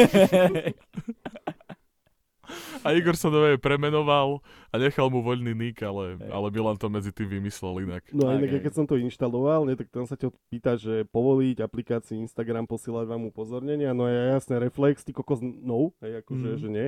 A 2.83 2.95
Igor 2.95 3.19
sa 3.19 3.27
nové 3.27 3.59
premenoval 3.59 4.39
a 4.71 4.79
nechal 4.79 5.11
mu 5.11 5.19
voľný 5.19 5.51
nick, 5.51 5.83
ale, 5.83 6.15
Hej. 6.15 6.31
ale 6.31 6.47
Milan 6.49 6.79
to 6.79 6.87
medzi 6.87 7.11
tým 7.11 7.27
vymyslel 7.29 7.83
inak. 7.83 8.07
No 8.15 8.31
a 8.31 8.39
inak, 8.39 8.55
hej. 8.55 8.63
keď 8.63 8.73
som 8.73 8.87
to 8.87 8.95
inštaloval, 8.95 9.67
ne, 9.67 9.75
tak 9.75 9.91
tam 9.91 10.07
sa 10.07 10.15
ťa 10.15 10.31
pýta, 10.47 10.79
že 10.79 11.03
povoliť 11.11 11.59
aplikácii 11.59 12.23
Instagram, 12.23 12.63
posielať 12.65 13.11
vám 13.11 13.27
upozornenia, 13.27 13.91
no 13.91 14.07
ja 14.07 14.39
jasné, 14.39 14.63
reflex, 14.63 15.03
ty 15.03 15.11
kokos, 15.11 15.43
no, 15.43 15.91
hej, 15.99 16.23
akože, 16.23 16.49
Mhm. 16.49 16.59
že 16.63 16.69
nie. 16.71 16.87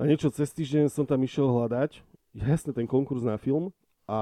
A 0.00 0.08
niečo 0.08 0.32
cez 0.32 0.48
týždeň 0.48 0.88
som 0.88 1.04
tam 1.04 1.20
išiel 1.20 1.44
hľadať, 1.44 2.00
jasne, 2.32 2.72
ten 2.72 2.88
konkurs 2.88 3.20
na 3.20 3.36
film, 3.36 3.76
a 4.08 4.18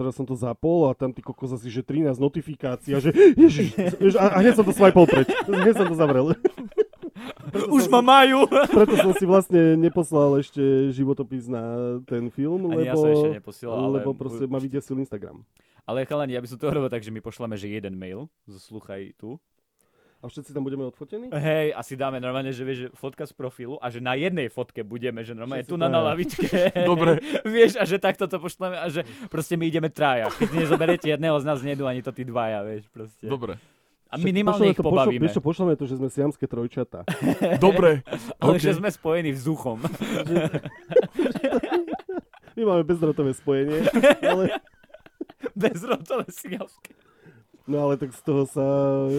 teraz 0.00 0.16
som 0.16 0.24
to 0.24 0.32
zapol 0.32 0.88
a 0.88 0.96
tam 0.96 1.12
ty 1.12 1.20
kokos 1.20 1.52
asi, 1.52 1.68
že 1.68 1.84
13 1.84 2.16
notifikácií 2.16 2.96
a 2.96 3.04
že 3.04 3.12
ježiš, 3.44 3.76
ježiš 3.76 4.16
a, 4.16 4.32
a 4.32 4.36
hneď 4.40 4.56
som 4.56 4.64
to 4.64 4.72
swipol 4.72 5.04
preč, 5.04 5.28
hneď 5.44 5.76
som 5.76 5.86
to 5.92 5.96
zavrel. 5.96 6.32
Preto 7.52 7.68
Už 7.76 7.84
ma 7.92 8.00
majú! 8.00 8.48
Preto 8.80 8.96
som 8.96 9.12
si 9.12 9.28
vlastne 9.28 9.76
neposlal 9.76 10.40
ešte 10.40 10.88
životopis 10.96 11.52
na 11.52 12.00
ten 12.08 12.32
film, 12.32 12.72
Ani 12.72 12.88
ja 12.88 12.96
lebo, 12.96 13.04
som 13.04 13.08
ešte 13.12 13.30
neposielal, 13.44 13.76
ale... 13.76 13.94
lebo 14.00 14.10
proste 14.16 14.48
ma 14.48 14.56
vydesil 14.56 14.96
Instagram. 14.96 15.44
Ale 15.84 16.08
chalani, 16.08 16.32
ja 16.32 16.40
by 16.40 16.48
som 16.48 16.56
to 16.56 16.72
robil 16.72 16.88
tak, 16.88 17.04
že 17.04 17.12
my 17.12 17.20
pošleme, 17.20 17.60
že 17.60 17.68
jeden 17.68 18.00
mail, 18.00 18.32
zo 18.48 18.56
sluchaj 18.56 19.20
tu. 19.20 19.36
A 20.24 20.28
všetci 20.32 20.56
tam 20.56 20.64
budeme 20.64 20.88
odfotení? 20.88 21.28
Hej, 21.28 21.76
asi 21.76 22.00
dáme 22.00 22.16
normálne, 22.16 22.48
že 22.48 22.64
vieš, 22.64 22.78
že 22.80 22.88
fotka 22.96 23.28
z 23.28 23.36
profilu 23.36 23.76
a 23.76 23.92
že 23.92 24.00
na 24.00 24.16
jednej 24.16 24.48
fotke 24.48 24.80
budeme, 24.80 25.20
že 25.20 25.36
normálne 25.36 25.68
Všetci 25.68 25.76
tu 25.76 25.76
na, 25.76 25.92
na 25.92 26.00
lavičke. 26.00 26.48
Dobre. 26.88 27.20
vieš, 27.44 27.76
a 27.76 27.84
že 27.84 28.00
takto 28.00 28.24
to 28.24 28.40
pošleme 28.40 28.72
a 28.72 28.88
že 28.88 29.04
proste 29.28 29.60
my 29.60 29.68
ideme 29.68 29.92
traja. 29.92 30.32
Keď 30.32 30.64
nezoberiete 30.64 31.12
jedného 31.12 31.36
z 31.36 31.44
nás, 31.44 31.60
nejdu 31.60 31.84
ani 31.84 32.00
to 32.00 32.08
tí 32.08 32.24
dvaja, 32.24 32.64
vieš, 32.64 32.88
proste. 32.88 33.28
Dobre, 33.28 33.60
A 34.08 34.16
minimálne 34.16 34.72
ich 34.72 34.80
pobavíme. 34.80 35.28
Vieš 35.28 35.36
čo, 35.36 35.44
pošleme 35.44 35.76
to, 35.76 35.84
že 35.84 36.00
sme 36.00 36.08
siamské 36.08 36.48
trojčata. 36.48 37.04
dobre. 37.60 38.00
Ale 38.40 38.56
OK. 38.56 38.64
že 38.64 38.80
sme 38.80 38.88
spojení 38.88 39.28
vzduchom. 39.36 39.76
My 42.56 42.62
máme 42.64 42.80
bezdrotové 42.88 43.36
spojenie, 43.36 43.92
ale, 44.24 44.56
Bezrotové 45.52 46.24
siamské. 46.32 47.03
No 47.66 47.76
ale 47.88 47.94
tak 47.96 48.12
z 48.12 48.20
toho 48.24 48.42
sa 48.48 48.64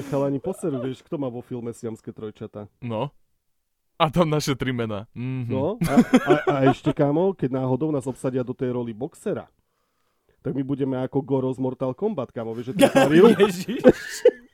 chalani 0.10 0.39
poserú, 0.41 0.82
vieš, 0.82 1.02
kto 1.06 1.18
má 1.18 1.30
vo 1.30 1.41
filme 1.41 1.74
siamské 1.74 2.14
trojčata. 2.14 2.70
No. 2.82 3.10
A 3.96 4.12
tam 4.12 4.28
naše 4.28 4.60
tri 4.60 4.76
mená. 4.76 5.08
Mhm. 5.16 5.48
No 5.48 5.80
a, 5.88 5.93
a, 6.04 6.34
a 6.52 6.56
ešte 6.68 6.91
kámo, 6.91 7.32
keď 7.32 7.64
náhodou 7.64 7.96
nás 7.96 8.04
obsadia 8.04 8.43
do 8.43 8.52
tej 8.52 8.76
roli 8.76 8.91
boxera, 8.91 9.48
tak 10.43 10.54
my 10.54 10.62
budeme 10.62 11.00
ako 11.02 11.26
Goro 11.26 11.50
z 11.50 11.58
Mortal 11.58 11.96
Kombat, 11.98 12.30
kámo, 12.30 12.54
vieš, 12.54 12.76
že 12.76 12.86
to. 12.86 12.86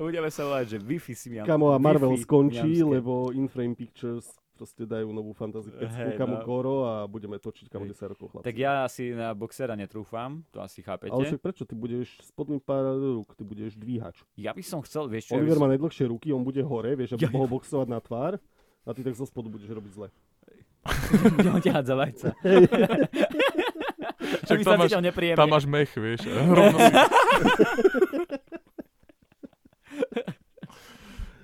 Budeme 0.00 0.32
sa 0.32 0.48
volať, 0.48 0.64
že 0.64 0.78
Wi-Fi 0.80 1.12
siam. 1.12 1.44
Kamo 1.44 1.76
a 1.76 1.78
Marvel 1.78 2.16
Wi-Fi 2.16 2.24
skončí, 2.24 2.80
lebo 2.80 3.36
Inframe 3.36 3.76
Pictures 3.76 4.39
proste 4.60 4.84
dajú 4.84 5.08
novú 5.08 5.32
fantasy 5.32 5.72
pecku, 5.72 6.20
kamo 6.20 6.36
no. 6.36 6.44
Goro 6.44 6.76
a 6.84 7.08
budeme 7.08 7.40
točiť 7.40 7.72
Hej. 7.72 7.96
10 7.96 8.12
rokov 8.12 8.26
chlapci. 8.28 8.46
Tak 8.52 8.56
ja 8.60 8.84
si 8.92 9.16
na 9.16 9.32
boxera 9.32 9.72
netrúfam, 9.72 10.44
to 10.52 10.60
asi 10.60 10.84
chápete. 10.84 11.16
Ale 11.16 11.24
však 11.24 11.40
prečo? 11.40 11.64
Ty 11.64 11.80
budeš 11.80 12.20
spodný 12.20 12.60
pár 12.60 12.92
rúk, 13.00 13.32
ty 13.32 13.40
budeš 13.40 13.80
dvíhač. 13.80 14.20
Ja 14.36 14.52
by 14.52 14.60
som 14.60 14.84
chcel, 14.84 15.08
vieš 15.08 15.32
čo, 15.32 15.40
ja 15.40 15.40
Oliver 15.40 15.56
som... 15.56 15.64
má 15.64 15.72
najdlhšie 15.72 16.04
ruky, 16.12 16.28
on 16.36 16.44
bude 16.44 16.60
hore, 16.60 16.92
vieš, 16.92 17.16
aby 17.16 17.24
Ja- 17.24 17.32
mohol 17.32 17.48
boxovať 17.56 17.88
na 17.88 18.04
tvár 18.04 18.36
a 18.84 18.90
ty 18.92 19.00
tak 19.00 19.16
zo 19.16 19.24
spodu 19.24 19.48
budeš 19.48 19.72
robiť 19.72 19.92
zle. 19.96 20.08
budem 21.40 21.56
ťahať 21.72 21.84
za 21.88 21.94
vajca. 21.96 22.28
Však 24.44 24.58
tam 24.60 24.76
máš-. 24.76 24.92
Tam 25.40 25.48
máš 25.48 25.64
mech, 25.64 25.90
vieš. 25.96 26.20
Rovno 26.56 26.76
si... 26.76 26.92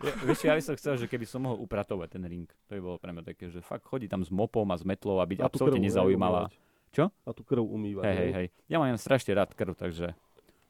Ja, 0.06 0.14
vieš, 0.22 0.38
ja 0.46 0.54
by 0.54 0.62
som 0.62 0.74
chcel, 0.78 0.94
že 1.02 1.10
keby 1.10 1.26
som 1.26 1.42
mohol 1.42 1.58
upratovať 1.66 2.14
ten 2.14 2.22
ring. 2.22 2.46
To 2.70 2.78
by 2.78 2.80
bolo 2.80 2.96
pre 3.02 3.10
mňa 3.10 3.24
také, 3.26 3.50
že 3.50 3.58
fakt 3.58 3.82
chodí 3.82 4.06
tam 4.06 4.22
s 4.22 4.30
mopom 4.30 4.66
a 4.70 4.78
s 4.78 4.86
metlou 4.86 5.18
a 5.18 5.26
byť 5.26 5.42
A 5.42 5.50
absolútne 5.50 5.82
nezaujímavá. 5.82 6.46
Čo? 6.94 7.10
A 7.26 7.30
tú 7.34 7.42
krv 7.42 7.66
umývať. 7.66 8.06
Hej, 8.06 8.16
hej, 8.16 8.30
hej. 8.32 8.46
Ja 8.70 8.78
mám 8.78 8.94
strašne 8.94 9.34
rád 9.34 9.50
krv, 9.52 9.74
takže 9.74 10.14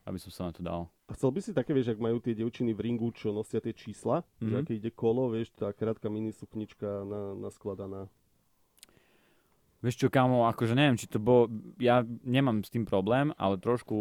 aby 0.06 0.18
som 0.22 0.30
sa 0.30 0.48
na 0.48 0.52
to 0.54 0.62
dal. 0.62 0.88
A 1.10 1.18
chcel 1.18 1.34
by 1.34 1.40
si 1.42 1.50
také, 1.50 1.74
vieš, 1.74 1.92
ak 1.92 2.00
majú 2.00 2.22
tie 2.22 2.32
devčiny 2.32 2.70
v 2.72 2.80
ringu, 2.80 3.10
čo 3.10 3.34
nosia 3.34 3.58
tie 3.58 3.74
čísla, 3.74 4.22
mm-hmm. 4.22 4.48
že 4.48 4.54
Mhm. 4.54 4.62
aké 4.62 4.72
ide 4.78 4.90
kolo, 4.94 5.28
vieš, 5.28 5.50
tá 5.52 5.74
krátka 5.74 6.06
mini 6.08 6.30
suknička 6.30 7.04
na, 7.04 7.34
naskladaná. 7.36 8.06
Vieš 9.84 10.06
čo, 10.06 10.08
kamo, 10.08 10.48
akože 10.50 10.72
neviem, 10.72 10.96
či 10.96 11.06
to 11.06 11.20
bolo, 11.20 11.52
ja 11.76 12.00
nemám 12.24 12.64
s 12.64 12.72
tým 12.72 12.88
problém, 12.88 13.30
ale 13.36 13.60
trošku 13.60 13.94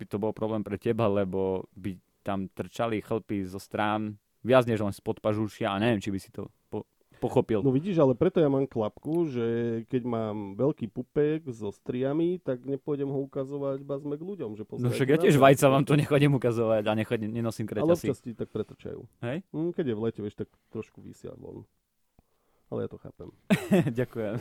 by 0.00 0.04
to 0.08 0.16
bol 0.16 0.32
problém 0.32 0.64
pre 0.64 0.80
teba, 0.80 1.06
lebo 1.06 1.68
by 1.76 2.00
tam 2.24 2.48
trčali 2.48 3.02
chlpy 3.02 3.44
zo 3.44 3.60
strán 3.60 4.16
viac 4.42 4.66
než 4.66 4.82
len 4.82 4.94
spod 4.94 5.22
pažúšia 5.22 5.72
a 5.72 5.80
neviem, 5.80 6.02
či 6.02 6.10
by 6.10 6.18
si 6.18 6.30
to 6.30 6.50
po- 6.70 6.86
pochopil. 7.22 7.62
No 7.62 7.70
vidíš, 7.70 8.02
ale 8.02 8.18
preto 8.18 8.42
ja 8.42 8.50
mám 8.50 8.66
klapku, 8.66 9.30
že 9.30 9.46
keď 9.86 10.02
mám 10.02 10.36
veľký 10.58 10.90
pupek 10.90 11.46
so 11.54 11.70
striami, 11.70 12.42
tak 12.42 12.66
nepôjdem 12.66 13.06
ho 13.06 13.22
ukazovať 13.22 13.86
bazme 13.86 14.18
k 14.18 14.22
ľuďom. 14.26 14.58
Že 14.58 14.64
No 14.82 14.90
však 14.90 15.08
ja 15.14 15.18
tiež 15.22 15.38
vajca 15.38 15.70
vám 15.70 15.86
to 15.86 15.94
nechodím 15.94 16.34
ukazovať 16.34 16.82
a 16.82 16.92
nechodím, 16.98 17.30
nenosím 17.30 17.70
Ale 17.70 17.86
kreťasy. 17.86 18.06
občas 18.10 18.18
ti 18.18 18.34
tak 18.34 18.50
pretrčajú. 18.50 19.06
Hej? 19.22 19.46
Hm, 19.54 19.70
keď 19.70 19.84
je 19.86 19.94
v 19.94 20.00
lete, 20.02 20.20
vieš, 20.20 20.34
tak 20.34 20.50
trošku 20.74 20.98
vysia 20.98 21.30
von. 21.38 21.62
Ale 22.72 22.88
ja 22.88 22.88
to 22.88 22.98
chápem. 22.98 23.28
Ďakujem. 24.00 24.34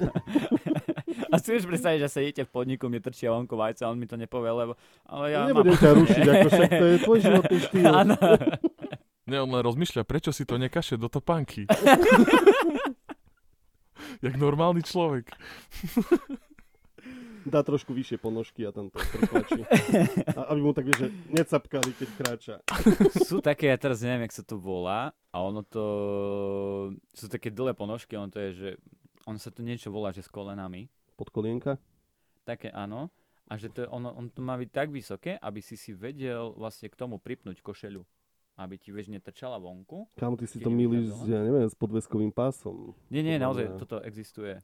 a 1.32 1.36
si 1.36 1.52
už 1.52 1.68
predstaviť, 1.68 1.99
že 1.99 2.10
sedíte 2.10 2.44
v 2.48 2.52
podniku, 2.56 2.88
mi 2.88 3.03
trčia 3.03 3.28
vonku 3.28 3.60
vajca 3.60 3.91
on 3.91 3.99
mi 3.99 4.07
to 4.07 4.15
nepovie, 4.15 4.56
lebo... 4.56 4.80
Ale 5.03 5.36
ja 5.36 5.52
Nebudem 5.52 5.76
mám... 5.76 5.84
ťa 5.84 5.91
rušiť, 5.99 6.23
ako 6.23 6.48
však 6.48 6.69
to 6.72 6.86
je 6.88 6.98
tvoj 7.03 7.19
životný 7.28 7.57
štýl. 7.60 7.86
Áno. 7.91 8.15
Ne, 9.31 9.39
on 9.39 9.47
len 9.47 9.63
rozmýšľa, 9.63 10.03
prečo 10.03 10.35
si 10.35 10.43
to 10.43 10.59
nekaše 10.59 10.99
do 10.99 11.07
topánky. 11.07 11.63
Jak 14.25 14.35
normálny 14.35 14.83
človek. 14.83 15.31
Dá 17.47 17.63
trošku 17.63 17.95
vyššie 17.95 18.19
ponožky 18.19 18.67
a 18.67 18.75
tam 18.75 18.91
to. 18.91 18.99
A 20.35 20.51
aby 20.51 20.59
mu 20.61 20.75
tak, 20.75 20.85
vieš, 20.85 20.99
že 20.99 21.07
necapkali, 21.31 21.89
keď 21.95 22.09
kráča. 22.19 22.55
Sú 23.23 23.39
také, 23.39 23.71
ja 23.71 23.79
teraz 23.79 24.03
neviem, 24.03 24.27
jak 24.27 24.35
sa 24.35 24.43
to 24.43 24.59
volá, 24.59 25.15
a 25.31 25.37
ono 25.41 25.63
to... 25.63 25.83
Sú 27.15 27.31
také 27.31 27.49
dlhé 27.49 27.73
ponožky, 27.73 28.19
ono 28.19 28.29
to 28.29 28.37
je, 28.37 28.49
že... 28.51 28.69
On 29.25 29.39
sa 29.39 29.49
to 29.49 29.63
niečo 29.63 29.89
volá, 29.89 30.11
že 30.11 30.21
s 30.21 30.29
kolenami. 30.29 30.91
Podkolienka? 31.15 31.79
Také 32.43 32.67
áno. 32.69 33.09
A 33.49 33.57
že 33.57 33.71
to, 33.73 33.87
je- 33.87 33.89
ono, 33.89 34.11
on 34.13 34.29
to 34.29 34.43
má 34.43 34.59
byť 34.59 34.69
tak 34.69 34.91
vysoké, 34.93 35.39
aby 35.39 35.63
si 35.65 35.79
si 35.79 35.95
vedel 35.97 36.51
vlastne 36.53 36.91
k 36.91 36.99
tomu 36.99 37.17
pripnúť 37.17 37.63
košelu. 37.65 38.03
Aby 38.60 38.76
ti 38.78 38.91
vieš 38.91 39.07
netrčala 39.07 39.57
vonku. 39.57 40.11
Kam 40.19 40.36
ty 40.36 40.45
si 40.45 40.60
to 40.60 40.69
milíš, 40.69 41.11
ja 41.26 41.40
neviem, 41.41 41.65
s 41.65 41.76
podveskovým 41.76 42.30
pásom. 42.30 42.94
Nie, 43.07 43.23
nie, 43.23 43.40
naozaj, 43.40 43.80
toto 43.80 44.03
existuje. 44.03 44.60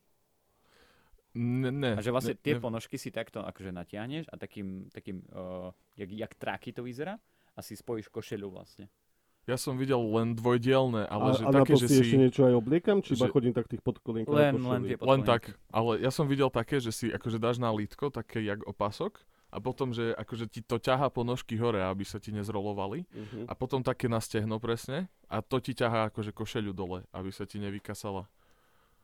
Ne, 1.37 1.69
ne, 1.69 1.93
A 1.93 2.01
že 2.01 2.09
vlastne 2.09 2.33
ne, 2.33 2.41
tie 2.41 2.57
ne, 2.57 2.61
ponožky 2.61 2.97
si 2.97 3.13
takto 3.13 3.45
akože 3.45 3.69
natiahneš 3.69 4.25
a 4.33 4.35
takým, 4.41 4.89
takým 4.89 5.21
uh, 5.29 5.69
jak, 5.93 6.09
jak 6.09 6.31
traky 6.33 6.73
to 6.73 6.81
vyzerá 6.81 7.21
a 7.53 7.59
si 7.61 7.77
spojíš 7.77 8.09
košelu 8.09 8.49
vlastne. 8.49 8.89
Ja 9.47 9.55
som 9.55 9.79
videl 9.79 10.01
len 10.01 10.35
dvojdielne, 10.35 11.07
ale 11.07 11.31
a, 11.31 11.37
že 11.39 11.43
a 11.47 11.49
také, 11.55 11.79
že 11.79 11.87
si 11.87 11.95
si... 11.95 12.03
ešte 12.03 12.17
niečo 12.19 12.41
aj 12.43 12.53
obliekam, 12.57 12.99
či 12.99 13.15
iba 13.15 13.29
že- 13.29 13.33
chodím 13.33 13.55
tak 13.55 13.71
tých 13.71 13.79
podkolienkach 13.79 14.35
Len, 14.35 14.59
len 14.59 14.81
Len 14.91 15.21
tak, 15.23 15.55
ale 15.71 16.03
ja 16.03 16.11
som 16.11 16.27
videl 16.27 16.51
také, 16.51 16.83
že 16.83 16.91
si 16.91 17.07
akože 17.13 17.39
dáš 17.39 17.55
na 17.61 17.71
lítko, 17.71 18.11
také 18.11 18.43
jak 18.43 18.59
opasok, 18.67 19.23
a 19.47 19.57
potom, 19.63 19.95
že 19.95 20.11
akože 20.11 20.51
ti 20.51 20.59
to 20.59 20.75
ťahá 20.75 21.07
po 21.07 21.23
nožky 21.23 21.55
hore, 21.55 21.79
aby 21.79 22.03
sa 22.03 22.19
ti 22.19 22.35
nezrolovali. 22.35 23.07
Mhm. 23.07 23.47
A 23.47 23.53
potom 23.55 23.79
také 23.79 24.11
na 24.11 24.19
stehno 24.19 24.59
presne. 24.59 25.07
A 25.31 25.39
to 25.39 25.63
ti 25.63 25.71
ťahá 25.71 26.11
akože 26.11 26.35
košeľu 26.35 26.71
dole, 26.75 26.99
aby 27.15 27.31
sa 27.31 27.47
ti 27.47 27.59
nevykasala. 27.59 28.27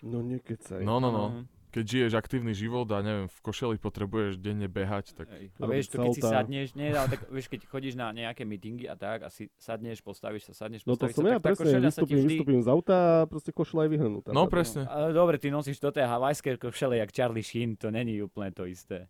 No 0.03 0.19
nekecaj. 0.19 0.83
No, 0.83 0.99
no, 0.99 1.09
no. 1.11 1.25
Áno. 1.31 1.43
Keď 1.73 1.85
žiješ 1.89 2.13
aktívny 2.13 2.53
život 2.53 2.85
a 2.93 3.01
neviem, 3.01 3.25
v 3.25 3.39
košeli 3.41 3.81
potrebuješ 3.81 4.37
denne 4.37 4.69
behať, 4.69 5.17
tak 5.17 5.25
Hej. 5.25 5.49
A 5.57 5.65
vieš, 5.65 5.89
to 5.89 6.05
keď 6.05 6.09
si 6.13 6.21
sadneš, 6.21 6.67
nie, 6.77 6.93
ale 6.93 7.17
tak 7.17 7.25
vieš, 7.33 7.49
keď 7.49 7.65
chodíš 7.65 7.97
na 7.97 8.13
nejaké 8.13 8.45
meetingy 8.45 8.85
a 8.85 8.93
tak, 8.93 9.25
a 9.25 9.33
si 9.33 9.49
sadneš, 9.57 10.05
postavíš 10.05 10.53
sa, 10.53 10.69
sadneš, 10.69 10.85
No 10.85 10.93
to 10.93 11.09
postavíš 11.09 11.17
som 11.17 11.25
sa, 11.25 11.33
ja, 11.33 11.39
tak 11.41 11.41
tá 11.41 11.49
presne, 11.49 11.65
košeľa 11.65 11.89
sa 11.89 12.01
ti 12.05 12.13
vystúpim, 12.13 12.21
vždy... 12.21 12.35
vystúpim 12.37 12.61
z 12.61 12.69
auta 12.69 12.93
a 12.93 13.13
proste 13.25 13.51
košľa 13.57 13.81
je 13.81 13.89
vyhrnutá. 13.89 14.29
No, 14.37 14.45
presne. 14.45 14.85
Ale 14.85 15.17
dobre, 15.17 15.41
ty 15.41 15.49
nosíš 15.49 15.81
toto 15.81 15.97
havajské 15.97 16.61
košele, 16.61 17.01
jak 17.01 17.09
Charlie 17.09 17.41
Sheen, 17.41 17.73
to 17.73 17.89
není 17.89 18.21
úplne 18.21 18.53
to 18.53 18.69
isté. 18.69 19.09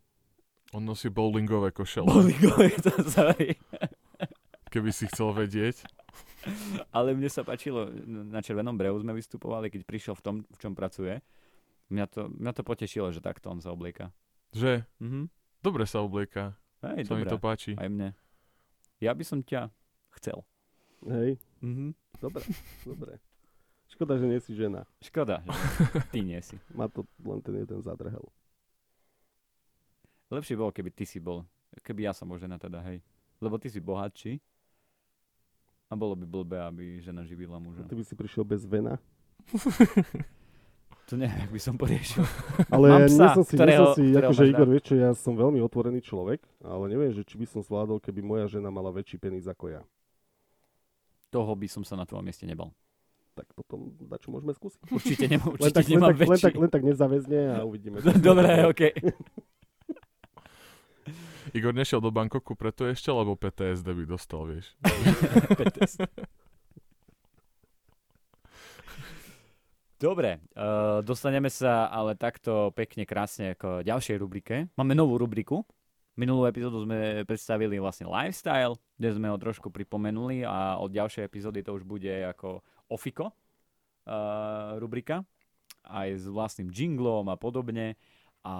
On 0.73 0.83
nosí 0.83 1.07
bowlingové 1.07 1.71
košele, 1.71 2.05
Bowlingové 2.05 2.69
to 2.77 2.91
sorry. 3.05 3.55
keby 4.73 4.89
si 4.89 5.05
chcel 5.05 5.29
vedieť. 5.31 5.85
Ale 6.89 7.13
mne 7.13 7.29
sa 7.29 7.41
páčilo, 7.41 7.87
na 8.05 8.41
Červenom 8.41 8.73
brehu 8.73 8.97
sme 8.97 9.13
vystupovali, 9.13 9.69
keď 9.69 9.81
prišiel 9.83 10.13
v 10.13 10.21
tom, 10.21 10.35
v 10.43 10.57
čom 10.57 10.73
pracuje. 10.73 11.21
Mňa 11.87 12.05
to, 12.07 12.21
mňa 12.27 12.51
to 12.51 12.61
potešilo, 12.61 13.07
že 13.09 13.21
takto 13.21 13.47
on 13.47 13.57
sa 13.57 13.69
oblieka. 13.69 14.09
Že 14.51 14.83
Mhm. 14.99 15.29
dobre 15.61 15.85
sa 15.85 16.01
oblieka, 16.01 16.57
Hej, 16.81 17.05
sa 17.05 17.13
mi 17.13 17.23
to 17.23 17.37
páči. 17.37 17.73
Aj 17.73 17.87
mne. 17.87 18.11
Ja 18.97 19.13
by 19.13 19.23
som 19.23 19.39
ťa 19.39 19.69
chcel. 20.17 20.41
Hej, 21.05 21.37
Mhm. 21.61 21.93
dobre, 22.17 22.43
dobre. 22.83 23.13
Škoda, 23.87 24.17
že 24.17 24.25
nie 24.25 24.41
si 24.41 24.51
žena. 24.51 24.89
Škoda, 24.99 25.45
že 25.45 25.53
ty 26.11 26.19
nie 26.19 26.41
si. 26.41 26.57
Má 26.73 26.89
to 26.89 27.05
len 27.21 27.39
ten 27.39 27.55
jeden 27.55 27.77
zadrhel. 27.79 28.25
Lepšie 30.33 30.57
bolo, 30.57 30.73
keby 30.73 30.89
ty 30.89 31.05
si 31.05 31.21
bol. 31.21 31.45
Keby 31.85 32.09
ja 32.09 32.13
som 32.13 32.25
bol 32.25 32.41
žena 32.41 32.57
teda, 32.57 32.81
hej. 32.89 33.01
Lebo 33.37 33.61
ty 33.61 33.69
si 33.69 33.77
bohatší. 33.77 34.41
A 35.87 35.93
bolo 35.93 36.17
by 36.17 36.25
blbé, 36.25 36.57
aby 36.57 36.97
žena 36.97 37.21
živila 37.21 37.61
muža. 37.61 37.85
Ty 37.85 37.93
by 37.93 38.01
si 38.01 38.17
prišiel 38.17 38.41
bez 38.41 38.65
vena. 38.65 38.97
To 41.11 41.19
neviem, 41.19 41.35
jak 41.35 41.51
by 41.51 41.59
som 41.59 41.75
poriešil. 41.75 42.23
Ale 42.73 42.85
Mám 42.87 43.01
nie 43.03 43.11
psa, 43.11 43.35
som 43.35 43.43
si, 43.43 43.53
nie 43.53 43.59
ktorého- 43.59 43.91
som 43.91 43.95
si 43.99 44.03
akože 44.15 44.43
Igor, 44.47 44.67
vieš 44.71 44.83
čo, 44.87 44.95
ja 44.95 45.11
som 45.11 45.35
veľmi 45.35 45.59
otvorený 45.59 45.99
človek, 45.99 46.39
ale 46.63 46.83
neviem, 46.87 47.11
že 47.11 47.27
či 47.27 47.35
by 47.35 47.43
som 47.43 47.59
zvládol, 47.59 47.99
keby 47.99 48.23
moja 48.23 48.47
žena 48.47 48.71
mala 48.71 48.87
väčší 48.87 49.19
penis 49.19 49.43
ako 49.43 49.67
ja. 49.67 49.81
Toho 51.27 51.51
by 51.59 51.67
som 51.67 51.83
sa 51.83 51.99
na 51.99 52.07
tvojom 52.07 52.23
mieste 52.23 52.47
nebal. 52.47 52.71
Tak 53.35 53.51
potom 53.51 53.91
dačo 53.99 54.31
môžeme 54.31 54.55
skúsiť. 54.55 54.79
Určite, 54.87 55.25
nemám, 55.27 55.51
Len 55.51 55.59
určite 55.59 55.75
tak, 55.75 55.83
len, 55.83 55.91
nemám 55.91 56.07
tak, 56.07 56.15
len, 56.15 56.29
väčší. 56.31 56.45
tak, 56.45 56.53
len 56.55 56.69
tak 56.71 56.83
nezaväzne 56.87 57.39
a 57.51 57.57
uvidíme. 57.67 57.97
Dobre, 58.23 58.49
okej. 58.71 58.93
Igor 61.57 61.75
nešiel 61.75 61.99
do 61.99 62.09
Bangkoku 62.09 62.55
preto 62.55 62.87
ešte, 62.87 63.11
lebo 63.11 63.35
PTSD 63.35 63.87
by 63.91 64.03
dostal, 64.07 64.47
vieš. 64.47 64.73
Dobre, 70.03 70.43
uh, 70.59 70.99
dostaneme 70.99 71.47
sa 71.47 71.87
ale 71.87 72.19
takto 72.19 72.75
pekne, 72.75 73.07
krásne 73.07 73.55
k 73.55 73.87
ďalšej 73.87 74.19
rubrike. 74.19 74.67
Máme 74.75 74.91
novú 74.99 75.15
rubriku. 75.15 75.63
Minulú 76.19 76.43
epizódu 76.43 76.83
sme 76.83 77.23
predstavili 77.23 77.79
vlastne 77.79 78.11
lifestyle, 78.11 78.75
kde 78.99 79.15
sme 79.15 79.31
ho 79.31 79.39
trošku 79.39 79.71
pripomenuli 79.71 80.43
a 80.43 80.75
od 80.75 80.91
ďalšej 80.91 81.23
epizódy 81.23 81.63
to 81.63 81.73
už 81.73 81.87
bude 81.87 82.11
ako 82.11 82.61
Ofiko 82.91 83.31
uh, 83.31 84.75
rubrika. 84.75 85.23
Aj 85.87 86.11
s 86.11 86.27
vlastným 86.27 86.67
jinglom 86.67 87.31
a 87.31 87.39
podobne. 87.39 87.95
A, 88.43 88.55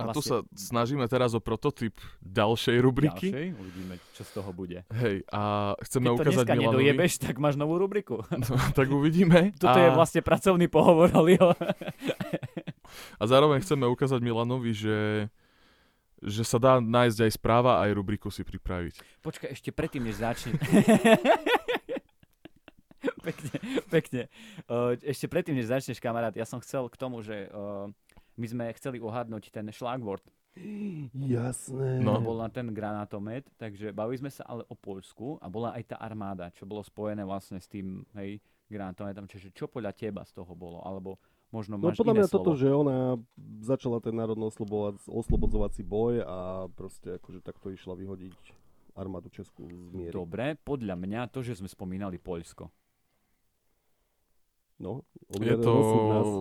A 0.00 0.16
tu 0.16 0.24
vlastne 0.24 0.24
sa 0.24 0.36
snažíme 0.56 1.04
teraz 1.12 1.36
o 1.36 1.40
prototyp 1.40 1.92
ďalšej 2.24 2.76
rubriky. 2.80 3.28
Ďalšej, 3.28 3.48
uvidíme, 3.52 3.94
čo 4.16 4.24
z 4.24 4.30
toho 4.32 4.50
bude. 4.56 4.80
Hej, 4.96 5.28
a 5.28 5.76
chceme 5.84 6.08
Keď 6.08 6.16
to 6.16 6.16
ukázať 6.24 6.44
dneska 6.48 6.54
Milanovi. 6.56 6.72
nedojebeš, 6.88 7.12
tak 7.20 7.36
máš 7.36 7.54
novú 7.60 7.76
rubriku. 7.76 8.24
No, 8.44 8.56
tak 8.72 8.88
uvidíme. 8.88 9.52
Toto 9.60 9.76
a, 9.76 9.84
je 9.84 9.90
vlastne 9.92 10.24
pracovný 10.24 10.72
pohovor, 10.72 11.12
Olio. 11.12 11.52
a 13.20 13.22
zároveň 13.28 13.60
chceme 13.60 13.84
ukázať 13.92 14.24
Milanovi, 14.24 14.72
že 14.72 15.28
že 16.24 16.40
sa 16.40 16.56
dá 16.56 16.80
nájsť 16.80 17.28
aj 17.28 17.32
správa, 17.36 17.84
aj 17.84 17.92
rubriku 17.92 18.32
si 18.32 18.40
pripraviť. 18.40 19.20
Počkaj, 19.20 19.52
ešte 19.52 19.68
predtým, 19.76 20.08
než 20.08 20.24
začne. 20.24 20.56
pekne, 23.20 23.52
pekne. 23.92 24.22
Ešte 25.04 25.28
predtým, 25.28 25.52
než 25.52 25.68
začneš, 25.68 26.00
kamarát, 26.00 26.32
ja 26.32 26.48
som 26.48 26.64
chcel 26.64 26.88
k 26.88 26.96
tomu, 26.96 27.20
že 27.20 27.52
my 28.36 28.46
sme 28.46 28.64
chceli 28.74 28.98
uhadnúť 28.98 29.50
ten 29.54 29.66
šlagvort. 29.70 30.24
Jasné. 31.14 31.98
No. 31.98 32.22
Bol 32.22 32.38
na 32.38 32.46
ten 32.46 32.70
granátomet, 32.70 33.50
takže 33.58 33.90
bavili 33.90 34.22
sme 34.22 34.30
sa 34.30 34.46
ale 34.46 34.62
o 34.70 34.78
Poľsku 34.78 35.42
a 35.42 35.50
bola 35.50 35.74
aj 35.74 35.94
tá 35.94 35.96
armáda, 35.98 36.54
čo 36.54 36.62
bolo 36.62 36.86
spojené 36.86 37.26
vlastne 37.26 37.58
s 37.58 37.66
tým, 37.66 38.06
hej, 38.14 38.38
granátometom. 38.70 39.26
Čiže 39.26 39.50
čo 39.50 39.66
podľa 39.66 39.92
teba 39.98 40.22
z 40.22 40.30
toho 40.30 40.54
bolo? 40.54 40.78
Alebo 40.86 41.18
možno 41.50 41.74
No 41.74 41.90
máš 41.90 41.98
podľa 41.98 42.14
iné 42.14 42.22
mňa 42.22 42.30
toto, 42.30 42.54
že 42.54 42.70
ona 42.70 43.18
začala 43.66 43.98
ten 43.98 44.14
národno 44.14 44.46
oslobodzovací 45.10 45.82
boj 45.82 46.22
a 46.22 46.38
proste 46.70 47.18
akože 47.18 47.42
takto 47.42 47.74
išla 47.74 47.98
vyhodiť 47.98 48.38
armádu 48.94 49.26
Česku 49.34 49.66
z 49.66 49.90
miery. 49.90 50.14
Dobre, 50.14 50.54
podľa 50.54 50.94
mňa 50.94 51.34
to, 51.34 51.42
že 51.42 51.58
sme 51.58 51.66
spomínali 51.66 52.22
Poľsko. 52.22 52.70
No, 54.84 55.00
Je 55.34 55.56
to. 55.56 55.72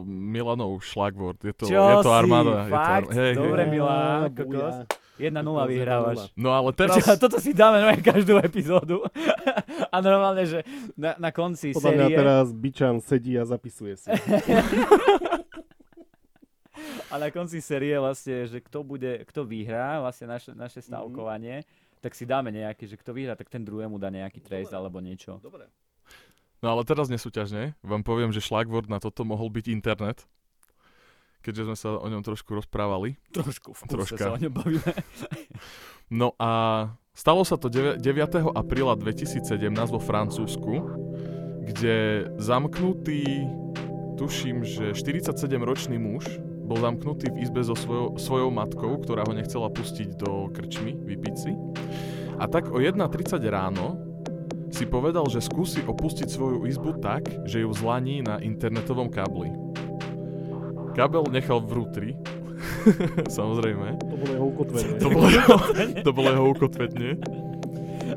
Milanov 0.04 0.84
šlagvort, 0.84 1.40
je 1.40 1.56
to, 1.56 1.64
Čo 1.64 1.80
je 1.80 1.96
to 1.98 2.12
si, 2.12 2.14
armáda. 2.14 2.52
Je 2.52 2.60
to 2.60 2.68
fakt? 2.70 3.08
ar- 3.08 3.12
hej, 3.16 3.34
Dobre, 3.34 3.62
hej. 3.64 3.80
Á, 3.80 3.96
kokos. 4.28 4.76
buja. 4.76 4.86
1-0 5.16 5.40
Kokos, 5.40 5.70
vyhrávaš. 5.70 6.20
1:0. 6.28 6.36
No 6.36 6.50
ale 6.52 6.70
Teraz... 6.74 6.96
teraz... 6.98 7.16
Toto 7.16 7.38
si 7.38 7.54
dáme 7.54 7.80
na 7.80 7.96
každú 7.96 8.36
epizódu. 8.38 9.06
a 9.94 9.98
normálne, 10.00 10.44
že 10.44 10.60
na, 10.94 11.16
na 11.16 11.30
konci 11.30 11.72
Podľa 11.72 11.92
mňa 11.94 12.04
série... 12.04 12.18
teraz 12.18 12.46
Bičan 12.52 12.96
sedí 13.00 13.34
a 13.38 13.46
zapisuje 13.46 13.96
si. 13.96 14.10
A 17.08 17.22
na 17.22 17.30
konci 17.30 17.62
série 17.62 17.94
vlastne, 17.94 18.50
že 18.50 18.58
kto 18.58 18.82
bude, 18.82 19.22
kto 19.24 19.46
vyhrá 19.46 20.02
vlastne 20.02 20.26
naše, 20.28 20.52
naše 20.52 20.82
Mhm. 20.82 20.88
stavkovanie, 20.90 21.56
tak 22.02 22.18
si 22.18 22.26
dáme 22.26 22.50
nejaký, 22.50 22.90
že 22.90 22.98
kto 22.98 23.14
vyhrá, 23.14 23.38
tak 23.38 23.48
ten 23.48 23.62
druhému 23.62 23.96
dá 23.96 24.10
nejaký 24.10 24.42
trest 24.42 24.74
alebo 24.74 24.98
niečo. 24.98 25.38
Dobre. 25.40 25.70
No 26.64 26.72
ale 26.72 26.88
teraz 26.88 27.12
nesúťažne. 27.12 27.76
Vám 27.84 28.08
poviem, 28.08 28.32
že 28.32 28.40
šlagvort 28.40 28.88
na 28.88 29.04
toto 29.04 29.28
mohol 29.28 29.52
byť 29.52 29.68
internet. 29.68 30.24
keďže 31.44 31.68
sme 31.68 31.76
sa 31.76 32.00
o 32.00 32.08
ňom 32.08 32.24
trošku 32.24 32.56
rozprávali. 32.56 33.20
Trošku 33.36 33.76
v 33.76 33.82
Troška. 33.92 34.16
sa 34.16 34.32
o 34.32 34.40
ňom 34.40 34.54
bavíme. 34.56 34.92
No 36.08 36.40
a 36.40 36.52
stalo 37.12 37.44
sa 37.44 37.60
to 37.60 37.68
9. 37.68 38.00
9. 38.00 38.56
apríla 38.56 38.96
2017 38.96 39.44
vo 39.92 40.00
Francúzsku, 40.00 40.74
kde 41.68 42.32
zamknutý, 42.40 43.44
tuším, 44.16 44.64
že 44.64 44.96
47-ročný 44.96 46.00
muž 46.00 46.24
bol 46.64 46.80
zamknutý 46.80 47.28
v 47.28 47.44
izbe 47.44 47.60
so 47.60 47.76
svojou, 47.76 48.16
svojou 48.16 48.50
matkou, 48.56 48.96
ktorá 49.04 49.28
ho 49.28 49.36
nechcela 49.36 49.68
pustiť 49.68 50.16
do 50.16 50.48
krčmy, 50.48 50.96
vypiť 50.96 51.36
si. 51.36 51.52
A 52.40 52.48
tak 52.48 52.72
o 52.72 52.80
1.30 52.80 53.42
ráno 53.52 54.13
si 54.74 54.90
povedal, 54.90 55.30
že 55.30 55.38
skúsi 55.38 55.86
opustiť 55.86 56.26
svoju 56.26 56.66
izbu 56.66 56.98
tak, 56.98 57.30
že 57.46 57.62
ju 57.62 57.70
zlaní 57.78 58.26
na 58.26 58.42
internetovom 58.42 59.14
kábli. 59.14 59.54
Kábel 60.98 61.30
nechal 61.30 61.62
v 61.62 61.72
rútri, 61.78 62.10
samozrejme. 63.38 64.02
To 64.02 64.18
bolo 64.18 64.32
jeho 64.34 64.48
ukotvenie. 64.50 64.98
To 64.98 65.08
bolo 65.10 65.28
jeho, 65.30 65.56
to 66.02 66.12
bolo 66.12 66.28
jeho 66.34 66.46
ukotvetne. 66.50 67.10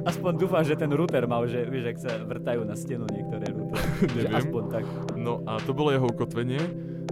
Aspoň 0.06 0.32
dúfam, 0.40 0.62
že 0.64 0.76
ten 0.76 0.90
router 0.92 1.24
mal, 1.28 1.44
že 1.44 1.64
vieš, 1.68 1.84
ak 1.92 1.98
sa 2.00 2.12
vrtajú 2.24 2.60
na 2.64 2.74
stenu 2.76 3.04
niektoré 3.08 3.52
routery. 3.52 3.86
že 4.16 4.22
Neviem. 4.24 4.40
aspoň 4.40 4.62
tak. 4.72 4.84
No 5.16 5.44
a 5.44 5.60
to 5.60 5.76
bolo 5.76 5.92
jeho 5.92 6.08
ukotvenie. 6.08 6.60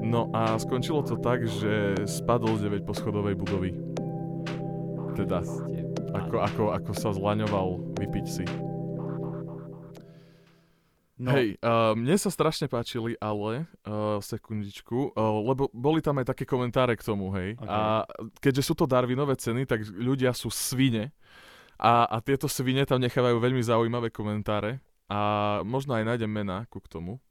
No 0.05 0.29
a 0.37 0.57
skončilo 0.61 1.01
to 1.01 1.17
tak, 1.17 1.49
že 1.49 2.05
spadol 2.05 2.61
z 2.61 2.69
9 2.69 2.85
poschodovej 2.85 3.35
budovy. 3.41 3.73
Teda, 5.17 5.41
ako, 6.13 6.37
ako, 6.45 6.63
ako 6.77 6.93
sa 6.93 7.15
zlaňoval 7.15 7.97
vypiť 7.97 8.27
si. 8.27 8.45
No, 11.15 11.31
Hej, 11.31 11.63
uh, 11.63 11.95
mne 11.95 12.19
sa 12.19 12.27
strašne 12.27 12.67
páčili, 12.67 13.15
ale 13.23 13.71
uh, 13.87 14.19
sekundičku, 14.19 15.15
uh, 15.15 15.39
lebo 15.47 15.71
boli 15.71 16.03
tam 16.03 16.19
aj 16.19 16.35
také 16.35 16.43
komentáre 16.43 16.99
k 16.99 17.07
tomu, 17.07 17.31
hej. 17.39 17.55
Ok. 17.55 17.71
A 17.71 18.03
keďže 18.43 18.67
sú 18.67 18.75
to 18.75 18.91
Darwinové 18.91 19.39
ceny, 19.39 19.63
tak 19.63 19.87
ľudia 19.87 20.35
sú 20.35 20.51
svine 20.51 21.15
a, 21.79 22.07
a 22.11 22.19
tieto 22.19 22.51
svine 22.51 22.83
tam 22.83 22.99
nechávajú 22.99 23.39
veľmi 23.39 23.63
zaujímavé 23.63 24.11
komentáre 24.11 24.83
a 25.07 25.63
možno 25.63 25.95
aj 25.95 26.03
nájdem 26.03 26.31
mená 26.31 26.67
ku 26.67 26.83
k 26.83 26.91
tomu. 26.91 27.23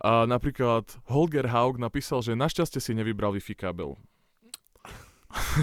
A 0.00 0.24
napríklad 0.24 0.88
Holger 1.12 1.44
Haug 1.44 1.76
napísal, 1.76 2.24
že 2.24 2.32
našťastie 2.32 2.80
si 2.80 2.96
nevybral 2.96 3.36
Wi-Fi 3.36 3.52
kábel. 3.52 4.00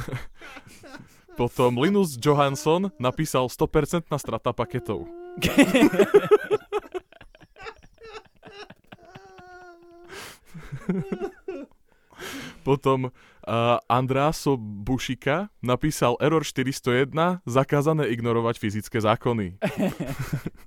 Potom 1.41 1.81
Linus 1.81 2.17
Johansson 2.21 2.93
napísal 3.01 3.49
100% 3.49 4.13
strata 4.21 4.53
paketov. 4.53 5.09
Potom 12.67 13.09
uh, 13.09 13.11
Andráso 13.87 14.57
Bušika 14.57 15.53
napísal 15.61 16.17
Error 16.19 16.43
401, 16.43 17.45
zakázané 17.45 18.09
ignorovať 18.11 18.59
fyzické 18.59 18.97
zákony. 18.99 19.61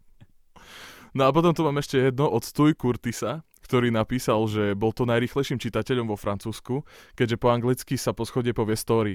no 1.16 1.22
a 1.26 1.30
potom 1.34 1.52
tu 1.52 1.66
mám 1.66 1.76
ešte 1.82 1.98
jedno 1.98 2.30
od 2.30 2.46
Stuj 2.46 2.78
Curtisa, 2.78 3.42
ktorý 3.66 3.90
napísal, 3.90 4.46
že 4.46 4.74
bol 4.78 4.94
to 4.94 5.06
najrychlejším 5.06 5.58
čitateľom 5.58 6.10
vo 6.10 6.16
Francúzsku, 6.18 6.82
keďže 7.18 7.36
po 7.38 7.52
anglicky 7.52 7.94
sa 7.98 8.14
po 8.14 8.24
schode 8.26 8.50
povie 8.54 8.78
story. 8.78 9.14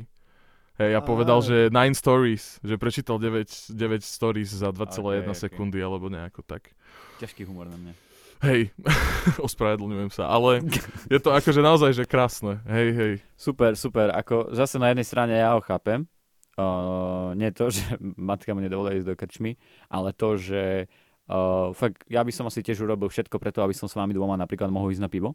Hej, 0.76 0.92
a 0.92 1.00
povedal, 1.00 1.40
že 1.40 1.72
9 1.72 1.96
stories, 1.96 2.60
že 2.60 2.76
prečítal 2.76 3.16
9, 3.16 3.72
9 3.72 4.04
stories 4.04 4.52
za 4.52 4.76
2,1 4.76 5.24
Ok, 5.24 5.32
ok. 5.32 5.32
sekundy 5.32 5.80
alebo 5.80 6.12
nejako 6.12 6.44
tak. 6.44 6.76
ťažký 7.24 7.48
humor 7.48 7.72
na 7.72 7.80
mňa. 7.80 8.05
Hej, 8.46 8.70
ospravedlňujem 9.48 10.14
sa, 10.14 10.30
ale 10.30 10.62
je 11.10 11.18
to 11.18 11.34
akože 11.34 11.66
naozaj, 11.66 11.98
že 11.98 12.06
krásne. 12.06 12.62
Hej, 12.70 12.88
hej. 12.94 13.14
Super, 13.34 13.74
super. 13.74 14.14
Ako 14.14 14.54
zase 14.54 14.78
na 14.78 14.94
jednej 14.94 15.08
strane 15.08 15.34
ja 15.34 15.58
ho 15.58 15.66
chápem. 15.66 16.06
Uh, 16.54 17.34
nie 17.34 17.50
to, 17.50 17.68
že 17.76 17.98
matka 18.00 18.54
mu 18.54 18.62
nedovolila 18.62 18.94
ísť 19.02 19.10
do 19.10 19.18
krčmy, 19.18 19.52
ale 19.90 20.14
to, 20.14 20.38
že 20.38 20.86
uh, 21.26 21.74
fakt, 21.74 22.06
ja 22.06 22.22
by 22.22 22.30
som 22.30 22.46
asi 22.46 22.62
tiež 22.62 22.86
urobil 22.86 23.10
všetko 23.10 23.42
preto, 23.42 23.66
aby 23.66 23.74
som 23.74 23.90
s 23.90 23.98
vami 23.98 24.14
dvoma 24.14 24.38
napríklad 24.38 24.70
mohol 24.70 24.94
ísť 24.94 25.04
na 25.04 25.10
pivo. 25.10 25.34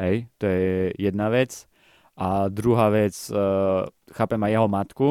Hej, 0.00 0.32
to 0.40 0.48
je 0.48 0.96
jedna 0.96 1.28
vec. 1.28 1.68
A 2.16 2.48
druhá 2.48 2.88
vec, 2.88 3.12
uh, 3.28 3.84
chápem 4.16 4.40
aj 4.48 4.52
jeho 4.56 4.68
matku, 4.68 5.08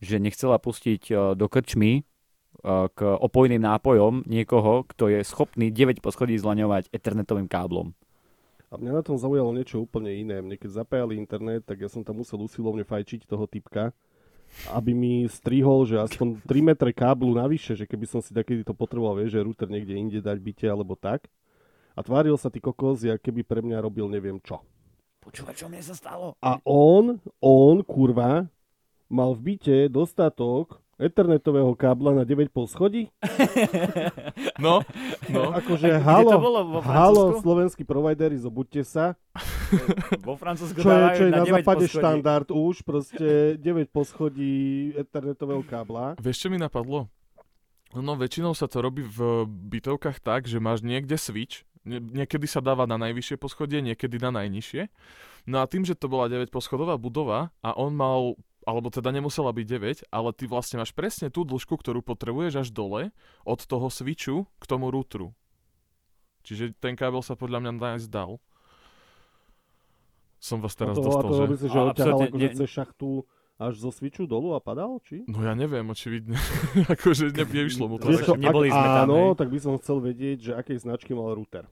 že 0.00 0.16
nechcela 0.16 0.56
pustiť 0.56 1.02
uh, 1.12 1.16
do 1.36 1.52
krčmy 1.52 2.08
k 2.62 3.00
opojným 3.02 3.58
nápojom 3.58 4.22
niekoho, 4.30 4.86
kto 4.94 5.10
je 5.10 5.26
schopný 5.26 5.74
9 5.74 5.98
poschodí 5.98 6.38
zlaňovať 6.38 6.94
ethernetovým 6.94 7.50
káblom. 7.50 7.90
A 8.72 8.80
mňa 8.80 8.92
na 8.94 9.02
tom 9.04 9.20
zaujalo 9.20 9.52
niečo 9.52 9.84
úplne 9.84 10.14
iné. 10.14 10.40
Mne 10.40 10.56
keď 10.56 10.80
zapájali 10.80 11.18
internet, 11.18 11.68
tak 11.68 11.82
ja 11.82 11.92
som 11.92 12.00
tam 12.00 12.22
musel 12.22 12.40
usilovne 12.40 12.86
fajčiť 12.86 13.28
toho 13.28 13.44
typka, 13.44 13.92
aby 14.72 14.96
mi 14.96 15.28
strihol, 15.28 15.84
že 15.84 16.00
aspoň 16.00 16.40
3 16.46 16.68
metre 16.72 16.88
káblu 16.94 17.36
navyše, 17.36 17.76
že 17.76 17.84
keby 17.84 18.06
som 18.08 18.20
si 18.24 18.32
takedy 18.32 18.64
to 18.64 18.72
potreboval, 18.72 19.18
vieš, 19.18 19.36
že 19.36 19.44
router 19.44 19.68
niekde 19.68 19.92
inde 19.92 20.18
dať 20.24 20.38
byte 20.40 20.66
alebo 20.70 20.96
tak. 20.96 21.28
A 21.92 22.00
tváril 22.00 22.38
sa 22.40 22.48
ty 22.48 22.64
kokos, 22.64 23.04
jak 23.04 23.20
keby 23.20 23.44
pre 23.44 23.60
mňa 23.60 23.84
robil 23.84 24.08
neviem 24.08 24.40
čo. 24.40 24.64
Počúvaj, 25.20 25.54
čo 25.54 25.68
mne 25.68 25.84
sa 25.84 25.92
stalo? 25.92 26.32
A 26.40 26.56
on, 26.64 27.20
on, 27.44 27.84
kurva, 27.84 28.48
mal 29.12 29.36
v 29.36 29.52
byte 29.52 29.92
dostatok 29.92 30.80
ethernetového 31.02 31.74
kábla 31.74 32.14
na 32.14 32.24
9 32.24 32.48
schodí. 32.66 33.10
No, 34.62 34.80
no. 35.26 35.50
Akože 35.52 35.98
halo, 35.98 36.30
to 36.30 36.38
bolo? 36.38 36.58
Vo 36.64 36.80
halo, 36.80 37.22
slovenskí 37.42 37.82
provideri, 37.82 38.38
zobudte 38.38 38.86
sa. 38.86 39.18
Vo 40.26 40.38
Francúzsku 40.38 40.78
Čo 40.78 40.86
je, 40.86 41.06
čo 41.18 41.22
je 41.26 41.32
na, 41.34 41.42
na 41.42 41.46
9 41.48 41.52
západe 41.58 41.86
poschodí. 41.88 41.98
štandard 41.98 42.48
už, 42.48 42.74
proste 42.86 43.28
9 43.58 43.90
poschodí 43.90 44.54
ethernetového 44.94 45.66
kábla. 45.66 46.14
Vieš, 46.20 46.46
čo 46.46 46.48
mi 46.48 46.62
napadlo? 46.62 47.10
No, 47.92 48.14
väčšinou 48.14 48.54
sa 48.54 48.70
to 48.70 48.80
robí 48.80 49.02
v 49.02 49.44
bytovkách 49.48 50.22
tak, 50.22 50.46
že 50.46 50.56
máš 50.56 50.80
niekde 50.80 51.18
switch, 51.18 51.66
Nie- 51.82 51.98
niekedy 51.98 52.46
sa 52.46 52.62
dáva 52.62 52.86
na 52.86 52.94
najvyššie 52.94 53.36
poschodie, 53.36 53.82
niekedy 53.82 54.22
na 54.22 54.30
najnižšie. 54.30 54.86
No 55.50 55.58
a 55.58 55.66
tým, 55.66 55.82
že 55.82 55.98
to 55.98 56.06
bola 56.06 56.30
9 56.30 56.54
poschodová 56.54 56.94
budova 56.94 57.50
a 57.58 57.74
on 57.74 57.90
mal, 57.92 58.38
alebo 58.64 58.88
teda 58.88 59.10
nemusela 59.10 59.50
byť 59.50 59.66
9, 59.66 60.10
ale 60.10 60.30
ty 60.34 60.44
vlastne 60.46 60.80
máš 60.82 60.94
presne 60.94 61.28
tú 61.28 61.42
dĺžku, 61.42 61.74
ktorú 61.78 62.02
potrebuješ 62.02 62.66
až 62.66 62.68
dole 62.70 63.10
od 63.42 63.60
toho 63.62 63.86
switchu 63.90 64.46
k 64.58 64.64
tomu 64.64 64.88
routeru. 64.88 65.34
Čiže 66.42 66.74
ten 66.78 66.98
kábel 66.98 67.22
sa 67.22 67.38
podľa 67.38 67.62
mňa 67.62 67.72
nájsť 67.78 68.08
dal. 68.10 68.42
Som 70.42 70.58
vás 70.58 70.74
teraz 70.74 70.98
a 70.98 70.98
to, 70.98 71.06
dostal, 71.06 71.22
a 71.22 71.30
to 71.30 71.34
že? 71.38 71.44
sa, 71.54 71.66
že 71.70 71.78
A 71.78 71.82
odťahal 71.94 72.18
akože 72.26 72.48
ne- 72.50 72.58
cez 72.58 72.68
šachtu 72.70 73.08
až 73.62 73.78
zo 73.78 73.90
switchu 73.94 74.26
dolu 74.26 74.58
a 74.58 74.60
padal, 74.62 74.98
či? 75.06 75.22
No 75.30 75.46
ja 75.46 75.54
neviem, 75.54 75.86
očividne. 75.86 76.34
akože 76.94 77.30
ne, 77.30 77.46
nevyšlo 77.46 77.86
mu 77.86 78.02
to. 78.02 78.10
Vieš 78.10 78.26
tak. 78.26 78.42
neboli 78.42 78.66
ak 78.70 78.74
sme 78.74 78.88
tam, 78.90 79.06
áno, 79.06 79.14
hej. 79.14 79.38
tak 79.38 79.48
by 79.54 79.58
som 79.62 79.72
chcel 79.78 80.02
vedieť, 80.02 80.38
že 80.42 80.52
akej 80.58 80.82
značky 80.82 81.14
mal 81.14 81.30
router. 81.30 81.70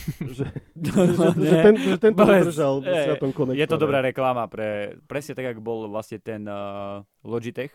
že, 0.36 0.44
No, 0.74 1.00
že, 1.06 1.12
že, 1.12 1.26
že, 1.36 1.56
ne. 1.56 1.62
ten, 1.62 1.74
že 1.76 1.96
tento 1.98 2.18
Povedz, 2.18 2.46
držal 2.48 2.74
ej, 2.82 3.06
na 3.08 3.16
tom 3.16 3.30
konektore. 3.30 3.60
Je 3.60 3.66
to 3.66 3.76
dobrá 3.76 3.98
reklama 4.00 4.44
pre, 4.46 4.68
presne 5.04 5.32
tak, 5.32 5.52
ako 5.52 5.60
bol 5.60 5.78
vlastne 5.86 6.18
ten 6.18 6.44
uh, 6.44 7.00
Logitech. 7.22 7.70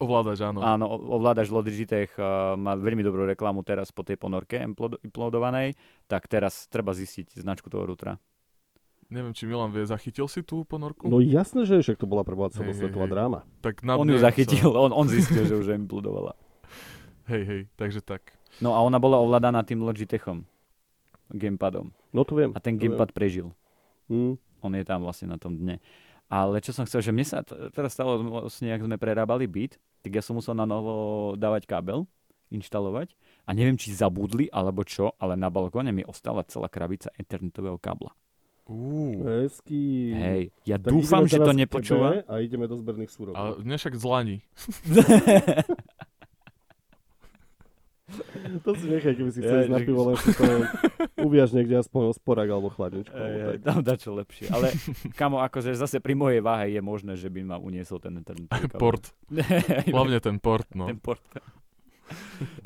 Ovládač, 0.00 0.40
áno. 0.40 0.64
Áno, 0.64 0.88
o- 0.88 1.20
ovládač 1.20 1.52
Logitech 1.52 2.16
uh, 2.16 2.56
má 2.56 2.72
veľmi 2.72 3.04
dobrú 3.04 3.28
reklamu 3.28 3.60
teraz 3.60 3.92
po 3.92 4.00
tej 4.00 4.16
ponorke 4.16 4.56
implodo- 4.56 4.96
implodovanej, 5.02 5.76
tak 6.06 6.24
teraz 6.24 6.64
treba 6.66 6.96
zistiť 6.96 7.36
značku 7.36 7.68
toho 7.68 7.84
routera. 7.84 8.16
Neviem, 9.10 9.34
či 9.34 9.42
Milan 9.44 9.74
vie, 9.74 9.82
zachytil 9.82 10.30
si 10.30 10.40
tú 10.40 10.62
ponorku? 10.62 11.10
No 11.10 11.18
jasné, 11.18 11.66
že 11.66 11.82
však 11.82 11.98
to 11.98 12.06
bola 12.06 12.22
prvá 12.22 12.46
celosvetová 12.48 13.10
dráma. 13.10 13.40
tak 13.58 13.82
na 13.82 13.98
On 13.98 14.06
ju 14.06 14.16
zachytil, 14.16 14.70
Sa... 14.70 14.78
on, 14.78 14.94
on 14.94 15.10
zistil, 15.10 15.44
že 15.44 15.58
už 15.60 15.74
implodovala. 15.74 16.38
Hej, 17.26 17.42
hej, 17.42 17.62
takže 17.74 18.00
tak. 18.00 18.30
No 18.62 18.72
a 18.72 18.80
ona 18.80 18.96
bola 18.96 19.18
ovládaná 19.18 19.66
tým 19.66 19.82
Logitechom, 19.82 20.46
gamepadom. 21.32 21.94
No 22.10 22.26
to 22.26 22.34
viem. 22.36 22.50
A 22.54 22.60
ten 22.60 22.76
to 22.76 22.84
viem. 22.84 22.94
gamepad 22.94 23.14
prežil. 23.14 23.54
Hm. 24.10 24.36
On 24.60 24.72
je 24.74 24.84
tam 24.84 25.00
vlastne 25.06 25.30
na 25.30 25.38
tom 25.40 25.56
dne. 25.56 25.80
Ale 26.30 26.62
čo 26.62 26.70
som 26.70 26.86
chcel, 26.86 27.02
že 27.02 27.10
mne 27.10 27.26
sa 27.26 27.42
t- 27.42 27.56
teraz 27.74 27.96
stalo, 27.96 28.22
vlastne, 28.22 28.70
ak 28.70 28.86
sme 28.86 29.00
prerábali 29.00 29.50
byt, 29.50 29.82
tak 30.06 30.14
ja 30.14 30.22
som 30.22 30.38
musel 30.38 30.54
na 30.54 30.62
novo 30.62 31.34
dávať 31.34 31.66
kábel, 31.66 32.06
inštalovať 32.54 33.18
a 33.46 33.50
neviem, 33.50 33.74
či 33.74 33.90
zabudli 33.90 34.46
alebo 34.50 34.86
čo, 34.86 35.10
ale 35.18 35.34
na 35.34 35.50
balkóne 35.50 35.90
mi 35.90 36.06
ostala 36.06 36.46
celá 36.46 36.70
krabica 36.70 37.10
internetového 37.18 37.78
kábla. 37.82 38.14
Uú. 38.70 39.26
Hezký. 39.26 40.14
Hej, 40.14 40.42
ja 40.62 40.78
Tak 40.78 40.94
dúfam, 40.94 41.26
že 41.26 41.42
to 41.42 41.50
nepočúva. 41.50 42.22
A 42.30 42.38
ideme 42.38 42.70
do 42.70 42.78
zberných 42.78 43.10
súrov. 43.10 43.34
Ale 43.34 43.58
dnes 43.66 43.82
však 43.82 43.98
zlani. 43.98 44.46
To 48.66 48.70
si 48.74 48.86
nechaj, 48.90 49.14
keby 49.14 49.30
si 49.30 49.40
Ja, 49.40 49.46
chcel 49.46 49.58
ísť 49.66 49.72
na 49.72 49.80
pivo, 49.80 50.00
len 50.10 50.16
si 50.18 50.30
to 50.34 50.44
uviaž 51.22 51.54
niekde 51.54 51.78
aspoň 51.78 52.10
o 52.10 52.12
sporák 52.12 52.48
alebo 52.50 52.68
chladničku. 52.72 53.14
Ej, 53.14 53.34
tak. 53.38 53.56
tam 53.62 53.78
dačo 53.86 54.10
lepšie. 54.16 54.50
Ale 54.50 54.74
kamo, 55.20 55.38
akože 55.46 55.72
zase 55.78 56.02
pri 56.02 56.18
mojej 56.18 56.42
váhe 56.42 56.74
je 56.74 56.82
možné, 56.82 57.14
že 57.14 57.30
by 57.30 57.40
ma 57.46 57.56
uniesol 57.56 58.02
ten 58.02 58.18
internetový 58.18 58.68
kábel. 58.68 58.80
Port. 58.80 59.04
Hlavne 59.94 60.18
ten 60.18 60.36
port, 60.42 60.68
no. 60.74 60.90
ten 60.90 60.98
port. 60.98 61.22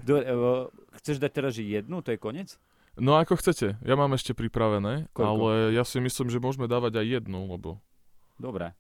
Dobre, 0.01 0.25
evo, 0.25 0.73
chceš 0.97 1.21
dať 1.21 1.31
teraz 1.33 1.53
jednu, 1.61 2.01
to 2.01 2.17
je 2.17 2.19
koniec? 2.19 2.57
No 2.95 3.19
ako 3.19 3.37
chcete, 3.43 3.75
ja 3.83 3.95
mám 3.99 4.15
ešte 4.15 4.33
pripravené, 4.39 5.11
Koľko? 5.11 5.27
ale 5.27 5.51
ja 5.75 5.83
si 5.83 5.99
myslím, 5.99 6.31
že 6.31 6.39
môžeme 6.39 6.71
dávať 6.71 7.03
aj 7.03 7.07
jednu, 7.21 7.51
lebo, 7.51 7.83
Dobre. 8.39 8.71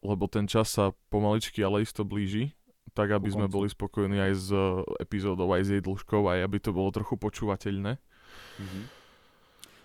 lebo 0.00 0.24
ten 0.26 0.48
čas 0.48 0.72
sa 0.72 0.96
pomaličky, 1.12 1.60
ale 1.60 1.84
isto 1.84 2.08
blíži, 2.08 2.56
tak 2.98 3.14
aby 3.14 3.30
sme 3.30 3.46
boli 3.46 3.70
spokojní 3.70 4.18
aj 4.18 4.32
s 4.34 4.50
uh, 4.50 4.82
epizódou, 4.98 5.46
aj 5.54 5.62
s 5.62 5.68
jej 5.70 5.82
dĺžkou, 5.82 6.26
aj 6.26 6.42
aby 6.42 6.58
to 6.58 6.74
bolo 6.74 6.90
trochu 6.90 7.14
počúvateľné. 7.14 7.94
Mhm. 8.58 8.80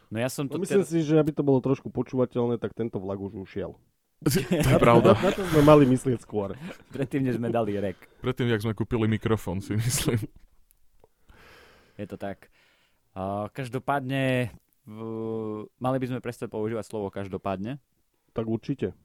No 0.10 0.18
ja 0.18 0.30
som 0.30 0.50
to 0.50 0.58
No, 0.58 0.66
myslím 0.66 0.86
si, 0.86 1.06
že 1.06 1.18
aby 1.18 1.30
to 1.30 1.46
bolo 1.46 1.62
trošku 1.62 1.94
počúvateľné, 1.94 2.58
tak 2.58 2.74
tento 2.74 2.98
vlak 2.98 3.22
už 3.22 3.38
ušiel. 3.38 3.78
to 4.26 4.70
je 4.70 4.82
pravda. 4.82 5.14
Na 5.20 5.30
to 5.30 5.46
sme 5.46 5.62
mali 5.62 5.84
myslieť 5.90 6.22
skôr. 6.22 6.58
Predtým, 6.90 7.22
než 7.26 7.38
sme 7.38 7.54
dali 7.54 7.78
rek. 7.78 7.98
Predtým, 8.22 8.50
jak 8.50 8.62
sme 8.66 8.74
kúpili 8.74 9.06
mikrofón, 9.06 9.62
si 9.62 9.78
myslím. 9.78 10.22
Je 11.98 12.06
to 12.10 12.18
tak. 12.18 12.50
Uh, 13.14 13.46
každopádne, 13.54 14.50
mali 15.78 15.98
by 16.02 16.06
sme 16.10 16.20
prestať 16.24 16.50
používať 16.50 16.86
slovo 16.90 17.14
každopádne. 17.14 17.78
Tak 18.34 18.46
určite. 18.50 18.98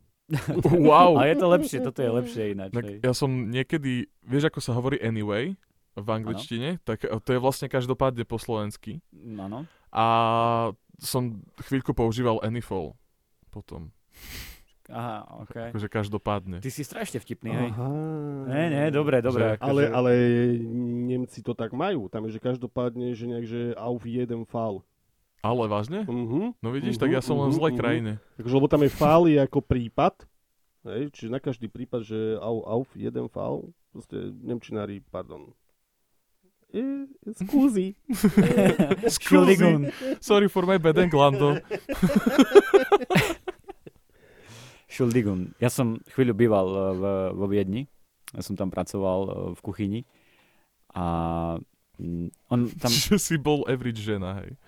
Wow. 0.62 1.16
A 1.16 1.26
je 1.26 1.34
to 1.34 1.46
lepšie, 1.48 1.78
toto 1.80 2.00
je 2.00 2.10
lepšie 2.10 2.42
ináč. 2.52 2.70
Tak 2.70 2.84
ja 3.00 3.12
som 3.12 3.30
niekedy, 3.48 4.06
vieš 4.20 4.48
ako 4.48 4.60
sa 4.60 4.72
hovorí 4.72 5.00
anyway 5.00 5.56
v 5.94 6.09
angličtine, 6.09 6.78
tak 6.84 7.02
eh, 7.02 7.10
to 7.10 7.30
je 7.32 7.40
vlastne 7.40 7.66
každopádne 7.66 8.22
po 8.22 8.36
slovensky. 8.36 9.00
Áno. 9.34 9.64
A 9.88 10.05
som 11.00 11.40
chvíľku 11.64 11.96
používal 11.96 12.44
anyfall 12.44 12.92
potom. 13.48 13.88
Aha, 14.88 15.20
ok. 15.44 15.72
Akože 15.72 15.88
každopádne. 15.92 16.64
Ty 16.64 16.70
si 16.72 16.80
strašne 16.80 17.20
vtipný, 17.20 17.52
hej. 17.52 17.68
Aha. 17.76 17.88
Ne, 18.48 18.62
ne, 18.72 18.82
dobre, 18.88 19.20
dobre. 19.20 19.44
Že- 19.44 19.55
akože- 19.60 19.68
Ale, 19.68 19.82
ale 19.92 20.10
Nemci 21.05 21.44
to 21.44 21.52
tak 21.52 21.76
majú. 21.76 22.09
Tam 22.09 22.24
je, 22.24 22.36
že 22.36 22.40
každopádne, 22.40 23.12
že 23.12 23.24
nejak, 23.28 23.44
že 23.44 23.60
auf 23.76 24.00
jeden 24.09 24.48
Fall. 24.48 24.80
Ale 25.39 25.70
vážne? 25.70 26.02
Uh-huh. 26.02 26.51
No 26.59 26.69
vidíš, 26.74 26.98
tak 26.98 27.15
ja 27.15 27.23
som 27.23 27.39
len 27.39 27.55
v 27.55 27.59
zlej 27.59 27.74
krajine. 27.78 28.12
Takže, 28.35 28.55
lebo 28.59 28.66
tam 28.66 28.82
je 28.82 28.90
je 28.90 29.39
ako 29.39 29.60
prípad. 29.62 30.27
Hej, 30.89 31.10
čiže 31.15 31.31
na 31.31 31.39
každý 31.43 31.70
prípad, 31.70 32.01
že 32.06 32.19
au, 32.43 32.65
auf 32.66 32.90
jeden 32.98 33.27
Fall. 33.31 33.70
Proste 33.94 34.35
Nemčinári, 34.43 35.02
pardon. 35.10 35.55
E, 36.69 37.09
skúzi. 37.32 37.97
Entschuldigung. 39.06 39.89
Sorry 40.20 40.48
for 40.52 40.69
my 40.69 40.77
bad 40.77 41.01
Englando. 41.01 41.56
Entschuldigung. 44.89 45.55
Ja 45.62 45.70
som 45.70 46.02
chvíľu 46.10 46.35
býval 46.35 46.66
eh, 46.66 46.82
v, 46.98 47.02
vo 47.39 47.47
Viedni. 47.47 47.86
Ja 48.35 48.43
som 48.43 48.59
tam 48.59 48.69
pracoval 48.69 49.20
eh, 49.24 49.35
v 49.55 49.60
kuchyni. 49.62 50.01
A 50.93 51.05
mm, 51.97 52.28
on 52.51 52.60
tam... 52.77 52.90
Že 52.90 53.16
si 53.16 53.36
bol 53.39 53.62
average 53.70 54.02
žena, 54.02 54.43
hej. 54.43 54.59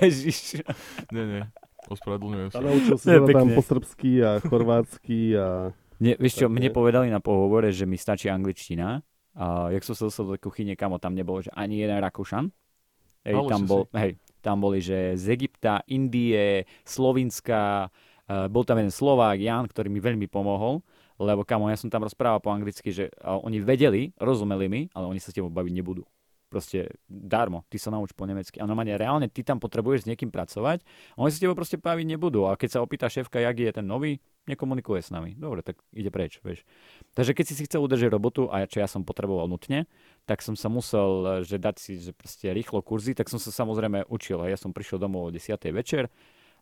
Ježiš. 0.00 0.64
Nie, 1.12 1.24
nie. 1.24 1.42
Ospravedlňujem 1.90 2.48
sa. 2.54 2.62
naučil 2.62 2.96
si 2.96 3.06
To 3.10 3.26
tam 3.26 3.48
po 3.52 3.62
srbsky 3.62 4.10
a 4.22 4.38
chorvátsky 4.38 5.34
a... 5.34 5.74
Nie, 6.02 6.18
vieš 6.18 6.42
čo, 6.42 6.46
mne 6.50 6.70
povedali 6.74 7.10
na 7.10 7.22
pohovore, 7.22 7.70
že 7.70 7.86
mi 7.86 7.94
stačí 7.94 8.26
angličtina. 8.26 9.02
A 9.32 9.70
jak 9.72 9.86
som 9.86 9.94
sa 9.96 10.10
dostal 10.10 10.28
do 10.28 10.36
kuchyne, 10.36 10.74
kamo 10.74 10.98
tam 10.98 11.14
nebolo, 11.14 11.40
že 11.40 11.50
ani 11.54 11.80
jeden 11.80 11.96
Rakúšan. 12.02 12.52
Hej, 13.22 13.34
Ale 13.38 13.48
tam, 13.48 13.62
bol, 13.70 13.82
si. 13.86 13.94
hej, 13.96 14.12
tam 14.42 14.56
boli, 14.58 14.78
že 14.82 15.14
z 15.14 15.38
Egypta, 15.38 15.86
Indie, 15.86 16.66
Slovinska, 16.82 17.86
uh, 17.86 18.50
bol 18.50 18.66
tam 18.66 18.82
jeden 18.82 18.90
Slovák, 18.90 19.38
Jan, 19.38 19.70
ktorý 19.70 19.88
mi 19.88 20.02
veľmi 20.02 20.26
pomohol, 20.26 20.82
lebo 21.22 21.46
kamo, 21.46 21.70
ja 21.70 21.78
som 21.78 21.86
tam 21.86 22.02
rozprával 22.02 22.42
po 22.42 22.50
anglicky, 22.50 22.90
že 22.90 23.14
uh, 23.22 23.38
oni 23.46 23.62
vedeli, 23.62 24.10
rozumeli 24.18 24.66
mi, 24.66 24.80
ale 24.90 25.06
oni 25.06 25.22
sa 25.22 25.30
s 25.30 25.38
tebou 25.38 25.54
baviť 25.54 25.70
nebudú. 25.70 26.02
Proste 26.52 27.00
darmo, 27.08 27.64
ty 27.72 27.80
sa 27.80 27.88
nauč 27.88 28.12
po 28.12 28.28
nemecky. 28.28 28.60
A 28.60 28.68
normálne 28.68 28.92
reálne 28.92 29.32
ty 29.32 29.40
tam 29.40 29.56
potrebuješ 29.56 30.04
s 30.04 30.08
niekým 30.12 30.28
pracovať, 30.28 30.84
a 31.16 31.18
oni 31.24 31.32
sa 31.32 31.40
tebou 31.40 31.56
proste 31.56 31.80
baviť 31.80 32.06
nebudú. 32.12 32.44
A 32.44 32.60
keď 32.60 32.76
sa 32.76 32.84
opýta 32.84 33.08
šéfka, 33.08 33.40
jak 33.40 33.56
je 33.56 33.72
ten 33.72 33.88
nový, 33.88 34.20
nekomunikuje 34.44 35.00
s 35.00 35.08
nami. 35.08 35.32
Dobre, 35.32 35.64
tak 35.64 35.80
ide 35.96 36.12
preč, 36.12 36.44
vieš. 36.44 36.68
Takže 37.16 37.32
keď 37.32 37.44
si 37.48 37.54
si 37.56 37.64
chcel 37.64 37.80
udržať 37.80 38.12
robotu, 38.12 38.52
a 38.52 38.68
čo 38.68 38.84
ja 38.84 38.88
som 38.90 39.00
potreboval 39.00 39.48
nutne, 39.48 39.88
tak 40.28 40.44
som 40.44 40.52
sa 40.52 40.68
musel, 40.68 41.40
že 41.40 41.56
dať 41.56 41.76
si 41.80 41.96
že 41.96 42.12
proste 42.12 42.52
rýchlo 42.52 42.84
kurzy, 42.84 43.16
tak 43.16 43.32
som 43.32 43.40
sa 43.40 43.48
samozrejme 43.48 44.04
učil. 44.12 44.44
Ja 44.44 44.60
som 44.60 44.76
prišiel 44.76 45.00
domov 45.00 45.30
o 45.30 45.32
10. 45.32 45.56
večer, 45.72 46.12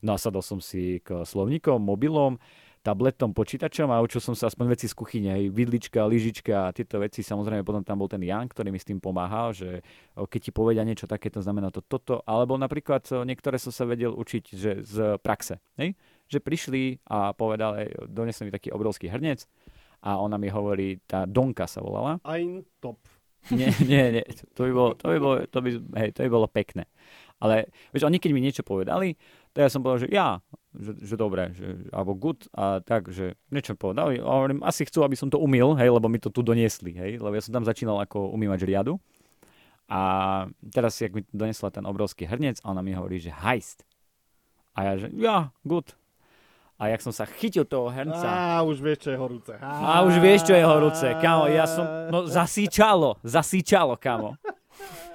nasadol 0.07 0.47
som 0.47 0.63
si 0.63 1.03
k 1.03 1.27
slovníkom, 1.27 1.83
mobilom, 1.83 2.39
tabletom, 2.81 3.37
počítačom 3.37 3.93
a 3.93 4.01
učil 4.01 4.25
som 4.25 4.33
sa 4.33 4.49
aspoň 4.49 4.73
veci 4.73 4.89
z 4.89 4.97
kuchyne, 4.97 5.37
hej, 5.37 5.53
vidlička, 5.53 6.01
lyžička 6.09 6.69
a 6.69 6.73
tieto 6.73 6.97
veci. 6.97 7.21
Samozrejme 7.21 7.61
potom 7.61 7.85
tam 7.85 8.01
bol 8.01 8.09
ten 8.09 8.25
Jan, 8.25 8.49
ktorý 8.49 8.73
mi 8.73 8.81
s 8.81 8.89
tým 8.89 8.97
pomáhal, 8.99 9.53
že 9.53 9.85
keď 10.17 10.41
ti 10.41 10.51
povedia 10.51 10.81
niečo 10.81 11.05
také, 11.05 11.29
to 11.29 11.45
znamená 11.45 11.69
to 11.69 11.85
toto. 11.85 12.25
Alebo 12.25 12.57
napríklad 12.57 13.05
niektoré 13.29 13.61
som 13.61 13.69
sa 13.69 13.85
vedel 13.85 14.17
učiť 14.17 14.45
že 14.57 14.73
z 14.81 15.21
praxe. 15.21 15.61
Hej? 15.77 15.93
Že 16.33 16.39
prišli 16.41 16.83
a 17.05 17.37
povedali, 17.37 17.93
donesli 18.09 18.49
mi 18.49 18.53
taký 18.53 18.73
obrovský 18.73 19.13
hrnec 19.13 19.45
a 20.01 20.17
ona 20.17 20.41
mi 20.41 20.49
hovorí, 20.49 21.05
tá 21.05 21.29
Donka 21.29 21.69
sa 21.69 21.85
volala. 21.85 22.17
Ein 22.25 22.65
top. 22.81 22.97
Nie, 23.53 23.73
nie, 23.81 24.21
nie, 24.21 24.25
to 24.53 24.69
by 24.69 24.73
bolo, 24.73 24.91
to 25.01 25.09
by 25.09 25.17
bolo, 25.17 25.37
to 25.49 25.59
by, 25.65 25.71
hej, 25.97 26.13
to 26.13 26.21
by 26.25 26.29
bolo 26.29 26.45
pekné. 26.45 26.85
Ale 27.41 27.73
vieš, 27.89 28.05
oni 28.05 28.21
keď 28.21 28.31
mi 28.37 28.45
niečo 28.45 28.61
povedali, 28.61 29.17
tak 29.51 29.67
ja 29.67 29.71
som 29.71 29.83
povedal, 29.83 30.07
že 30.07 30.11
ja, 30.15 30.29
že, 30.71 30.95
že 31.03 31.15
dobre, 31.19 31.51
že, 31.59 31.91
alebo 31.91 32.15
good, 32.15 32.47
a 32.55 32.79
tak, 32.79 33.11
že 33.11 33.35
niečo 33.51 33.75
povedali. 33.75 34.23
A 34.23 34.27
hovorím, 34.27 34.63
asi 34.63 34.87
chcú, 34.87 35.03
aby 35.03 35.19
som 35.19 35.27
to 35.27 35.43
umil, 35.43 35.75
hej, 35.75 35.91
lebo 35.91 36.07
mi 36.07 36.23
to 36.23 36.31
tu 36.31 36.47
doniesli, 36.47 36.95
hej, 36.95 37.19
lebo 37.19 37.35
ja 37.35 37.43
som 37.43 37.51
tam 37.51 37.67
začínal 37.67 37.99
ako 37.99 38.31
umývač 38.31 38.63
riadu. 38.63 39.03
A 39.91 40.01
teraz, 40.71 40.95
jak 41.03 41.11
mi 41.11 41.27
donesla 41.35 41.75
ten 41.75 41.83
obrovský 41.83 42.23
hrnec, 42.23 42.63
a 42.63 42.71
ona 42.71 42.79
mi 42.79 42.95
hovorí, 42.95 43.19
že 43.19 43.35
heist. 43.35 43.83
A 44.79 44.87
ja, 44.87 44.93
že 44.95 45.11
ja, 45.19 45.51
good. 45.67 45.91
A 46.79 46.89
jak 46.89 47.03
som 47.03 47.11
sa 47.11 47.27
chytil 47.27 47.67
toho 47.67 47.91
hrnca, 47.91 48.25
Á, 48.25 48.63
už 48.63 48.79
vieš, 48.81 49.05
čo 49.05 49.11
je 49.13 49.19
horúce. 49.19 49.53
a 49.61 50.01
už 50.07 50.17
vieš, 50.23 50.47
čo 50.49 50.55
je 50.55 50.65
horúce, 50.65 51.07
kamo, 51.19 51.51
ja 51.51 51.67
som, 51.67 51.85
no 52.09 52.25
zasíčalo, 52.31 53.19
zasíčalo, 53.27 53.99
kamo. 53.99 54.39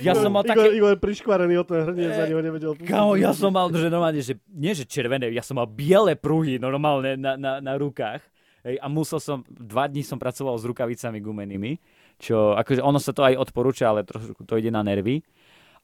Ja 0.00 0.16
som 0.16 0.32
mal 0.32 0.46
také, 0.46 0.72
Igor 0.72 0.96
priškvarený 0.96 1.54
o 1.60 1.64
ten 1.68 1.84
hrniec, 1.84 2.16
ani 2.16 2.32
ho 2.32 2.40
nevedel 2.40 2.72
pustiť. 2.72 2.88
kamo, 2.88 3.18
ja 3.20 3.36
som 3.36 3.52
mal, 3.52 3.68
že 3.68 3.92
normálne, 3.92 4.24
že, 4.24 4.40
nie 4.48 4.72
že 4.72 4.88
červené, 4.88 5.28
ja 5.28 5.44
som 5.44 5.60
mal 5.60 5.68
biele 5.68 6.16
pruhy 6.16 6.56
normálne 6.56 7.20
na, 7.20 7.36
na, 7.36 7.52
na 7.60 7.72
rukách. 7.76 8.24
Hej, 8.62 8.78
a 8.78 8.86
musel 8.86 9.18
som, 9.18 9.42
dva 9.50 9.90
dní 9.90 10.06
som 10.06 10.22
pracoval 10.22 10.54
s 10.54 10.64
rukavicami 10.64 11.18
gumenými, 11.18 11.82
čo, 12.22 12.54
akože 12.54 12.78
ono 12.78 13.02
sa 13.02 13.10
to 13.10 13.26
aj 13.26 13.34
odporúča, 13.34 13.90
ale 13.90 14.06
trošku 14.06 14.46
to 14.46 14.54
ide 14.54 14.70
na 14.70 14.86
nervy. 14.86 15.20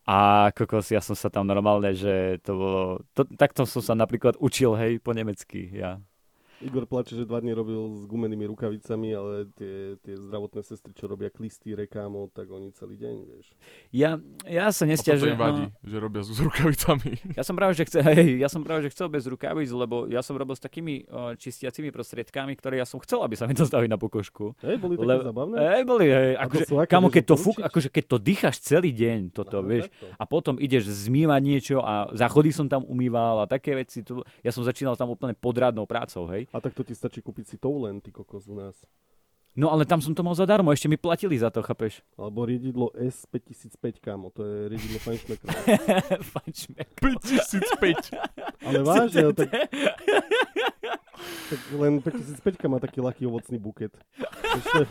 A 0.08 0.48
kokos, 0.56 0.88
ja 0.88 1.02
som 1.02 1.12
sa 1.12 1.28
tam 1.28 1.44
normálne, 1.44 1.92
že 1.92 2.40
to 2.40 2.54
bolo, 2.54 2.82
to, 3.12 3.28
takto 3.36 3.66
som 3.68 3.82
sa 3.82 3.92
napríklad 3.92 4.38
učil, 4.40 4.78
hej, 4.78 5.02
po 5.02 5.12
nemecky, 5.12 5.68
ja. 5.74 6.00
Igor 6.58 6.90
plače, 6.90 7.14
že 7.14 7.22
dva 7.22 7.38
dní 7.38 7.54
robil 7.54 7.78
s 7.94 8.02
gumenými 8.10 8.50
rukavicami, 8.50 9.08
ale 9.14 9.46
tie, 9.54 9.94
tie 10.02 10.14
zdravotné 10.18 10.66
sestry, 10.66 10.90
čo 10.90 11.06
robia 11.06 11.30
klisty 11.30 11.78
rekámo, 11.78 12.26
tak 12.34 12.50
oni 12.50 12.74
celý 12.74 12.98
deň, 12.98 13.14
vieš. 13.30 13.46
Ja, 13.94 14.18
ja 14.42 14.74
sa 14.74 14.82
A 14.82 14.90
to 14.90 14.90
nestiažujem. 14.90 15.38
im 15.38 15.40
vadí, 15.40 15.64
no. 15.70 15.86
že 15.86 15.96
robia 16.02 16.22
s 16.26 16.34
rukavicami. 16.34 17.38
Ja 17.38 17.46
som 17.46 17.54
práve, 17.54 17.78
že 17.78 17.86
chcel, 17.86 18.02
hej, 18.10 18.42
ja 18.42 18.50
som 18.50 18.66
práve, 18.66 18.82
že 18.82 18.90
chcel 18.90 19.06
bez 19.06 19.30
rukavíc, 19.30 19.70
lebo 19.70 20.10
ja 20.10 20.18
som 20.18 20.34
robil 20.34 20.58
s 20.58 20.62
takými 20.62 21.06
o, 21.06 21.38
čistiacimi 21.38 21.94
prostriedkami, 21.94 22.58
ktoré 22.58 22.82
ja 22.82 22.86
som 22.90 22.98
chcel, 22.98 23.22
aby 23.22 23.38
sa 23.38 23.46
mi 23.46 23.54
dostali 23.54 23.86
na 23.86 23.94
pokožku. 23.94 24.58
Hej, 24.58 24.82
boli 24.82 24.98
také 24.98 25.14
Le- 25.14 25.26
zabavné? 25.30 25.56
Hej, 25.62 25.82
boli, 25.86 26.06
hej, 26.10 26.34
A 26.34 26.42
to 26.42 26.58
akože, 26.58 26.64
sú 26.66 26.74
aké, 26.82 26.90
kamo, 26.90 27.06
keď 27.06 27.22
to, 27.22 27.36
fúk, 27.38 27.62
akože 27.62 27.88
keď 27.94 28.04
to 28.10 28.16
dýcháš 28.18 28.56
celý 28.66 28.90
deň, 28.90 29.30
toto, 29.30 29.62
Aha, 29.62 29.68
vieš, 29.70 29.86
takto. 29.94 30.10
a 30.18 30.24
potom 30.26 30.54
ideš 30.58 30.90
zmývať 31.06 31.40
niečo 31.46 31.76
a 31.78 32.10
záchody 32.18 32.50
som 32.50 32.66
tam 32.66 32.82
umýval 32.82 33.42
a 33.42 33.46
také 33.46 33.78
veci, 33.78 34.02
to, 34.02 34.26
ja 34.42 34.50
som 34.50 34.66
začínal 34.66 34.98
tam 34.98 35.14
úplne 35.14 35.38
podradnou 35.38 35.86
prácou, 35.86 36.26
hej. 36.34 36.47
A 36.52 36.60
tak 36.64 36.72
to 36.72 36.82
ti 36.84 36.96
stačí 36.96 37.20
kúpiť 37.20 37.44
si 37.44 37.56
toulen, 37.60 38.00
ty 38.00 38.08
kokos 38.08 38.48
u 38.48 38.56
nás. 38.56 38.76
No 39.58 39.74
ale 39.74 39.82
tam 39.82 39.98
som 39.98 40.14
to 40.14 40.22
mal 40.22 40.38
zadarmo, 40.38 40.70
ešte 40.70 40.86
mi 40.86 40.94
platili 40.94 41.34
za 41.34 41.50
to, 41.50 41.66
chápeš? 41.66 41.98
Alebo 42.14 42.46
riedidlo 42.46 42.94
S5005, 42.94 43.98
kámo, 43.98 44.30
to 44.30 44.46
je 44.46 44.70
riedidlo 44.70 45.02
Feinschmeckera. 45.02 45.50
Fajčme. 46.38 46.86
5005. 47.02 48.62
Ale 48.62 48.78
vážne, 48.86 49.26
no 49.26 49.32
tak, 49.34 49.50
tak 51.50 51.60
len 51.74 51.98
5005 51.98 52.70
má 52.70 52.78
taký 52.78 53.02
ľahký 53.02 53.26
ovocný 53.26 53.58
buket. 53.58 53.98
Vieš, 54.14 54.86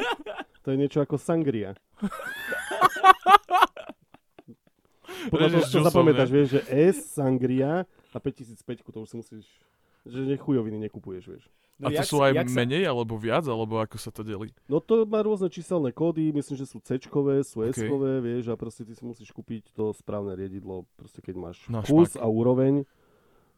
to, 0.66 0.68
je, 0.68 0.76
niečo 0.76 1.00
ako 1.00 1.16
sangria. 1.16 1.72
Podľa 5.32 5.48
toho, 5.48 5.64
čo 5.64 5.80
zapamätáš, 5.80 6.28
vieš, 6.28 6.60
že 6.60 6.62
S, 6.92 7.16
sangria 7.16 7.88
a 8.12 8.18
5005, 8.20 8.84
to 8.84 9.00
už 9.00 9.08
si 9.08 9.16
musíš, 9.16 9.48
že 10.08 10.20
nechujoviny 10.36 10.78
nekupuješ, 10.90 11.24
vieš. 11.28 11.46
A 11.78 11.94
to 11.94 12.02
sú 12.02 12.18
aj 12.26 12.34
sa- 12.34 12.58
menej, 12.58 12.90
alebo 12.90 13.22
viac, 13.22 13.46
alebo 13.46 13.78
ako 13.78 14.02
sa 14.02 14.10
to 14.10 14.26
delí? 14.26 14.50
No 14.66 14.82
to 14.82 15.06
má 15.06 15.22
rôzne 15.22 15.46
číselné 15.46 15.94
kódy, 15.94 16.34
myslím, 16.34 16.58
že 16.58 16.66
sú 16.66 16.82
C-čkové, 16.82 17.46
sú 17.46 17.62
OK. 17.62 17.78
S-kové, 17.78 18.18
vieš, 18.18 18.50
a 18.50 18.58
proste 18.58 18.82
ty 18.82 18.98
si 18.98 19.06
musíš 19.06 19.30
kúpiť 19.30 19.78
to 19.78 19.94
správne 19.94 20.34
riedidlo, 20.34 20.90
proste 20.98 21.22
keď 21.22 21.36
máš 21.38 21.58
Na 21.70 21.86
kus 21.86 22.18
špak. 22.18 22.24
a 22.24 22.26
úroveň, 22.26 22.82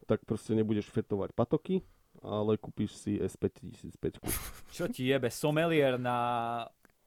tak 0.04 0.28
proste 0.28 0.52
nebudeš 0.52 0.92
fetovať 0.92 1.32
patoky, 1.32 1.80
ale 2.20 2.60
kúpiš 2.60 3.00
si 3.00 3.16
S5005. 3.16 4.20
Čo 4.76 4.92
ti 4.92 5.08
jebe, 5.08 5.32
somelier 5.32 5.96
na 5.96 6.18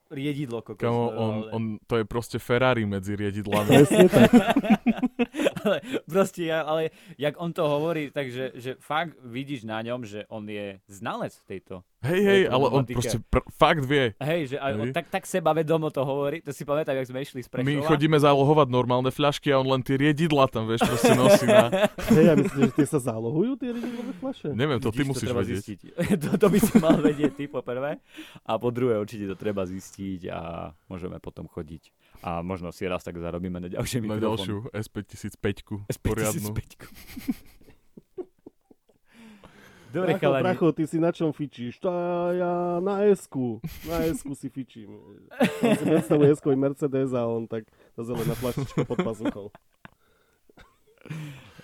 riedidlo. 0.08 0.64
Kokos, 0.64 0.80
Kamo, 0.80 1.12
on, 1.12 1.34
ale... 1.44 1.48
on, 1.52 1.62
to 1.84 2.00
je 2.00 2.04
proste 2.08 2.36
Ferrari 2.40 2.88
medzi 2.88 3.16
riedidlami. 3.16 3.68
Presne 3.84 4.08
tak. 4.08 4.32
ale 5.64 5.78
proste, 6.04 6.42
ja, 6.46 6.66
ale 6.66 6.90
jak 7.18 7.34
on 7.38 7.50
to 7.54 7.64
hovorí, 7.64 8.10
takže 8.10 8.52
že 8.58 8.76
fakt 8.78 9.16
vidíš 9.22 9.64
na 9.64 9.80
ňom, 9.82 10.04
že 10.04 10.26
on 10.28 10.46
je 10.46 10.78
znalec 10.90 11.32
tejto. 11.46 11.86
Hej, 12.02 12.22
hej, 12.26 12.42
ale 12.50 12.66
on 12.66 12.82
proste 12.82 13.22
pr- 13.30 13.46
fakt 13.54 13.86
vie. 13.86 14.10
Hej, 14.18 14.54
že 14.54 14.56
aj, 14.58 14.72
on 14.74 14.90
Hej. 14.90 14.94
tak, 14.98 15.06
tak 15.06 15.22
sebavedomo 15.22 15.86
to 15.94 16.02
hovorí, 16.02 16.42
to 16.42 16.50
si 16.50 16.66
pamätám, 16.66 16.98
jak 16.98 17.06
sme 17.06 17.22
išli 17.22 17.46
z 17.46 17.48
Prešova. 17.48 17.70
My 17.70 17.78
chodíme 17.78 18.18
zálohovať 18.18 18.68
normálne 18.74 19.14
fľašky 19.14 19.54
a 19.54 19.62
on 19.62 19.70
len 19.70 19.86
tie 19.86 19.94
riedidla 19.94 20.50
tam, 20.50 20.66
vieš, 20.66 20.82
proste 20.82 21.14
nosí 21.14 21.46
na... 21.46 21.70
Hej, 22.10 22.24
ja 22.26 22.34
myslím, 22.34 22.62
že 22.66 22.74
tie 22.74 22.86
sa 22.90 22.98
zálohujú, 22.98 23.54
tie 23.54 23.70
riedidlové 23.70 24.12
fľaše. 24.18 24.50
Neviem, 24.50 24.82
to 24.82 24.90
ty 24.90 25.06
Vidíš, 25.06 25.10
musíš 25.14 25.28
treba 25.30 25.42
vedieť. 25.46 25.58
Zistiť. 25.62 25.78
to, 26.26 26.28
to 26.42 26.46
by 26.50 26.58
si 26.58 26.74
mal 26.82 26.96
vedieť 26.98 27.32
ty 27.38 27.44
po 27.46 27.62
prvé. 27.62 28.02
A 28.50 28.52
po 28.58 28.74
druhé 28.74 28.98
určite 28.98 29.30
to 29.30 29.38
treba 29.38 29.62
zistiť 29.62 30.20
a 30.26 30.40
môžeme 30.90 31.22
potom 31.22 31.46
chodiť. 31.46 31.94
A 32.22 32.38
možno 32.38 32.70
si 32.70 32.86
raz 32.86 33.02
tak 33.02 33.18
zarobíme 33.18 33.58
na 33.58 33.66
ďalšie 33.66 33.98
Na 33.98 34.14
mikrofón. 34.14 34.22
ďalšiu 34.22 34.56
S5005 34.70 35.58
S5005. 35.90 35.98
poriadnu. 35.98 36.54
Dobre, 39.92 40.16
Pracho, 40.16 40.24
chalani. 40.24 40.42
pracho, 40.42 40.66
ty 40.72 40.88
si 40.88 40.96
na 40.96 41.12
čom 41.12 41.36
fičíš? 41.36 41.76
To 41.84 41.92
ja 42.32 42.52
na 42.80 43.04
s 43.04 43.28
Na 43.84 44.00
s 44.08 44.24
si 44.24 44.48
fičím. 44.48 44.88
On 45.60 45.76
si 45.76 45.84
predstavuje 45.84 46.32
s 46.32 46.40
Mercedes 46.56 47.12
a 47.12 47.28
on 47.28 47.44
tak 47.44 47.68
tá 47.92 48.00
zelená 48.00 48.32
flaštička 48.32 48.88
pod 48.88 49.04
pazuchou. 49.04 49.46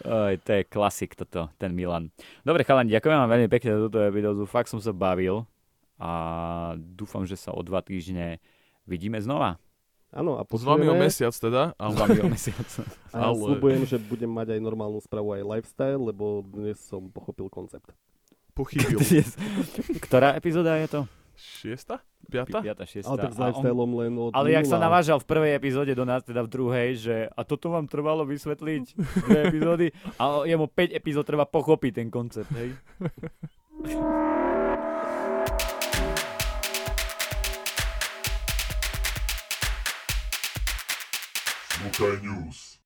Oj, 0.04 0.34
to 0.44 0.50
je 0.52 0.62
klasik 0.62 1.16
toto, 1.16 1.48
ten 1.56 1.72
Milan. 1.72 2.12
Dobre, 2.44 2.68
chalani, 2.68 2.92
ďakujem 2.92 3.16
vám 3.16 3.32
veľmi 3.32 3.48
pekne 3.48 3.70
za 3.72 3.80
túto 3.88 3.98
epizódu. 4.04 4.44
Fakt 4.44 4.68
som 4.68 4.78
sa 4.78 4.92
bavil 4.92 5.48
a 5.96 6.10
dúfam, 6.76 7.24
že 7.24 7.34
sa 7.34 7.50
o 7.50 7.64
dva 7.64 7.80
týždne 7.80 8.44
vidíme 8.84 9.16
znova. 9.18 9.56
Áno, 10.08 10.40
a 10.40 10.42
S 10.42 10.64
vami 10.64 10.88
o 10.88 10.96
mesiac 10.96 11.32
teda, 11.32 11.72
S 11.76 11.78
ale 11.78 11.92
vami 11.94 12.18
o 12.24 12.28
mesiac. 12.32 12.68
A 13.12 13.28
Ale- 13.28 13.36
slúbujem, 13.36 13.84
že 13.84 14.00
budem 14.00 14.28
mať 14.28 14.56
aj 14.56 14.60
normálnu 14.60 14.98
správu, 14.98 15.36
aj 15.36 15.44
lifestyle, 15.44 16.00
lebo 16.00 16.40
dnes 16.48 16.80
som 16.80 17.08
pochopil 17.08 17.48
koncept. 17.48 17.92
pochybil. 18.56 18.98
Ktorá 20.04 20.34
epizóda 20.34 20.80
je 20.80 20.88
to? 20.88 21.00
Šiesta? 21.38 22.02
Piata? 22.26 22.58
Piata, 22.58 22.82
šiesta. 22.82 23.14
Ale 23.14 23.18
tak 23.22 23.32
s 23.32 23.38
lifestyleom 23.38 23.90
len 23.94 24.12
od 24.18 24.34
Ale 24.34 24.50
jak 24.50 24.66
sa 24.66 24.82
navážal 24.82 25.22
v 25.22 25.26
prvej 25.30 25.52
epizóde 25.54 25.94
do 25.94 26.02
nás, 26.02 26.26
teda 26.26 26.42
v 26.42 26.50
druhej, 26.50 26.88
že 26.98 27.16
a 27.30 27.46
toto 27.46 27.70
vám 27.70 27.86
trvalo 27.86 28.26
vysvetliť 28.26 28.84
dve 29.22 29.38
epizódy 29.46 29.86
a 30.18 30.42
jemu 30.42 30.66
5 30.66 30.98
epizód 30.98 31.22
treba 31.22 31.46
pochopiť 31.46 31.92
ten 31.94 32.08
koncept, 32.10 32.50
hej? 32.50 32.74
Smokai 41.88 42.22
News. 42.22 42.77